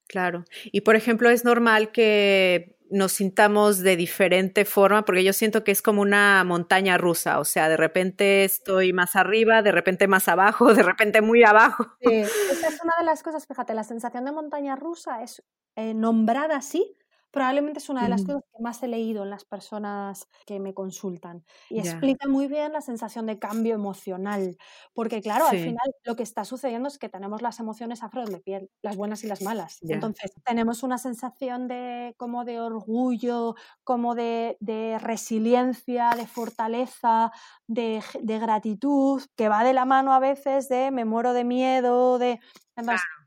claro. 0.08 0.44
Y 0.64 0.80
por 0.80 0.96
ejemplo, 0.96 1.28
es 1.28 1.44
normal 1.44 1.92
que 1.92 2.71
nos 2.92 3.12
sintamos 3.12 3.78
de 3.78 3.96
diferente 3.96 4.64
forma, 4.64 5.04
porque 5.04 5.24
yo 5.24 5.32
siento 5.32 5.64
que 5.64 5.72
es 5.72 5.82
como 5.82 6.02
una 6.02 6.44
montaña 6.44 6.98
rusa, 6.98 7.40
o 7.40 7.44
sea, 7.44 7.68
de 7.68 7.76
repente 7.76 8.44
estoy 8.44 8.92
más 8.92 9.16
arriba, 9.16 9.62
de 9.62 9.72
repente 9.72 10.06
más 10.06 10.28
abajo, 10.28 10.74
de 10.74 10.82
repente 10.82 11.20
muy 11.20 11.42
abajo. 11.42 11.86
Sí, 12.00 12.12
esa 12.12 12.68
es 12.68 12.80
una 12.82 12.94
de 12.98 13.04
las 13.04 13.22
cosas, 13.22 13.46
fíjate, 13.46 13.74
la 13.74 13.84
sensación 13.84 14.24
de 14.24 14.32
montaña 14.32 14.76
rusa 14.76 15.22
es 15.22 15.42
eh, 15.76 15.94
nombrada 15.94 16.56
así 16.56 16.96
probablemente 17.32 17.78
es 17.78 17.88
una 17.88 18.02
de 18.02 18.10
las 18.10 18.24
cosas 18.24 18.42
que 18.42 18.62
más 18.62 18.82
he 18.82 18.88
leído 18.88 19.24
en 19.24 19.30
las 19.30 19.44
personas 19.44 20.28
que 20.46 20.60
me 20.60 20.74
consultan. 20.74 21.44
Y 21.70 21.80
explica 21.80 22.28
muy 22.28 22.46
bien 22.46 22.72
la 22.72 22.82
sensación 22.82 23.26
de 23.26 23.38
cambio 23.38 23.74
emocional, 23.74 24.58
porque 24.92 25.20
claro, 25.20 25.46
al 25.46 25.58
final 25.58 25.94
lo 26.04 26.14
que 26.14 26.22
está 26.22 26.44
sucediendo 26.44 26.88
es 26.88 26.98
que 26.98 27.08
tenemos 27.08 27.42
las 27.42 27.58
emociones 27.58 28.02
a 28.02 28.10
flor 28.10 28.28
de 28.28 28.38
piel, 28.38 28.70
las 28.82 28.96
buenas 28.96 29.24
y 29.24 29.26
las 29.26 29.42
malas. 29.42 29.78
Entonces, 29.82 30.32
tenemos 30.44 30.82
una 30.82 30.98
sensación 30.98 31.68
de 31.68 32.14
como 32.18 32.44
de 32.44 32.60
orgullo, 32.60 33.54
como 33.82 34.14
de, 34.14 34.56
resiliencia, 35.00 36.10
de 36.16 36.26
fortaleza, 36.26 37.32
de, 37.66 38.02
gratitud, 38.22 39.22
que 39.36 39.48
va 39.48 39.64
de 39.64 39.72
la 39.72 39.84
mano 39.86 40.12
a 40.12 40.18
veces 40.18 40.68
de 40.68 40.90
me 40.90 41.04
muero 41.04 41.32
de 41.32 41.44
miedo, 41.44 42.18
de... 42.18 42.40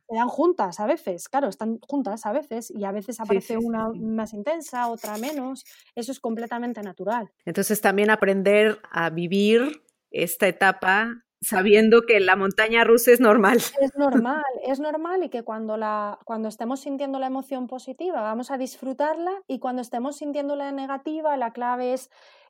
Además, 0.08 0.28
dan 0.28 0.28
juntas 0.28 0.80
a 0.80 0.86
veces, 0.86 1.30
claro, 1.30 1.48
están 1.48 1.80
juntas 1.80 2.26
a 2.26 2.32
veces 2.32 2.72
y 2.72 2.86
a 2.86 2.92
veces 2.92 3.20
aparece 3.20 3.58
una 3.58 3.90
más 3.90 4.34
intensa, 4.34 4.88
otra 4.88 5.18
menos. 5.18 5.66
Eso 5.96 6.12
es 6.12 6.20
completamente 6.20 6.82
natural. 6.82 7.32
Entonces 7.46 7.82
también 7.82 8.10
aprender 8.10 8.80
a 8.92 9.10
vivir 9.10 9.84
esta 10.12 10.48
etapa 10.48 11.26
sabiendo 11.42 12.04
que 12.04 12.20
la 12.20 12.36
montaña 12.36 12.84
rusa 12.84 13.12
es 13.12 13.20
normal. 13.20 13.58
Es 13.58 13.96
normal, 13.98 14.44
es 14.64 14.80
normal 14.80 15.24
y 15.24 15.30
que 15.30 15.44
cuando, 15.44 15.78
la, 15.78 16.20
cuando 16.26 16.48
estemos 16.48 16.80
sintiendo 16.80 17.20
la 17.20 17.28
emoción 17.28 17.68
positiva 17.68 18.22
vamos 18.22 18.52
a 18.52 18.58
disfrutarla 18.58 19.32
y 19.48 19.60
cuando 19.60 19.82
estemos 19.82 20.18
sintiendo 20.18 20.56
la 20.56 20.72
negativa 20.72 21.38
la 21.38 21.52
clave 21.52 21.94
es 21.94 22.10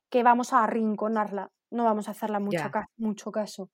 que 0.10 0.24
vamos 0.24 0.54
a 0.54 0.64
arrinconarla, 0.64 1.52
no 1.72 1.84
vamos 1.84 2.08
a 2.08 2.12
hacerla 2.12 2.40
mucho, 2.40 2.70
mucho 2.98 3.32
caso. 3.32 3.70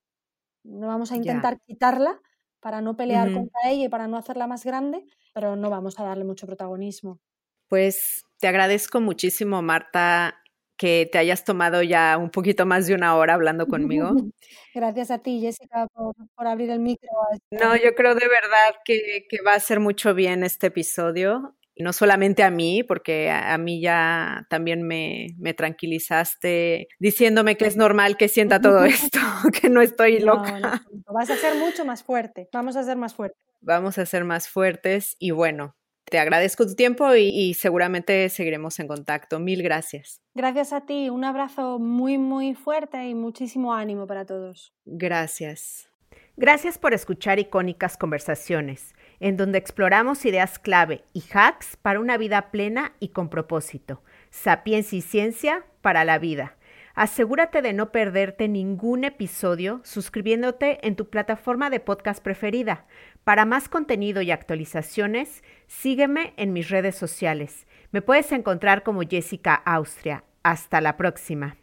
No 0.64 0.86
vamos 0.86 1.10
a 1.12 1.16
intentar 1.16 1.60
quitarla 1.60 2.20
para 2.62 2.80
no 2.80 2.96
pelear 2.96 3.32
contra 3.32 3.60
ella 3.68 3.84
y 3.84 3.88
para 3.88 4.06
no 4.06 4.16
hacerla 4.16 4.46
más 4.46 4.64
grande, 4.64 5.04
pero 5.34 5.56
no 5.56 5.68
vamos 5.68 5.98
a 5.98 6.04
darle 6.04 6.24
mucho 6.24 6.46
protagonismo. 6.46 7.20
Pues 7.68 8.24
te 8.38 8.46
agradezco 8.46 9.00
muchísimo, 9.00 9.60
Marta, 9.62 10.40
que 10.76 11.08
te 11.10 11.18
hayas 11.18 11.44
tomado 11.44 11.82
ya 11.82 12.16
un 12.16 12.30
poquito 12.30 12.64
más 12.64 12.86
de 12.86 12.94
una 12.94 13.16
hora 13.16 13.34
hablando 13.34 13.66
conmigo. 13.66 14.10
Gracias 14.74 15.10
a 15.10 15.18
ti, 15.18 15.40
Jessica, 15.40 15.88
por, 15.88 16.46
abrir 16.46 16.70
el 16.70 16.78
micro. 16.78 17.10
No, 17.50 17.74
yo 17.76 17.94
creo 17.96 18.14
de 18.14 18.28
verdad 18.28 18.76
que, 18.84 19.26
que 19.28 19.42
va 19.42 19.54
a 19.54 19.60
ser 19.60 19.80
mucho 19.80 20.14
bien 20.14 20.44
este 20.44 20.68
episodio 20.68 21.56
no 21.76 21.92
solamente 21.92 22.42
a 22.42 22.50
mí, 22.50 22.82
porque 22.82 23.30
a, 23.30 23.56
mí 23.58 23.80
ya 23.80 24.46
también 24.50 24.82
me, 24.82 25.28
me, 25.38 25.54
tranquilizaste 25.54 26.88
diciéndome 26.98 27.56
que 27.56 27.66
es 27.66 27.76
normal 27.76 28.16
que 28.16 28.28
sienta 28.28 28.60
todo 28.60 28.84
esto, 28.84 29.18
que 29.60 29.68
no 29.68 29.80
estoy 29.80 30.20
loca. 30.20 30.82
Vas 31.12 31.30
a 31.30 31.36
ser 31.36 31.56
mucho 31.56 31.84
más 31.84 32.02
fuerte, 32.02 32.48
vamos 32.52 32.76
a 32.76 32.82
ser 32.82 32.96
más 32.96 33.14
fuertes. 33.14 33.42
Vamos 33.60 33.98
a 33.98 34.06
ser 34.06 34.24
más 34.24 34.48
fuertes 34.48 35.16
y 35.18 35.30
bueno, 35.30 35.76
te 36.04 36.18
agradezco 36.18 36.66
tu 36.66 36.74
tiempo 36.74 37.14
y, 37.14 37.28
y 37.28 37.54
seguramente 37.54 38.28
seguiremos 38.28 38.78
en 38.80 38.88
contacto. 38.88 39.38
Mil 39.38 39.62
gracias. 39.62 40.20
Gracias 40.34 40.72
a 40.72 40.84
ti, 40.84 41.10
un 41.10 41.24
abrazo 41.24 41.78
muy, 41.78 42.18
muy 42.18 42.54
fuerte 42.54 43.06
y 43.06 43.14
muchísimo 43.14 43.72
ánimo 43.72 44.06
para 44.06 44.26
todos. 44.26 44.74
Gracias. 44.84 45.88
Gracias 46.36 46.78
por 46.78 46.94
escuchar 46.94 47.38
icónicas 47.38 47.98
conversaciones, 47.98 48.94
en 49.22 49.36
donde 49.36 49.56
exploramos 49.56 50.26
ideas 50.26 50.58
clave 50.58 51.04
y 51.12 51.22
hacks 51.32 51.76
para 51.76 52.00
una 52.00 52.18
vida 52.18 52.50
plena 52.50 52.92
y 52.98 53.08
con 53.08 53.30
propósito. 53.30 54.02
Sapiencia 54.30 54.98
y 54.98 55.00
ciencia 55.00 55.64
para 55.80 56.04
la 56.04 56.18
vida. 56.18 56.56
Asegúrate 56.94 57.62
de 57.62 57.72
no 57.72 57.92
perderte 57.92 58.48
ningún 58.48 59.04
episodio 59.04 59.80
suscribiéndote 59.84 60.86
en 60.86 60.96
tu 60.96 61.08
plataforma 61.08 61.70
de 61.70 61.78
podcast 61.78 62.22
preferida. 62.22 62.84
Para 63.22 63.44
más 63.44 63.68
contenido 63.68 64.22
y 64.22 64.32
actualizaciones, 64.32 65.44
sígueme 65.68 66.34
en 66.36 66.52
mis 66.52 66.68
redes 66.68 66.96
sociales. 66.96 67.68
Me 67.92 68.02
puedes 68.02 68.32
encontrar 68.32 68.82
como 68.82 69.02
Jessica 69.02 69.54
Austria. 69.54 70.24
Hasta 70.42 70.80
la 70.80 70.96
próxima. 70.96 71.61